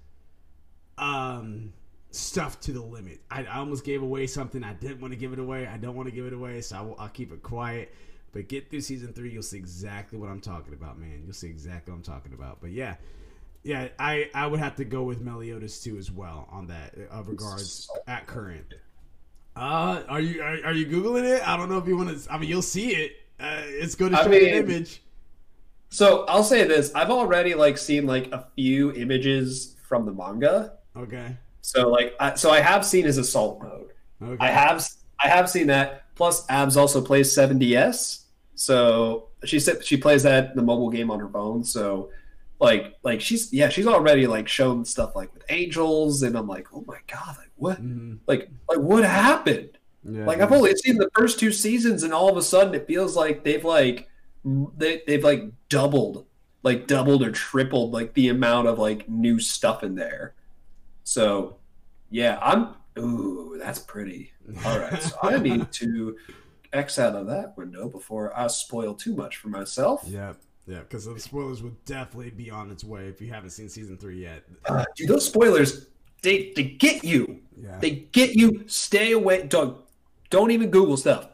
um 0.97 1.73
stuff 2.11 2.59
to 2.61 2.73
the 2.73 2.81
limit. 2.81 3.21
I, 3.31 3.45
I, 3.45 3.59
almost 3.59 3.85
gave 3.85 4.03
away 4.03 4.27
something. 4.27 4.65
I 4.65 4.73
didn't 4.73 5.01
want 5.01 5.13
to 5.13 5.19
give 5.19 5.33
it 5.33 5.39
away. 5.39 5.67
I 5.67 5.77
don't 5.77 5.95
want 5.95 6.09
to 6.09 6.15
give 6.15 6.27
it 6.27 6.33
away, 6.33 6.61
so 6.63 6.77
I 6.77 6.81
will, 6.81 6.97
I'll 6.99 7.09
keep 7.09 7.33
it 7.33 7.43
quiet. 7.43 7.95
But 8.33 8.49
get 8.49 8.71
through 8.71 8.83
season 8.83 9.13
three, 9.13 9.31
you'll 9.31 9.43
see 9.43 9.57
exactly 9.57 10.19
what 10.19 10.29
I'm 10.29 10.41
talking 10.41 10.75
about, 10.75 10.99
man. 10.99 11.23
You'll 11.25 11.33
see 11.33 11.49
exactly 11.49 11.93
what 11.93 11.99
I'm 11.99 12.03
talking 12.03 12.33
about. 12.35 12.61
But 12.61 12.71
yeah, 12.71 12.97
yeah, 13.63 13.89
I 13.99 14.31
I 14.35 14.47
would 14.47 14.61
have 14.61 14.77
to 14.77 14.85
go 14.85 15.03
with 15.03 15.21
Meliodas 15.21 15.83
too 15.83 15.97
as 15.97 16.11
well 16.11 16.49
on 16.51 16.67
that 16.69 16.95
of 17.11 17.29
uh, 17.29 17.31
regards 17.31 17.91
at 18.07 18.27
current. 18.27 18.75
Uh, 19.57 20.03
are 20.09 20.21
you 20.21 20.41
are, 20.41 20.67
are, 20.67 20.73
you 20.73 20.87
googling 20.87 21.25
it? 21.25 21.47
I 21.47 21.57
don't 21.57 21.69
know 21.69 21.79
if 21.79 21.89
you 21.89 21.97
want 21.97 22.17
to. 22.17 22.33
I 22.33 22.39
mean, 22.39 22.49
you'll 22.49 22.63
see 22.63 22.91
it. 22.91 23.13
Uh, 23.41 23.63
it's 23.65 23.95
going 23.95 24.13
to 24.13 24.19
show 24.19 24.25
I 24.25 24.29
mean, 24.29 24.49
an 24.49 24.65
image. 24.65 25.03
So 25.91 26.25
I'll 26.27 26.45
say 26.45 26.65
this: 26.65 26.95
I've 26.95 27.11
already 27.11 27.55
like 27.55 27.77
seen 27.77 28.07
like 28.07 28.31
a 28.33 28.47
few 28.55 28.93
images 28.93 29.77
from 29.89 30.07
the 30.07 30.13
manga. 30.13 30.75
Okay. 30.97 31.37
So 31.61 31.89
like, 31.89 32.15
I, 32.21 32.35
so 32.35 32.51
I 32.51 32.61
have 32.61 32.87
seen 32.87 33.05
his 33.05 33.19
assault 33.19 33.61
mode. 33.63 33.93
Okay. 34.23 34.47
I 34.47 34.51
have 34.51 34.87
I 35.23 35.29
have 35.29 35.51
seen 35.51 35.67
that. 35.69 36.05
Plus, 36.19 36.45
Abs 36.51 36.77
also 36.77 37.01
plays 37.01 37.35
7DS, 37.35 38.25
so 38.55 39.29
she 39.45 39.59
said 39.59 39.85
she 39.85 39.97
plays 39.97 40.25
that 40.25 40.55
the 40.55 40.63
mobile 40.63 40.91
game 40.91 41.11
on 41.11 41.21
her 41.21 41.29
phone. 41.29 41.65
So 41.65 42.11
like 42.61 42.97
like 43.05 43.21
she's 43.21 43.53
yeah 43.53 43.69
she's 43.69 43.87
already 43.87 44.27
like 44.27 44.49
shown 44.49 44.85
stuff 44.85 45.15
like 45.15 45.33
with 45.33 45.45
angels 45.49 46.25
and 46.25 46.37
i'm 46.37 46.49
like 46.49 46.67
oh 46.75 46.83
my 46.89 46.99
god 47.07 47.37
like 47.39 47.53
what 47.55 47.81
mm-hmm. 47.81 48.17
like 48.27 48.51
like 48.69 48.81
what 48.81 49.05
happened 49.05 49.79
yeah, 50.03 50.27
like 50.27 50.41
i've 50.41 50.51
only 50.51 50.75
seen 50.75 50.97
the 50.97 51.09
first 51.15 51.39
two 51.39 51.53
seasons 51.53 52.03
and 52.03 52.13
all 52.13 52.29
of 52.29 52.37
a 52.37 52.43
sudden 52.43 52.75
it 52.75 52.85
feels 52.89 53.15
like 53.15 53.45
they've 53.45 53.65
like 53.65 54.09
they, 54.77 55.03
they've 55.07 55.23
like 55.23 55.45
doubled 55.69 56.27
like 56.65 56.89
doubled 56.89 57.23
or 57.23 57.31
tripled 57.31 57.93
like 57.93 58.13
the 58.15 58.27
amount 58.27 58.67
of 58.67 58.77
like 58.77 59.09
new 59.09 59.39
stuff 59.39 59.85
in 59.85 59.95
there 59.95 60.35
so 61.05 61.59
yeah, 62.11 62.39
I'm. 62.43 62.75
Ooh, 62.99 63.59
that's 63.59 63.79
pretty. 63.79 64.33
All 64.65 64.79
right, 64.79 65.03
so 65.03 65.17
I 65.23 65.39
need 65.39 65.71
to 65.73 66.17
X 66.73 66.99
out 66.99 67.15
of 67.15 67.27
that 67.27 67.57
window 67.57 67.89
before 67.89 68.37
I 68.39 68.47
spoil 68.49 68.95
too 68.95 69.15
much 69.15 69.37
for 69.37 69.49
myself. 69.49 70.03
Yeah, 70.07 70.35
yeah, 70.67 70.81
because 70.81 71.07
the 71.07 71.19
spoilers 71.19 71.63
will 71.63 71.77
definitely 71.87 72.31
be 72.31 72.51
on 72.51 72.71
its 72.71 72.85
way 72.85 73.09
if 73.09 73.21
you 73.21 73.33
haven't 73.33 73.51
seen 73.51 73.69
season 73.69 73.97
three 73.97 74.21
yet. 74.21 74.45
Uh, 74.67 74.85
dude, 74.97 75.09
those 75.09 75.27
spoilers, 75.27 75.87
they 76.23 76.53
they 76.55 76.65
get 76.65 77.05
you. 77.05 77.41
Yeah. 77.57 77.79
They 77.81 77.91
get 77.91 78.35
you. 78.35 78.65
Stay 78.67 79.13
away. 79.13 79.47
Don't 79.47 79.79
don't 80.31 80.51
even 80.51 80.71
Google 80.71 80.97
stuff. 80.97 81.29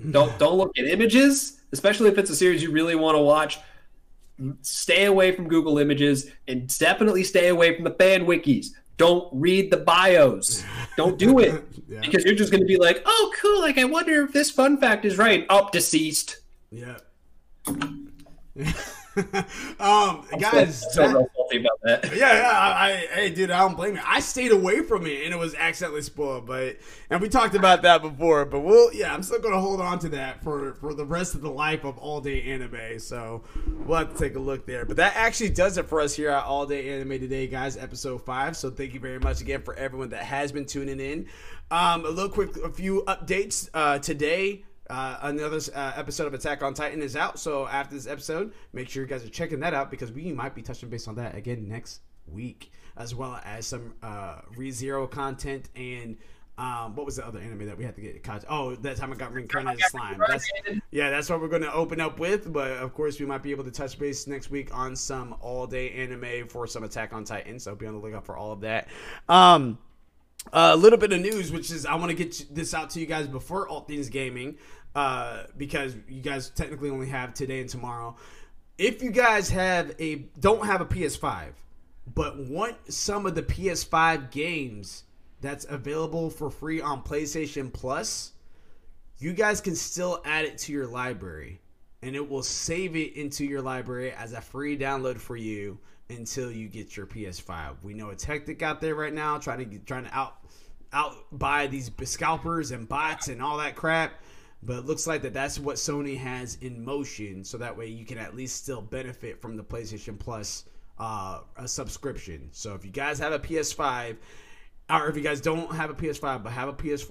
Don't 0.10 0.38
don't 0.38 0.56
look 0.56 0.72
at 0.78 0.86
images, 0.86 1.60
especially 1.72 2.08
if 2.08 2.16
it's 2.16 2.30
a 2.30 2.34
series 2.34 2.62
you 2.62 2.72
really 2.72 2.94
want 2.94 3.16
to 3.16 3.20
watch. 3.20 3.58
Stay 4.62 5.04
away 5.04 5.32
from 5.32 5.46
Google 5.46 5.76
Images 5.76 6.30
and 6.48 6.66
definitely 6.78 7.22
stay 7.22 7.48
away 7.48 7.74
from 7.74 7.84
the 7.84 7.90
fan 7.90 8.24
wikis. 8.24 8.68
Don't 9.00 9.30
read 9.32 9.70
the 9.70 9.78
bios. 9.78 10.62
Don't 10.98 11.18
do 11.18 11.38
it 11.38 11.64
yeah. 11.88 12.00
because 12.00 12.22
you're 12.22 12.34
just 12.34 12.52
going 12.52 12.60
to 12.60 12.66
be 12.66 12.76
like, 12.76 13.02
"Oh, 13.06 13.32
cool! 13.40 13.62
Like, 13.62 13.78
I 13.78 13.84
wonder 13.84 14.22
if 14.24 14.34
this 14.34 14.50
fun 14.50 14.76
fact 14.76 15.06
is 15.06 15.16
right." 15.16 15.46
Up, 15.48 15.68
oh, 15.68 15.70
deceased. 15.72 16.40
Yeah. 16.70 16.98
um, 19.80 20.24
guys, 20.38 20.84
so, 20.92 21.08
so 21.08 21.30
about 21.58 21.80
that. 21.82 22.10
Yeah, 22.16 22.32
yeah. 22.32 22.50
I, 22.50 22.86
I, 22.86 22.90
hey, 23.12 23.30
dude, 23.30 23.50
I 23.50 23.60
don't 23.60 23.76
blame 23.76 23.94
you. 23.94 24.00
I 24.06 24.20
stayed 24.20 24.52
away 24.52 24.82
from 24.82 25.06
it, 25.06 25.24
and 25.24 25.34
it 25.34 25.38
was 25.38 25.54
accidentally 25.54 26.02
spoiled. 26.02 26.46
But 26.46 26.76
and 27.08 27.20
we 27.20 27.28
talked 27.28 27.54
about 27.54 27.82
that 27.82 28.02
before. 28.02 28.44
But 28.44 28.60
we'll, 28.60 28.92
yeah, 28.92 29.12
I'm 29.12 29.22
still 29.22 29.40
gonna 29.40 29.60
hold 29.60 29.80
on 29.80 29.98
to 30.00 30.08
that 30.10 30.42
for 30.44 30.74
for 30.74 30.94
the 30.94 31.04
rest 31.04 31.34
of 31.34 31.40
the 31.40 31.50
life 31.50 31.84
of 31.84 31.98
all 31.98 32.20
day 32.20 32.42
anime. 32.42 32.98
So 32.98 33.42
we'll 33.84 33.98
have 33.98 34.12
to 34.12 34.18
take 34.18 34.36
a 34.36 34.40
look 34.40 34.66
there. 34.66 34.84
But 34.84 34.96
that 34.98 35.16
actually 35.16 35.50
does 35.50 35.76
it 35.78 35.86
for 35.86 36.00
us 36.00 36.14
here 36.14 36.30
at 36.30 36.44
All 36.44 36.66
Day 36.66 36.90
Anime 36.90 37.18
today, 37.18 37.46
guys. 37.46 37.76
Episode 37.76 38.24
five. 38.24 38.56
So 38.56 38.70
thank 38.70 38.94
you 38.94 39.00
very 39.00 39.18
much 39.18 39.40
again 39.40 39.62
for 39.62 39.74
everyone 39.74 40.10
that 40.10 40.22
has 40.22 40.52
been 40.52 40.66
tuning 40.66 41.00
in. 41.00 41.26
Um, 41.70 42.04
a 42.04 42.08
little 42.08 42.30
quick, 42.30 42.56
a 42.58 42.70
few 42.70 43.02
updates 43.06 43.68
uh, 43.74 43.98
today. 43.98 44.64
Uh, 44.90 45.18
another 45.22 45.60
uh, 45.74 45.92
episode 45.96 46.26
of 46.26 46.34
Attack 46.34 46.62
on 46.62 46.74
Titan 46.74 47.00
is 47.00 47.16
out. 47.16 47.38
So 47.38 47.66
after 47.68 47.94
this 47.94 48.06
episode, 48.06 48.52
make 48.72 48.88
sure 48.88 49.02
you 49.02 49.08
guys 49.08 49.24
are 49.24 49.30
checking 49.30 49.60
that 49.60 49.72
out 49.72 49.90
because 49.90 50.10
we 50.12 50.32
might 50.32 50.54
be 50.54 50.62
touching 50.62 50.88
base 50.88 51.06
on 51.08 51.14
that 51.14 51.36
again 51.36 51.68
next 51.68 52.00
week, 52.26 52.72
as 52.96 53.14
well 53.14 53.40
as 53.44 53.66
some 53.66 53.94
uh, 54.02 54.40
ReZero 54.56 55.10
content 55.10 55.68
and 55.76 56.18
Um, 56.58 56.94
what 56.94 57.06
was 57.06 57.16
the 57.16 57.26
other 57.26 57.38
anime 57.38 57.64
that 57.66 57.78
we 57.78 57.84
had 57.84 57.94
to 57.94 58.02
get? 58.02 58.44
Oh, 58.46 58.74
that 58.74 58.98
time 58.98 59.10
I 59.10 59.16
got 59.16 59.32
reincarnated 59.32 59.82
slime. 59.88 60.20
That's, 60.28 60.46
yeah, 60.90 61.08
that's 61.08 61.30
what 61.30 61.40
we're 61.40 61.48
going 61.48 61.62
to 61.62 61.72
open 61.72 62.00
up 62.02 62.18
with. 62.18 62.52
But 62.52 62.72
of 62.72 62.92
course, 62.92 63.18
we 63.18 63.24
might 63.24 63.42
be 63.42 63.50
able 63.50 63.64
to 63.64 63.70
touch 63.70 63.98
base 63.98 64.26
next 64.26 64.50
week 64.50 64.68
on 64.76 64.94
some 64.94 65.34
all 65.40 65.66
day 65.66 65.90
anime 65.92 66.48
for 66.48 66.66
some 66.66 66.84
Attack 66.84 67.14
on 67.14 67.24
Titan. 67.24 67.58
So 67.60 67.74
be 67.74 67.86
on 67.86 67.94
the 67.94 68.00
lookout 68.00 68.26
for 68.26 68.36
all 68.36 68.52
of 68.52 68.60
that. 68.60 68.88
Um, 69.26 69.78
a 70.52 70.76
little 70.76 70.98
bit 70.98 71.12
of 71.12 71.20
news, 71.20 71.50
which 71.50 71.70
is 71.70 71.86
I 71.86 71.94
want 71.94 72.10
to 72.10 72.14
get 72.14 72.54
this 72.54 72.74
out 72.74 72.90
to 72.90 73.00
you 73.00 73.06
guys 73.06 73.26
before 73.26 73.66
All 73.66 73.80
Things 73.80 74.10
Gaming, 74.10 74.58
uh, 74.94 75.44
because 75.56 75.96
you 76.08 76.20
guys 76.20 76.50
technically 76.50 76.90
only 76.90 77.08
have 77.08 77.34
today 77.34 77.60
and 77.60 77.68
tomorrow. 77.68 78.16
If 78.78 79.02
you 79.02 79.10
guys 79.10 79.50
have 79.50 79.94
a 79.98 80.16
don't 80.38 80.64
have 80.64 80.80
a 80.80 80.86
PS5, 80.86 81.52
but 82.14 82.38
want 82.38 82.76
some 82.92 83.26
of 83.26 83.34
the 83.34 83.42
PS5 83.42 84.30
games 84.30 85.04
that's 85.40 85.66
available 85.68 86.30
for 86.30 86.50
free 86.50 86.80
on 86.80 87.02
PlayStation 87.02 87.72
Plus, 87.72 88.32
you 89.18 89.32
guys 89.32 89.60
can 89.60 89.76
still 89.76 90.22
add 90.24 90.44
it 90.44 90.58
to 90.58 90.72
your 90.72 90.86
library 90.86 91.60
and 92.02 92.16
it 92.16 92.28
will 92.28 92.42
save 92.42 92.96
it 92.96 93.14
into 93.14 93.44
your 93.44 93.60
library 93.60 94.12
as 94.12 94.32
a 94.32 94.40
free 94.40 94.76
download 94.76 95.18
for 95.18 95.36
you 95.36 95.78
until 96.08 96.50
you 96.50 96.68
get 96.68 96.96
your 96.96 97.06
PS5. 97.06 97.82
We 97.82 97.94
know 97.94 98.10
it's 98.10 98.24
hectic 98.24 98.62
out 98.62 98.80
there 98.80 98.94
right 98.94 99.12
now 99.12 99.38
trying 99.38 99.70
to 99.70 99.78
trying 99.80 100.04
to 100.04 100.14
out 100.16 100.36
out 100.92 101.14
buy 101.30 101.66
these 101.66 101.90
scalpers 102.04 102.72
and 102.72 102.88
bots 102.88 103.28
and 103.28 103.42
all 103.42 103.58
that 103.58 103.76
crap. 103.76 104.14
But 104.62 104.78
it 104.78 104.86
looks 104.86 105.06
like 105.06 105.22
that 105.22 105.32
that's 105.32 105.58
what 105.58 105.76
Sony 105.76 106.18
has 106.18 106.58
in 106.60 106.84
motion, 106.84 107.44
so 107.44 107.56
that 107.58 107.76
way 107.76 107.86
you 107.86 108.04
can 108.04 108.18
at 108.18 108.36
least 108.36 108.56
still 108.56 108.82
benefit 108.82 109.40
from 109.40 109.56
the 109.56 109.64
PlayStation 109.64 110.18
Plus 110.18 110.64
uh, 110.98 111.40
a 111.56 111.66
subscription. 111.66 112.48
So 112.52 112.74
if 112.74 112.84
you 112.84 112.90
guys 112.90 113.18
have 113.18 113.32
a 113.32 113.38
PS5 113.38 114.16
or 114.90 115.08
if 115.08 115.16
you 115.16 115.22
guys 115.22 115.40
don't 115.40 115.74
have 115.74 115.90
a 115.90 115.94
PS5 115.94 116.42
but 116.42 116.52
have 116.52 116.68
a 116.68 116.72
PS4 116.72 117.10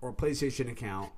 or 0.00 0.12
PlayStation 0.12 0.70
account, 0.70 1.10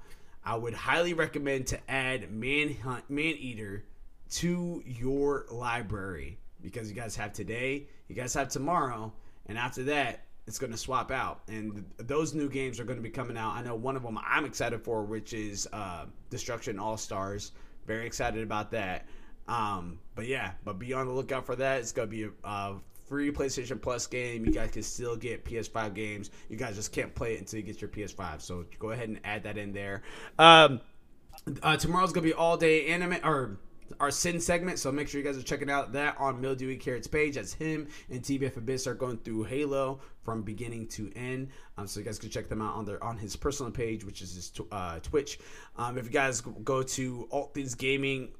I 0.45 0.57
would 0.57 0.75
highly 0.75 1.15
recommend 1.15 1.67
to 1.69 1.91
add 1.91 2.31
Manhunt 2.31 3.09
Maneater 3.09 3.85
to 4.33 4.83
your 4.85 5.47
library 5.51 6.39
because 6.63 6.89
you 6.89 6.95
guys 6.95 7.17
have 7.17 7.33
today, 7.33 7.87
you 8.09 8.15
guys 8.15 8.35
have 8.35 8.49
tomorrow, 8.49 9.13
and 9.47 9.57
after 9.57 9.85
that, 9.85 10.25
it's 10.51 10.59
going 10.59 10.73
to 10.73 10.77
swap 10.77 11.13
out. 11.13 11.43
And 11.47 11.85
those 11.97 12.35
new 12.35 12.49
games 12.49 12.81
are 12.81 12.85
going 12.85 12.99
to 12.99 13.03
be 13.03 13.09
coming 13.09 13.37
out. 13.37 13.55
I 13.55 13.63
know 13.63 13.77
one 13.77 13.95
of 13.95 14.03
them 14.03 14.19
I'm 14.27 14.45
excited 14.45 14.83
for, 14.83 15.05
which 15.05 15.33
is 15.33 15.69
uh, 15.73 16.07
Destruction 16.29 16.77
All 16.77 16.97
Stars. 16.97 17.53
Very 17.87 18.05
excited 18.05 18.43
about 18.43 18.73
that. 18.73 19.07
Um, 19.47 20.01
but 20.17 20.27
yeah, 20.27 20.51
but 20.65 20.77
be 20.77 20.93
on 20.93 21.07
the 21.07 21.13
lookout 21.13 21.47
for 21.47 21.55
that. 21.55 21.79
It's 21.79 21.93
going 21.93 22.09
to 22.09 22.11
be 22.11 22.25
a, 22.25 22.31
a 22.43 22.81
free 23.07 23.31
PlayStation 23.31 23.81
Plus 23.81 24.09
game. 24.09 24.45
You 24.45 24.51
guys 24.51 24.73
can 24.73 24.83
still 24.83 25.15
get 25.15 25.45
PS5 25.45 25.95
games. 25.95 26.33
You 26.49 26.57
guys 26.57 26.75
just 26.75 26.91
can't 26.91 27.15
play 27.15 27.35
it 27.35 27.39
until 27.39 27.61
you 27.61 27.65
get 27.65 27.81
your 27.81 27.91
PS5. 27.91 28.41
So 28.41 28.65
go 28.81 28.91
ahead 28.91 29.09
and 29.09 29.21
add 29.23 29.45
that 29.45 29.57
in 29.57 29.73
there. 29.73 30.03
Um, 30.37 30.81
uh, 31.63 31.77
tomorrow's 31.77 32.13
gonna 32.13 32.27
be 32.27 32.35
all 32.35 32.57
day 32.57 32.89
anime 32.89 33.19
or 33.23 33.61
our 33.99 34.11
sin 34.11 34.41
segment. 34.41 34.79
So 34.79 34.93
make 34.93 35.09
sure 35.09 35.21
you 35.21 35.27
guys 35.27 35.37
are 35.37 35.43
checking 35.43 35.71
out 35.71 35.93
that 35.95 36.17
on 36.19 36.41
Mildewy 36.41 36.77
Carrot's 36.77 37.09
page. 37.09 37.35
That's 37.35 37.53
him 37.53 37.89
and 38.09 38.23
TBF 38.23 38.57
Abyss 38.57 38.87
are 38.87 38.95
going 38.95 39.19
through 39.19 39.45
Halo 39.45 40.01
from 40.23 40.43
beginning 40.43 40.87
to 40.89 41.11
end. 41.17 41.49
Um, 41.77 41.87
so 41.87 42.01
you 42.01 42.07
guys 42.07 42.19
can 42.19 42.31
check 42.31 42.49
them 42.49 42.61
out 42.61 42.75
on 42.75 42.85
their 42.85 43.03
on 43.03 43.17
his 43.17 43.37
personal 43.37 43.73
page, 43.73 44.05
which 44.05 44.23
is 44.23 44.35
his 44.35 44.53
uh, 44.71 44.99
Twitch. 45.01 45.39
Um, 45.77 45.99
if 45.99 46.05
you 46.05 46.11
guys 46.11 46.41
go 46.41 46.83
to 46.83 47.27
All 47.31 47.45
Things 47.47 47.75
Gaming, 47.75 48.33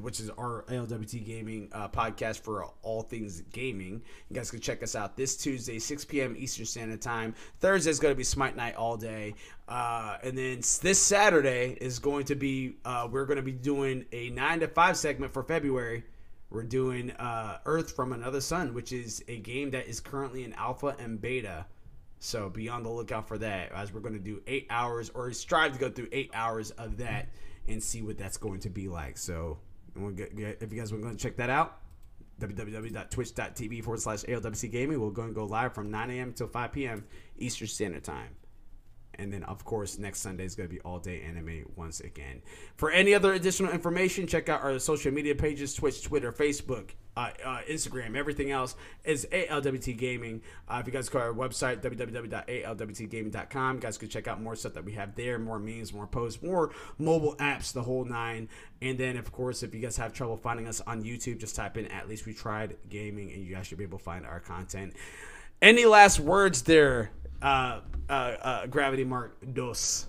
which 0.00 0.20
is 0.20 0.30
our 0.30 0.64
ALWT 0.68 1.24
Gaming 1.24 1.68
uh, 1.72 1.88
podcast 1.88 2.40
for 2.40 2.66
all 2.82 3.02
things 3.02 3.40
gaming, 3.52 4.02
you 4.28 4.36
guys 4.36 4.50
can 4.50 4.60
check 4.60 4.82
us 4.82 4.94
out 4.94 5.16
this 5.16 5.36
Tuesday, 5.36 5.78
6 5.78 6.04
p.m. 6.04 6.36
Eastern 6.38 6.66
Standard 6.66 7.00
Time. 7.00 7.34
Thursday 7.60 7.90
is 7.90 7.98
going 7.98 8.12
to 8.12 8.16
be 8.18 8.24
Smite 8.24 8.56
Night 8.56 8.76
all 8.76 8.96
day, 8.96 9.34
uh, 9.68 10.18
and 10.22 10.36
then 10.36 10.58
this 10.82 10.98
Saturday 10.98 11.76
is 11.80 11.98
going 11.98 12.24
to 12.26 12.34
be 12.34 12.76
uh, 12.84 13.08
we're 13.10 13.26
going 13.26 13.38
to 13.38 13.42
be 13.42 13.52
doing 13.52 14.04
a 14.12 14.30
nine 14.30 14.60
to 14.60 14.68
five 14.68 14.96
segment 14.96 15.32
for 15.32 15.42
February 15.42 16.04
we're 16.50 16.62
doing 16.62 17.10
uh, 17.12 17.58
Earth 17.66 17.94
from 17.94 18.12
Another 18.12 18.40
Sun, 18.40 18.74
which 18.74 18.92
is 18.92 19.22
a 19.28 19.38
game 19.38 19.70
that 19.70 19.86
is 19.86 20.00
currently 20.00 20.44
in 20.44 20.52
alpha 20.54 20.94
and 20.98 21.20
beta. 21.20 21.66
So 22.18 22.48
be 22.48 22.68
on 22.68 22.82
the 22.82 22.88
lookout 22.88 23.28
for 23.28 23.38
that, 23.38 23.72
as 23.72 23.92
we're 23.92 24.00
going 24.00 24.14
to 24.14 24.20
do 24.20 24.40
eight 24.46 24.66
hours, 24.70 25.10
or 25.10 25.32
strive 25.32 25.72
to 25.72 25.78
go 25.78 25.90
through 25.90 26.08
eight 26.12 26.30
hours 26.32 26.70
of 26.72 26.98
that 26.98 27.28
and 27.68 27.82
see 27.82 28.02
what 28.02 28.16
that's 28.16 28.36
going 28.36 28.60
to 28.60 28.70
be 28.70 28.88
like. 28.88 29.18
So 29.18 29.58
if 29.96 30.72
you 30.72 30.78
guys 30.78 30.92
want 30.92 31.04
to 31.04 31.16
check 31.16 31.36
that 31.36 31.50
out, 31.50 31.80
www.twitch.tv 32.40 33.82
forward 33.82 34.00
slash 34.00 34.22
ALWT 34.24 34.70
Gaming. 34.70 35.00
We're 35.00 35.10
going 35.10 35.28
to 35.28 35.34
go 35.34 35.44
live 35.44 35.74
from 35.74 35.90
9 35.90 36.10
a.m. 36.10 36.32
till 36.32 36.48
5 36.48 36.72
p.m. 36.72 37.04
Eastern 37.38 37.68
Standard 37.68 38.04
Time. 38.04 38.36
And 39.18 39.32
then, 39.32 39.42
of 39.44 39.64
course, 39.64 39.98
next 39.98 40.20
Sunday 40.20 40.44
is 40.44 40.54
going 40.54 40.68
to 40.68 40.74
be 40.74 40.80
all 40.80 40.98
day 40.98 41.22
anime 41.22 41.64
once 41.76 42.00
again. 42.00 42.42
For 42.76 42.90
any 42.90 43.14
other 43.14 43.32
additional 43.32 43.72
information, 43.72 44.26
check 44.26 44.48
out 44.48 44.62
our 44.62 44.78
social 44.78 45.12
media 45.12 45.34
pages 45.34 45.74
Twitch, 45.74 46.02
Twitter, 46.02 46.32
Facebook, 46.32 46.90
uh, 47.16 47.30
uh, 47.44 47.60
Instagram, 47.68 48.14
everything 48.14 48.50
else 48.50 48.76
is 49.02 49.26
ALWT 49.32 49.96
Gaming. 49.96 50.42
Uh, 50.68 50.78
if 50.80 50.86
you 50.86 50.92
guys 50.92 51.08
go 51.08 51.18
to 51.18 51.24
our 51.24 51.32
website, 51.32 51.80
www.alwtgaming.com, 51.80 53.74
you 53.76 53.80
guys 53.80 53.96
can 53.96 54.10
check 54.10 54.28
out 54.28 54.42
more 54.42 54.54
stuff 54.54 54.74
that 54.74 54.84
we 54.84 54.92
have 54.92 55.14
there, 55.14 55.38
more 55.38 55.58
memes, 55.58 55.94
more 55.94 56.06
posts, 56.06 56.42
more 56.42 56.72
mobile 56.98 57.34
apps, 57.36 57.72
the 57.72 57.82
whole 57.82 58.04
nine. 58.04 58.50
And 58.82 58.98
then, 58.98 59.16
of 59.16 59.32
course, 59.32 59.62
if 59.62 59.74
you 59.74 59.80
guys 59.80 59.96
have 59.96 60.12
trouble 60.12 60.36
finding 60.36 60.66
us 60.68 60.82
on 60.82 61.02
YouTube, 61.02 61.38
just 61.38 61.56
type 61.56 61.78
in 61.78 61.86
At 61.86 62.06
Least 62.06 62.26
We 62.26 62.34
Tried 62.34 62.76
Gaming, 62.90 63.32
and 63.32 63.42
you 63.42 63.54
guys 63.54 63.66
should 63.66 63.78
be 63.78 63.84
able 63.84 63.96
to 63.96 64.04
find 64.04 64.26
our 64.26 64.40
content. 64.40 64.92
Any 65.62 65.86
last 65.86 66.20
words 66.20 66.60
there, 66.62 67.12
uh, 67.42 67.80
uh, 68.08 68.12
uh, 68.12 68.66
Gravity 68.66 69.04
Mark 69.04 69.36
Dos. 69.52 70.06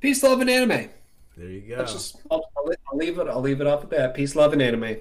Peace, 0.00 0.22
love, 0.22 0.40
and 0.40 0.48
anime. 0.48 0.90
There 1.36 1.48
you 1.48 1.60
go. 1.60 1.84
Just 1.84 2.16
I'll, 2.30 2.44
I'll, 2.56 2.96
leave 2.96 3.18
it. 3.18 3.28
I'll 3.28 3.40
leave 3.40 3.60
it 3.60 3.66
off 3.68 3.84
at 3.84 3.90
that. 3.90 4.14
Peace, 4.14 4.34
love, 4.34 4.52
and 4.52 4.60
anime. 4.60 4.96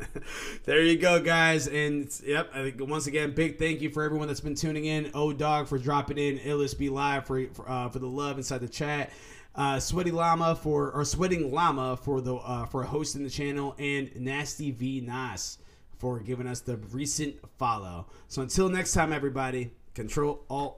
there 0.64 0.82
you 0.82 0.96
go, 0.96 1.20
guys. 1.20 1.66
And 1.66 2.08
yep, 2.24 2.48
I 2.54 2.70
think 2.70 2.88
once 2.88 3.08
again, 3.08 3.34
big 3.34 3.58
thank 3.58 3.80
you 3.80 3.90
for 3.90 4.04
everyone 4.04 4.28
that's 4.28 4.40
been 4.40 4.54
tuning 4.54 4.84
in. 4.84 5.10
O 5.14 5.32
Dog 5.32 5.66
for 5.66 5.78
dropping 5.78 6.18
in. 6.18 6.38
LSB 6.38 6.90
Live 6.90 7.26
for 7.26 7.44
for, 7.48 7.68
uh, 7.68 7.88
for 7.88 7.98
the 7.98 8.06
love 8.06 8.36
inside 8.38 8.58
the 8.58 8.68
chat. 8.68 9.10
Uh, 9.56 9.80
Sweaty 9.80 10.12
Llama 10.12 10.54
for 10.54 10.92
or 10.92 11.04
Sweating 11.04 11.52
Llama 11.52 11.96
for 11.96 12.20
the 12.20 12.36
uh, 12.36 12.66
for 12.66 12.84
hosting 12.84 13.24
the 13.24 13.30
channel, 13.30 13.74
and 13.76 14.14
Nasty 14.14 14.70
V 14.70 15.00
Nas 15.00 15.58
for 15.98 16.20
giving 16.20 16.46
us 16.46 16.60
the 16.60 16.76
recent 16.76 17.36
follow. 17.58 18.06
So 18.28 18.42
until 18.42 18.68
next 18.68 18.92
time, 18.92 19.12
everybody. 19.12 19.72
Control 19.94 20.44
Alt. 20.50 20.76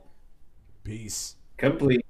Peace. 0.85 1.37
Complete. 1.57 2.05